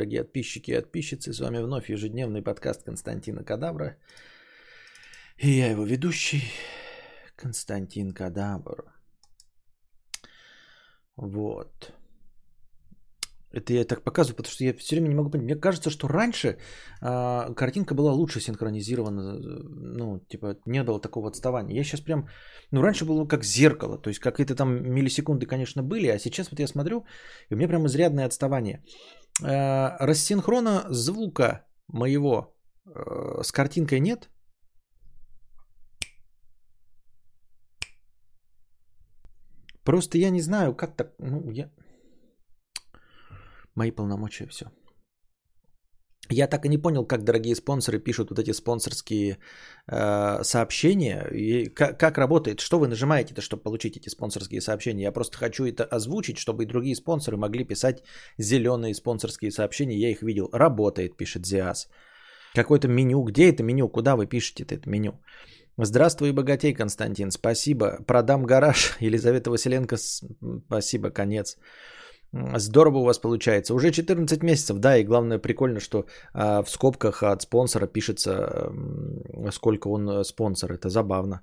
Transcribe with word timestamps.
Дорогие 0.00 0.24
подписчики 0.24 0.70
и 0.70 0.80
подписчицы, 0.80 1.34
с 1.34 1.40
вами 1.40 1.58
вновь 1.58 1.90
ежедневный 1.90 2.40
подкаст 2.40 2.84
Константина 2.84 3.44
Кадавра. 3.44 3.98
И 5.36 5.50
я 5.50 5.70
его 5.70 5.84
ведущий, 5.84 6.42
Константин 7.36 8.14
Кадавр. 8.14 8.94
Вот. 11.16 11.92
Это 13.52 13.72
я 13.72 13.84
так 13.84 14.02
показываю, 14.02 14.36
потому 14.36 14.52
что 14.52 14.64
я 14.64 14.72
все 14.72 14.96
время 14.96 15.08
не 15.08 15.14
могу 15.14 15.30
понять. 15.30 15.44
Мне 15.44 15.60
кажется, 15.60 15.90
что 15.90 16.08
раньше 16.08 16.56
э, 17.02 17.54
картинка 17.54 17.94
была 17.94 18.12
лучше 18.12 18.40
синхронизирована. 18.40 19.38
Ну, 19.38 20.20
типа, 20.28 20.56
не 20.66 20.82
было 20.84 21.00
такого 21.00 21.28
отставания. 21.28 21.76
Я 21.76 21.84
сейчас 21.84 22.00
прям... 22.00 22.28
Ну, 22.70 22.80
раньше 22.80 23.04
было 23.04 23.26
как 23.26 23.44
зеркало. 23.44 23.98
То 23.98 24.08
есть, 24.08 24.20
какие-то 24.20 24.54
там 24.54 24.70
миллисекунды, 24.94 25.46
конечно, 25.46 25.82
были. 25.82 26.06
А 26.06 26.18
сейчас 26.18 26.50
вот 26.50 26.60
я 26.60 26.68
смотрю, 26.68 27.04
и 27.50 27.54
у 27.54 27.56
меня 27.56 27.68
прям 27.68 27.86
изрядное 27.86 28.24
отставание. 28.24 28.82
Э, 29.42 29.96
рассинхрона 29.98 30.86
звука 30.90 31.66
моего 31.88 32.54
э, 32.86 33.42
с 33.42 33.52
картинкой 33.52 34.00
нет. 34.00 34.28
Просто 39.84 40.18
я 40.18 40.30
не 40.30 40.40
знаю, 40.40 40.74
как 40.74 40.96
так... 40.96 41.14
Ну, 41.18 41.50
я... 41.50 41.70
Мои 43.74 43.90
полномочия, 43.90 44.46
все. 44.46 44.66
Я 46.30 46.46
так 46.46 46.64
и 46.64 46.68
не 46.68 46.78
понял, 46.78 47.04
как 47.04 47.24
дорогие 47.24 47.54
спонсоры 47.54 47.98
пишут 47.98 48.30
вот 48.30 48.38
эти 48.38 48.52
спонсорские 48.52 49.38
э, 49.88 50.42
сообщения. 50.44 51.28
И 51.32 51.68
как, 51.68 51.98
как 51.98 52.18
работает, 52.18 52.60
что 52.60 52.78
вы 52.78 52.86
нажимаете-то, 52.86 53.40
чтобы 53.40 53.62
получить 53.62 53.96
эти 53.96 54.08
спонсорские 54.08 54.60
сообщения. 54.60 55.02
Я 55.02 55.12
просто 55.12 55.38
хочу 55.38 55.64
это 55.64 55.84
озвучить, 55.84 56.38
чтобы 56.38 56.62
и 56.62 56.66
другие 56.66 56.94
спонсоры 56.94 57.36
могли 57.36 57.64
писать 57.64 58.02
зеленые 58.38 58.94
спонсорские 58.94 59.50
сообщения. 59.50 59.98
Я 59.98 60.10
их 60.10 60.22
видел. 60.22 60.48
Работает, 60.52 61.16
пишет 61.16 61.46
Зиас. 61.46 61.88
Какое-то 62.54 62.88
меню. 62.88 63.22
Где 63.24 63.50
это 63.50 63.62
меню? 63.62 63.88
Куда 63.88 64.14
вы 64.16 64.26
пишете 64.26 64.64
это 64.64 64.88
меню? 64.88 65.12
Здравствуй, 65.78 66.32
богатей, 66.32 66.74
Константин. 66.74 67.30
Спасибо. 67.30 67.98
Продам 68.06 68.44
гараж. 68.44 68.96
Елизавета 69.00 69.50
Василенко. 69.50 69.96
Спасибо. 70.66 71.10
Конец. 71.10 71.56
Здорово 72.32 72.98
у 72.98 73.04
вас 73.04 73.18
получается. 73.18 73.74
Уже 73.74 73.90
14 73.90 74.42
месяцев, 74.42 74.78
да, 74.78 74.96
и 74.96 75.04
главное 75.04 75.38
прикольно, 75.38 75.80
что 75.80 75.98
э, 76.34 76.62
в 76.62 76.70
скобках 76.70 77.22
от 77.22 77.42
спонсора 77.42 77.86
пишется, 77.86 78.72
сколько 79.50 79.88
он 79.88 80.08
э, 80.08 80.24
спонсор. 80.24 80.72
Это 80.72 80.88
забавно. 80.88 81.40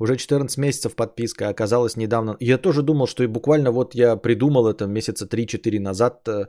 Уже 0.00 0.16
14 0.16 0.58
месяцев 0.58 0.94
подписка, 0.94 1.48
оказалось 1.48 1.96
недавно. 1.96 2.36
Я 2.40 2.58
тоже 2.58 2.82
думал, 2.82 3.06
что 3.06 3.22
и 3.22 3.26
буквально 3.26 3.70
вот 3.72 3.94
я 3.94 4.16
придумал 4.16 4.66
это 4.66 4.86
месяца 4.86 5.26
3-4 5.26 5.80
назад, 5.80 6.28
э, 6.28 6.46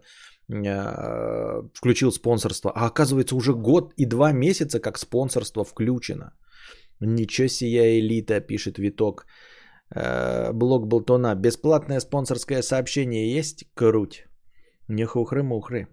э, 0.50 1.64
включил 1.74 2.12
спонсорство. 2.12 2.72
А 2.76 2.86
оказывается 2.86 3.36
уже 3.36 3.54
год 3.54 3.94
и 3.98 4.06
два 4.06 4.32
месяца 4.32 4.80
как 4.80 4.98
спонсорство 4.98 5.64
включено. 5.64 6.32
Ничего 7.02 7.48
себе 7.50 8.00
элита, 8.00 8.40
пишет 8.42 8.78
Виток. 8.78 9.26
Э, 9.96 10.54
блог 10.54 10.88
Болтона. 10.88 11.36
Бесплатное 11.36 12.00
спонсорское 12.00 12.62
сообщение 12.62 13.38
есть? 13.38 13.66
Круть. 13.76 14.26
Не 14.88 15.06
хухры-мухры. 15.06 15.88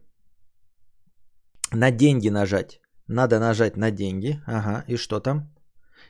На 1.73 1.91
деньги 1.91 2.31
нажать. 2.31 2.81
Надо 3.09 3.39
нажать 3.39 3.77
на 3.77 3.91
деньги. 3.91 4.41
Ага, 4.47 4.85
и 4.89 4.97
что 4.97 5.21
там? 5.21 5.55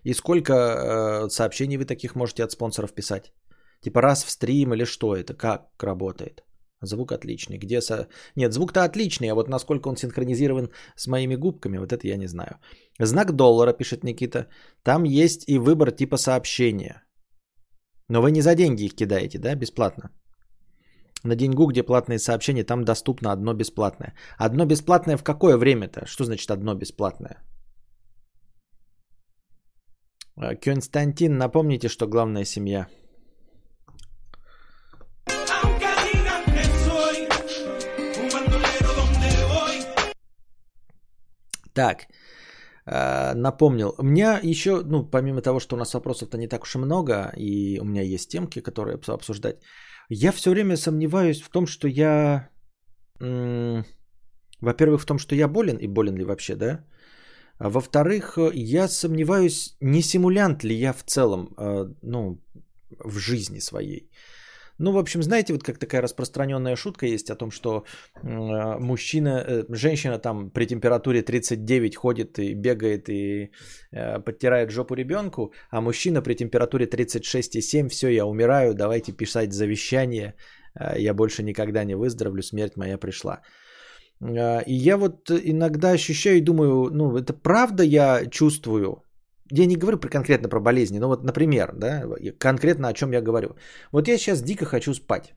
И 0.05 0.15
сколько 0.15 0.53
э, 0.53 1.29
сообщений 1.31 1.77
вы 1.77 1.85
таких 1.85 2.15
можете 2.15 2.45
от 2.45 2.53
спонсоров 2.53 2.93
писать? 2.93 3.33
Типа 3.81 4.03
раз 4.03 4.25
в 4.25 4.31
стрим 4.31 4.75
или 4.75 4.85
что 4.85 5.17
это? 5.17 5.35
Как 5.35 5.63
работает? 5.83 6.45
Звук 6.83 7.13
отличный. 7.13 7.59
Где 7.59 7.81
со... 7.81 8.09
Нет, 8.37 8.53
звук-то 8.53 8.85
отличный, 8.85 9.29
а 9.29 9.35
вот 9.35 9.49
насколько 9.49 9.89
он 9.89 9.97
синхронизирован 9.97 10.71
с 10.97 11.07
моими 11.09 11.37
губками, 11.37 11.79
вот 11.79 11.93
это 11.93 12.07
я 12.07 12.17
не 12.17 12.29
знаю. 12.29 12.59
Знак 13.01 13.33
доллара, 13.33 13.73
пишет 13.73 14.05
Никита. 14.05 14.47
Там 14.83 15.05
есть 15.05 15.49
и 15.49 15.59
выбор 15.59 15.91
типа 15.91 16.17
сообщения. 16.17 17.03
Но 18.09 18.23
вы 18.23 18.31
не 18.31 18.41
за 18.41 18.55
деньги 18.55 18.85
их 18.85 18.95
кидаете, 18.95 19.39
да, 19.39 19.55
бесплатно? 19.55 20.11
На 21.25 21.35
деньгу, 21.35 21.67
где 21.67 21.83
платные 21.83 22.19
сообщения, 22.19 22.65
там 22.65 22.85
доступно 22.85 23.33
одно 23.33 23.55
бесплатное. 23.55 24.15
Одно 24.39 24.65
бесплатное 24.65 25.17
в 25.17 25.25
какое 25.25 25.57
время-то? 25.57 26.07
Что 26.07 26.25
значит 26.25 26.51
одно 26.51 26.75
бесплатное? 26.75 27.43
А, 30.37 30.55
Константин, 30.55 31.37
напомните, 31.37 31.89
что 31.89 32.07
главная 32.07 32.45
семья. 32.45 32.87
Так, 41.75 42.09
Э, 42.09 42.18
напомнил. 43.35 43.95
У 43.99 44.03
меня 44.03 44.41
еще, 44.43 44.83
ну, 44.85 45.05
помимо 45.05 45.41
того, 45.43 45.61
что 45.61 45.77
у 45.77 45.79
нас 45.79 45.95
вопросов-то 45.95 46.39
не 46.39 46.49
так 46.49 46.63
уж 46.63 46.75
и 46.75 46.79
много, 46.79 47.33
и 47.37 47.79
у 47.81 47.85
меня 47.85 48.03
есть 48.03 48.31
темки, 48.31 48.61
которые 48.61 48.99
обсуждать, 49.09 49.57
я 50.09 50.33
все 50.33 50.51
время 50.51 50.77
сомневаюсь 50.77 51.43
в 51.43 51.51
том, 51.51 51.67
что 51.67 51.89
я, 51.89 52.49
во-первых, 53.21 55.03
в 55.03 55.07
том, 55.07 55.19
что 55.19 55.35
я 55.35 55.49
болен, 55.49 55.77
и 55.77 55.89
болен 55.89 56.17
ли 56.17 56.25
вообще, 56.25 56.57
да? 56.57 56.85
А 57.59 57.69
во-вторых, 57.69 58.39
я 58.55 58.89
сомневаюсь, 58.89 59.77
не 59.81 60.03
симулянт 60.03 60.65
ли 60.65 60.75
я 60.75 60.93
в 60.93 61.03
целом, 61.03 61.55
э, 61.59 61.89
ну, 62.03 62.41
в 63.05 63.19
жизни 63.19 63.61
своей. 63.61 64.11
Ну, 64.79 64.93
в 64.93 64.99
общем, 64.99 65.23
знаете, 65.23 65.53
вот 65.53 65.63
как 65.63 65.79
такая 65.79 66.03
распространенная 66.03 66.77
шутка 66.77 67.07
есть 67.07 67.31
о 67.31 67.37
том, 67.37 67.51
что 67.51 67.85
э, 68.23 68.79
мужчина, 68.79 69.45
э, 69.47 69.65
женщина 69.71 70.19
там 70.19 70.51
при 70.51 70.67
температуре 70.67 71.23
39 71.23 71.97
ходит 71.97 72.39
и 72.39 72.55
бегает 72.55 73.09
и 73.09 73.51
э, 73.93 74.21
подтирает 74.21 74.71
жопу 74.71 74.95
ребенку, 74.95 75.53
а 75.71 75.81
мужчина 75.81 76.23
при 76.23 76.35
температуре 76.35 76.87
36,7, 76.87 77.89
все, 77.89 78.09
я 78.09 78.25
умираю, 78.25 78.75
давайте 78.75 79.13
писать 79.13 79.53
завещание, 79.53 80.35
э, 80.81 81.01
я 81.01 81.15
больше 81.15 81.43
никогда 81.43 81.85
не 81.85 81.97
выздоровлю, 81.97 82.43
смерть 82.43 82.77
моя 82.77 82.99
пришла. 82.99 83.41
Э, 84.21 84.63
и 84.65 84.75
я 84.75 84.97
вот 84.97 85.31
иногда 85.31 85.91
ощущаю 85.91 86.37
и 86.37 86.45
думаю, 86.45 86.91
ну, 86.93 87.17
это 87.17 87.33
правда 87.33 87.83
я 87.83 88.27
чувствую, 88.31 89.03
я 89.51 89.67
не 89.67 89.77
говорю 89.77 89.99
про 89.99 90.09
конкретно 90.09 90.49
про 90.49 90.61
болезни, 90.61 90.99
но 90.99 91.09
вот, 91.09 91.25
например, 91.25 91.73
да, 91.75 92.05
конкретно 92.39 92.89
о 92.89 92.93
чем 92.93 93.13
я 93.13 93.21
говорю. 93.21 93.57
Вот 93.93 94.09
я 94.09 94.19
сейчас 94.19 94.43
дико 94.43 94.65
хочу 94.65 94.95
спать. 94.95 95.35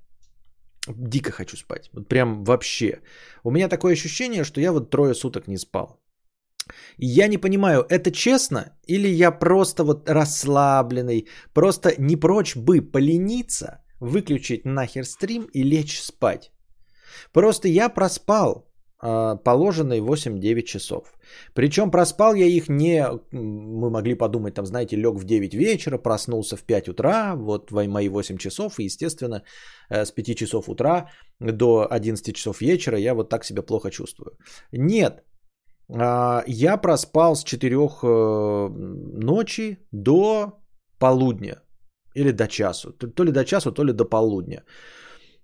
Дико 0.88 1.32
хочу 1.32 1.58
спать. 1.58 1.90
Вот 1.94 2.08
прям 2.08 2.44
вообще. 2.44 3.02
У 3.44 3.52
меня 3.52 3.70
такое 3.70 3.94
ощущение, 3.94 4.44
что 4.44 4.62
я 4.62 4.72
вот 4.72 4.90
трое 4.90 5.14
суток 5.14 5.48
не 5.48 5.58
спал. 5.58 6.02
И 6.98 7.06
я 7.06 7.28
не 7.28 7.38
понимаю, 7.38 7.86
это 7.90 8.12
честно 8.12 8.78
или 8.88 9.08
я 9.08 9.32
просто 9.32 9.84
вот 9.84 10.10
расслабленный, 10.10 11.28
просто 11.54 11.94
не 11.98 12.16
прочь 12.16 12.56
бы 12.56 12.82
полениться, 12.82 13.84
выключить 14.00 14.66
нахер 14.66 15.06
стрим 15.06 15.48
и 15.54 15.64
лечь 15.64 16.02
спать. 16.02 16.52
Просто 17.34 17.68
я 17.68 17.90
проспал 17.90 18.71
положенные 19.02 20.00
8-9 20.00 20.62
часов. 20.62 21.14
Причем 21.54 21.92
проспал 21.92 22.36
я 22.36 22.46
их 22.46 22.70
не, 22.70 23.08
мы 23.32 23.90
могли 23.90 24.16
подумать, 24.16 24.54
там, 24.54 24.66
знаете, 24.66 24.96
лег 24.96 25.16
в 25.16 25.24
9 25.24 25.54
вечера, 25.54 25.98
проснулся 25.98 26.56
в 26.56 26.64
5 26.64 26.90
утра, 26.90 27.36
вот 27.36 27.72
мои 27.72 28.10
8 28.10 28.38
часов, 28.38 28.80
и, 28.80 28.84
естественно, 28.84 29.44
э, 29.90 30.06
с 30.06 30.12
5 30.12 30.36
часов 30.36 30.70
утра 30.70 31.10
до 31.40 31.88
11 31.90 32.36
часов 32.36 32.62
вечера 32.62 32.98
я 32.98 33.14
вот 33.16 33.30
так 33.30 33.44
себя 33.44 33.64
плохо 33.64 33.90
чувствую. 33.90 34.38
Нет, 34.72 35.24
а, 35.94 36.44
я 36.48 36.78
проспал 36.78 37.36
с 37.36 37.44
4 37.44 37.76
э, 37.76 38.70
ночи 38.70 39.78
до 39.92 40.60
полудня 41.00 41.62
или 42.16 42.32
до 42.32 42.48
часу, 42.48 42.92
то 42.94 43.24
ли 43.24 43.32
до 43.32 43.46
часу, 43.46 43.72
то 43.72 43.84
ли 43.84 43.94
до 43.94 44.06
полудня. 44.06 44.64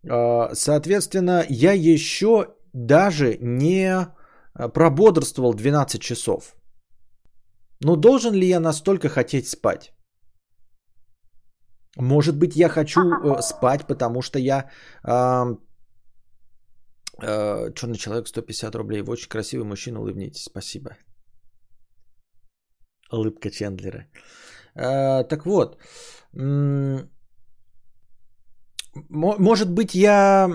А, 0.10 0.54
соответственно, 0.54 1.46
я 1.50 1.74
еще 1.74 2.57
даже 2.78 3.38
не 3.42 3.88
э, 3.90 4.70
прободрствовал 4.70 5.54
12 5.54 6.02
часов. 6.02 6.56
Но 7.82 7.96
должен 7.96 8.34
ли 8.34 8.48
я 8.48 8.60
настолько 8.60 9.10
хотеть 9.10 9.48
спать? 9.48 9.94
Может 11.98 12.38
быть, 12.38 12.56
я 12.56 12.70
хочу 12.70 13.00
э, 13.00 13.42
спать, 13.42 13.88
потому 13.88 14.22
что 14.22 14.40
я 14.40 14.70
э, 15.04 15.56
э, 17.22 17.74
черный 17.74 17.98
человек 17.98 18.28
150 18.28 18.76
рублей. 18.76 19.02
Вы 19.02 19.14
очень 19.14 19.30
красивый 19.30 19.66
мужчина, 19.66 20.00
улыбнитесь. 20.00 20.44
Спасибо. 20.44 20.90
Улыбка 23.12 23.50
Чендлера. 23.50 24.06
Э, 24.76 25.24
так 25.24 25.46
вот, 25.46 25.78
может 29.10 29.70
быть, 29.70 29.96
я 29.96 30.50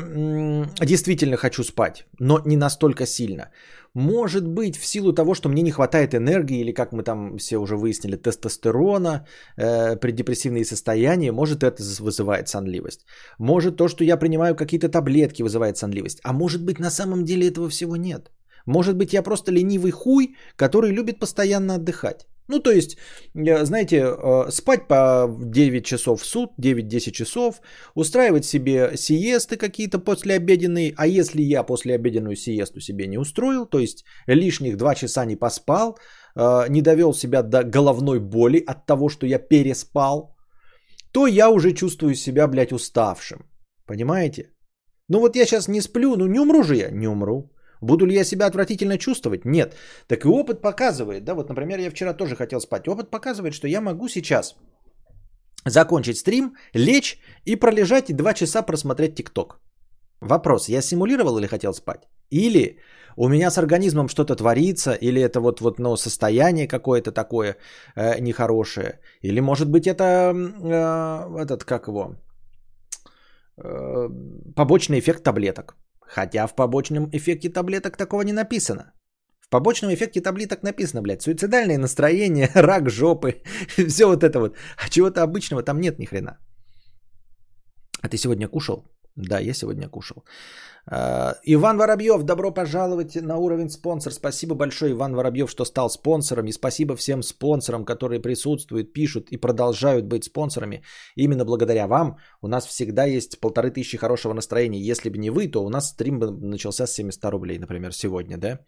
действительно 0.80 1.36
хочу 1.36 1.64
спать, 1.64 2.06
но 2.18 2.40
не 2.44 2.56
настолько 2.56 3.06
сильно. 3.06 3.50
Может 3.94 4.46
быть, 4.46 4.76
в 4.76 4.86
силу 4.86 5.12
того, 5.12 5.34
что 5.34 5.48
мне 5.48 5.62
не 5.62 5.70
хватает 5.70 6.14
энергии, 6.14 6.60
или 6.60 6.72
как 6.72 6.92
мы 6.92 7.02
там 7.02 7.36
все 7.36 7.58
уже 7.58 7.76
выяснили, 7.76 8.16
тестостерона, 8.16 9.26
э, 9.58 9.96
преддепрессивные 9.96 10.64
состояния, 10.64 11.32
может 11.32 11.62
это 11.62 11.82
вызывает 12.00 12.48
сонливость. 12.48 13.04
Может 13.38 13.76
то, 13.76 13.88
что 13.88 14.04
я 14.04 14.16
принимаю 14.16 14.54
какие-то 14.54 14.88
таблетки, 14.88 15.42
вызывает 15.42 15.76
сонливость. 15.76 16.20
А 16.24 16.32
может 16.32 16.64
быть, 16.64 16.80
на 16.80 16.90
самом 16.90 17.24
деле 17.24 17.48
этого 17.48 17.68
всего 17.68 17.96
нет. 17.96 18.30
Может 18.66 18.96
быть, 18.96 19.12
я 19.12 19.22
просто 19.22 19.52
ленивый 19.52 19.90
хуй, 19.90 20.36
который 20.56 20.92
любит 20.92 21.18
постоянно 21.18 21.74
отдыхать. 21.74 22.26
Ну, 22.52 22.60
то 22.60 22.70
есть, 22.70 22.96
э, 23.34 23.64
знаете, 23.64 23.96
э, 23.96 24.50
спать 24.50 24.88
по 24.88 25.26
9 25.40 25.84
часов 25.84 26.20
в 26.20 26.26
суд, 26.26 26.50
9-10 26.58 27.14
часов, 27.14 27.62
устраивать 27.94 28.44
себе 28.44 28.96
сиесты 28.96 29.56
какие-то 29.56 29.98
послеобеденные, 29.98 30.92
а 30.96 31.06
если 31.06 31.42
я 31.42 31.62
послеобеденную 31.62 32.36
сиесту 32.36 32.80
себе 32.80 33.06
не 33.06 33.18
устроил, 33.18 33.66
то 33.66 33.78
есть 33.78 34.04
лишних 34.28 34.76
2 34.76 34.94
часа 34.94 35.24
не 35.24 35.36
поспал, 35.36 35.96
э, 36.36 36.68
не 36.68 36.82
довел 36.82 37.14
себя 37.14 37.42
до 37.42 37.64
головной 37.64 38.20
боли 38.20 38.62
от 38.66 38.86
того, 38.86 39.08
что 39.08 39.26
я 39.26 39.38
переспал, 39.38 40.36
то 41.12 41.26
я 41.26 41.48
уже 41.48 41.72
чувствую 41.72 42.14
себя, 42.14 42.48
блядь, 42.48 42.72
уставшим. 42.72 43.38
Понимаете? 43.86 44.50
Ну 45.08 45.20
вот 45.20 45.36
я 45.36 45.46
сейчас 45.46 45.68
не 45.68 45.80
сплю, 45.80 46.16
ну 46.16 46.26
не 46.26 46.40
умру 46.40 46.62
же 46.62 46.76
я, 46.76 46.90
не 46.90 47.08
умру. 47.08 47.51
Буду 47.82 48.06
ли 48.06 48.14
я 48.14 48.24
себя 48.24 48.46
отвратительно 48.46 48.96
чувствовать? 48.96 49.44
Нет. 49.44 49.74
Так 50.06 50.24
и 50.24 50.28
опыт 50.28 50.62
показывает, 50.62 51.24
да, 51.24 51.34
вот, 51.34 51.48
например, 51.48 51.80
я 51.80 51.90
вчера 51.90 52.14
тоже 52.14 52.36
хотел 52.36 52.60
спать. 52.60 52.88
Опыт 52.88 53.10
показывает, 53.10 53.54
что 53.54 53.68
я 53.68 53.80
могу 53.80 54.08
сейчас 54.08 54.56
закончить 55.66 56.16
стрим, 56.16 56.54
лечь 56.74 57.18
и 57.44 57.56
пролежать 57.56 58.10
и 58.10 58.14
два 58.14 58.34
часа 58.34 58.62
просмотреть 58.62 59.16
ТикТок. 59.16 59.60
Вопрос, 60.20 60.68
я 60.68 60.82
симулировал 60.82 61.38
или 61.38 61.48
хотел 61.48 61.74
спать? 61.74 62.08
Или 62.30 62.78
у 63.16 63.28
меня 63.28 63.50
с 63.50 63.58
организмом 63.58 64.08
что-то 64.08 64.36
творится, 64.36 64.92
или 64.92 65.20
это 65.20 65.40
вот, 65.40 65.60
вот 65.60 65.78
ну, 65.78 65.96
состояние 65.96 66.68
какое-то 66.68 67.10
такое 67.10 67.56
э, 67.96 68.20
нехорошее, 68.20 69.00
или 69.22 69.40
может 69.40 69.68
быть 69.68 69.86
это 69.86 70.04
э, 70.04 71.42
этот, 71.42 71.64
как 71.64 71.88
его, 71.88 72.14
э, 73.56 74.08
побочный 74.54 75.00
эффект 75.00 75.24
таблеток. 75.24 75.76
Хотя 76.14 76.46
в 76.46 76.54
побочном 76.54 77.08
эффекте 77.12 77.48
таблеток 77.48 77.96
такого 77.96 78.22
не 78.22 78.32
написано. 78.32 78.92
В 79.40 79.48
побочном 79.48 79.94
эффекте 79.94 80.20
таблеток 80.20 80.62
написано, 80.62 81.02
блядь, 81.02 81.22
суицидальное 81.22 81.78
настроение, 81.78 82.50
рак 82.54 82.90
жопы, 82.90 83.42
все 83.88 84.06
вот 84.06 84.22
это 84.22 84.38
вот. 84.38 84.56
А 84.76 84.90
чего-то 84.90 85.22
обычного 85.22 85.62
там 85.62 85.80
нет 85.80 85.98
ни 85.98 86.04
хрена. 86.04 86.38
А 88.02 88.08
ты 88.08 88.18
сегодня 88.18 88.48
кушал? 88.48 88.91
Да, 89.16 89.40
я 89.40 89.54
сегодня 89.54 89.88
кушал. 89.88 90.24
А, 90.86 91.34
Иван 91.44 91.78
Воробьев, 91.78 92.22
добро 92.22 92.50
пожаловать 92.50 93.14
на 93.14 93.36
уровень 93.36 93.68
спонсор. 93.68 94.12
Спасибо 94.12 94.54
большое, 94.54 94.92
Иван 94.92 95.14
Воробьев, 95.14 95.50
что 95.50 95.64
стал 95.64 95.90
спонсором. 95.90 96.46
И 96.46 96.52
спасибо 96.52 96.96
всем 96.96 97.22
спонсорам, 97.22 97.84
которые 97.84 98.20
присутствуют, 98.20 98.92
пишут 98.92 99.28
и 99.30 99.36
продолжают 99.36 100.06
быть 100.06 100.24
спонсорами. 100.24 100.82
Именно 101.16 101.44
благодаря 101.44 101.86
вам 101.86 102.16
у 102.40 102.48
нас 102.48 102.66
всегда 102.66 103.04
есть 103.04 103.38
полторы 103.40 103.70
тысячи 103.70 103.98
хорошего 103.98 104.32
настроения. 104.32 104.80
Если 104.80 105.10
бы 105.10 105.18
не 105.18 105.30
вы, 105.30 105.48
то 105.48 105.64
у 105.64 105.68
нас 105.68 105.90
стрим 105.90 106.18
бы 106.18 106.30
начался 106.30 106.86
с 106.86 106.94
700 106.94 107.30
рублей, 107.30 107.58
например, 107.58 107.92
сегодня, 107.92 108.38
да? 108.38 108.58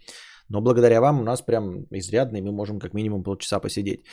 Но 0.48 0.60
благодаря 0.60 1.00
вам 1.00 1.20
у 1.20 1.22
нас 1.22 1.42
прям 1.42 1.86
изрядно, 1.90 2.38
и 2.38 2.42
мы 2.42 2.52
можем 2.52 2.78
как 2.78 2.94
минимум 2.94 3.22
полчаса 3.22 3.60
посидеть. 3.60 4.04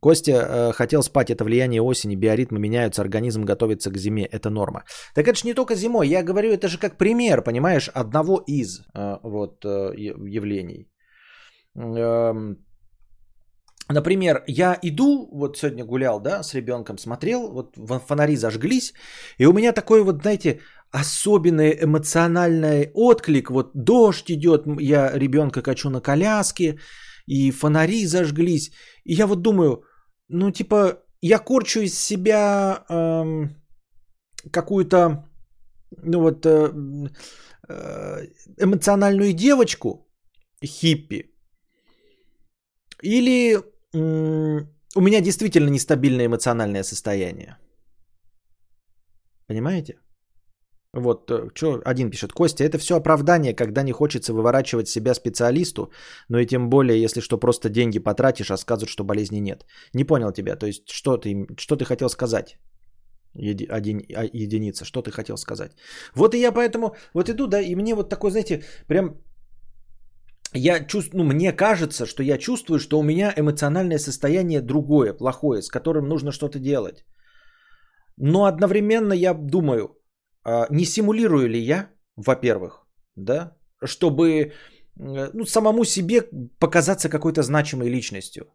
Костя 0.00 0.32
э, 0.32 0.72
хотел 0.72 1.02
спать, 1.02 1.30
это 1.30 1.44
влияние 1.44 1.82
осени, 1.82 2.16
биоритмы 2.16 2.58
меняются, 2.58 3.02
организм 3.02 3.44
готовится 3.44 3.90
к 3.90 3.98
зиме, 3.98 4.24
это 4.24 4.50
норма. 4.50 4.84
Так 5.14 5.28
это 5.28 5.38
же 5.38 5.46
не 5.46 5.54
только 5.54 5.74
зимой, 5.74 6.08
я 6.08 6.22
говорю, 6.22 6.52
это 6.52 6.68
же 6.68 6.78
как 6.78 6.98
пример, 6.98 7.42
понимаешь, 7.42 7.88
одного 7.94 8.42
из 8.46 8.80
э, 8.94 9.18
вот 9.22 9.64
э, 9.64 9.94
явлений. 9.96 10.88
Э, 11.76 12.54
Например, 13.92 14.42
я 14.46 14.78
иду, 14.82 15.28
вот 15.32 15.58
сегодня 15.58 15.84
гулял, 15.84 16.20
да, 16.20 16.42
с 16.42 16.54
ребенком, 16.54 16.98
смотрел, 16.98 17.52
вот 17.52 17.76
фонари 18.06 18.36
зажглись, 18.36 18.94
и 19.38 19.46
у 19.46 19.52
меня 19.52 19.72
такой 19.72 20.02
вот, 20.02 20.22
знаете, 20.22 20.60
особенный 20.92 21.78
эмоциональный 21.84 22.90
отклик. 22.94 23.50
Вот 23.50 23.70
дождь 23.74 24.30
идет, 24.30 24.66
я 24.80 25.18
ребенка 25.18 25.62
качу 25.62 25.90
на 25.90 26.00
коляске, 26.00 26.78
и 27.26 27.50
фонари 27.50 28.06
зажглись. 28.06 28.72
И 29.04 29.14
я 29.14 29.26
вот 29.26 29.42
думаю, 29.42 29.84
ну 30.28 30.50
типа, 30.50 30.98
я 31.20 31.38
корчу 31.38 31.80
из 31.80 31.98
себя 31.98 32.84
эм, 32.88 33.50
какую-то, 34.52 35.24
ну 36.02 36.20
вот, 36.20 36.46
э, 36.46 36.72
э, 37.68 38.26
эмоциональную 38.58 39.32
девочку, 39.32 40.06
хиппи, 40.64 41.30
или 43.02 43.56
э, 43.56 44.66
у 44.94 45.00
меня 45.00 45.20
действительно 45.20 45.70
нестабильное 45.70 46.26
эмоциональное 46.26 46.82
состояние. 46.82 47.56
Понимаете? 49.46 49.98
Вот, 50.94 51.30
э, 51.30 51.48
что 51.54 51.80
один 51.84 52.10
пишет. 52.10 52.32
Костя, 52.32 52.64
это 52.64 52.78
все 52.78 52.96
оправдание, 52.96 53.54
когда 53.54 53.82
не 53.82 53.92
хочется 53.92 54.32
выворачивать 54.34 54.88
себя 54.88 55.14
специалисту, 55.14 55.90
но 56.28 56.38
и 56.38 56.46
тем 56.46 56.68
более, 56.68 57.00
если 57.00 57.20
что, 57.20 57.38
просто 57.38 57.68
деньги 57.70 57.98
потратишь, 57.98 58.50
а 58.50 58.56
сказывают, 58.56 58.90
что 58.90 59.04
болезни 59.04 59.40
нет. 59.40 59.64
Не 59.94 60.04
понял 60.04 60.32
тебя, 60.32 60.56
то 60.56 60.66
есть 60.66 60.90
что 60.90 61.16
ты, 61.16 61.46
что 61.56 61.76
ты 61.76 61.84
хотел 61.84 62.08
сказать? 62.08 62.58
Еди, 63.34 63.64
один, 63.64 64.02
а, 64.14 64.24
единица, 64.24 64.84
что 64.84 65.00
ты 65.00 65.10
хотел 65.10 65.36
сказать? 65.36 65.72
Вот 66.14 66.34
и 66.34 66.38
я 66.38 66.52
поэтому, 66.52 66.94
вот 67.14 67.30
иду, 67.30 67.46
да, 67.46 67.60
и 67.60 67.74
мне 67.74 67.94
вот 67.94 68.10
такой, 68.10 68.30
знаете, 68.30 68.62
прям 68.86 69.16
я 70.54 70.86
чувствую, 70.86 71.24
ну, 71.24 71.32
мне 71.32 71.52
кажется, 71.52 72.04
что 72.04 72.22
я 72.22 72.36
чувствую, 72.36 72.78
что 72.78 72.98
у 72.98 73.02
меня 73.02 73.32
эмоциональное 73.34 73.98
состояние 73.98 74.60
другое, 74.60 75.14
плохое, 75.14 75.62
с 75.62 75.68
которым 75.68 76.08
нужно 76.08 76.32
что-то 76.32 76.58
делать. 76.58 77.06
Но 78.18 78.44
одновременно 78.44 79.14
я 79.14 79.32
думаю, 79.32 79.96
не 80.70 80.84
симулирую 80.84 81.48
ли 81.48 81.58
я, 81.58 81.90
во-первых, 82.16 82.86
да, 83.16 83.56
чтобы 83.84 84.52
ну, 84.96 85.44
самому 85.44 85.84
себе 85.84 86.28
показаться 86.58 87.08
какой-то 87.08 87.42
значимой 87.42 87.88
личностью. 87.88 88.46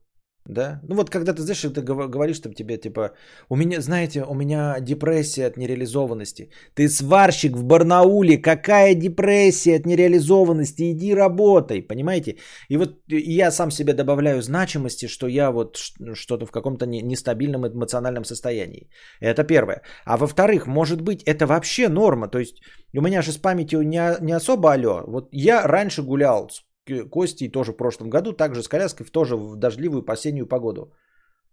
Да? 0.48 0.80
Ну 0.88 0.96
вот 0.96 1.10
когда 1.10 1.34
ты, 1.34 1.42
знаешь, 1.42 1.62
ты 1.62 1.82
говоришь 1.82 2.40
там 2.40 2.54
тебе, 2.54 2.78
типа, 2.78 3.12
у 3.50 3.56
меня, 3.58 3.82
знаете, 3.82 4.24
у 4.24 4.34
меня 4.34 4.80
депрессия 4.80 5.48
от 5.48 5.58
нереализованности. 5.58 6.50
Ты 6.74 6.88
сварщик 6.88 7.58
в 7.58 7.64
Барнауле, 7.64 8.38
какая 8.38 8.96
депрессия 8.96 9.76
от 9.76 9.86
нереализованности? 9.86 10.92
Иди 10.92 11.14
работай, 11.14 11.82
понимаете? 11.82 12.38
И 12.70 12.78
вот 12.78 13.02
я 13.10 13.52
сам 13.52 13.72
себе 13.72 13.94
добавляю 13.94 14.42
значимости, 14.42 15.08
что 15.08 15.28
я 15.28 15.52
вот 15.52 15.78
что-то 16.14 16.46
в 16.46 16.52
каком-то 16.52 16.86
нестабильном 16.86 17.68
эмоциональном 17.68 18.24
состоянии. 18.24 18.90
Это 19.20 19.44
первое. 19.44 19.82
А 20.06 20.18
во-вторых, 20.18 20.66
может 20.66 21.02
быть, 21.02 21.24
это 21.24 21.46
вообще 21.46 21.90
норма. 21.90 22.30
То 22.30 22.40
есть 22.40 22.62
у 22.94 23.02
меня 23.02 23.22
же 23.22 23.34
с 23.34 23.38
памятью 23.38 23.82
не, 23.82 24.16
не 24.22 24.32
особо 24.32 24.72
алло. 24.72 25.04
Вот 25.08 25.28
я 25.34 25.68
раньше 25.68 26.04
гулял 26.04 26.50
с 26.50 26.67
Кости 27.10 27.52
тоже 27.52 27.72
в 27.72 27.78
прошлом 27.78 28.10
году, 28.10 28.34
также 28.34 28.64
с 28.64 28.68
коляской, 28.68 29.06
в 29.06 29.12
тоже 29.12 29.36
в 29.36 29.56
дождливую 29.56 30.04
осеннюю 30.08 30.48
погоду. 30.48 30.94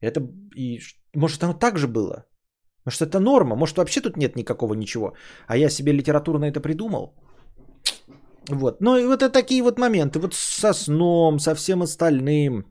Это 0.01 0.21
и 0.57 0.81
может 1.15 1.43
оно 1.43 1.55
так 1.55 1.79
же 1.79 1.89
было? 1.89 2.25
Может 2.85 3.03
это 3.03 3.21
норма? 3.21 3.57
Может 3.57 3.77
вообще 3.77 4.01
тут 4.01 4.17
нет 4.17 4.37
никакого 4.37 4.75
ничего? 4.75 5.15
А 5.47 5.57
я 5.57 5.71
себе 5.71 5.93
литературно 5.93 6.45
это 6.45 6.61
придумал? 6.61 7.15
Вот. 8.51 8.81
Ну 8.81 8.97
и 8.97 9.07
вот 9.07 9.23
это 9.23 9.31
такие 9.31 9.63
вот 9.63 9.79
моменты. 9.79 10.19
Вот 10.19 10.35
со 10.35 10.73
сном, 10.73 11.39
со 11.39 11.55
всем 11.55 11.83
остальным. 11.83 12.65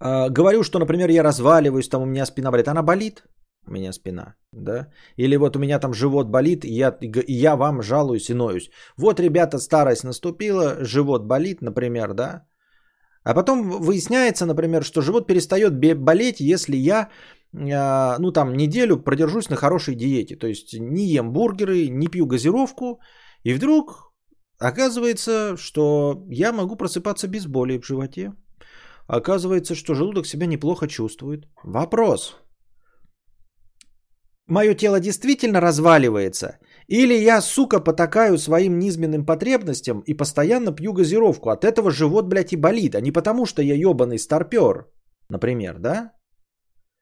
А, 0.00 0.28
говорю, 0.28 0.62
что, 0.62 0.78
например, 0.78 1.10
я 1.10 1.22
разваливаюсь, 1.22 1.88
там 1.88 2.02
у 2.02 2.06
меня 2.06 2.26
спина 2.26 2.50
болит. 2.50 2.68
Она 2.68 2.82
болит? 2.82 3.24
У 3.66 3.72
меня 3.72 3.92
спина, 3.92 4.34
да? 4.52 4.88
Или 5.16 5.36
вот 5.36 5.56
у 5.56 5.58
меня 5.58 5.78
там 5.78 5.94
живот 5.94 6.28
болит, 6.28 6.64
и 6.64 6.72
я, 6.72 6.96
и 7.00 7.32
я 7.32 7.56
вам 7.56 7.82
жалуюсь 7.82 8.30
и 8.30 8.34
ноюсь. 8.34 8.70
Вот, 8.96 9.20
ребята, 9.20 9.58
старость 9.58 10.04
наступила, 10.04 10.84
живот 10.84 11.26
болит, 11.26 11.62
например, 11.62 12.14
да? 12.14 12.46
А 13.24 13.34
потом 13.34 13.70
выясняется, 13.70 14.46
например, 14.46 14.84
что 14.84 15.00
живот 15.00 15.26
перестает 15.26 15.74
болеть, 15.96 16.40
если 16.40 16.76
я, 16.76 17.08
а, 17.54 18.18
ну 18.18 18.32
там, 18.32 18.52
неделю 18.52 19.02
продержусь 19.02 19.48
на 19.48 19.56
хорошей 19.56 19.94
диете. 19.94 20.36
То 20.36 20.46
есть 20.46 20.78
не 20.78 21.06
ем 21.06 21.32
бургеры, 21.32 21.88
не 21.88 22.08
пью 22.08 22.26
газировку, 22.26 23.00
и 23.44 23.54
вдруг 23.54 24.12
оказывается, 24.58 25.56
что 25.56 26.24
я 26.30 26.52
могу 26.52 26.76
просыпаться 26.76 27.28
без 27.28 27.46
боли 27.46 27.78
в 27.78 27.86
животе. 27.86 28.32
Оказывается, 29.06 29.74
что 29.74 29.94
желудок 29.94 30.26
себя 30.26 30.46
неплохо 30.46 30.86
чувствует. 30.86 31.46
Вопрос– 31.62 32.36
мое 34.46 34.74
тело 34.74 35.00
действительно 35.00 35.60
разваливается, 35.60 36.58
или 36.86 37.14
я, 37.14 37.40
сука, 37.40 37.80
потакаю 37.80 38.38
своим 38.38 38.78
низменным 38.78 39.24
потребностям 39.26 40.00
и 40.00 40.14
постоянно 40.14 40.72
пью 40.72 40.92
газировку. 40.92 41.50
От 41.50 41.64
этого 41.64 41.90
живот, 41.90 42.26
блядь, 42.26 42.52
и 42.52 42.56
болит, 42.56 42.94
а 42.94 43.00
не 43.00 43.12
потому, 43.12 43.46
что 43.46 43.62
я 43.62 43.74
ебаный 43.74 44.18
старпер, 44.18 44.86
например, 45.28 45.78
да? 45.78 46.12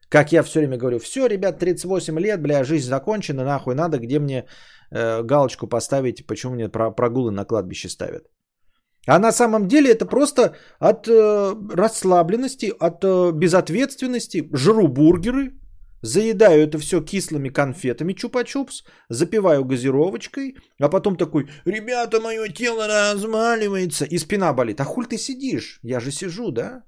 Как 0.09 0.33
я 0.33 0.43
все 0.43 0.59
время 0.59 0.77
говорю, 0.77 0.99
все, 0.99 1.27
ребят, 1.27 1.59
38 1.59 2.19
лет, 2.21 2.43
бля, 2.43 2.65
жизнь 2.65 2.89
закончена, 2.89 3.45
нахуй 3.45 3.75
надо, 3.75 3.99
где 3.99 4.19
мне 4.19 4.45
э, 4.91 5.23
галочку 5.23 5.67
поставить, 5.67 6.27
почему 6.27 6.55
мне 6.55 6.69
про 6.69 6.91
прогулы 6.91 7.31
на 7.31 7.47
кладбище 7.47 7.89
ставят. 7.89 8.25
А 9.07 9.19
на 9.19 9.33
самом 9.33 9.69
деле 9.69 9.91
это 9.91 10.05
просто 10.05 10.55
от 10.79 11.09
э, 11.09 11.55
расслабленности, 11.75 12.73
от 12.79 13.03
э, 13.03 13.33
безответственности. 13.33 14.49
Жру 14.53 14.87
бургеры, 14.87 15.53
заедаю 16.03 16.63
это 16.63 16.79
все 16.79 17.01
кислыми 17.01 17.49
конфетами 17.49 18.13
чупа-чупс, 18.13 18.85
запиваю 19.09 19.65
газировочкой, 19.65 20.57
а 20.81 20.89
потом 20.89 21.17
такой, 21.17 21.49
ребята, 21.65 22.21
мое 22.21 22.49
тело 22.49 22.87
разваливается, 22.87 24.05
и 24.05 24.19
спина 24.19 24.53
болит. 24.53 24.81
А 24.81 24.85
хуль 24.85 25.07
ты 25.07 25.17
сидишь? 25.19 25.79
Я 25.83 26.01
же 26.01 26.11
сижу, 26.11 26.51
да? 26.51 26.85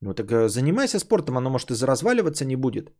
Ну 0.00 0.14
так 0.14 0.30
э, 0.30 0.48
занимайся 0.48 0.98
спортом, 0.98 1.36
оно 1.36 1.50
может 1.50 1.70
и 1.70 1.86
разваливаться 1.86 2.44
не 2.44 2.56
будет. 2.56 2.92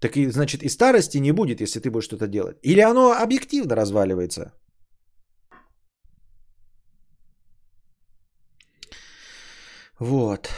Так 0.00 0.16
и, 0.16 0.30
значит, 0.30 0.62
и 0.62 0.68
старости 0.68 1.18
не 1.18 1.32
будет, 1.32 1.60
если 1.60 1.80
ты 1.80 1.90
будешь 1.90 2.04
что-то 2.04 2.26
делать. 2.26 2.58
Или 2.62 2.80
оно 2.80 3.12
объективно 3.12 3.76
разваливается. 3.76 4.52
Вот. 9.98 10.48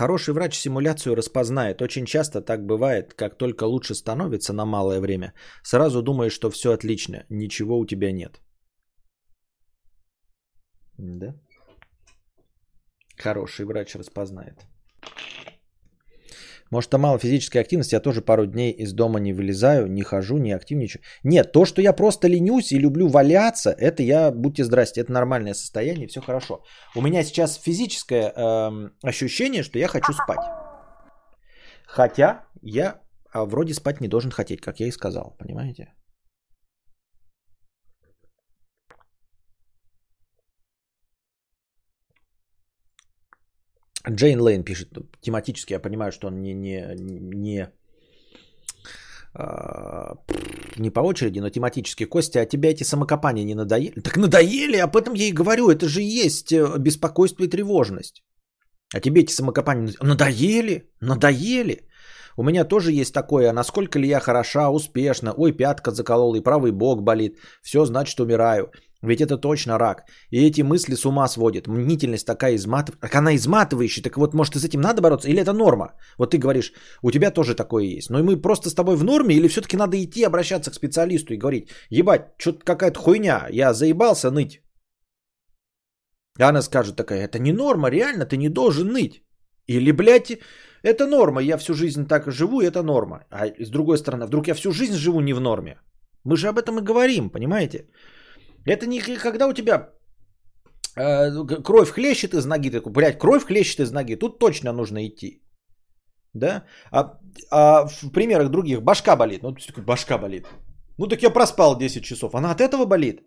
Хороший 0.00 0.32
врач 0.32 0.54
симуляцию 0.54 1.14
распознает. 1.14 1.82
Очень 1.82 2.06
часто 2.06 2.40
так 2.40 2.64
бывает, 2.64 3.12
как 3.12 3.36
только 3.36 3.64
лучше 3.64 3.94
становится 3.94 4.54
на 4.54 4.64
малое 4.64 4.98
время, 4.98 5.34
сразу 5.62 6.02
думаешь, 6.02 6.32
что 6.32 6.50
все 6.50 6.72
отлично, 6.72 7.26
ничего 7.28 7.78
у 7.78 7.84
тебя 7.84 8.10
нет. 8.10 8.40
Да? 10.96 11.34
Хороший 13.18 13.66
врач 13.66 13.94
распознает. 13.94 14.64
Может, 16.70 16.90
там 16.90 17.00
мало 17.00 17.18
физической 17.18 17.58
активности, 17.58 17.94
я 17.94 18.00
тоже 18.00 18.22
пару 18.22 18.46
дней 18.46 18.70
из 18.70 18.92
дома 18.92 19.18
не 19.18 19.32
вылезаю, 19.32 19.86
не 19.88 20.02
хожу, 20.02 20.38
не 20.38 20.52
активничаю. 20.52 21.02
Нет, 21.24 21.52
то, 21.52 21.64
что 21.64 21.82
я 21.82 21.92
просто 21.92 22.28
ленюсь 22.28 22.72
и 22.72 22.78
люблю 22.78 23.08
валяться, 23.08 23.70
это 23.70 24.02
я, 24.02 24.30
будьте 24.30 24.64
здрасте, 24.64 25.00
это 25.00 25.12
нормальное 25.12 25.54
состояние, 25.54 26.06
все 26.06 26.20
хорошо. 26.20 26.62
У 26.94 27.02
меня 27.02 27.24
сейчас 27.24 27.56
физическое 27.56 28.32
э, 28.36 28.90
ощущение, 29.02 29.62
что 29.62 29.78
я 29.78 29.88
хочу 29.88 30.12
спать. 30.12 30.46
Хотя 31.86 32.44
я 32.62 33.00
а, 33.32 33.44
вроде 33.44 33.74
спать 33.74 34.00
не 34.00 34.08
должен 34.08 34.30
хотеть, 34.30 34.60
как 34.60 34.80
я 34.80 34.86
и 34.86 34.92
сказал, 34.92 35.36
понимаете? 35.38 35.92
Джейн 44.08 44.40
Лейн 44.40 44.64
пишет, 44.64 44.88
тематически 45.20 45.74
я 45.74 45.80
понимаю, 45.80 46.12
что 46.12 46.28
он 46.28 46.42
не, 46.42 46.54
не, 46.54 46.96
не, 46.96 47.68
а, 49.34 50.16
не 50.76 50.90
по 50.90 51.00
очереди, 51.00 51.40
но 51.40 51.50
тематически. 51.50 52.04
Костя, 52.04 52.40
а 52.40 52.46
тебя 52.46 52.70
эти 52.70 52.84
самокопания 52.84 53.44
не 53.44 53.54
надоели? 53.54 54.00
Так 54.00 54.16
надоели, 54.16 54.76
об 54.76 54.96
этом 54.96 55.14
я 55.14 55.28
и 55.28 55.32
говорю. 55.32 55.68
Это 55.68 55.86
же 55.88 56.02
есть 56.02 56.52
э, 56.52 56.78
беспокойство 56.78 57.44
и 57.44 57.48
тревожность. 57.48 58.22
А 58.94 59.00
тебе 59.00 59.22
эти 59.22 59.32
самокопания 59.32 59.94
надоели? 60.02 60.90
Надоели? 61.00 61.86
У 62.36 62.42
меня 62.42 62.64
тоже 62.64 62.92
есть 62.92 63.12
такое, 63.12 63.50
а 63.50 63.52
насколько 63.52 63.98
ли 63.98 64.08
я 64.08 64.20
хороша, 64.20 64.70
успешна, 64.70 65.32
ой, 65.36 65.52
пятка 65.52 65.90
заколола 65.90 66.36
и 66.36 66.42
правый 66.42 66.72
бок 66.72 67.02
болит, 67.02 67.38
все, 67.62 67.84
значит, 67.84 68.18
умираю. 68.20 68.72
Ведь 69.02 69.20
это 69.20 69.38
точно 69.38 69.78
рак. 69.78 70.04
И 70.30 70.46
эти 70.46 70.62
мысли 70.62 70.94
с 70.94 71.06
ума 71.06 71.28
сводят. 71.28 71.66
Мнительность 71.66 72.26
такая 72.26 72.54
изматывающая. 72.56 73.00
Так 73.00 73.14
она 73.14 73.34
изматывающая. 73.34 74.02
Так 74.02 74.16
вот, 74.16 74.34
может, 74.34 74.56
и 74.56 74.58
с 74.58 74.64
этим 74.64 74.80
надо 74.80 75.00
бороться? 75.00 75.28
Или 75.28 75.40
это 75.40 75.52
норма? 75.52 75.94
Вот 76.18 76.30
ты 76.30 76.38
говоришь, 76.38 76.72
у 77.02 77.10
тебя 77.10 77.30
тоже 77.30 77.54
такое 77.54 77.84
есть. 77.84 78.10
Но 78.10 78.18
и 78.18 78.22
мы 78.22 78.36
просто 78.36 78.68
с 78.68 78.74
тобой 78.74 78.96
в 78.96 79.04
норме? 79.04 79.34
Или 79.34 79.48
все-таки 79.48 79.76
надо 79.76 79.96
идти 79.96 80.22
обращаться 80.22 80.70
к 80.70 80.74
специалисту 80.74 81.32
и 81.32 81.38
говорить, 81.38 81.70
ебать, 81.90 82.22
что-то 82.38 82.64
какая-то 82.64 82.98
хуйня, 82.98 83.48
я 83.50 83.72
заебался 83.72 84.30
ныть. 84.30 84.60
И 86.38 86.42
она 86.42 86.62
скажет 86.62 86.96
такая, 86.96 87.24
это 87.24 87.38
не 87.38 87.52
норма, 87.52 87.90
реально, 87.90 88.26
ты 88.26 88.36
не 88.36 88.48
должен 88.48 88.88
ныть. 88.88 89.22
Или, 89.66 89.92
блядь, 89.92 90.38
это 90.82 91.06
норма, 91.06 91.42
я 91.42 91.56
всю 91.58 91.74
жизнь 91.74 92.06
так 92.06 92.30
живу, 92.30 92.60
это 92.60 92.82
норма. 92.82 93.24
А 93.30 93.46
с 93.46 93.70
другой 93.70 93.98
стороны, 93.98 94.26
вдруг 94.26 94.48
я 94.48 94.54
всю 94.54 94.72
жизнь 94.72 94.94
живу 94.94 95.20
не 95.20 95.34
в 95.34 95.40
норме. 95.40 95.76
Мы 96.24 96.36
же 96.36 96.48
об 96.48 96.58
этом 96.58 96.78
и 96.78 96.82
говорим, 96.82 97.30
понимаете? 97.30 97.86
Это 98.66 98.86
не 98.86 99.00
когда 99.00 99.46
у 99.46 99.52
тебя 99.52 99.90
э, 100.96 101.62
кровь 101.62 101.90
хлещет 101.90 102.34
из 102.34 102.46
ноги, 102.46 102.70
такой, 102.70 102.92
блядь, 102.92 103.18
кровь 103.18 103.44
хлещет 103.44 103.80
из 103.80 103.92
ноги, 103.92 104.16
тут 104.16 104.38
точно 104.38 104.72
нужно 104.72 105.06
идти. 105.06 105.42
Да? 106.34 106.64
А, 106.92 107.18
а 107.50 107.86
в 107.86 108.10
примерах 108.12 108.50
других 108.50 108.82
башка 108.82 109.16
болит. 109.16 109.42
Ну, 109.42 109.56
башка 109.86 110.18
болит. 110.18 110.46
Ну, 110.98 111.06
так 111.06 111.22
я 111.22 111.30
проспал 111.30 111.78
10 111.78 112.04
часов. 112.04 112.34
Она 112.34 112.50
от 112.50 112.60
этого 112.60 112.84
болит? 112.84 113.20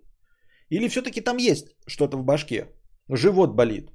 Или 0.69 0.87
все-таки 0.87 1.21
там 1.21 1.37
есть 1.37 1.75
что-то 1.87 2.17
в 2.17 2.23
башке? 2.23 2.67
Живот 3.09 3.55
болит. 3.55 3.89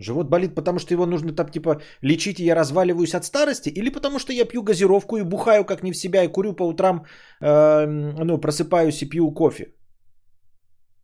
Живот 0.00 0.28
болит, 0.28 0.54
потому 0.54 0.78
что 0.78 0.94
его 0.94 1.06
нужно 1.06 1.34
там 1.34 1.48
типа 1.48 1.80
лечить, 2.02 2.38
и 2.40 2.44
я 2.44 2.54
разваливаюсь 2.54 3.14
от 3.14 3.24
старости, 3.24 3.68
или 3.68 3.90
потому 3.90 4.18
что 4.18 4.32
я 4.32 4.44
пью 4.44 4.62
газировку 4.62 5.16
и 5.16 5.24
бухаю 5.24 5.64
как 5.64 5.82
не 5.82 5.92
в 5.92 5.96
себя, 5.96 6.24
и 6.24 6.28
курю 6.28 6.52
по 6.52 6.62
утрам, 6.62 7.04
э, 7.40 7.86
ну, 8.24 8.38
просыпаюсь 8.38 9.02
и 9.02 9.08
пью 9.08 9.32
кофе. 9.32 9.74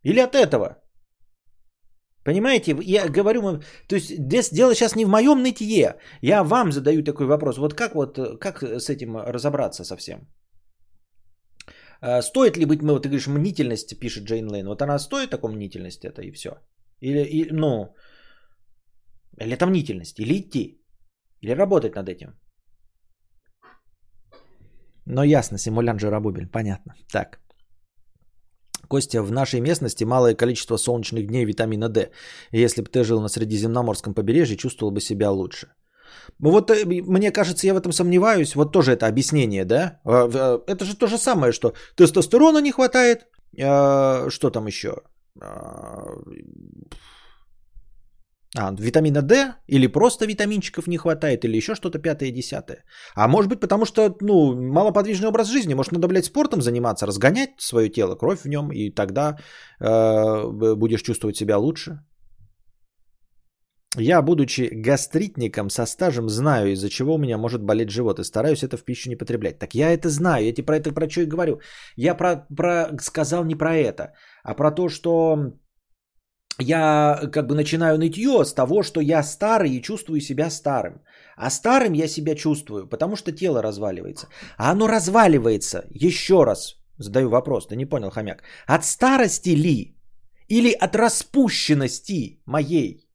Или 0.05 0.19
от 0.19 0.35
этого? 0.35 0.77
Понимаете, 2.23 2.75
я 2.81 3.09
говорю, 3.09 3.41
то 3.87 3.95
есть 3.95 4.53
дело 4.53 4.73
сейчас 4.73 4.95
не 4.95 5.05
в 5.05 5.09
моем 5.09 5.41
нытье. 5.41 5.95
Я 6.21 6.43
вам 6.43 6.71
задаю 6.71 7.03
такой 7.03 7.25
вопрос. 7.25 7.57
Вот 7.57 7.73
как 7.73 7.95
вот, 7.95 8.39
как 8.39 8.63
с 8.63 8.89
этим 8.89 9.17
разобраться 9.17 9.83
совсем? 9.83 10.27
А, 12.01 12.21
стоит 12.21 12.57
ли 12.57 12.65
быть, 12.65 12.81
мы, 12.81 12.93
вот 12.93 13.03
ты 13.03 13.09
говоришь, 13.09 13.27
мнительность, 13.27 13.99
пишет 13.99 14.23
Джейн 14.23 14.49
Лейн. 14.49 14.67
Вот 14.67 14.81
она 14.81 14.99
стоит 14.99 15.29
такой 15.29 15.51
мнительности 15.51 16.07
это 16.07 16.21
и 16.21 16.31
все? 16.31 16.49
Или, 17.01 17.23
и, 17.23 17.51
ну, 17.51 17.95
или 19.39 19.53
это 19.53 19.65
мнительность, 19.65 20.19
или 20.19 20.39
идти, 20.39 20.81
или 21.41 21.55
работать 21.55 21.95
над 21.95 22.09
этим. 22.09 22.39
Но 25.05 25.23
ясно, 25.23 25.57
симулян 25.57 25.99
Жиробубель, 25.99 26.47
понятно. 26.47 26.93
Так. 27.11 27.44
Костя, 28.87 29.21
в 29.21 29.31
нашей 29.31 29.59
местности 29.59 30.03
малое 30.03 30.35
количество 30.35 30.77
солнечных 30.77 31.27
дней 31.27 31.45
витамина 31.45 31.89
D. 31.89 32.09
Если 32.51 32.81
бы 32.81 32.89
ты 32.89 33.03
жил 33.03 33.21
на 33.21 33.27
Средиземноморском 33.27 34.13
побережье, 34.13 34.57
чувствовал 34.57 34.91
бы 34.91 35.01
себя 35.01 35.31
лучше. 35.31 35.67
Ну 36.39 36.51
вот 36.51 36.71
э, 36.71 36.85
мне 36.85 37.31
кажется, 37.31 37.67
я 37.67 37.73
в 37.73 37.77
этом 37.77 37.91
сомневаюсь. 37.91 38.55
Вот 38.55 38.71
тоже 38.71 38.93
это 38.93 39.07
объяснение, 39.07 39.65
да? 39.65 39.99
А, 40.03 40.29
э, 40.31 40.71
это 40.71 40.85
же 40.85 40.95
то 40.95 41.07
же 41.07 41.17
самое, 41.17 41.51
что 41.51 41.73
тестостерона 41.95 42.59
не 42.59 42.71
хватает. 42.71 43.27
А, 43.61 44.29
что 44.29 44.49
там 44.49 44.67
еще? 44.67 45.01
А, 48.57 48.73
витамина 48.79 49.21
D 49.21 49.53
или 49.67 49.87
просто 49.87 50.25
витаминчиков 50.25 50.87
не 50.87 50.97
хватает, 50.97 51.43
или 51.43 51.57
еще 51.57 51.75
что-то 51.75 51.99
пятое, 51.99 52.31
десятое. 52.31 52.83
А 53.15 53.27
может 53.27 53.49
быть, 53.49 53.59
потому 53.59 53.85
что, 53.85 54.15
ну, 54.21 54.55
малоподвижный 54.55 55.27
образ 55.27 55.49
жизни. 55.49 55.73
Может, 55.73 55.91
надо, 55.91 56.07
блядь, 56.07 56.25
спортом 56.25 56.61
заниматься, 56.61 57.05
разгонять 57.05 57.49
свое 57.59 57.89
тело, 57.89 58.15
кровь 58.15 58.41
в 58.43 58.47
нем, 58.47 58.71
и 58.71 58.91
тогда 58.91 59.37
э, 59.81 60.75
будешь 60.75 61.01
чувствовать 61.01 61.37
себя 61.37 61.57
лучше. 61.57 61.99
Я, 63.97 64.21
будучи 64.21 64.69
гастритником 64.73 65.69
со 65.69 65.85
стажем, 65.85 66.29
знаю, 66.29 66.71
из-за 66.71 66.89
чего 66.89 67.15
у 67.15 67.17
меня 67.17 67.37
может 67.37 67.61
болеть 67.61 67.89
живот, 67.89 68.19
и 68.19 68.23
стараюсь 68.23 68.63
это 68.63 68.77
в 68.77 68.83
пищу 68.83 69.09
не 69.09 69.15
потреблять. 69.15 69.59
Так 69.59 69.73
я 69.73 69.91
это 69.91 70.09
знаю, 70.09 70.45
я 70.45 70.53
тебе 70.53 70.65
про 70.65 70.77
это 70.77 70.91
про 70.93 71.09
что 71.09 71.21
и 71.21 71.25
говорю. 71.25 71.59
Я 71.97 72.15
про, 72.15 72.45
про, 72.55 72.97
сказал 73.01 73.45
не 73.45 73.55
про 73.55 73.75
это, 73.75 74.13
а 74.43 74.53
про 74.53 74.71
то, 74.71 74.89
что 74.89 75.37
я 76.59 77.19
как 77.31 77.47
бы 77.47 77.55
начинаю 77.55 77.97
нытье 77.97 78.43
с 78.45 78.53
того, 78.53 78.83
что 78.83 79.01
я 79.01 79.23
старый 79.23 79.71
и 79.71 79.81
чувствую 79.81 80.21
себя 80.21 80.49
старым. 80.49 81.01
А 81.37 81.49
старым 81.49 81.93
я 81.93 82.07
себя 82.07 82.35
чувствую, 82.35 82.87
потому 82.87 83.15
что 83.15 83.31
тело 83.31 83.61
разваливается. 83.61 84.27
А 84.57 84.71
оно 84.71 84.87
разваливается, 84.87 85.83
еще 85.89 86.43
раз 86.45 86.75
задаю 86.97 87.29
вопрос, 87.29 87.67
ты 87.67 87.75
не 87.75 87.85
понял, 87.85 88.09
хомяк, 88.09 88.43
от 88.67 88.85
старости 88.85 89.55
ли? 89.55 89.95
Или 90.47 90.71
от 90.71 90.95
распущенности 90.95 92.39
моей? 92.45 93.09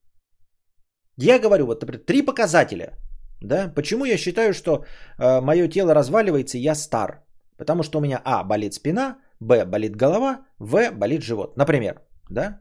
Я 1.17 1.39
говорю, 1.39 1.67
вот, 1.67 1.81
например, 1.81 2.05
три 2.05 2.23
показателя. 2.23 2.99
Да? 3.43 3.73
Почему 3.75 4.05
я 4.05 4.19
считаю, 4.19 4.53
что 4.53 4.85
э, 5.19 5.41
мое 5.41 5.69
тело 5.69 5.95
разваливается, 5.95 6.59
и 6.59 6.63
я 6.63 6.75
стар? 6.75 7.25
Потому 7.57 7.83
что 7.83 7.99
у 7.99 8.01
меня 8.01 8.21
А, 8.25 8.45
болит 8.45 8.75
спина, 8.75 9.19
Б, 9.41 9.65
болит 9.65 9.97
голова, 9.97 10.47
В, 10.59 10.91
болит 10.91 11.23
живот. 11.23 11.57
Например, 11.57 12.01
да? 12.31 12.59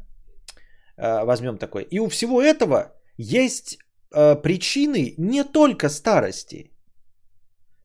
Э, 1.00 1.26
возьмем 1.26 1.58
такой. 1.58 1.88
И 1.92 2.00
у 2.00 2.10
всего 2.10 2.42
этого 2.42 2.94
есть 3.18 3.78
э, 4.14 4.42
причины 4.42 5.14
не 5.18 5.44
только 5.44 5.90
старости. 5.90 6.72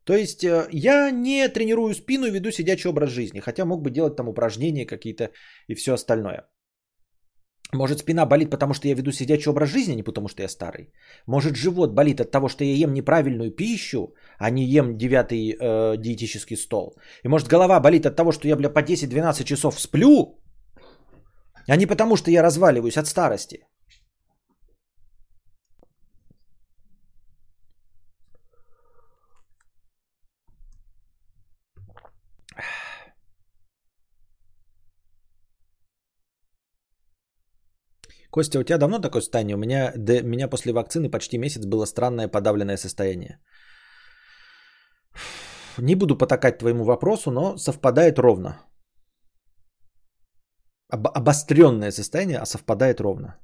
То 0.05 0.15
есть 0.15 0.45
э, 0.45 0.69
я 0.73 1.11
не 1.11 1.49
тренирую 1.49 1.95
спину 1.95 2.27
и 2.27 2.31
веду 2.31 2.51
сидячий 2.51 2.91
образ 2.91 3.11
жизни, 3.11 3.41
хотя 3.41 3.65
мог 3.65 3.83
бы 3.83 3.91
делать 3.91 4.17
там 4.17 4.29
упражнения 4.29 4.87
какие-то 4.87 5.31
и 5.69 5.75
все 5.75 5.93
остальное. 5.93 6.49
Может, 7.73 7.99
спина 7.99 8.27
болит, 8.27 8.51
потому 8.51 8.75
что 8.75 8.89
я 8.89 8.95
веду 8.95 9.13
сидячий 9.13 9.51
образ 9.51 9.71
жизни, 9.71 9.93
а 9.93 9.97
не 9.97 10.03
потому 10.03 10.29
что 10.29 10.43
я 10.43 10.49
старый. 10.49 10.93
Может, 11.27 11.57
живот 11.57 11.95
болит 11.95 12.21
от 12.21 12.31
того, 12.31 12.49
что 12.49 12.65
я 12.65 12.75
ем 12.75 12.95
неправильную 12.95 13.51
пищу, 13.51 14.15
а 14.39 14.51
не 14.51 14.65
ем 14.65 14.97
девятый 14.97 15.57
э, 15.61 15.97
диетический 15.99 16.57
стол. 16.57 16.97
И 17.25 17.29
может, 17.29 17.49
голова 17.49 17.81
болит 17.81 18.07
от 18.07 18.17
того, 18.17 18.33
что 18.33 18.49
я, 18.49 18.57
бля, 18.57 18.69
по 18.69 18.83
10-12 18.83 19.45
часов 19.45 19.81
сплю, 19.81 20.44
а 21.69 21.77
не 21.77 21.87
потому, 21.87 22.17
что 22.17 22.31
я 22.31 22.43
разваливаюсь 22.43 22.97
от 22.97 23.07
старости. 23.07 23.67
Костя, 38.31 38.59
у 38.59 38.65
тебя 38.65 38.79
давно 38.79 38.99
такое 38.99 39.23
состояние? 39.23 39.55
У 39.55 39.61
меня, 39.61 39.93
да, 39.97 40.21
меня 40.23 40.49
после 40.49 40.73
вакцины 40.73 41.09
почти 41.09 41.39
месяц 41.39 41.67
было 41.67 41.87
странное 41.87 42.27
подавленное 42.27 42.77
состояние. 42.77 43.39
Не 45.79 45.95
буду 45.95 46.19
потакать 46.19 46.59
твоему 46.59 46.85
вопросу, 46.85 47.31
но 47.31 47.57
совпадает 47.57 48.19
ровно. 48.19 48.57
Об, 50.91 51.09
обостренное 51.09 51.91
состояние, 51.91 52.39
а 52.39 52.47
совпадает 52.47 53.01
ровно. 53.01 53.37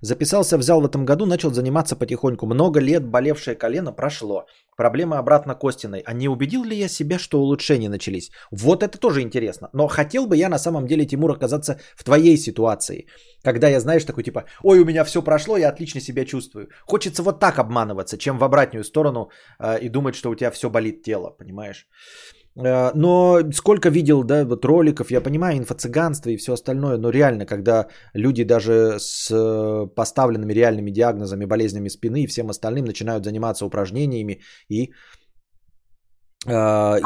Записался, 0.00 0.58
взял 0.58 0.80
в 0.80 0.84
этом 0.84 1.04
году, 1.06 1.26
начал 1.26 1.50
заниматься 1.50 1.96
потихоньку. 1.96 2.46
Много 2.46 2.80
лет 2.80 3.06
болевшее 3.06 3.56
колено 3.56 3.92
прошло. 3.92 4.44
Проблема 4.76 5.18
обратно 5.18 5.54
Костиной. 5.54 6.02
А 6.04 6.12
не 6.12 6.28
убедил 6.28 6.64
ли 6.64 6.76
я 6.76 6.88
себя, 6.88 7.18
что 7.18 7.40
улучшения 7.40 7.88
начались? 7.88 8.30
Вот 8.50 8.82
это 8.82 8.98
тоже 8.98 9.22
интересно. 9.22 9.68
Но 9.72 9.88
хотел 9.88 10.26
бы 10.26 10.36
я 10.36 10.48
на 10.48 10.58
самом 10.58 10.86
деле, 10.86 11.06
Тимур, 11.06 11.30
оказаться 11.30 11.78
в 11.96 12.04
твоей 12.04 12.36
ситуации. 12.36 13.06
Когда 13.42 13.68
я, 13.68 13.80
знаешь, 13.80 14.04
такой 14.04 14.24
типа, 14.24 14.44
ой, 14.62 14.78
у 14.80 14.84
меня 14.84 15.04
все 15.04 15.22
прошло, 15.22 15.56
я 15.56 15.68
отлично 15.68 16.00
себя 16.00 16.24
чувствую. 16.24 16.68
Хочется 16.82 17.22
вот 17.22 17.40
так 17.40 17.58
обманываться, 17.58 18.18
чем 18.18 18.38
в 18.38 18.44
обратную 18.44 18.84
сторону 18.84 19.30
э, 19.58 19.78
и 19.80 19.88
думать, 19.88 20.14
что 20.14 20.30
у 20.30 20.34
тебя 20.34 20.50
все 20.50 20.68
болит 20.68 21.02
тело, 21.02 21.30
понимаешь? 21.30 21.86
Э, 22.56 22.92
но 22.94 23.40
сколько 23.52 23.90
видел, 23.90 24.24
да, 24.24 24.44
вот 24.44 24.64
роликов, 24.64 25.10
я 25.10 25.20
понимаю, 25.20 25.58
инфо-цыганство 25.58 26.30
и 26.30 26.36
все 26.36 26.52
остальное, 26.52 26.98
но 26.98 27.10
реально, 27.10 27.46
когда 27.46 27.86
люди 28.14 28.44
даже 28.44 28.98
с 28.98 29.30
э, 29.30 29.86
поставленными 29.94 30.52
реальными 30.52 30.90
диагнозами, 30.90 31.46
болезнями 31.46 31.88
спины 31.88 32.22
и 32.22 32.26
всем 32.26 32.50
остальным 32.50 32.84
начинают 32.84 33.24
заниматься 33.24 33.66
упражнениями 33.66 34.40
и 34.68 34.92
э, 36.46 36.50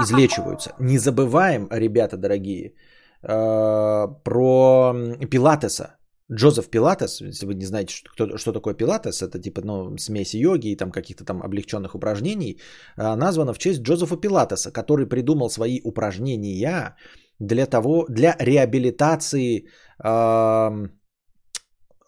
излечиваются. 0.03 0.75
Не 0.79 0.99
забываем, 0.99 1.69
ребята 1.71 2.17
дорогие, 2.17 2.75
э, 3.23 4.07
про 4.25 4.95
Пилатеса. 5.31 5.98
Джозеф 6.31 6.69
Пилатес, 6.69 7.21
если 7.21 7.47
вы 7.47 7.55
не 7.55 7.65
знаете, 7.65 7.95
что, 7.95 8.11
кто, 8.11 8.37
что 8.37 8.53
такое 8.53 8.75
Пилатес, 8.75 9.23
это 9.23 9.39
типа 9.39 9.63
ну, 9.65 9.97
смесь 9.99 10.35
йоги 10.35 10.69
и 10.69 10.77
там 10.77 10.91
каких-то 10.91 11.25
там 11.25 11.43
облегченных 11.43 11.95
упражнений, 11.95 12.61
а, 12.97 13.17
названа 13.17 13.55
в 13.55 13.59
честь 13.59 13.81
Джозефа 13.81 14.17
Пилатеса, 14.17 14.71
который 14.71 15.07
придумал 15.07 15.51
свои 15.51 15.81
упражнения 15.85 16.97
для 17.39 17.67
того, 17.67 18.07
для 18.09 18.37
реабилитации 18.39 19.69
э, 20.05 20.89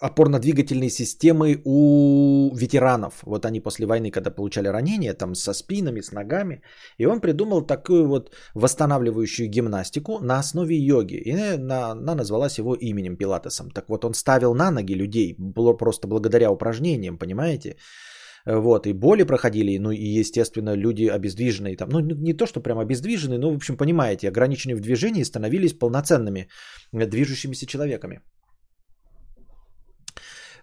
опорно-двигательной 0.01 0.91
системы 0.91 1.61
у 1.65 2.55
ветеранов. 2.57 3.23
Вот 3.23 3.45
они 3.45 3.61
после 3.61 3.87
войны, 3.87 4.11
когда 4.11 4.31
получали 4.31 4.69
ранения, 4.69 5.15
там 5.15 5.35
со 5.35 5.53
спинами, 5.53 6.01
с 6.01 6.13
ногами, 6.13 6.63
и 6.99 7.07
он 7.07 7.21
придумал 7.21 7.67
такую 7.67 8.09
вот 8.09 8.35
восстанавливающую 8.55 9.49
гимнастику 9.49 10.19
на 10.21 10.39
основе 10.39 10.77
йоги. 10.77 11.17
И 11.17 11.33
она, 11.33 11.91
она 11.91 12.15
назвалась 12.15 12.59
его 12.59 12.75
именем 12.75 13.17
Пилатесом. 13.17 13.71
Так 13.71 13.89
вот, 13.89 14.05
он 14.05 14.15
ставил 14.15 14.55
на 14.55 14.71
ноги 14.71 14.95
людей 14.95 15.37
просто 15.79 16.09
благодаря 16.09 16.51
упражнениям, 16.51 17.19
понимаете? 17.19 17.77
Вот, 18.47 18.87
и 18.87 18.95
боли 18.95 19.25
проходили, 19.25 19.79
ну 19.79 19.91
и, 19.91 20.21
естественно, 20.21 20.75
люди 20.75 21.05
обездвиженные, 21.05 21.77
там, 21.77 21.91
ну 21.91 22.01
не 22.01 22.33
то, 22.33 22.47
что 22.47 22.63
прям 22.63 22.79
обездвиженные, 22.79 23.39
но, 23.39 23.51
в 23.51 23.57
общем, 23.57 23.77
понимаете, 23.77 24.29
ограниченные 24.29 24.77
в 24.77 24.81
движении 24.81 25.25
становились 25.25 25.79
полноценными 25.79 26.49
движущимися 26.93 27.67
человеками. 27.67 28.23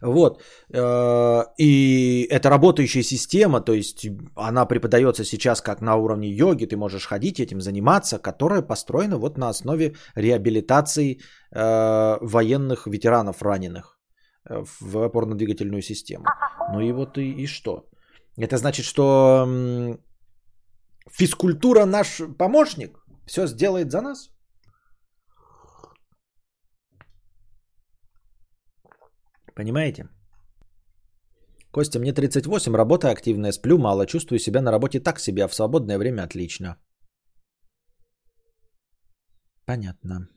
Вот. 0.01 0.41
Э, 0.73 1.43
и 1.57 2.27
это 2.29 2.49
работающая 2.49 3.03
система, 3.03 3.61
то 3.61 3.73
есть 3.73 4.07
она 4.35 4.65
преподается 4.65 5.23
сейчас 5.23 5.61
как 5.61 5.81
на 5.81 5.95
уровне 5.95 6.29
йоги, 6.29 6.65
ты 6.65 6.75
можешь 6.75 7.07
ходить 7.07 7.39
этим 7.39 7.61
заниматься, 7.61 8.19
которая 8.19 8.61
построена 8.61 9.17
вот 9.17 9.37
на 9.37 9.49
основе 9.49 9.95
реабилитации 10.15 11.19
э, 11.51 12.17
военных 12.21 12.87
ветеранов 12.87 13.41
раненых 13.41 13.97
э, 14.49 14.63
в 14.81 14.97
опорно-двигательную 14.97 15.81
систему. 15.81 16.25
Ну 16.73 16.81
и 16.81 16.91
вот 16.91 17.17
и, 17.17 17.43
и 17.43 17.47
что? 17.47 17.89
Это 18.37 18.57
значит, 18.57 18.85
что 18.85 19.47
физкультура 21.11 21.85
наш 21.85 22.21
помощник 22.37 22.99
все 23.25 23.47
сделает 23.47 23.91
за 23.91 24.01
нас? 24.01 24.29
Понимаете? 29.57 30.07
Костя, 31.71 31.99
мне 31.99 32.13
38, 32.13 32.75
работа 32.75 33.09
активная, 33.09 33.51
сплю 33.51 33.77
мало, 33.77 34.05
чувствую 34.05 34.39
себя 34.39 34.61
на 34.61 34.71
работе 34.71 34.99
так 34.99 35.19
себе, 35.19 35.43
а 35.43 35.47
в 35.47 35.55
свободное 35.55 35.97
время 35.97 36.23
отлично. 36.23 36.75
Понятно. 39.65 40.27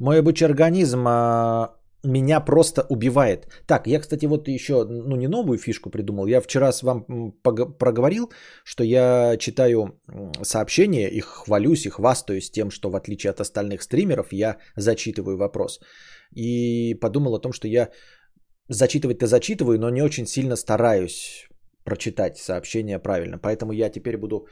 Мой 0.00 0.18
обучий 0.18 0.46
организм 0.46 1.06
а, 1.06 1.76
меня 2.02 2.40
просто 2.40 2.82
убивает. 2.88 3.46
Так, 3.66 3.86
я, 3.86 4.00
кстати, 4.00 4.26
вот 4.26 4.48
еще, 4.48 4.84
ну, 4.84 5.16
не 5.16 5.28
новую 5.28 5.58
фишку 5.58 5.90
придумал. 5.90 6.26
Я 6.26 6.40
вчера 6.40 6.72
с 6.72 6.82
вам 6.82 7.32
проговорил, 7.78 8.32
что 8.64 8.82
я 8.82 9.36
читаю 9.38 10.00
сообщения 10.42 11.08
и 11.08 11.20
хвалюсь, 11.20 11.86
и 11.86 11.90
хвастаюсь 11.90 12.50
тем, 12.50 12.70
что 12.70 12.90
в 12.90 12.96
отличие 12.96 13.30
от 13.30 13.40
остальных 13.40 13.82
стримеров, 13.82 14.32
я 14.32 14.58
зачитываю 14.76 15.36
вопрос 15.36 15.80
и 16.34 16.94
подумал 17.00 17.34
о 17.34 17.40
том, 17.40 17.52
что 17.52 17.68
я 17.68 17.90
зачитывать-то 18.68 19.26
зачитываю, 19.26 19.78
но 19.78 19.90
не 19.90 20.02
очень 20.02 20.26
сильно 20.26 20.56
стараюсь 20.56 21.48
прочитать 21.84 22.38
сообщения 22.38 22.98
правильно. 22.98 23.38
Поэтому 23.38 23.72
я 23.72 23.90
теперь 23.90 24.16
буду 24.16 24.46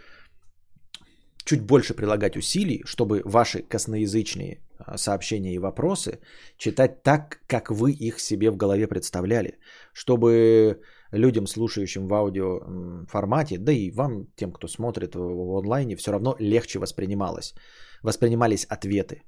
чуть 1.45 1.63
больше 1.63 1.95
прилагать 1.95 2.37
усилий, 2.37 2.83
чтобы 2.85 3.23
ваши 3.25 3.63
косноязычные 3.63 4.59
а, 4.79 4.99
сообщения 4.99 5.55
и 5.55 5.59
вопросы 5.59 6.19
читать 6.57 7.03
так, 7.03 7.41
как 7.47 7.71
вы 7.71 7.93
их 7.93 8.21
себе 8.21 8.51
в 8.51 8.57
голове 8.57 8.87
представляли, 8.87 9.59
чтобы 9.95 10.81
людям, 11.13 11.47
слушающим 11.47 12.07
в 12.07 12.15
аудио 12.15 12.61
формате, 13.07 13.59
да 13.59 13.73
и 13.73 13.91
вам, 13.91 14.27
тем, 14.37 14.53
кто 14.53 14.69
смотрит 14.69 15.15
в 15.15 15.59
онлайне, 15.59 15.97
все 15.97 16.13
равно 16.13 16.37
легче 16.39 16.79
воспринималось, 16.79 17.55
воспринимались 18.03 18.67
ответы 18.67 19.23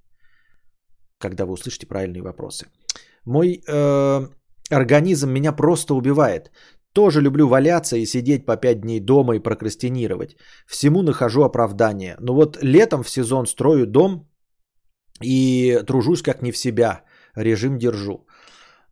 когда 1.20 1.44
вы 1.46 1.52
услышите 1.52 1.86
правильные 1.86 2.22
вопросы. 2.22 2.66
Мой 3.24 3.62
э, 3.68 4.28
организм 4.70 5.30
меня 5.30 5.52
просто 5.52 5.94
убивает. 5.94 6.50
Тоже 6.92 7.20
люблю 7.20 7.48
валяться 7.48 7.96
и 7.96 8.06
сидеть 8.06 8.46
по 8.46 8.56
5 8.56 8.80
дней 8.80 9.00
дома 9.00 9.36
и 9.36 9.42
прокрастинировать. 9.42 10.36
Всему 10.66 11.02
нахожу 11.02 11.42
оправдание. 11.42 12.16
Но 12.20 12.34
вот 12.34 12.58
летом 12.62 13.02
в 13.02 13.10
сезон 13.10 13.46
строю 13.46 13.86
дом 13.86 14.28
и 15.22 15.80
тружусь 15.86 16.22
как 16.22 16.42
не 16.42 16.52
в 16.52 16.56
себя. 16.56 17.04
Режим 17.36 17.78
держу. 17.78 18.26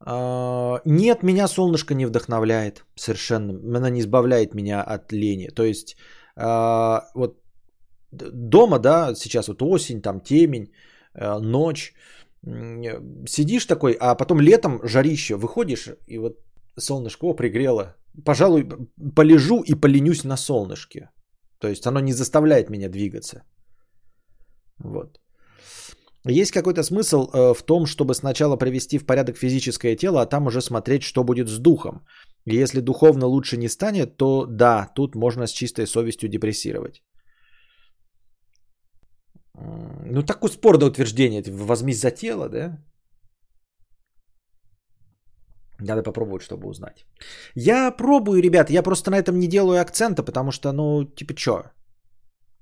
А, 0.01 0.81
нет, 0.85 1.23
меня 1.23 1.49
солнышко 1.49 1.95
не 1.95 2.07
вдохновляет 2.07 2.85
совершенно. 2.95 3.79
Она 3.79 3.91
не 3.91 4.01
избавляет 4.01 4.55
меня 4.55 4.83
от 4.83 5.12
лени. 5.12 5.49
То 5.49 5.64
есть 5.64 5.97
а, 6.37 7.09
вот 7.14 7.41
дома, 8.12 8.79
да, 8.79 9.14
сейчас 9.14 9.49
вот 9.49 9.62
осень, 9.62 10.03
там 10.03 10.21
темень, 10.21 10.73
э, 11.14 11.38
ночь– 11.38 11.95
сидишь 12.44 13.66
такой, 13.66 13.96
а 14.01 14.14
потом 14.14 14.40
летом 14.40 14.81
жарище, 14.85 15.37
выходишь, 15.37 15.88
и 16.07 16.18
вот 16.18 16.38
солнышко 16.79 17.33
пригрело. 17.35 17.96
Пожалуй, 18.24 18.68
полежу 19.14 19.62
и 19.62 19.74
поленюсь 19.74 20.24
на 20.24 20.37
солнышке. 20.37 21.11
То 21.61 21.68
есть 21.68 21.87
оно 21.87 22.01
не 22.01 22.12
заставляет 22.12 22.70
меня 22.70 22.88
двигаться. 22.88 23.42
Вот. 24.79 25.20
Есть 26.24 26.53
какой-то 26.53 26.83
смысл 26.83 27.31
э, 27.33 27.55
в 27.55 27.62
том, 27.62 27.87
чтобы 27.87 28.14
сначала 28.14 28.57
привести 28.57 28.98
в 28.98 29.07
порядок 29.07 29.37
физическое 29.37 29.96
тело, 29.96 30.20
а 30.20 30.27
там 30.27 30.46
уже 30.46 30.61
смотреть, 30.61 31.03
что 31.03 31.24
будет 31.24 31.48
с 31.48 31.59
духом. 31.59 32.05
Если 32.44 32.81
духовно 32.81 33.27
лучше 33.27 33.57
не 33.57 33.68
станет, 33.68 34.16
то 34.16 34.46
да, 34.46 34.90
тут 34.94 35.14
можно 35.14 35.46
с 35.46 35.53
чистой 35.53 35.87
совестью 35.87 36.29
депрессировать. 36.29 37.03
Ну, 40.11 40.23
такое 40.23 40.51
спорное 40.51 40.88
утверждение. 40.88 41.42
Возьмись 41.42 42.01
за 42.01 42.11
тело, 42.11 42.49
да? 42.49 42.79
Надо 45.81 46.03
попробовать, 46.03 46.42
чтобы 46.42 46.68
узнать. 46.68 47.07
Я 47.55 47.90
пробую, 47.97 48.42
ребят, 48.42 48.71
я 48.71 48.83
просто 48.83 49.11
на 49.11 49.18
этом 49.18 49.38
не 49.38 49.47
делаю 49.49 49.81
акцента, 49.81 50.23
потому 50.25 50.51
что, 50.51 50.73
ну, 50.73 51.05
типа, 51.05 51.35
что? 51.37 51.62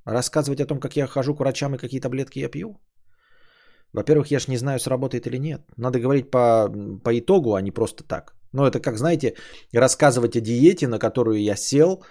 Рассказывать 0.05 0.61
о 0.61 0.67
том, 0.67 0.81
как 0.81 0.97
я 0.97 1.07
хожу 1.07 1.35
к 1.35 1.41
врачам 1.41 1.75
и 1.75 1.79
какие 1.79 2.01
таблетки 2.01 2.41
я 2.41 2.51
пью? 2.51 2.81
Во-первых, 3.93 4.31
я 4.31 4.39
ж 4.39 4.49
не 4.49 4.59
знаю, 4.59 4.79
сработает 4.79 5.27
или 5.27 5.39
нет. 5.39 5.63
Надо 5.77 5.99
говорить 5.99 6.31
по, 6.31 6.69
по 7.05 7.19
итогу, 7.19 7.55
а 7.55 7.63
не 7.63 7.71
просто 7.71 8.05
так. 8.05 8.35
Ну, 8.53 8.67
это 8.67 8.81
как, 8.81 8.99
знаете, 8.99 9.35
рассказывать 9.73 10.37
о 10.37 10.41
диете, 10.41 10.87
на 10.87 10.99
которую 10.99 11.43
я 11.43 11.57
сел, 11.57 12.05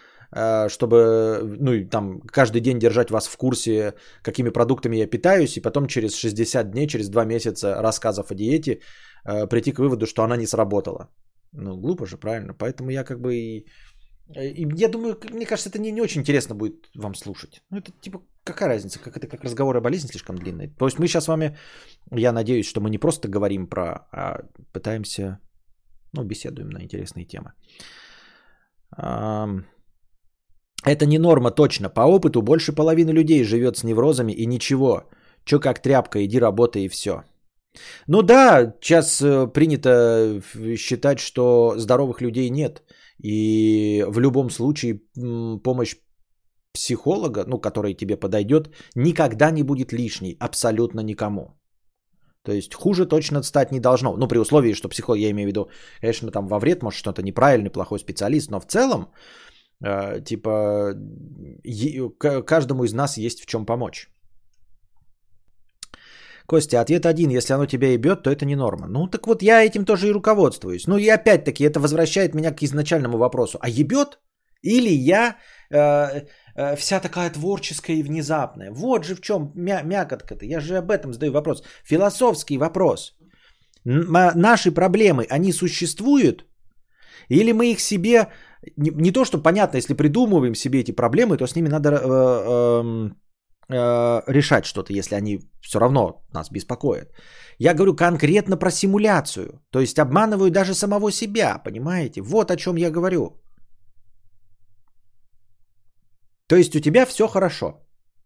чтобы, 0.69 1.57
ну, 1.59 1.73
и 1.73 1.85
там 1.85 2.21
каждый 2.21 2.61
день 2.61 2.79
держать 2.79 3.11
вас 3.11 3.27
в 3.27 3.37
курсе, 3.37 3.93
какими 4.21 4.49
продуктами 4.49 4.97
я 4.97 5.07
питаюсь, 5.07 5.57
и 5.57 5.61
потом 5.61 5.87
через 5.87 6.15
60 6.15 6.71
дней, 6.71 6.87
через 6.87 7.09
2 7.09 7.25
месяца 7.25 7.81
рассказов 7.81 8.31
о 8.31 8.35
диете 8.35 8.79
э, 9.25 9.47
прийти 9.47 9.71
к 9.71 9.79
выводу, 9.79 10.05
что 10.05 10.23
она 10.23 10.37
не 10.37 10.47
сработала. 10.47 11.09
Ну, 11.53 11.77
глупо 11.77 12.05
же, 12.05 12.17
правильно. 12.17 12.53
Поэтому 12.53 12.89
я 12.89 13.03
как 13.03 13.19
бы 13.19 13.35
и... 13.35 13.65
и 14.35 14.67
я 14.75 14.89
думаю, 14.89 15.17
мне 15.31 15.45
кажется, 15.45 15.69
это 15.69 15.79
не, 15.79 15.91
не 15.91 16.01
очень 16.01 16.21
интересно 16.21 16.55
будет 16.55 16.89
вам 16.95 17.15
слушать. 17.15 17.61
Ну, 17.71 17.77
это 17.77 17.91
типа, 18.01 18.19
какая 18.43 18.69
разница, 18.69 18.99
как 18.99 19.17
это 19.17 19.27
как 19.27 19.43
разговор 19.43 19.77
о 19.77 19.81
болезни 19.81 20.09
слишком 20.09 20.35
длинный. 20.35 20.67
То 20.67 20.85
есть 20.85 20.99
мы 20.99 21.07
сейчас 21.07 21.23
с 21.23 21.27
вами, 21.27 21.57
я 22.11 22.31
надеюсь, 22.31 22.67
что 22.67 22.81
мы 22.81 22.89
не 22.89 22.97
просто 22.97 23.27
говорим 23.27 23.67
про, 23.67 24.07
а 24.11 24.43
пытаемся, 24.73 25.39
ну, 26.13 26.23
беседуем 26.23 26.69
на 26.69 26.81
интересные 26.81 27.25
темы. 27.25 27.53
Это 30.85 31.05
не 31.05 31.17
норма 31.17 31.51
точно. 31.51 31.89
По 31.89 32.01
опыту 32.01 32.41
больше 32.41 32.71
половины 32.71 33.11
людей 33.11 33.43
живет 33.43 33.77
с 33.77 33.83
неврозами 33.83 34.31
и 34.31 34.45
ничего. 34.45 35.09
Че 35.43 35.59
как 35.59 35.81
тряпка, 35.81 36.23
иди 36.23 36.39
работай 36.39 36.85
и 36.85 36.89
все. 36.89 37.23
Ну 38.07 38.21
да, 38.21 38.73
сейчас 38.81 39.21
э, 39.21 39.47
принято 39.47 40.41
считать, 40.77 41.19
что 41.19 41.73
здоровых 41.77 42.21
людей 42.21 42.49
нет. 42.49 42.83
И 43.23 44.05
в 44.07 44.19
любом 44.19 44.49
случае 44.49 45.01
помощь 45.63 45.95
психолога, 46.73 47.45
ну, 47.47 47.59
который 47.59 47.93
тебе 47.93 48.17
подойдет, 48.17 48.69
никогда 48.95 49.51
не 49.51 49.63
будет 49.63 49.93
лишней 49.93 50.37
абсолютно 50.39 51.01
никому. 51.01 51.57
То 52.43 52.51
есть 52.51 52.73
хуже 52.75 53.07
точно 53.07 53.43
стать 53.43 53.71
не 53.71 53.79
должно. 53.79 54.15
Ну, 54.17 54.27
при 54.27 54.37
условии, 54.37 54.73
что 54.73 54.89
психолог, 54.89 55.19
я 55.19 55.31
имею 55.31 55.47
в 55.47 55.51
виду, 55.51 55.69
конечно, 56.01 56.31
там 56.31 56.47
во 56.47 56.59
вред, 56.59 56.83
может, 56.83 56.99
что-то 56.99 57.23
неправильный, 57.23 57.71
плохой 57.71 57.99
специалист, 57.99 58.51
но 58.51 58.59
в 58.59 58.65
целом, 58.65 59.01
э, 59.01 59.07
типа, 60.25 60.93
е- 61.63 62.09
каждому 62.45 62.83
из 62.83 62.93
нас 62.93 63.17
есть 63.17 63.41
в 63.41 63.45
чем 63.45 63.65
помочь. 63.65 64.09
Костя, 66.47 66.81
ответ 66.81 67.05
один. 67.05 67.29
Если 67.31 67.53
оно 67.53 67.65
тебя 67.65 67.87
ебет, 67.87 68.23
то 68.23 68.29
это 68.29 68.45
не 68.45 68.55
норма. 68.55 68.87
Ну, 68.87 69.07
так 69.07 69.27
вот, 69.27 69.41
я 69.41 69.65
этим 69.65 69.85
тоже 69.85 70.07
и 70.07 70.13
руководствуюсь. 70.13 70.87
Ну, 70.87 70.97
и 70.97 71.09
опять-таки, 71.09 71.63
это 71.63 71.79
возвращает 71.79 72.35
меня 72.35 72.51
к 72.51 72.63
изначальному 72.63 73.17
вопросу. 73.17 73.57
А 73.61 73.69
ебет? 73.69 74.19
Или 74.61 74.89
я 74.89 75.37
э, 75.71 76.21
э, 76.55 76.75
вся 76.75 76.99
такая 76.99 77.29
творческая 77.29 77.97
и 77.97 78.03
внезапная? 78.03 78.71
Вот 78.71 79.05
же 79.05 79.15
в 79.15 79.21
чем 79.21 79.51
мя- 79.55 79.83
мякотка-то. 79.83 80.45
Я 80.45 80.59
же 80.59 80.77
об 80.77 80.91
этом 80.91 81.13
задаю 81.13 81.31
вопрос. 81.31 81.63
Философский 81.83 82.57
вопрос. 82.57 83.15
Н- 83.85 84.31
наши 84.35 84.71
проблемы, 84.71 85.27
они 85.29 85.53
существуют? 85.53 86.45
Или 87.29 87.53
мы 87.53 87.71
их 87.71 87.79
себе... 87.79 88.27
Не, 88.77 88.91
не 88.91 89.11
то, 89.11 89.25
что 89.25 89.37
понятно, 89.37 89.77
если 89.77 89.93
придумываем 89.93 90.55
себе 90.55 90.79
эти 90.79 90.91
проблемы, 90.91 91.37
то 91.37 91.47
с 91.47 91.55
ними 91.55 91.69
надо... 91.69 91.89
Э, 91.89 91.99
э, 92.01 93.15
Э, 93.67 94.21
решать 94.27 94.65
что-то, 94.65 94.93
если 94.93 95.15
они 95.15 95.39
все 95.61 95.79
равно 95.79 96.23
нас 96.33 96.51
беспокоят. 96.51 97.09
Я 97.57 97.73
говорю 97.73 97.95
конкретно 97.95 98.57
про 98.57 98.71
симуляцию. 98.71 99.59
То 99.71 99.79
есть 99.79 99.97
обманываю 99.97 100.51
даже 100.51 100.75
самого 100.75 101.11
себя, 101.11 101.57
понимаете? 101.63 102.21
Вот 102.21 102.51
о 102.51 102.55
чем 102.55 102.75
я 102.77 102.91
говорю. 102.91 103.41
То 106.47 106.55
есть 106.55 106.75
у 106.75 106.79
тебя 106.79 107.05
все 107.05 107.27
хорошо. 107.27 107.81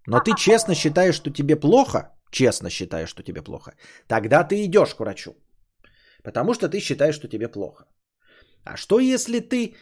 Но 0.08 0.20
ты 0.20 0.34
честно 0.38 0.76
считаешь, 0.76 1.16
что 1.16 1.32
тебе 1.32 1.56
плохо, 1.56 2.10
честно 2.32 2.70
считаешь, 2.70 3.10
что 3.10 3.24
тебе 3.24 3.42
плохо, 3.42 3.76
тогда 4.08 4.44
ты 4.44 4.66
идешь 4.66 4.94
к 4.96 5.00
врачу. 5.00 5.32
Потому 6.24 6.54
что 6.54 6.68
ты 6.68 6.80
считаешь, 6.80 7.16
что 7.16 7.30
тебе 7.30 7.48
плохо. 7.48 7.86
А 8.66 8.76
что 8.76 9.00
если 9.00 9.40
ты 9.40 9.76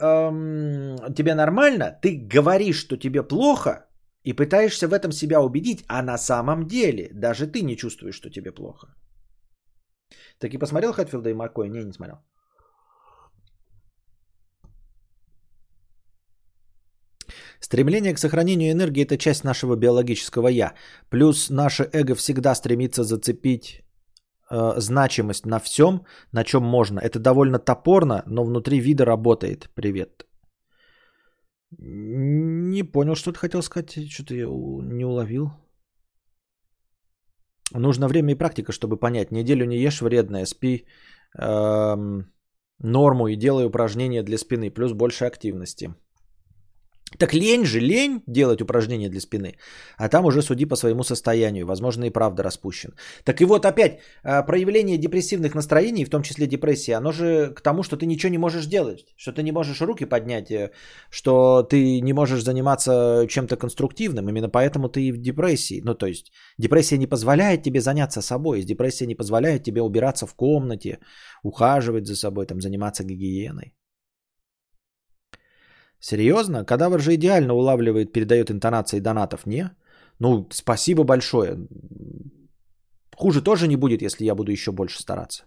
эм, 0.00 1.14
тебе 1.14 1.34
нормально, 1.34 1.98
ты 2.02 2.16
говоришь, 2.16 2.78
что 2.78 2.96
тебе 2.96 3.22
плохо, 3.22 3.86
и 4.24 4.32
пытаешься 4.32 4.88
в 4.88 4.92
этом 4.92 5.12
себя 5.12 5.40
убедить, 5.40 5.84
а 5.88 6.02
на 6.02 6.18
самом 6.18 6.66
деле 6.66 7.10
даже 7.12 7.46
ты 7.46 7.62
не 7.62 7.76
чувствуешь, 7.76 8.16
что 8.16 8.30
тебе 8.30 8.52
плохо. 8.52 8.94
Так 10.38 10.54
и 10.54 10.58
посмотрел 10.58 10.92
Хэтфилда 10.92 11.30
и 11.30 11.34
Маккоя? 11.34 11.68
Не, 11.68 11.84
не 11.84 11.92
смотрел. 11.92 12.16
Стремление 17.60 18.14
к 18.14 18.18
сохранению 18.18 18.72
энергии– 18.72 19.04
это 19.04 19.16
часть 19.16 19.44
нашего 19.44 19.76
биологического 19.76 20.48
«я». 20.48 20.74
Плюс 21.10 21.50
наше 21.50 21.88
эго 21.92 22.14
всегда 22.14 22.54
стремится 22.54 23.04
зацепить 23.04 23.83
э, 24.54 24.80
значимость 24.80 25.46
на 25.46 25.58
всем, 25.58 26.04
на 26.32 26.44
чем 26.44 26.62
можно. 26.62 27.00
Это 27.00 27.18
довольно 27.18 27.58
топорно, 27.58 28.22
но 28.26 28.44
внутри 28.44 28.80
вида 28.80 29.04
работает. 29.04 29.68
Привет. 29.74 30.26
Не 31.78 32.82
понял, 32.92 33.14
что 33.14 33.32
ты 33.32 33.38
хотел 33.38 33.62
сказать. 33.62 34.10
Что-то 34.10 34.34
я 34.34 34.46
не 34.46 35.04
уловил. 35.04 35.50
Нужно 37.74 38.08
время 38.08 38.32
и 38.32 38.38
практика, 38.38 38.72
чтобы 38.72 38.96
понять. 38.96 39.32
Неделю 39.32 39.66
не 39.66 39.78
ешь 39.78 40.00
вредное, 40.00 40.46
спи 40.46 40.86
эм, 41.38 42.32
норму 42.78 43.28
и 43.28 43.36
делай 43.36 43.66
упражнения 43.66 44.22
для 44.22 44.38
спины, 44.38 44.70
плюс 44.70 44.92
больше 44.92 45.24
активности. 45.24 45.94
Так 47.18 47.34
лень 47.34 47.64
же, 47.64 47.80
лень 47.80 48.22
делать 48.26 48.62
упражнения 48.62 49.08
для 49.08 49.20
спины. 49.20 49.56
А 49.96 50.08
там 50.08 50.24
уже 50.24 50.42
суди 50.42 50.66
по 50.66 50.76
своему 50.76 51.04
состоянию. 51.04 51.66
Возможно, 51.66 52.04
и 52.04 52.10
правда 52.10 52.42
распущен. 52.42 52.94
Так 53.24 53.40
и 53.40 53.44
вот 53.44 53.66
опять, 53.66 54.00
а, 54.22 54.42
проявление 54.42 54.98
депрессивных 54.98 55.54
настроений, 55.54 56.04
в 56.04 56.10
том 56.10 56.22
числе 56.22 56.46
депрессии, 56.46 56.92
оно 56.92 57.12
же 57.12 57.52
к 57.54 57.60
тому, 57.60 57.82
что 57.82 57.96
ты 57.96 58.06
ничего 58.06 58.30
не 58.30 58.38
можешь 58.38 58.66
делать. 58.66 59.06
Что 59.16 59.32
ты 59.32 59.42
не 59.42 59.52
можешь 59.52 59.80
руки 59.80 60.04
поднять, 60.04 60.50
э, 60.50 60.70
что 61.10 61.62
ты 61.62 62.00
не 62.00 62.12
можешь 62.12 62.42
заниматься 62.42 63.26
чем-то 63.28 63.56
конструктивным. 63.56 64.28
Именно 64.28 64.48
поэтому 64.48 64.88
ты 64.88 65.02
и 65.02 65.12
в 65.12 65.20
депрессии. 65.20 65.80
Ну, 65.84 65.94
то 65.94 66.06
есть, 66.06 66.32
депрессия 66.58 66.98
не 66.98 67.06
позволяет 67.06 67.62
тебе 67.62 67.80
заняться 67.80 68.22
собой. 68.22 68.62
Депрессия 68.62 69.06
не 69.06 69.14
позволяет 69.14 69.62
тебе 69.62 69.82
убираться 69.82 70.26
в 70.26 70.34
комнате, 70.34 70.98
ухаживать 71.42 72.06
за 72.06 72.16
собой, 72.16 72.46
там, 72.46 72.60
заниматься 72.60 73.04
гигиеной. 73.04 73.74
Серьезно? 76.04 76.64
Кадавр 76.64 77.00
же 77.00 77.14
идеально 77.14 77.54
улавливает, 77.54 78.12
передает 78.12 78.50
интонации 78.50 79.00
донатов, 79.00 79.46
не? 79.46 79.70
Ну, 80.20 80.48
спасибо 80.52 81.04
большое. 81.04 81.56
Хуже 83.16 83.42
тоже 83.42 83.68
не 83.68 83.76
будет, 83.76 84.02
если 84.02 84.26
я 84.26 84.34
буду 84.34 84.52
еще 84.52 84.70
больше 84.70 85.00
стараться. 85.00 85.44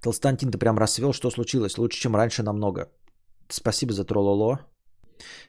Толстантин, 0.00 0.50
ты 0.50 0.58
прям 0.58 0.78
расцвел, 0.78 1.12
что 1.12 1.30
случилось? 1.30 1.78
Лучше, 1.78 1.98
чем 1.98 2.14
раньше 2.14 2.42
намного. 2.42 2.92
Спасибо 3.48 3.92
за 3.92 4.04
трололо. 4.04 4.60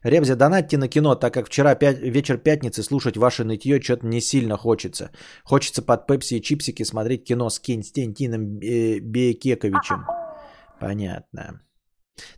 Ребзя, 0.04 0.36
донатьте 0.36 0.78
на 0.78 0.88
кино, 0.88 1.16
так 1.16 1.34
как 1.34 1.48
вчера 1.48 1.76
пять, 1.76 2.00
вечер 2.00 2.38
пятницы 2.40 2.82
слушать 2.82 3.18
ваше 3.18 3.44
нытье 3.44 3.80
что-то 3.82 4.08
не 4.08 4.22
сильно 4.22 4.58
хочется. 4.58 5.12
Хочется 5.44 5.84
под 5.84 6.08
пепси 6.08 6.36
и 6.36 6.42
чипсики 6.42 6.86
смотреть 6.86 7.24
кино 7.24 7.50
с 7.50 7.60
Константином 7.60 8.60
э, 8.62 9.00
Бекековичем. 9.00 10.08
Понятно. 10.80 11.62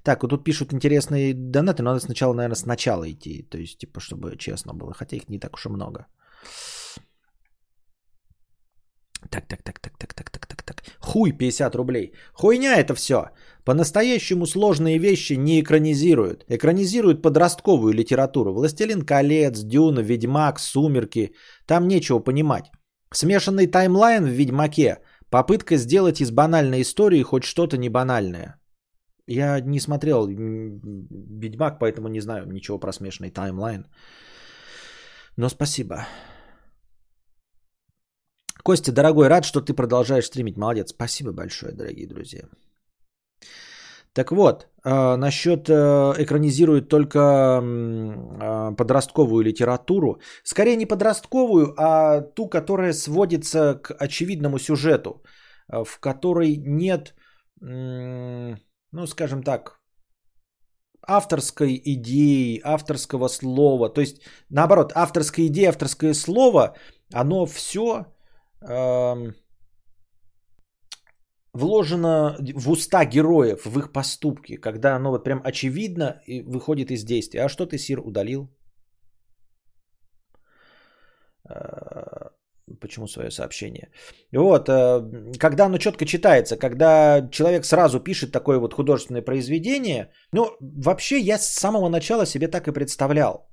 Так, 0.04 0.24
вот 0.24 0.30
тут 0.30 0.44
пишут 0.44 0.74
интересные 0.74 1.34
донаты, 1.34 1.84
но 1.84 1.92
надо 1.92 2.02
сначала, 2.02 2.34
наверное, 2.34 2.56
сначала 2.56 3.10
идти. 3.10 3.44
То 3.50 3.58
есть, 3.58 3.78
типа, 3.78 4.00
чтобы 4.00 4.38
честно 4.38 4.74
было. 4.74 4.94
Хотя 4.94 5.16
их 5.16 5.30
не 5.30 5.40
так 5.40 5.54
уж 5.56 5.66
и 5.66 5.70
много. 5.70 6.06
Так, 9.30 9.48
так, 9.48 9.64
так, 9.64 9.80
так, 9.80 9.98
так, 9.98 10.14
так, 10.14 10.30
так, 10.30 10.48
так, 10.48 10.64
так. 10.64 10.84
Хуй 11.00 11.32
50 11.32 11.76
рублей. 11.76 12.14
Хуйня 12.34 12.78
это 12.78 12.96
все. 12.96 13.30
По-настоящему 13.66 14.46
сложные 14.46 14.98
вещи 14.98 15.34
не 15.34 15.60
экранизируют. 15.60 16.46
Экранизируют 16.48 17.22
подростковую 17.22 17.94
литературу. 17.94 18.54
Властелин 18.54 19.02
колец, 19.02 19.60
Дюна, 19.60 20.00
Ведьмак, 20.00 20.60
Сумерки. 20.60 21.34
Там 21.66 21.88
нечего 21.88 22.20
понимать. 22.20 22.72
Смешанный 23.14 23.68
таймлайн 23.68 24.26
в 24.26 24.30
Ведьмаке. 24.30 25.00
Попытка 25.30 25.78
сделать 25.78 26.22
из 26.22 26.32
банальной 26.32 26.82
истории 26.82 27.22
хоть 27.22 27.44
что-то 27.44 27.78
не 27.78 27.90
банальное. 27.90 28.59
Я 29.30 29.60
не 29.62 29.80
смотрел 29.80 30.28
Ведьмак, 30.28 31.80
поэтому 31.80 32.08
не 32.08 32.22
знаю 32.22 32.48
ничего 32.52 32.80
про 32.80 32.92
смешанный 32.92 33.30
таймлайн. 33.30 33.86
Но 35.38 35.50
спасибо. 35.50 36.08
Костя, 38.64 38.92
дорогой, 38.92 39.28
рад, 39.28 39.46
что 39.46 39.62
ты 39.62 39.74
продолжаешь 39.76 40.26
стримить. 40.26 40.58
Молодец. 40.58 40.90
Спасибо 40.90 41.32
большое, 41.32 41.74
дорогие 41.74 42.08
друзья. 42.08 42.42
Так 44.14 44.32
вот, 44.32 44.68
э, 44.84 45.16
насчет 45.18 45.70
э, 45.70 45.74
экранизирует 46.18 46.90
только 46.90 47.20
э, 47.20 48.76
подростковую 48.76 49.44
литературу. 49.44 50.20
Скорее 50.44 50.76
не 50.76 50.88
подростковую, 50.88 51.76
а 51.78 52.22
ту, 52.22 52.50
которая 52.50 52.94
сводится 52.94 53.76
к 53.76 53.94
очевидному 53.94 54.58
сюжету, 54.58 55.22
э, 55.72 55.84
в 55.84 56.00
которой 56.00 56.58
нет... 56.58 57.14
Э, 57.62 58.56
ну, 58.92 59.08
скажем 59.08 59.44
так, 59.44 59.80
авторской 61.08 61.82
идеи, 61.86 62.62
авторского 62.64 63.28
слова. 63.30 63.90
То 63.90 64.02
есть, 64.02 64.22
наоборот, 64.50 64.92
авторская 64.96 65.48
идея, 65.48 65.70
авторское 65.70 66.14
слово 66.14 66.76
оно 67.14 67.46
все 67.46 68.06
э, 68.62 69.34
вложено 71.54 72.38
в 72.56 72.70
уста 72.70 73.06
героев, 73.06 73.66
в 73.66 73.80
их 73.80 73.92
поступки, 73.92 74.58
когда 74.58 74.96
оно 74.96 75.12
вот 75.12 75.24
прям 75.24 75.42
очевидно 75.44 76.22
и 76.26 76.42
выходит 76.42 76.92
из 76.92 77.04
действия. 77.04 77.46
А 77.46 77.50
что 77.50 77.66
ты, 77.66 77.78
Сир, 77.78 78.00
удалил? 78.00 78.50
Почему 82.80 83.08
свое 83.08 83.32
сообщение? 83.32 83.90
Вот, 84.32 84.70
э, 84.70 85.02
когда 85.40 85.66
оно 85.66 85.78
четко 85.78 86.06
читается, 86.06 86.58
когда 86.58 87.28
человек 87.32 87.66
сразу 87.66 88.00
пишет 88.00 88.32
такое 88.32 88.60
вот 88.60 88.74
художественное 88.74 89.22
произведение, 89.22 90.12
ну, 90.34 90.58
вообще 90.60 91.20
я 91.20 91.38
с 91.38 91.54
самого 91.54 91.90
начала 91.90 92.26
себе 92.26 92.48
так 92.48 92.68
и 92.68 92.72
представлял. 92.72 93.50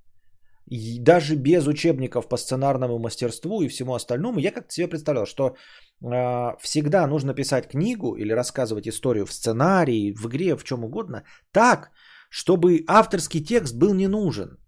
И 0.71 0.99
даже 0.99 1.37
без 1.37 1.67
учебников 1.67 2.29
по 2.29 2.37
сценарному 2.37 2.99
мастерству 2.99 3.63
и 3.63 3.69
всему 3.69 3.95
остальному, 3.95 4.41
я 4.41 4.51
как-то 4.51 4.73
себе 4.73 4.89
представлял, 4.89 5.27
что 5.27 5.45
э, 5.49 6.57
всегда 6.61 7.07
нужно 7.07 7.35
писать 7.35 7.69
книгу 7.69 8.17
или 8.17 8.33
рассказывать 8.33 8.89
историю 8.89 9.27
в 9.27 9.33
сценарии, 9.33 10.13
в 10.13 10.27
игре, 10.27 10.57
в 10.57 10.65
чем 10.65 10.85
угодно, 10.85 11.23
так, 11.53 11.91
чтобы 12.31 12.85
авторский 12.89 13.45
текст 13.45 13.77
был 13.77 13.95
не 13.95 14.09
нужен. 14.09 14.59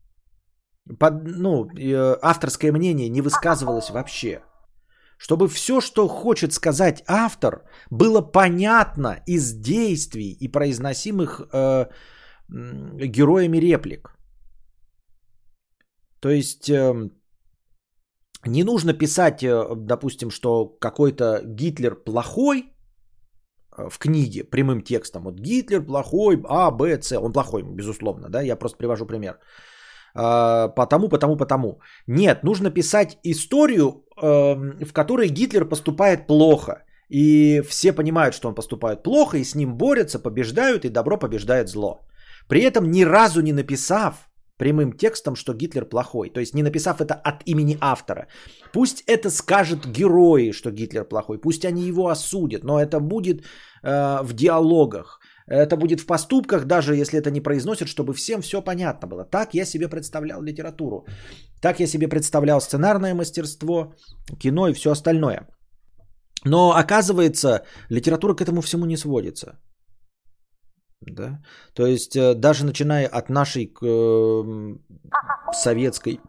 Под, 0.99 1.25
ну, 1.27 1.67
э, 1.77 2.17
авторское 2.23 2.73
мнение 2.73 3.09
не 3.09 3.21
высказывалось 3.21 3.91
вообще. 3.91 4.41
Чтобы 5.19 5.49
все, 5.49 5.81
что 5.81 6.09
хочет 6.09 6.53
сказать 6.53 7.03
автор, 7.07 7.65
было 7.91 8.21
понятно 8.21 9.23
из 9.27 9.53
действий 9.53 10.37
и 10.41 10.49
произносимых 10.49 11.41
э, 11.53 11.87
героями 12.49 13.59
реплик. 13.59 14.17
То 16.21 16.31
есть 16.31 16.71
э, 16.71 17.11
не 18.47 18.65
нужно 18.65 18.93
писать, 18.93 19.43
э, 19.43 19.75
допустим, 19.77 20.31
что 20.31 20.67
какой-то 20.81 21.43
Гитлер 21.45 21.97
плохой 22.05 22.73
э, 23.77 23.89
в 23.91 23.99
книге 23.99 24.45
прямым 24.45 24.83
текстом. 24.83 25.23
Вот 25.25 25.41
Гитлер 25.41 25.85
плохой, 25.85 26.41
А, 26.49 26.71
Б, 26.71 27.03
С. 27.03 27.19
Он 27.19 27.33
плохой, 27.33 27.63
безусловно, 27.63 28.29
да, 28.29 28.41
я 28.43 28.57
просто 28.57 28.79
привожу 28.79 29.07
пример. 29.07 29.39
Э, 30.15 30.69
потому, 30.75 31.09
потому, 31.09 31.37
потому. 31.37 31.81
Нет, 32.07 32.45
нужно 32.45 32.71
писать 32.71 33.19
историю, 33.25 34.05
э, 34.21 34.85
в 34.85 34.93
которой 34.93 35.29
Гитлер 35.29 35.69
поступает 35.69 36.27
плохо. 36.27 36.85
И 37.11 37.63
все 37.69 37.93
понимают, 37.93 38.35
что 38.35 38.49
он 38.49 38.55
поступает 38.55 39.03
плохо, 39.03 39.39
и 39.39 39.45
с 39.45 39.55
ним 39.55 39.75
борются, 39.75 40.19
побеждают, 40.19 40.85
и 40.85 40.91
добро 40.91 41.19
побеждает 41.19 41.69
зло. 41.69 42.01
При 42.49 42.63
этом 42.63 42.91
ни 42.91 43.05
разу 43.05 43.41
не 43.41 43.53
написав 43.53 44.29
прямым 44.59 44.93
текстом, 44.93 45.37
что 45.37 45.55
Гитлер 45.55 45.85
плохой. 45.85 46.31
То 46.31 46.41
есть 46.41 46.55
не 46.55 46.63
написав 46.63 47.01
это 47.01 47.15
от 47.15 47.43
имени 47.47 47.79
автора. 47.81 48.27
Пусть 48.73 49.05
это 49.07 49.31
скажет 49.31 49.87
герои, 49.87 50.53
что 50.53 50.71
Гитлер 50.71 51.05
плохой. 51.05 51.39
Пусть 51.39 51.65
они 51.65 51.83
его 51.83 52.09
осудят. 52.09 52.65
Но 52.65 52.79
это 52.79 53.01
будет 53.01 53.43
э, 53.83 54.23
в 54.23 54.33
диалогах. 54.35 55.21
Это 55.51 55.77
будет 55.77 56.01
в 56.01 56.07
поступках, 56.07 56.65
даже 56.65 56.95
если 56.95 57.19
это 57.19 57.31
не 57.31 57.41
произносят, 57.41 57.89
чтобы 57.89 58.15
всем 58.15 58.41
все 58.43 58.63
понятно 58.63 59.09
было. 59.09 59.25
Так 59.25 59.55
я 59.55 59.65
себе 59.65 59.89
представлял 59.89 60.43
литературу. 60.43 61.07
Так 61.63 61.81
я 61.81 61.87
себе 61.87 62.09
представлял 62.09 62.61
сценарное 62.61 63.15
мастерство, 63.15 63.95
кино 64.39 64.69
и 64.69 64.75
все 64.75 64.91
остальное. 64.91 65.49
Но 66.45 66.73
оказывается, 66.73 67.63
литература 67.91 68.35
к 68.35 68.41
этому 68.41 68.61
всему 68.61 68.87
не 68.87 68.97
сводится. 68.97 69.59
Да? 71.01 71.41
То 71.75 71.87
есть 71.87 72.17
э, 72.17 72.35
даже 72.35 72.65
начиная 72.65 73.07
от 73.07 73.31
нашей 73.31 73.73
э, 73.83 74.77
советской 75.53 76.21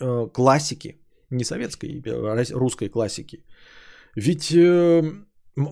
э, 0.00 0.26
классики, 0.32 1.00
не 1.30 1.44
советской, 1.44 2.02
а 2.06 2.44
русской 2.54 2.88
классики, 2.88 3.44
ведь 4.16 4.52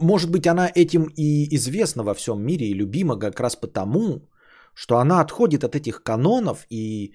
может 0.01 0.31
быть 0.31 0.47
она 0.47 0.71
этим 0.75 1.05
и 1.17 1.55
известна 1.57 2.03
во 2.03 2.15
всем 2.15 2.43
мире 2.43 2.67
и 2.67 2.75
любима 2.75 3.19
как 3.19 3.41
раз 3.41 3.57
потому, 3.57 4.29
что 4.75 4.99
она 4.99 5.21
отходит 5.21 5.65
от 5.65 5.75
этих 5.75 6.03
канонов 6.03 6.67
и 6.71 7.13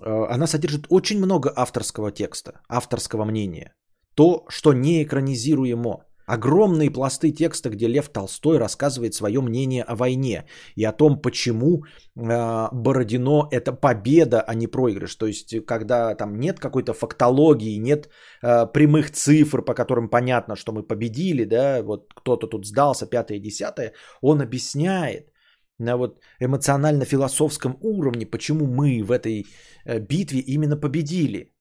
она 0.00 0.46
содержит 0.46 0.86
очень 0.88 1.18
много 1.18 1.52
авторского 1.54 2.12
текста, 2.12 2.60
авторского 2.68 3.24
мнения. 3.24 3.74
То, 4.14 4.44
что 4.48 4.72
не 4.72 5.02
экранизируемо. 5.02 6.05
Огромные 6.26 6.90
пласты 6.90 7.30
текста, 7.30 7.70
где 7.70 7.86
Лев 7.88 8.08
Толстой 8.08 8.58
рассказывает 8.58 9.14
свое 9.14 9.40
мнение 9.40 9.84
о 9.84 9.94
войне 9.94 10.44
и 10.74 10.84
о 10.84 10.92
том, 10.92 11.20
почему 11.22 11.84
э, 12.16 12.68
Бородино 12.72 13.48
это 13.52 13.72
победа, 13.72 14.40
а 14.40 14.54
не 14.54 14.66
проигрыш. 14.66 15.14
То 15.14 15.26
есть, 15.26 15.54
когда 15.66 16.14
там 16.16 16.40
нет 16.40 16.58
какой-то 16.58 16.94
фактологии, 16.94 17.78
нет 17.78 18.08
э, 18.42 18.66
прямых 18.72 19.12
цифр, 19.12 19.62
по 19.62 19.74
которым 19.74 20.08
понятно, 20.08 20.56
что 20.56 20.72
мы 20.72 20.82
победили, 20.82 21.44
да, 21.44 21.82
вот 21.82 22.12
кто-то 22.14 22.48
тут 22.48 22.66
сдался, 22.66 23.06
пятое, 23.06 23.38
десятое, 23.38 23.92
он 24.20 24.40
объясняет 24.40 25.30
на 25.78 25.96
вот 25.96 26.18
эмоционально-философском 26.40 27.76
уровне, 27.80 28.26
почему 28.26 28.66
мы 28.66 29.02
в 29.04 29.12
этой 29.12 29.46
э, 29.84 30.00
битве 30.00 30.40
именно 30.40 30.76
победили. 30.76 31.52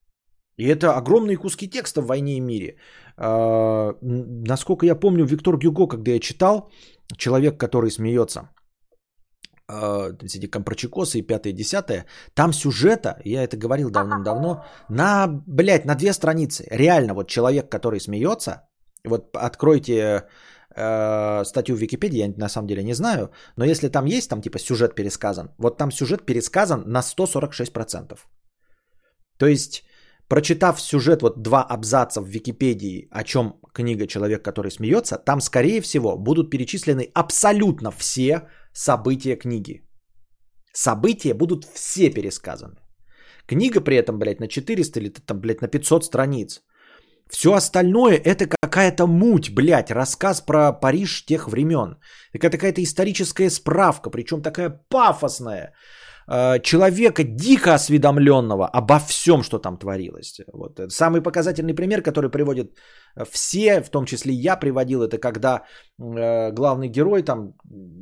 И 0.57 0.67
это 0.67 0.95
огромные 0.97 1.37
куски 1.37 1.69
текста 1.69 2.01
в 2.01 2.05
«Войне 2.05 2.37
и 2.37 2.41
мире». 2.41 2.77
А, 3.17 3.93
насколько 4.01 4.85
я 4.85 4.95
помню, 4.95 5.25
Виктор 5.25 5.57
Гюго, 5.57 5.87
когда 5.87 6.11
я 6.11 6.19
читал, 6.19 6.69
человек, 7.17 7.59
который 7.59 7.91
смеется, 7.91 8.49
а, 9.67 10.11
эти 10.21 10.47
компрочекосы 10.47 11.19
и 11.19 11.27
пятое, 11.27 11.53
десятое, 11.53 12.05
там 12.33 12.53
сюжета, 12.53 13.19
я 13.25 13.43
это 13.43 13.57
говорил 13.57 13.89
давным-давно, 13.89 14.63
на, 14.89 15.27
блядь, 15.47 15.85
на 15.85 15.95
две 15.95 16.13
страницы. 16.13 16.65
Реально, 16.71 17.13
вот 17.13 17.27
человек, 17.27 17.69
который 17.69 17.99
смеется, 17.99 18.67
вот 19.03 19.35
откройте 19.35 20.27
э, 20.75 21.43
статью 21.45 21.75
в 21.75 21.79
Википедии, 21.79 22.19
я 22.19 22.33
на 22.37 22.49
самом 22.49 22.67
деле 22.67 22.83
не 22.83 22.93
знаю, 22.93 23.31
но 23.55 23.65
если 23.65 23.89
там 23.89 24.05
есть, 24.05 24.29
там 24.29 24.41
типа 24.41 24.59
сюжет 24.59 24.95
пересказан, 24.95 25.53
вот 25.57 25.77
там 25.77 25.91
сюжет 25.91 26.25
пересказан 26.25 26.83
на 26.85 27.01
146%. 27.01 28.17
То 29.37 29.47
есть 29.47 29.83
прочитав 30.27 30.81
сюжет, 30.81 31.21
вот 31.21 31.41
два 31.41 31.63
абзаца 31.63 32.21
в 32.21 32.27
Википедии, 32.27 33.07
о 33.11 33.23
чем 33.23 33.59
книга 33.73 34.07
«Человек, 34.07 34.43
который 34.43 34.71
смеется», 34.71 35.17
там, 35.17 35.41
скорее 35.41 35.81
всего, 35.81 36.17
будут 36.17 36.49
перечислены 36.49 37.11
абсолютно 37.13 37.91
все 37.91 38.47
события 38.73 39.35
книги. 39.35 39.81
События 40.73 41.33
будут 41.33 41.65
все 41.73 42.09
пересказаны. 42.09 42.75
Книга 43.47 43.81
при 43.81 43.95
этом, 43.97 44.19
блядь, 44.19 44.39
на 44.39 44.47
400 44.47 44.99
или 44.99 45.09
там, 45.09 45.39
блядь, 45.39 45.61
на 45.61 45.67
500 45.67 46.05
страниц. 46.05 46.61
Все 47.29 47.53
остальное 47.53 48.17
это 48.17 48.47
какая-то 48.47 49.07
муть, 49.07 49.53
блядь, 49.53 49.91
рассказ 49.91 50.41
про 50.41 50.73
Париж 50.73 51.25
тех 51.25 51.47
времен. 51.47 51.97
Это 52.33 52.49
какая-то 52.49 52.81
историческая 52.81 53.49
справка, 53.49 54.09
причем 54.09 54.41
такая 54.41 54.69
пафосная. 54.89 55.73
Э, 56.27 56.59
человека 56.59 57.23
дико 57.23 57.73
осведомленного 57.73 58.67
обо 58.67 58.99
всем, 58.99 59.43
что 59.43 59.59
там 59.59 59.77
творилось. 59.77 60.39
Вот. 60.53 60.79
Самый 60.89 61.21
показательный 61.21 61.73
пример, 61.73 62.01
который 62.01 62.29
приводят 62.29 62.71
все, 63.31 63.81
в 63.81 63.89
том 63.89 64.05
числе 64.05 64.33
я 64.33 64.59
приводил, 64.59 65.03
это 65.03 65.17
когда 65.17 65.63
э, 65.99 66.51
главный 66.51 66.89
герой 66.89 67.23
там 67.23 67.53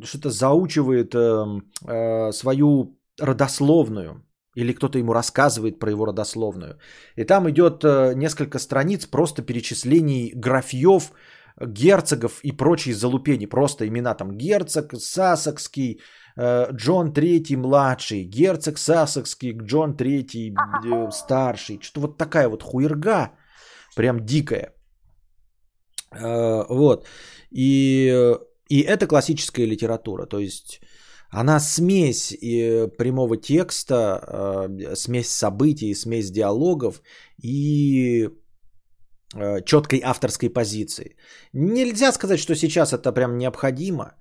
что-то 0.04 0.30
заучивает 0.30 1.16
э, 1.16 1.46
э, 1.88 2.32
свою 2.32 2.98
родословную, 3.20 4.26
или 4.56 4.74
кто-то 4.74 4.98
ему 4.98 5.14
рассказывает 5.14 5.80
про 5.80 5.92
его 5.92 6.06
родословную. 6.06 6.78
И 7.16 7.24
там 7.24 7.50
идет 7.50 7.84
э, 7.84 8.14
несколько 8.16 8.60
страниц 8.60 9.06
просто 9.06 9.42
перечислений 9.42 10.32
графьев, 10.36 11.12
герцогов 11.62 12.40
и 12.44 12.52
прочие 12.52 12.96
залупени. 12.96 13.46
Просто 13.46 13.88
имена 13.88 14.16
там 14.16 14.38
герцог, 14.38 14.94
сасокский, 14.98 16.00
Э, 16.36 16.68
Джон 16.72 17.14
Третий 17.14 17.56
младший, 17.58 18.24
герцог 18.24 18.78
Сассекский, 18.78 19.58
Джон 19.58 19.96
Третий 19.96 20.54
э, 20.86 21.12
старший. 21.12 21.80
Что-то 21.82 22.02
вот 22.02 22.18
такая 22.18 22.50
вот 22.50 22.64
хуерга, 22.64 23.32
прям 23.96 24.26
дикая. 24.26 24.74
Э, 26.12 26.66
вот. 26.70 27.08
И, 27.52 28.36
и 28.70 28.82
это 28.82 29.08
классическая 29.08 29.66
литература. 29.66 30.26
То 30.26 30.40
есть 30.40 30.82
она 31.30 31.60
смесь 31.60 32.30
прямого 32.98 33.38
текста, 33.38 34.70
смесь 34.96 35.30
событий, 35.30 35.96
смесь 35.96 36.32
диалогов 36.32 37.02
и 37.42 38.30
четкой 39.66 40.02
авторской 40.04 40.50
позиции. 40.50 41.16
Нельзя 41.54 42.12
сказать, 42.12 42.40
что 42.40 42.56
сейчас 42.56 42.94
это 42.94 43.12
прям 43.12 43.38
необходимо. 43.38 44.16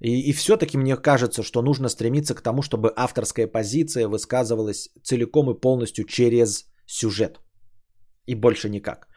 И, 0.00 0.30
и 0.30 0.32
все-таки 0.32 0.78
мне 0.78 0.96
кажется, 0.96 1.42
что 1.42 1.62
нужно 1.62 1.88
стремиться 1.88 2.34
к 2.34 2.42
тому, 2.42 2.62
чтобы 2.62 2.92
авторская 2.96 3.46
позиция 3.46 4.08
высказывалась 4.08 4.90
целиком 5.02 5.50
и 5.50 5.60
полностью 5.60 6.04
через 6.04 6.66
сюжет. 6.86 7.40
И 8.26 8.34
больше 8.34 8.68
никак. 8.68 9.08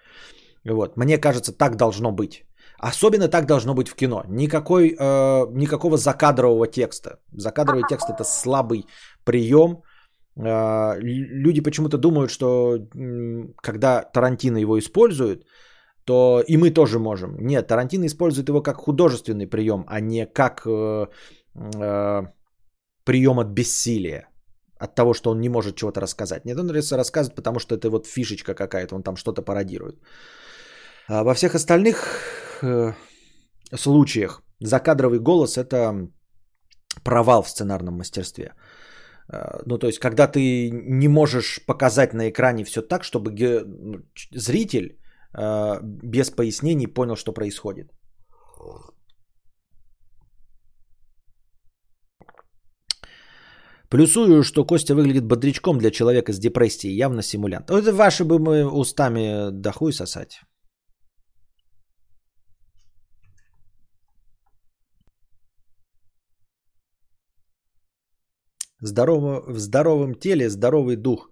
Вот. 0.66 0.98
Мне 0.98 1.18
кажется, 1.18 1.52
так 1.52 1.76
должно 1.76 2.12
быть. 2.12 2.44
Особенно 2.78 3.28
так 3.28 3.46
должно 3.46 3.74
быть 3.74 3.88
в 3.88 3.96
кино. 3.96 4.24
Никакой, 4.28 4.90
э, 4.90 5.46
никакого 5.54 5.98
закадрового 5.98 6.68
текста. 6.68 7.20
Закадровый 7.32 7.84
текст 7.90 8.10
это 8.10 8.24
слабый 8.24 8.86
прием 9.24 9.72
э, 9.72 9.85
люди 10.38 11.62
почему-то 11.62 11.98
думают, 11.98 12.30
что 12.30 12.78
когда 13.62 14.04
Тарантино 14.04 14.58
его 14.58 14.78
использует, 14.78 15.45
то 16.06 16.43
и 16.48 16.58
мы 16.58 16.71
тоже 16.71 17.00
можем. 17.00 17.36
Нет, 17.39 17.67
Тарантино 17.67 18.06
использует 18.06 18.50
его 18.50 18.62
как 18.62 18.78
художественный 18.78 19.48
прием, 19.48 19.86
а 19.88 20.00
не 20.02 20.26
как 20.26 20.62
э, 20.67 21.08
э, 21.56 22.21
прием 23.04 23.39
от 23.39 23.48
бессилия. 23.48 24.30
От 24.78 24.95
того, 24.95 25.13
что 25.13 25.32
он 25.32 25.39
не 25.39 25.50
может 25.50 25.76
чего-то 25.76 26.02
рассказать. 26.02 26.45
Нет, 26.45 26.60
он 26.60 26.69
рассказывает, 26.69 27.36
потому 27.36 27.60
что 27.60 27.76
это 27.76 27.89
вот 27.89 28.08
фишечка 28.08 28.54
какая-то, 28.54 28.95
он 28.95 29.04
там 29.04 29.15
что-то 29.15 29.41
пародирует. 29.41 29.95
А 31.08 31.24
во 31.24 31.34
всех 31.34 31.56
остальных 31.56 32.04
э, 32.62 32.93
случаях 33.74 34.43
закадровый 34.60 35.19
голос 35.19 35.58
это 35.58 36.10
провал 37.04 37.41
в 37.43 37.50
сценарном 37.50 37.98
мастерстве. 37.98 38.54
Э, 39.34 39.62
ну, 39.66 39.78
то 39.78 39.88
есть, 39.88 40.00
когда 40.00 40.28
ты 40.28 40.70
не 40.72 41.08
можешь 41.08 41.66
показать 41.66 42.14
на 42.14 42.30
экране 42.30 42.64
все 42.64 42.82
так, 42.82 43.04
чтобы 43.04 43.32
ну, 43.66 44.00
зритель 44.32 44.98
э, 45.38 45.80
без 45.84 46.30
пояснений 46.30 46.88
понял, 46.88 47.16
что 47.16 47.34
происходит. 47.34 47.92
Плюсую, 53.90 54.44
что 54.44 54.66
Костя 54.66 54.96
выглядит 54.96 55.26
бодрячком 55.26 55.78
для 55.78 55.92
человека 55.92 56.34
с 56.34 56.40
депрессией, 56.40 56.98
явно 56.98 57.22
симулянт. 57.22 57.70
Это 57.70 57.94
ваши 57.94 58.24
бы 58.24 58.40
мы 58.40 58.66
устами 58.66 59.52
да 59.52 59.72
хуй 59.72 59.94
сосать. 59.94 60.42
Здорово, 68.86 69.43
в 69.48 69.58
здоровом 69.58 70.13
теле 70.13 70.48
здоровый 70.48 70.95
дух. 70.95 71.32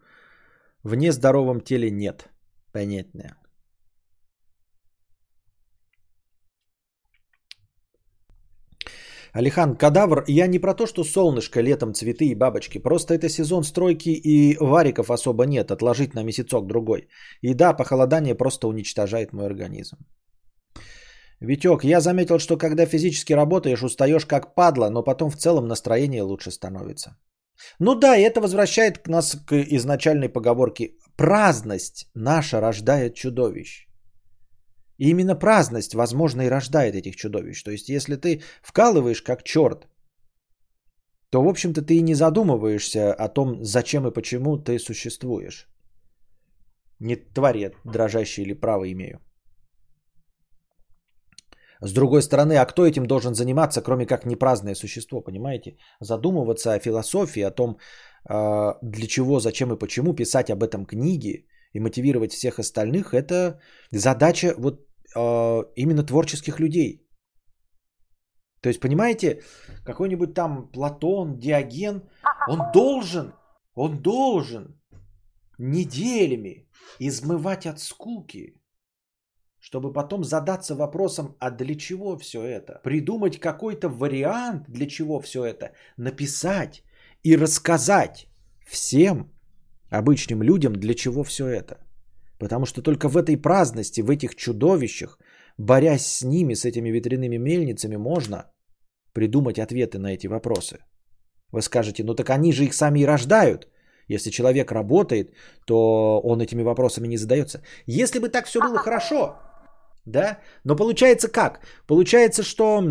В 0.84 0.96
нездоровом 0.96 1.62
теле 1.62 1.92
нет. 1.92 2.30
Понятно. 2.72 3.38
Алихан, 9.34 9.76
кадавр, 9.76 10.24
я 10.28 10.48
не 10.48 10.60
про 10.60 10.74
то, 10.74 10.88
что 10.88 11.04
солнышко, 11.04 11.62
летом 11.62 11.94
цветы 11.94 12.26
и 12.26 12.36
бабочки. 12.36 12.80
Просто 12.80 13.14
это 13.14 13.30
сезон 13.30 13.64
стройки 13.64 14.10
и 14.10 14.58
вариков 14.60 15.12
особо 15.12 15.46
нет. 15.46 15.72
Отложить 15.72 16.16
на 16.16 16.24
месяцок 16.24 16.66
другой. 16.66 17.08
И 17.42 17.54
да, 17.54 17.74
похолодание 17.74 18.36
просто 18.36 18.68
уничтожает 18.68 19.32
мой 19.32 19.46
организм. 19.46 19.98
Витек, 21.40 21.84
я 21.84 22.02
заметил, 22.02 22.40
что 22.40 22.58
когда 22.58 22.88
физически 22.88 23.34
работаешь, 23.34 23.84
устаешь 23.84 24.26
как 24.26 24.56
падла, 24.56 24.90
но 24.90 25.04
потом 25.04 25.30
в 25.30 25.38
целом 25.38 25.68
настроение 25.68 26.24
лучше 26.24 26.50
становится. 26.50 27.16
Ну 27.80 27.96
да, 27.96 28.18
и 28.18 28.22
это 28.22 28.42
возвращает 28.42 29.08
нас 29.08 29.36
к 29.46 29.54
изначальной 29.54 30.30
поговорке. 30.30 30.92
Праздность 31.16 32.10
наша 32.16 32.60
рождает 32.62 33.16
чудовищ. 33.16 33.88
И 34.98 35.10
именно 35.10 35.36
праздность, 35.36 35.94
возможно, 35.94 36.42
и 36.44 36.50
рождает 36.50 36.96
этих 36.96 37.16
чудовищ. 37.16 37.64
То 37.64 37.72
есть, 37.72 37.90
если 37.90 38.16
ты 38.16 38.42
вкалываешь 38.62 39.22
как 39.22 39.44
черт, 39.44 39.88
то, 41.30 41.44
в 41.44 41.48
общем-то, 41.48 41.82
ты 41.82 41.96
и 41.96 42.02
не 42.02 42.16
задумываешься 42.16 43.14
о 43.14 43.28
том, 43.28 43.64
зачем 43.64 44.08
и 44.08 44.14
почему 44.14 44.58
ты 44.58 44.80
существуешь. 44.80 45.68
Не 47.00 47.16
твари 47.16 47.72
дрожащие 47.84 48.46
или 48.46 48.54
право 48.54 48.92
имею. 48.92 49.20
С 51.86 51.94
другой 51.94 52.22
стороны, 52.22 52.54
а 52.58 52.66
кто 52.66 52.86
этим 52.86 53.06
должен 53.06 53.36
заниматься, 53.36 53.82
кроме 53.82 54.06
как 54.06 54.26
непраздное 54.26 54.76
существо, 54.76 55.22
понимаете? 55.22 55.76
Задумываться 56.00 56.74
о 56.74 56.80
философии, 56.80 57.44
о 57.44 57.52
том, 57.52 57.78
а, 58.30 58.78
для 58.82 59.08
чего, 59.08 59.40
зачем 59.40 59.74
и 59.74 59.80
почему 59.80 60.14
писать 60.14 60.50
об 60.50 60.64
этом 60.64 60.86
книги 60.86 61.46
и 61.74 61.80
мотивировать 61.80 62.32
всех 62.32 62.60
остальных, 62.60 63.14
это 63.14 63.60
задача 63.92 64.56
вот 64.58 64.80
а, 65.16 65.64
именно 65.76 66.04
творческих 66.04 66.60
людей. 66.60 67.06
То 68.62 68.70
есть, 68.70 68.80
понимаете, 68.80 69.42
какой-нибудь 69.84 70.34
там 70.34 70.72
Платон, 70.72 71.38
Диоген, 71.38 72.04
он 72.48 72.60
должен, 72.74 73.34
он 73.76 74.02
должен 74.02 74.80
неделями 75.58 76.70
измывать 77.00 77.66
от 77.66 77.80
скуки 77.80 78.63
чтобы 79.74 79.94
потом 79.94 80.24
задаться 80.24 80.76
вопросом, 80.76 81.36
а 81.40 81.50
для 81.50 81.76
чего 81.76 82.18
все 82.18 82.38
это? 82.38 82.80
Придумать 82.84 83.40
какой-то 83.40 83.90
вариант, 83.90 84.66
для 84.70 84.86
чего 84.86 85.20
все 85.20 85.46
это? 85.46 85.72
Написать 85.98 86.84
и 87.24 87.38
рассказать 87.38 88.28
всем 88.68 89.32
обычным 89.90 90.44
людям, 90.44 90.74
для 90.74 90.94
чего 90.94 91.24
все 91.24 91.44
это. 91.48 91.76
Потому 92.38 92.66
что 92.66 92.82
только 92.84 93.08
в 93.10 93.18
этой 93.18 93.42
праздности, 93.42 94.02
в 94.02 94.12
этих 94.12 94.36
чудовищах, 94.36 95.18
борясь 95.58 96.06
с 96.06 96.24
ними, 96.24 96.54
с 96.54 96.66
этими 96.66 96.92
ветряными 96.92 97.38
мельницами, 97.38 97.98
можно 97.98 98.52
придумать 99.14 99.58
ответы 99.58 99.98
на 99.98 100.14
эти 100.14 100.28
вопросы. 100.28 100.78
Вы 101.52 101.62
скажете, 101.62 102.04
ну 102.04 102.14
так 102.14 102.30
они 102.30 102.54
же 102.54 102.64
их 102.64 102.74
сами 102.74 103.00
и 103.00 103.08
рождают. 103.08 103.68
Если 104.10 104.30
человек 104.30 104.72
работает, 104.72 105.34
то 105.66 106.22
он 106.24 106.42
этими 106.42 106.62
вопросами 106.62 107.08
не 107.08 107.18
задается. 107.18 107.62
Если 107.88 108.20
бы 108.20 108.30
так 108.30 108.46
все 108.46 108.60
было 108.60 108.78
хорошо, 108.78 109.40
да? 110.06 110.40
Но 110.64 110.76
получается 110.76 111.28
как? 111.28 111.60
Получается, 111.88 112.44
что 112.44 112.82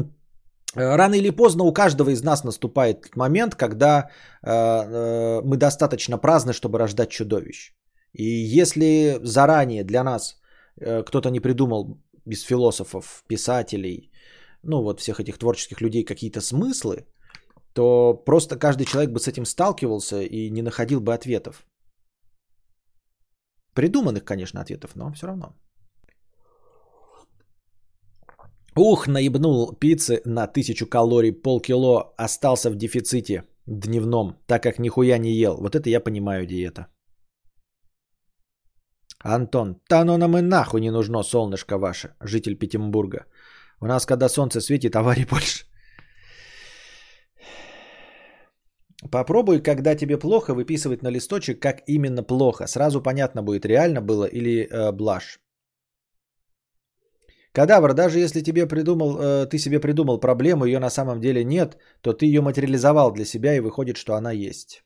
э, 0.76 0.96
рано 0.96 1.14
или 1.14 1.30
поздно 1.30 1.64
у 1.64 1.72
каждого 1.72 2.10
из 2.10 2.22
нас 2.22 2.44
наступает 2.44 3.16
момент, 3.16 3.54
когда 3.54 4.08
э, 4.42 4.50
э, 4.50 5.42
мы 5.44 5.56
достаточно 5.56 6.18
праздны, 6.18 6.52
чтобы 6.52 6.78
рождать 6.78 7.10
чудовищ. 7.10 7.72
И 8.12 8.24
если 8.24 9.20
заранее 9.22 9.84
для 9.84 10.02
нас 10.04 10.38
кто-то 10.76 11.30
не 11.30 11.40
придумал 11.40 11.98
без 12.24 12.42
философов, 12.42 13.24
писателей, 13.28 14.10
ну 14.62 14.82
вот 14.82 15.00
всех 15.00 15.20
этих 15.20 15.38
творческих 15.38 15.80
людей 15.80 16.04
какие-то 16.04 16.40
смыслы, 16.40 17.06
то 17.74 18.14
просто 18.14 18.58
каждый 18.58 18.84
человек 18.84 19.10
бы 19.10 19.20
с 19.20 19.28
этим 19.28 19.44
сталкивался 19.44 20.22
и 20.22 20.50
не 20.50 20.62
находил 20.62 21.00
бы 21.00 21.14
ответов. 21.14 21.66
Придуманных, 23.74 24.24
конечно, 24.24 24.60
ответов, 24.60 24.96
но 24.96 25.12
все 25.12 25.26
равно. 25.26 25.54
Ух, 28.76 29.06
наебнул 29.06 29.72
пиццы 29.74 30.22
на 30.24 30.46
тысячу 30.46 30.86
калорий, 30.86 31.32
полкило, 31.32 32.14
остался 32.16 32.70
в 32.70 32.76
дефиците 32.76 33.44
дневном, 33.66 34.38
так 34.46 34.62
как 34.62 34.78
нихуя 34.78 35.18
не 35.18 35.32
ел. 35.32 35.56
Вот 35.58 35.74
это 35.74 35.90
я 35.90 36.00
понимаю 36.00 36.46
диета. 36.46 36.86
Антон, 39.24 39.76
да 39.88 40.04
ну 40.04 40.16
нам 40.16 40.36
и 40.36 40.40
нахуй 40.40 40.80
не 40.80 40.90
нужно 40.90 41.22
солнышко 41.22 41.78
ваше, 41.78 42.14
житель 42.20 42.58
Петербурга. 42.58 43.26
У 43.80 43.86
нас, 43.86 44.06
когда 44.06 44.28
солнце 44.28 44.60
светит, 44.60 44.96
аварий 44.96 45.26
больше. 45.30 45.66
Попробуй, 49.10 49.62
когда 49.62 49.94
тебе 49.96 50.16
плохо, 50.16 50.54
выписывать 50.54 51.02
на 51.02 51.10
листочек, 51.10 51.60
как 51.60 51.82
именно 51.86 52.22
плохо. 52.22 52.66
Сразу 52.66 53.02
понятно 53.02 53.42
будет, 53.42 53.66
реально 53.66 54.00
было 54.00 54.24
или 54.24 54.62
э, 54.62 54.92
блажь. 54.92 55.41
Кадавр, 57.52 57.94
даже 57.94 58.18
если 58.18 58.40
тебе 58.40 58.66
придумал, 58.66 59.18
э, 59.20 59.46
ты 59.46 59.58
себе 59.58 59.80
придумал 59.80 60.20
проблему, 60.20 60.64
ее 60.64 60.78
на 60.78 60.90
самом 60.90 61.20
деле 61.20 61.44
нет, 61.44 61.76
то 62.00 62.12
ты 62.12 62.26
ее 62.26 62.40
материализовал 62.40 63.12
для 63.12 63.24
себя 63.24 63.54
и 63.54 63.60
выходит, 63.60 63.96
что 63.96 64.14
она 64.14 64.32
есть. 64.32 64.82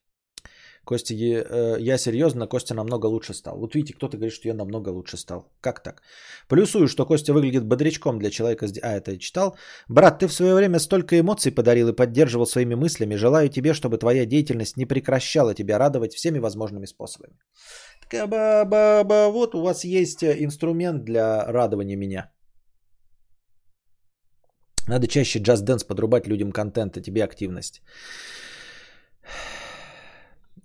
Костя, 0.87 1.15
э, 1.15 1.77
я 1.81 1.99
серьезно, 1.99 2.47
Костя 2.47 2.75
намного 2.75 3.07
лучше 3.07 3.35
стал. 3.35 3.59
Вот 3.59 3.75
видите, 3.75 3.95
кто-то 3.95 4.17
говорит, 4.17 4.35
что 4.35 4.49
я 4.49 4.55
намного 4.55 4.91
лучше 4.91 5.17
стал. 5.17 5.49
Как 5.61 5.83
так? 5.83 6.03
Плюсую, 6.49 6.87
что 6.89 7.07
Костя 7.07 7.33
выглядит 7.33 7.65
бодрячком 7.65 8.19
для 8.19 8.31
человека. 8.31 8.67
А, 8.83 8.97
это 8.97 9.11
я 9.11 9.19
читал. 9.19 9.57
Брат, 9.89 10.21
ты 10.21 10.29
в 10.29 10.33
свое 10.33 10.55
время 10.55 10.79
столько 10.79 11.19
эмоций 11.19 11.53
подарил 11.53 11.89
и 11.89 11.97
поддерживал 11.97 12.47
своими 12.47 12.75
мыслями. 12.75 13.17
Желаю 13.17 13.49
тебе, 13.49 13.75
чтобы 13.75 13.99
твоя 13.99 14.27
деятельность 14.27 14.77
не 14.77 14.87
прекращала 14.87 15.55
тебя 15.55 15.79
радовать 15.79 16.15
всеми 16.15 16.39
возможными 16.39 16.87
способами. 16.87 17.35
Так, 18.09 18.29
ба, 18.29 19.31
вот 19.33 19.55
у 19.55 19.63
вас 19.63 19.85
есть 19.85 20.23
э, 20.23 20.37
инструмент 20.45 21.05
для 21.05 21.45
радования 21.47 21.97
меня. 21.97 22.31
Надо 24.89 25.07
чаще 25.09 25.41
Just 25.41 25.65
Dance 25.65 25.87
подрубать 25.87 26.27
людям 26.27 26.53
контент, 26.53 26.97
а 26.97 27.01
тебе 27.01 27.25
активность. 27.25 27.83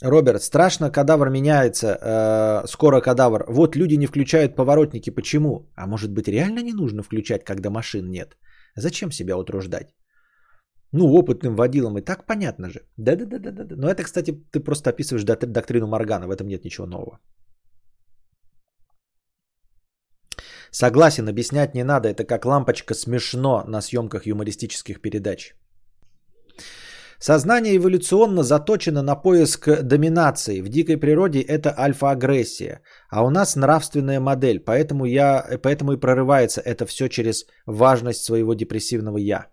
Роберт, 0.02 0.42
страшно, 0.42 0.92
кадавр 0.92 1.30
меняется, 1.30 1.88
э, 1.88 2.68
скоро 2.68 3.02
кадавр. 3.02 3.46
Вот 3.48 3.76
люди 3.76 3.98
не 3.98 4.08
включают 4.08 4.56
поворотники, 4.56 5.12
почему? 5.12 5.70
А 5.76 5.88
может 5.88 6.12
быть 6.12 6.28
реально 6.28 6.64
не 6.64 6.74
нужно 6.74 7.04
включать, 7.04 7.44
когда 7.44 7.70
машин 7.70 8.10
нет? 8.10 8.38
Зачем 8.76 9.12
себя 9.12 9.38
утруждать? 9.38 9.94
Ну, 10.92 11.14
опытным 11.14 11.56
водилам 11.56 11.98
и 11.98 12.02
так 12.02 12.26
понятно 12.26 12.70
же. 12.70 12.80
Да-да-да-да-да. 12.98 13.76
Но 13.76 13.90
это, 13.90 14.04
кстати, 14.04 14.32
ты 14.52 14.60
просто 14.60 14.90
описываешь 14.90 15.24
доктрину 15.24 15.88
Моргана, 15.88 16.28
в 16.28 16.32
этом 16.32 16.48
нет 16.48 16.65
ничего 16.65 16.88
нового. 16.88 17.19
Согласен, 20.72 21.28
объяснять 21.28 21.76
не 21.76 21.84
надо, 21.84 22.08
это 22.08 22.24
как 22.24 22.46
лампочка 22.46 22.94
смешно 22.94 23.63
на 23.67 23.82
съемках 23.82 24.26
юмористических 24.26 25.02
передач. 25.02 25.54
Сознание 27.19 27.76
эволюционно 27.76 28.44
заточено 28.44 29.04
на 29.04 29.15
поиск 29.15 29.84
доминации. 29.84 30.62
В 30.62 30.69
дикой 30.69 30.98
природе 30.98 31.42
это 31.42 31.69
альфа-агрессия. 31.78 32.82
А 33.10 33.24
у 33.24 33.30
нас 33.30 33.56
нравственная 33.56 34.19
модель, 34.19 34.60
поэтому, 34.60 35.06
я, 35.06 35.60
поэтому 35.62 35.94
и 35.94 36.00
прорывается 36.00 36.62
это 36.62 36.86
все 36.88 37.10
через 37.10 37.46
важность 37.67 38.24
своего 38.24 38.56
депрессивного 38.56 39.17
«я». 39.19 39.48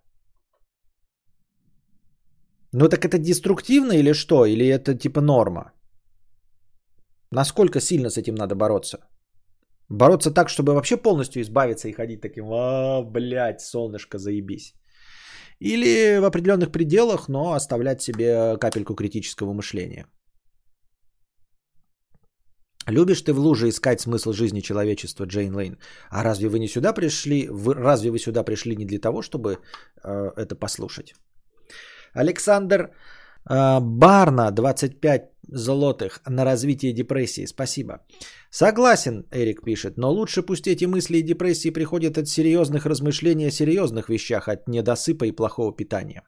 Ну 2.73 2.89
так 2.89 3.05
это 3.05 3.19
деструктивно 3.19 3.93
или 3.93 4.13
что? 4.15 4.47
Или 4.47 4.67
это 4.67 4.95
типа 4.95 5.21
норма? 5.21 5.73
Насколько 7.31 7.81
сильно 7.81 8.09
с 8.09 8.17
этим 8.17 8.35
надо 8.35 8.55
бороться? 8.55 9.08
Бороться 9.91 10.31
так, 10.31 10.49
чтобы 10.49 10.75
вообще 10.75 10.97
полностью 10.97 11.43
избавиться 11.43 11.89
и 11.89 11.93
ходить 11.93 12.21
таким, 12.21 12.45
а, 12.53 13.03
блядь, 13.03 13.61
солнышко, 13.61 14.19
заебись. 14.19 14.75
Или 15.61 16.19
в 16.21 16.25
определенных 16.25 16.71
пределах, 16.71 17.29
но 17.29 17.53
оставлять 17.55 18.03
себе 18.03 18.57
капельку 18.59 18.95
критического 18.95 19.53
мышления. 19.53 20.07
Любишь 22.89 23.23
ты 23.23 23.33
в 23.33 23.39
луже 23.39 23.69
искать 23.69 24.01
смысл 24.01 24.33
жизни 24.33 24.61
человечества, 24.61 25.27
Джейн 25.27 25.55
Лейн? 25.55 25.79
А 26.11 26.23
разве 26.23 26.49
вы 26.49 26.59
не 26.59 26.69
сюда 26.69 26.93
пришли? 26.93 27.49
Вы, 27.49 27.75
разве 27.75 28.11
вы 28.11 28.19
сюда 28.19 28.45
пришли 28.45 28.77
не 28.77 28.87
для 28.87 28.99
того, 28.99 29.23
чтобы 29.23 29.59
э, 30.05 30.31
это 30.37 30.55
послушать? 30.55 31.15
Александр 32.15 32.91
э, 33.51 33.81
Барна, 33.81 34.51
25 34.51 35.38
золотых 35.49 36.21
на 36.27 36.45
развитие 36.45 36.93
депрессии. 36.93 37.47
Спасибо. 37.47 38.07
Согласен, 38.51 39.27
Эрик 39.33 39.65
пишет, 39.65 39.97
но 39.97 40.11
лучше 40.11 40.43
пусть 40.43 40.67
эти 40.67 40.87
мысли 40.87 41.19
и 41.19 41.23
депрессии 41.23 41.71
приходят 41.71 42.19
от 42.19 42.29
серьезных 42.29 42.87
размышлений 42.87 43.49
о 43.49 43.51
серьезных 43.51 44.09
вещах, 44.09 44.49
от 44.49 44.69
недосыпа 44.69 45.25
и 45.25 45.33
плохого 45.33 45.77
питания. 45.77 46.23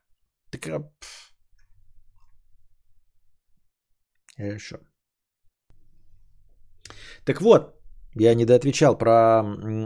Так, 0.50 0.68
а, 0.68 0.90
Хорошо. 4.40 4.76
Так 7.24 7.40
вот, 7.42 7.80
я 8.14 8.34
не 8.34 8.44
доотвечал 8.44 8.98
про 8.98 9.42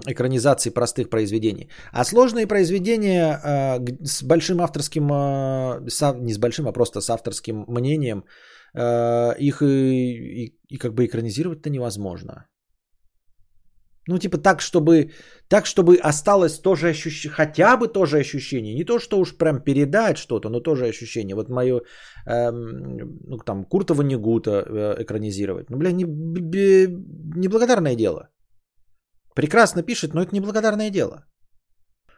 экранизации 0.06 0.70
простых 0.70 1.10
произведений. 1.10 1.68
А 1.92 2.04
сложные 2.04 2.46
произведения 2.46 3.40
э, 3.44 4.04
с 4.04 4.22
большим 4.22 4.60
авторским, 4.60 5.10
э, 5.12 5.90
с, 5.90 6.12
не 6.20 6.32
с 6.32 6.38
большим, 6.38 6.66
а 6.66 6.72
просто 6.72 7.00
с 7.00 7.10
авторским 7.10 7.64
мнением, 7.68 8.18
э, 8.18 8.22
их 8.76 9.62
и, 9.62 10.46
и, 10.46 10.58
и 10.68 10.78
как 10.78 10.94
бы 10.94 11.06
экранизировать-то 11.06 11.70
невозможно. 11.70 12.46
Ну, 14.08 14.18
типа 14.18 14.38
так, 14.38 14.60
чтобы, 14.60 15.10
так, 15.48 15.66
чтобы 15.66 15.96
осталось 15.96 16.60
тоже 16.60 16.88
ощущение, 16.88 17.34
хотя 17.34 17.76
бы 17.76 17.88
тоже 17.88 18.18
ощущение. 18.18 18.74
Не 18.74 18.84
то, 18.84 18.98
что 18.98 19.18
уж 19.18 19.36
прям 19.38 19.62
передать 19.62 20.18
что-то, 20.18 20.50
но 20.50 20.60
тоже 20.60 20.86
ощущение. 20.86 21.34
Вот 21.34 21.48
мое, 21.48 21.80
эм, 22.26 23.18
ну, 23.26 23.38
там, 23.38 23.64
Куртова 23.64 24.02
Негута 24.02 24.50
э, 24.50 25.02
экранизировать. 25.02 25.70
Ну, 25.70 25.78
бля, 25.78 25.92
не, 25.92 26.04
неблагодарное 26.04 27.96
дело. 27.96 28.28
Прекрасно 29.34 29.82
пишет, 29.82 30.14
но 30.14 30.22
это 30.22 30.34
неблагодарное 30.34 30.90
дело. 30.90 31.24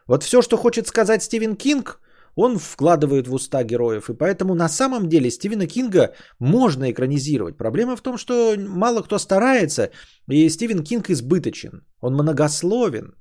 Вот 0.07 0.23
все, 0.23 0.41
что 0.41 0.57
хочет 0.57 0.87
сказать 0.87 1.23
Стивен 1.23 1.55
Кинг, 1.55 2.01
он 2.37 2.59
вкладывает 2.59 3.27
в 3.27 3.33
уста 3.33 3.63
героев. 3.63 4.09
И 4.09 4.13
поэтому 4.13 4.55
на 4.55 4.69
самом 4.69 5.09
деле 5.09 5.31
Стивена 5.31 5.65
Кинга 5.65 6.13
можно 6.39 6.91
экранизировать. 6.91 7.57
Проблема 7.57 7.95
в 7.95 8.01
том, 8.01 8.17
что 8.17 8.55
мало 8.57 9.01
кто 9.01 9.17
старается, 9.17 9.89
и 10.29 10.49
Стивен 10.49 10.83
Кинг 10.83 11.09
избыточен. 11.09 11.83
Он 11.99 12.13
многословен. 12.13 13.15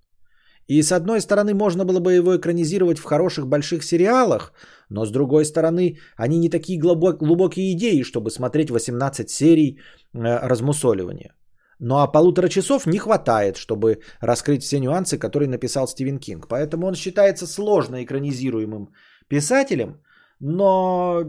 И 0.68 0.82
с 0.82 0.92
одной 0.92 1.20
стороны, 1.20 1.54
можно 1.54 1.84
было 1.84 2.00
бы 2.00 2.12
его 2.12 2.36
экранизировать 2.36 2.98
в 2.98 3.04
хороших 3.04 3.46
больших 3.46 3.84
сериалах, 3.84 4.52
но 4.90 5.06
с 5.06 5.10
другой 5.10 5.44
стороны, 5.44 5.98
они 6.16 6.38
не 6.38 6.50
такие 6.50 6.78
глубокие 6.78 7.72
идеи, 7.72 8.02
чтобы 8.02 8.30
смотреть 8.30 8.70
18 8.70 9.30
серий 9.30 9.78
э, 10.12 10.48
размусоливания. 10.48 11.34
Ну 11.78 11.96
а 11.96 12.06
полутора 12.06 12.48
часов 12.48 12.86
не 12.86 12.98
хватает, 12.98 13.56
чтобы 13.56 14.00
раскрыть 14.20 14.62
все 14.62 14.80
нюансы, 14.80 15.18
которые 15.18 15.48
написал 15.48 15.86
Стивен 15.86 16.18
Кинг. 16.18 16.48
Поэтому 16.48 16.86
он 16.86 16.94
считается 16.94 17.46
сложно 17.46 18.02
экранизируемым 18.02 18.88
писателем, 19.28 20.00
но 20.40 21.24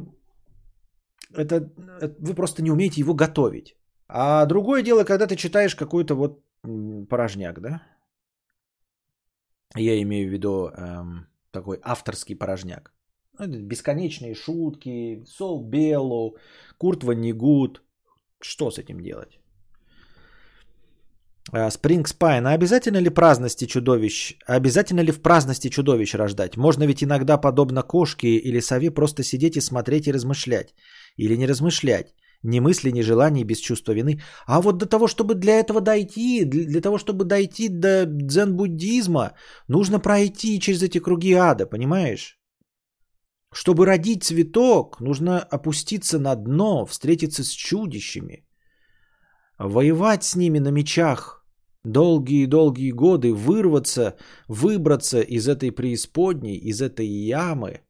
это, 1.33 1.69
это 2.01 2.15
вы 2.19 2.33
просто 2.33 2.61
не 2.63 2.71
умеете 2.71 3.01
его 3.01 3.13
готовить. 3.13 3.75
А 4.07 4.45
другое 4.45 4.83
дело, 4.83 5.03
когда 5.03 5.27
ты 5.27 5.35
читаешь 5.35 5.75
какой-то 5.75 6.15
вот 6.15 6.41
порожняк, 7.09 7.59
да? 7.59 7.81
Я 9.75 10.01
имею 10.01 10.29
в 10.29 10.31
виду 10.31 10.69
эм, 10.69 11.27
такой 11.51 11.79
авторский 11.83 12.35
порожняк. 12.35 12.93
Ну, 13.39 13.47
бесконечные 13.47 14.33
шутки, 14.33 15.23
Сол 15.25 15.63
Беллоу, 15.63 16.37
Курт 16.77 17.03
Воннегут. 17.03 17.83
Что 18.39 18.71
с 18.71 18.79
этим 18.79 19.01
делать? 19.01 19.39
Спринг 21.69 22.07
Спайн. 22.07 22.45
А 22.47 22.53
обязательно 22.53 22.97
ли 22.97 23.09
праздности 23.09 23.65
чудовищ? 23.65 24.35
Обязательно 24.45 25.01
ли 25.01 25.11
в 25.11 25.21
праздности 25.21 25.69
чудовищ 25.69 26.13
рождать? 26.15 26.57
Можно 26.57 26.83
ведь 26.83 27.03
иногда, 27.03 27.37
подобно 27.37 27.83
кошке 27.83 28.27
или 28.27 28.59
сове, 28.59 28.91
просто 28.91 29.23
сидеть 29.23 29.57
и 29.57 29.61
смотреть 29.61 30.07
и 30.07 30.13
размышлять. 30.13 30.73
Или 31.17 31.37
не 31.37 31.47
размышлять. 31.47 32.13
Ни 32.43 32.59
мысли, 32.59 32.91
ни 32.91 33.01
желаний, 33.01 33.43
без 33.43 33.59
чувства 33.59 33.93
вины. 33.93 34.21
А 34.45 34.61
вот 34.61 34.77
до 34.77 34.85
того, 34.85 35.07
чтобы 35.07 35.35
для 35.35 35.59
этого 35.59 35.81
дойти, 35.81 36.45
для 36.45 36.81
того, 36.81 36.97
чтобы 36.97 37.25
дойти 37.25 37.69
до 37.69 38.05
дзен-буддизма, 38.05 39.33
нужно 39.67 39.99
пройти 39.99 40.59
через 40.59 40.83
эти 40.83 40.99
круги 40.99 41.33
ада, 41.33 41.65
понимаешь? 41.65 42.39
Чтобы 43.53 43.85
родить 43.85 44.23
цветок, 44.23 44.99
нужно 45.01 45.39
опуститься 45.39 46.19
на 46.19 46.35
дно, 46.35 46.85
встретиться 46.85 47.43
с 47.43 47.49
чудищами, 47.49 48.45
воевать 49.57 50.23
с 50.23 50.35
ними 50.35 50.59
на 50.59 50.69
мечах, 50.69 51.36
долгие-долгие 51.87 52.91
годы 52.91 53.33
вырваться, 53.33 54.15
выбраться 54.47 55.21
из 55.21 55.47
этой 55.47 55.71
преисподней, 55.71 56.57
из 56.57 56.81
этой 56.81 57.07
ямы, 57.07 57.81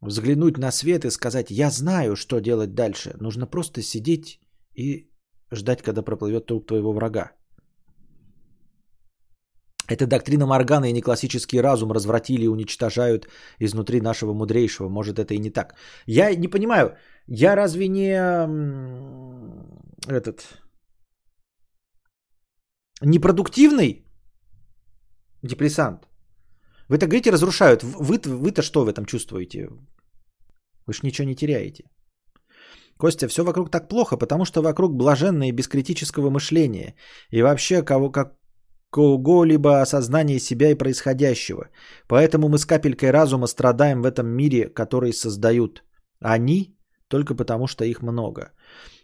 взглянуть 0.00 0.58
на 0.58 0.72
свет 0.72 1.04
и 1.04 1.10
сказать, 1.10 1.50
я 1.50 1.70
знаю, 1.70 2.16
что 2.16 2.40
делать 2.40 2.74
дальше. 2.74 3.16
Нужно 3.20 3.46
просто 3.46 3.82
сидеть 3.82 4.40
и 4.74 5.10
ждать, 5.52 5.82
когда 5.82 6.02
проплывет 6.02 6.46
труп 6.46 6.66
твоего 6.66 6.92
врага. 6.92 7.32
Это 9.88 10.06
доктрина 10.06 10.46
Моргана 10.46 10.86
и 10.86 10.92
неклассический 10.92 11.60
разум 11.60 11.92
развратили 11.92 12.44
и 12.44 12.48
уничтожают 12.48 13.28
изнутри 13.60 14.00
нашего 14.00 14.32
мудрейшего. 14.32 14.88
Может, 14.88 15.18
это 15.18 15.34
и 15.34 15.38
не 15.38 15.50
так. 15.50 15.74
Я 16.06 16.34
не 16.34 16.48
понимаю, 16.48 16.96
я 17.28 17.54
разве 17.54 17.88
не 17.88 18.10
этот 20.08 20.65
непродуктивный 23.02 24.04
депрессант. 25.42 26.08
Вы 26.88 26.98
так 26.98 27.08
говорите, 27.08 27.30
разрушают. 27.30 27.82
Вы, 27.82 28.20
вы-то 28.24 28.62
что 28.62 28.84
в 28.84 28.88
этом 28.88 29.04
чувствуете? 29.06 29.68
Вы 30.86 30.92
ж 30.92 31.02
ничего 31.02 31.28
не 31.28 31.36
теряете. 31.36 31.84
Костя, 32.98 33.28
все 33.28 33.44
вокруг 33.44 33.70
так 33.70 33.88
плохо, 33.88 34.16
потому 34.16 34.44
что 34.44 34.62
вокруг 34.62 34.96
блаженное 34.96 35.48
и 35.48 35.52
без 35.52 35.68
мышления. 36.30 36.94
И 37.30 37.42
вообще 37.42 37.82
кого, 37.82 38.10
какого-либо 38.10 39.82
осознания 39.82 40.38
себя 40.38 40.70
и 40.70 40.74
происходящего. 40.74 41.68
Поэтому 42.08 42.48
мы 42.48 42.58
с 42.58 42.64
капелькой 42.64 43.10
разума 43.10 43.46
страдаем 43.46 44.02
в 44.02 44.06
этом 44.06 44.28
мире, 44.28 44.68
который 44.68 45.12
создают. 45.12 45.84
Они 46.20 46.75
только 47.08 47.34
потому, 47.34 47.66
что 47.66 47.84
их 47.84 48.02
много. 48.02 48.52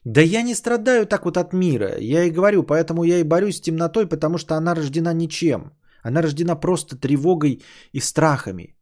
Да 0.05 0.21
я 0.21 0.43
не 0.43 0.55
страдаю 0.55 1.07
так 1.07 1.25
вот 1.25 1.37
от 1.37 1.53
мира. 1.53 1.97
Я 1.99 2.25
и 2.25 2.31
говорю, 2.31 2.63
поэтому 2.63 3.05
я 3.05 3.19
и 3.19 3.25
борюсь 3.25 3.57
с 3.57 3.61
темнотой, 3.61 4.09
потому 4.09 4.39
что 4.39 4.55
она 4.55 4.75
рождена 4.75 5.13
ничем. 5.13 5.73
Она 6.03 6.23
рождена 6.23 6.57
просто 6.57 6.97
тревогой 6.97 7.63
и 7.93 8.01
страхами. 8.01 8.77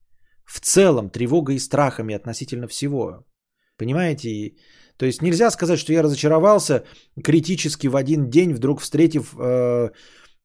В 0.45 0.61
целом 0.61 1.11
тревогой 1.11 1.57
и 1.57 1.61
страхами 1.61 2.14
относительно 2.14 2.66
всего. 2.66 3.25
Понимаете? 3.77 4.55
То 4.97 5.07
есть 5.07 5.23
нельзя 5.23 5.51
сказать, 5.51 5.79
что 5.79 5.93
я 5.93 6.03
разочаровался 6.03 6.85
критически 7.23 7.89
в 7.89 7.97
один 7.97 8.31
день, 8.31 8.55
вдруг 8.55 8.81
встретив 8.81 9.35
э, 9.39 9.91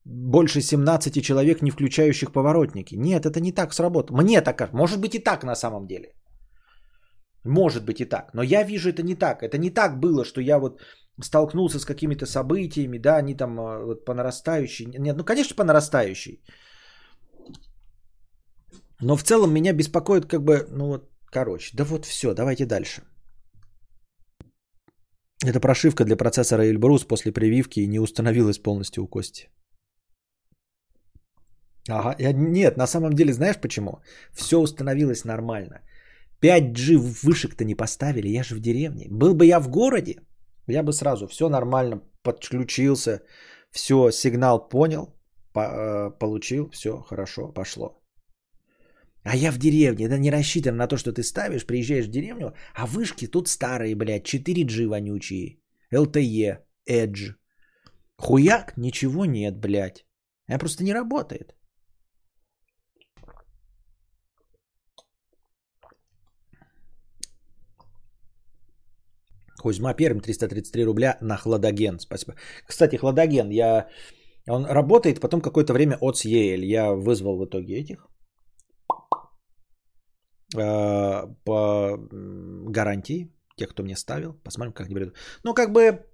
больше 0.05 0.61
17 0.61 1.23
человек, 1.23 1.61
не 1.61 1.71
включающих 1.71 2.32
поворотники. 2.32 2.95
Нет, 2.95 3.26
это 3.26 3.39
не 3.39 3.51
так 3.51 3.73
сработало. 3.73 4.21
Мне 4.21 4.41
так 4.41 4.57
кажется. 4.57 4.78
Может 4.78 4.99
быть 4.99 5.15
и 5.15 5.19
так 5.19 5.43
на 5.43 5.55
самом 5.55 5.88
деле. 5.88 6.13
Может 7.45 7.85
быть 7.85 8.01
и 8.01 8.05
так. 8.05 8.33
Но 8.33 8.43
я 8.43 8.63
вижу 8.63 8.89
это 8.89 9.03
не 9.03 9.15
так. 9.15 9.43
Это 9.43 9.57
не 9.57 9.69
так 9.69 9.99
было, 9.99 10.25
что 10.25 10.41
я 10.41 10.59
вот 10.59 10.81
столкнулся 11.23 11.79
с 11.79 11.85
какими-то 11.85 12.25
событиями, 12.25 12.97
да, 12.97 13.17
они 13.17 13.35
там 13.35 13.59
э, 13.59 13.85
вот 13.85 14.05
по 14.05 14.13
нарастающей. 14.13 14.85
Нет, 14.85 15.15
ну, 15.17 15.23
конечно, 15.23 15.55
по 15.55 15.63
нарастающей. 15.63 16.41
Но 19.01 19.15
в 19.15 19.23
целом 19.23 19.53
меня 19.53 19.73
беспокоит 19.73 20.25
как 20.25 20.41
бы, 20.41 20.65
ну 20.71 20.87
вот, 20.87 21.09
короче, 21.31 21.75
да 21.77 21.83
вот 21.83 22.05
все, 22.05 22.33
давайте 22.33 22.65
дальше. 22.65 23.01
Это 25.45 25.59
прошивка 25.59 26.05
для 26.05 26.15
процессора 26.15 26.63
Эльбрус 26.63 27.03
после 27.03 27.31
прививки 27.31 27.87
не 27.87 27.99
установилась 27.99 28.57
полностью 28.57 29.03
у 29.03 29.07
Кости. 29.07 29.49
Ага, 31.89 32.15
я, 32.17 32.33
нет, 32.33 32.77
на 32.77 32.87
самом 32.87 33.13
деле 33.13 33.33
знаешь 33.33 33.59
почему? 33.61 34.01
Все 34.33 34.57
установилось 34.57 35.25
нормально. 35.25 35.81
5G 36.41 36.97
вышек-то 37.23 37.65
не 37.65 37.75
поставили, 37.75 38.27
я 38.27 38.43
же 38.43 38.55
в 38.55 38.59
деревне. 38.59 39.07
Был 39.09 39.33
бы 39.33 39.45
я 39.45 39.59
в 39.59 39.69
городе, 39.69 40.15
я 40.67 40.83
бы 40.83 40.93
сразу 40.93 41.27
все 41.27 41.49
нормально 41.49 42.01
подключился, 42.23 43.21
все, 43.71 44.11
сигнал 44.11 44.69
понял, 44.69 45.15
по, 45.53 46.11
получил, 46.19 46.69
все 46.71 46.97
хорошо, 47.01 47.53
пошло. 47.53 48.01
А 49.23 49.36
я 49.36 49.51
в 49.51 49.57
деревне, 49.57 50.05
это 50.05 50.19
не 50.19 50.31
рассчитано 50.31 50.77
на 50.77 50.88
то, 50.88 50.97
что 50.97 51.11
ты 51.11 51.23
ставишь, 51.23 51.65
приезжаешь 51.65 52.07
в 52.07 52.11
деревню, 52.11 52.53
а 52.75 52.86
вышки 52.86 53.27
тут 53.27 53.47
старые, 53.47 53.95
блядь, 53.95 54.33
4G 54.33 54.88
вонючие, 54.88 55.57
LTE, 55.91 56.59
Edge. 56.89 57.36
Хуяк, 58.17 58.77
ничего 58.77 59.25
нет, 59.25 59.59
блядь. 59.59 60.05
Она 60.47 60.59
просто 60.59 60.83
не 60.83 60.93
работает. 60.93 61.55
Кузьма 69.66 69.95
Пермь, 69.95 70.20
333 70.20 70.86
рубля 70.86 71.18
на 71.22 71.38
хладоген. 71.38 71.99
Спасибо. 71.99 72.36
Кстати, 72.68 72.97
хладоген, 72.97 73.49
я... 73.49 73.88
он 74.49 74.66
работает, 74.66 75.20
потом 75.20 75.41
какое-то 75.41 75.74
время 75.74 75.97
от 76.01 76.18
съели. 76.18 76.68
Я 76.68 76.93
вызвал 76.93 77.38
в 77.39 77.45
итоге 77.45 77.74
этих 77.74 78.07
э, 80.55 81.28
по 81.43 81.97
гарантии, 82.70 83.34
тех, 83.57 83.70
кто 83.70 83.84
мне 83.84 83.95
ставил. 83.95 84.34
Посмотрим, 84.43 84.74
как 84.74 84.86
они 84.86 84.95
придут. 84.95 85.16
Ну, 85.43 85.55
как 85.55 85.72
бы 85.72 86.05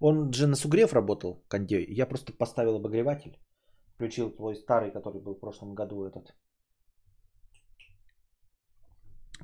он 0.00 0.32
же 0.32 0.46
на 0.46 0.56
сугрев 0.56 0.94
работал, 0.94 1.44
кондей. 1.48 1.84
Я 2.00 2.06
просто 2.06 2.32
поставил 2.32 2.76
обогреватель. 2.76 3.38
Включил 3.96 4.30
твой 4.30 4.56
старый, 4.56 4.90
который 4.90 5.20
был 5.20 5.34
в 5.34 5.40
прошлом 5.40 5.74
году 5.74 6.04
этот 6.04 6.34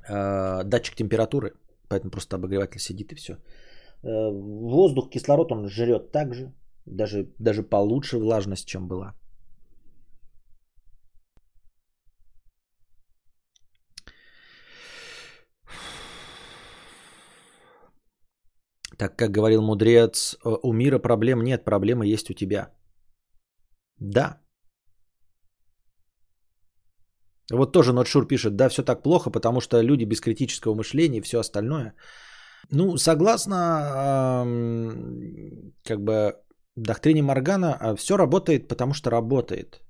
э, 0.09 0.65
датчик 0.65 0.97
температуры. 0.97 1.53
Поэтому 1.89 2.11
просто 2.11 2.37
обогреватель 2.37 2.81
сидит 2.81 3.13
и 3.13 3.15
все. 3.15 3.33
Э, 4.03 4.31
воздух, 4.31 5.11
кислород 5.11 5.53
он 5.53 5.69
жрет 5.69 6.13
так 6.13 6.35
же. 6.35 6.53
Даже, 6.87 7.29
даже 7.39 7.63
получше 7.63 8.19
влажность, 8.19 8.67
чем 8.67 8.89
была. 8.89 9.15
Так 18.99 19.17
как 19.17 19.31
говорил 19.31 19.63
мудрец, 19.63 20.37
«Э, 20.45 20.57
у 20.63 20.73
мира 20.73 20.99
проблем 20.99 21.43
нет, 21.43 21.65
проблемы 21.65 22.07
есть 22.07 22.31
у 22.31 22.35
тебя. 22.35 22.73
Да. 24.01 24.41
Вот 27.53 27.73
тоже 27.73 27.93
Нотшур 27.93 28.27
пишет, 28.27 28.57
да, 28.57 28.69
все 28.69 28.83
так 28.83 29.03
плохо, 29.03 29.31
потому 29.31 29.61
что 29.61 29.81
люди 29.83 30.05
без 30.05 30.21
критического 30.21 30.75
мышления 30.75 31.19
и 31.19 31.23
все 31.23 31.39
остальное. 31.39 31.95
Ну, 32.71 32.97
согласно 32.97 34.45
как 35.85 36.01
бы 36.01 36.35
доктрине 36.77 37.23
Моргана, 37.23 37.77
а, 37.81 37.97
все 37.97 38.17
работает, 38.17 38.69
потому 38.69 38.95
что 38.95 39.11
работает. 39.11 39.81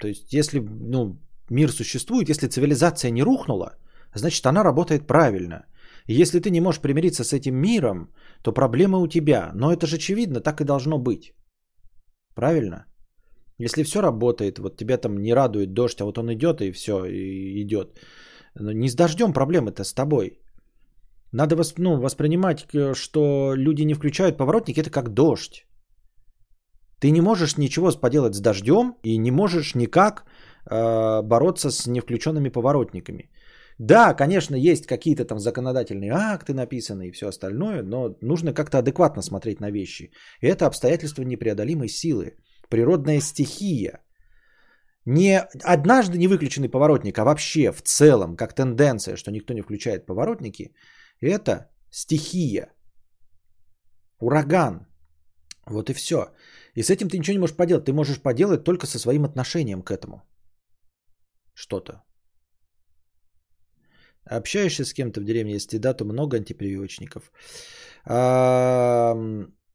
То 0.00 0.08
есть, 0.08 0.32
если 0.32 0.58
ну, 0.58 1.20
мир 1.50 1.70
существует, 1.70 2.28
если 2.28 2.48
цивилизация 2.48 3.12
не 3.12 3.22
рухнула, 3.22 3.76
значит, 4.14 4.46
она 4.46 4.64
работает 4.64 5.06
правильно– 5.06 5.66
если 6.08 6.40
ты 6.40 6.50
не 6.50 6.60
можешь 6.60 6.80
примириться 6.80 7.22
с 7.22 7.32
этим 7.34 7.54
миром, 7.54 8.08
то 8.42 8.52
проблема 8.52 8.98
у 8.98 9.08
тебя. 9.08 9.50
Но 9.54 9.72
это 9.72 9.86
же 9.86 9.96
очевидно, 9.96 10.40
так 10.40 10.60
и 10.60 10.64
должно 10.64 10.98
быть. 10.98 11.34
Правильно? 12.34 12.86
Если 13.58 13.82
все 13.82 14.00
работает, 14.00 14.58
вот 14.58 14.76
тебя 14.76 14.98
там 14.98 15.18
не 15.18 15.34
радует 15.34 15.72
дождь, 15.72 16.00
а 16.00 16.04
вот 16.04 16.18
он 16.18 16.32
идет 16.32 16.60
и 16.60 16.72
все, 16.72 17.04
и 17.04 17.62
идет. 17.62 17.98
Не 18.54 18.88
с 18.88 18.94
дождем 18.94 19.32
проблемы-то 19.32 19.84
с 19.84 19.92
тобой. 19.92 20.40
Надо 21.32 21.56
ну, 21.78 22.00
воспринимать, 22.00 22.66
что 22.94 23.54
люди 23.54 23.82
не 23.82 23.94
включают 23.94 24.36
поворотники, 24.36 24.80
это 24.80 24.90
как 24.90 25.12
дождь. 25.12 25.66
Ты 27.00 27.10
не 27.10 27.20
можешь 27.20 27.58
ничего 27.58 27.90
поделать 28.00 28.34
с 28.34 28.40
дождем 28.40 28.94
и 29.02 29.18
не 29.18 29.30
можешь 29.30 29.74
никак 29.74 30.24
э, 30.70 31.22
бороться 31.22 31.70
с 31.70 31.86
невключенными 31.86 32.48
поворотниками. 32.48 33.30
Да, 33.78 34.14
конечно, 34.14 34.56
есть 34.56 34.86
какие-то 34.86 35.24
там 35.24 35.38
законодательные 35.38 36.12
акты 36.12 36.54
написаны 36.54 37.08
и 37.08 37.12
все 37.12 37.28
остальное, 37.28 37.82
но 37.82 38.16
нужно 38.20 38.52
как-то 38.52 38.78
адекватно 38.78 39.22
смотреть 39.22 39.60
на 39.60 39.70
вещи. 39.70 40.10
И 40.40 40.46
это 40.46 40.66
обстоятельство 40.66 41.22
непреодолимой 41.22 41.88
силы. 41.88 42.36
Природная 42.68 43.20
стихия. 43.20 44.02
Не 45.06 45.40
однажды 45.64 46.18
не 46.18 46.28
выключенный 46.28 46.68
поворотник, 46.68 47.18
а 47.18 47.24
вообще 47.24 47.72
в 47.72 47.82
целом, 47.82 48.36
как 48.36 48.54
тенденция, 48.54 49.16
что 49.16 49.30
никто 49.30 49.54
не 49.54 49.62
включает 49.62 50.06
поворотники, 50.06 50.74
это 51.20 51.70
стихия. 51.90 52.72
Ураган. 54.20 54.86
Вот 55.66 55.90
и 55.90 55.94
все. 55.94 56.16
И 56.74 56.82
с 56.82 56.90
этим 56.90 57.08
ты 57.08 57.18
ничего 57.18 57.34
не 57.34 57.40
можешь 57.40 57.56
поделать. 57.56 57.84
Ты 57.84 57.92
можешь 57.92 58.20
поделать 58.22 58.64
только 58.64 58.86
со 58.86 58.98
своим 58.98 59.24
отношением 59.24 59.82
к 59.82 59.90
этому. 59.90 60.22
Что-то. 61.54 62.02
Общаешься 64.24 64.84
с 64.84 64.92
кем-то 64.92 65.20
в 65.20 65.24
деревне, 65.24 65.54
если 65.54 65.78
да, 65.78 65.94
то 65.94 66.04
много 66.04 66.36
антипрививочников. 66.36 67.32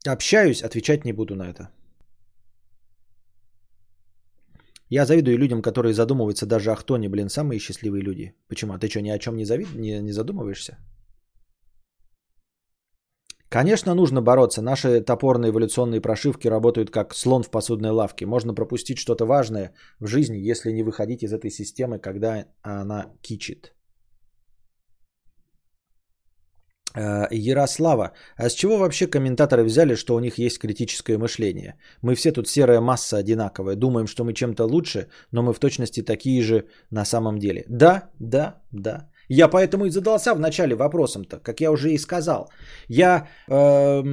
Общаюсь, 0.06 0.64
отвечать 0.64 1.06
не 1.06 1.14
буду 1.14 1.36
на 1.36 1.50
это. 1.50 1.70
Я 4.96 5.06
завидую 5.06 5.38
людям, 5.38 5.62
которые 5.62 5.94
задумываются 5.94 6.46
даже 6.46 6.70
о 6.70 6.74
Ахтоне, 6.74 7.10
блин, 7.10 7.30
самые 7.30 7.60
счастливые 7.60 8.04
люди. 8.04 8.34
Почему? 8.48 8.74
А 8.74 8.78
ты 8.78 8.90
что, 8.90 9.02
ни 9.02 9.10
о 9.10 9.18
чем 9.18 9.36
не, 9.36 9.46
завид... 9.46 9.68
не, 9.76 10.00
не 10.02 10.12
задумываешься? 10.12 10.78
Конечно, 13.50 13.96
нужно 13.96 14.22
бороться. 14.22 14.62
Наши 14.62 15.02
топорные 15.02 15.50
эволюционные 15.50 16.02
прошивки 16.02 16.50
работают 16.50 16.92
как 16.92 17.16
слон 17.16 17.44
в 17.44 17.50
посудной 17.50 17.90
лавке. 17.90 18.26
Можно 18.26 18.54
пропустить 18.54 19.00
что-то 19.00 19.26
важное 19.26 19.74
в 20.00 20.06
жизни, 20.06 20.52
если 20.52 20.72
не 20.72 20.84
выходить 20.84 21.24
из 21.24 21.34
этой 21.34 21.50
системы, 21.50 21.98
когда 21.98 22.46
она 22.62 23.06
кичит. 23.22 23.74
Э, 26.83 26.83
Ярослава, 26.96 28.12
а 28.38 28.50
с 28.50 28.54
чего 28.54 28.78
вообще 28.78 29.08
комментаторы 29.08 29.64
взяли, 29.64 29.96
что 29.96 30.16
у 30.16 30.20
них 30.20 30.38
есть 30.38 30.60
критическое 30.60 31.18
мышление? 31.18 31.76
Мы 32.02 32.16
все 32.16 32.32
тут 32.32 32.48
серая 32.48 32.82
масса 32.82 33.18
одинаковая, 33.18 33.76
думаем, 33.76 34.08
что 34.08 34.24
мы 34.24 34.34
чем-то 34.34 34.66
лучше, 34.66 35.08
но 35.32 35.42
мы 35.44 35.54
в 35.54 35.60
точности 35.60 36.02
такие 36.02 36.42
же 36.42 36.66
на 36.92 37.06
самом 37.06 37.40
деле. 37.40 37.66
Да, 37.68 38.10
да, 38.20 38.62
да. 38.72 39.10
Я 39.30 39.48
поэтому 39.48 39.86
и 39.86 39.90
задался 39.90 40.34
вначале 40.34 40.76
вопросом-то, 40.76 41.40
как 41.40 41.62
я 41.62 41.72
уже 41.72 41.92
и 41.92 41.98
сказал. 41.98 42.52
Я, 42.90 43.28
э, 43.50 44.04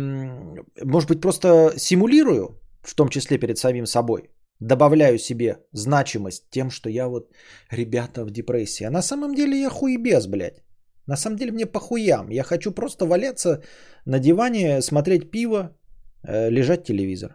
может 0.85 1.09
быть, 1.09 1.21
просто 1.21 1.75
симулирую, 1.77 2.61
в 2.83 2.95
том 2.95 3.09
числе 3.09 3.39
перед 3.39 3.59
самим 3.59 3.87
собой. 3.87 4.31
Добавляю 4.61 5.19
себе 5.19 5.57
значимость 5.73 6.51
тем, 6.51 6.71
что 6.71 6.91
я 6.91 7.09
вот 7.09 7.33
ребята 7.71 8.25
в 8.25 8.31
депрессии. 8.31 8.85
А 8.87 8.91
на 8.91 9.03
самом 9.03 9.35
деле 9.35 9.61
я 9.61 9.71
хуебес, 9.71 10.27
блядь. 10.27 10.63
На 11.11 11.17
самом 11.17 11.37
деле 11.37 11.53
мне 11.53 11.67
похуям. 11.67 12.31
Я 12.31 12.45
хочу 12.45 12.71
просто 12.73 13.05
валяться 13.05 13.63
на 14.07 14.21
диване, 14.21 14.81
смотреть 14.81 15.31
пиво, 15.31 15.77
э, 16.23 16.51
лежать 16.51 16.85
телевизор. 16.85 17.31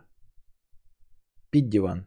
Пить 1.52 1.70
диван. 1.70 2.06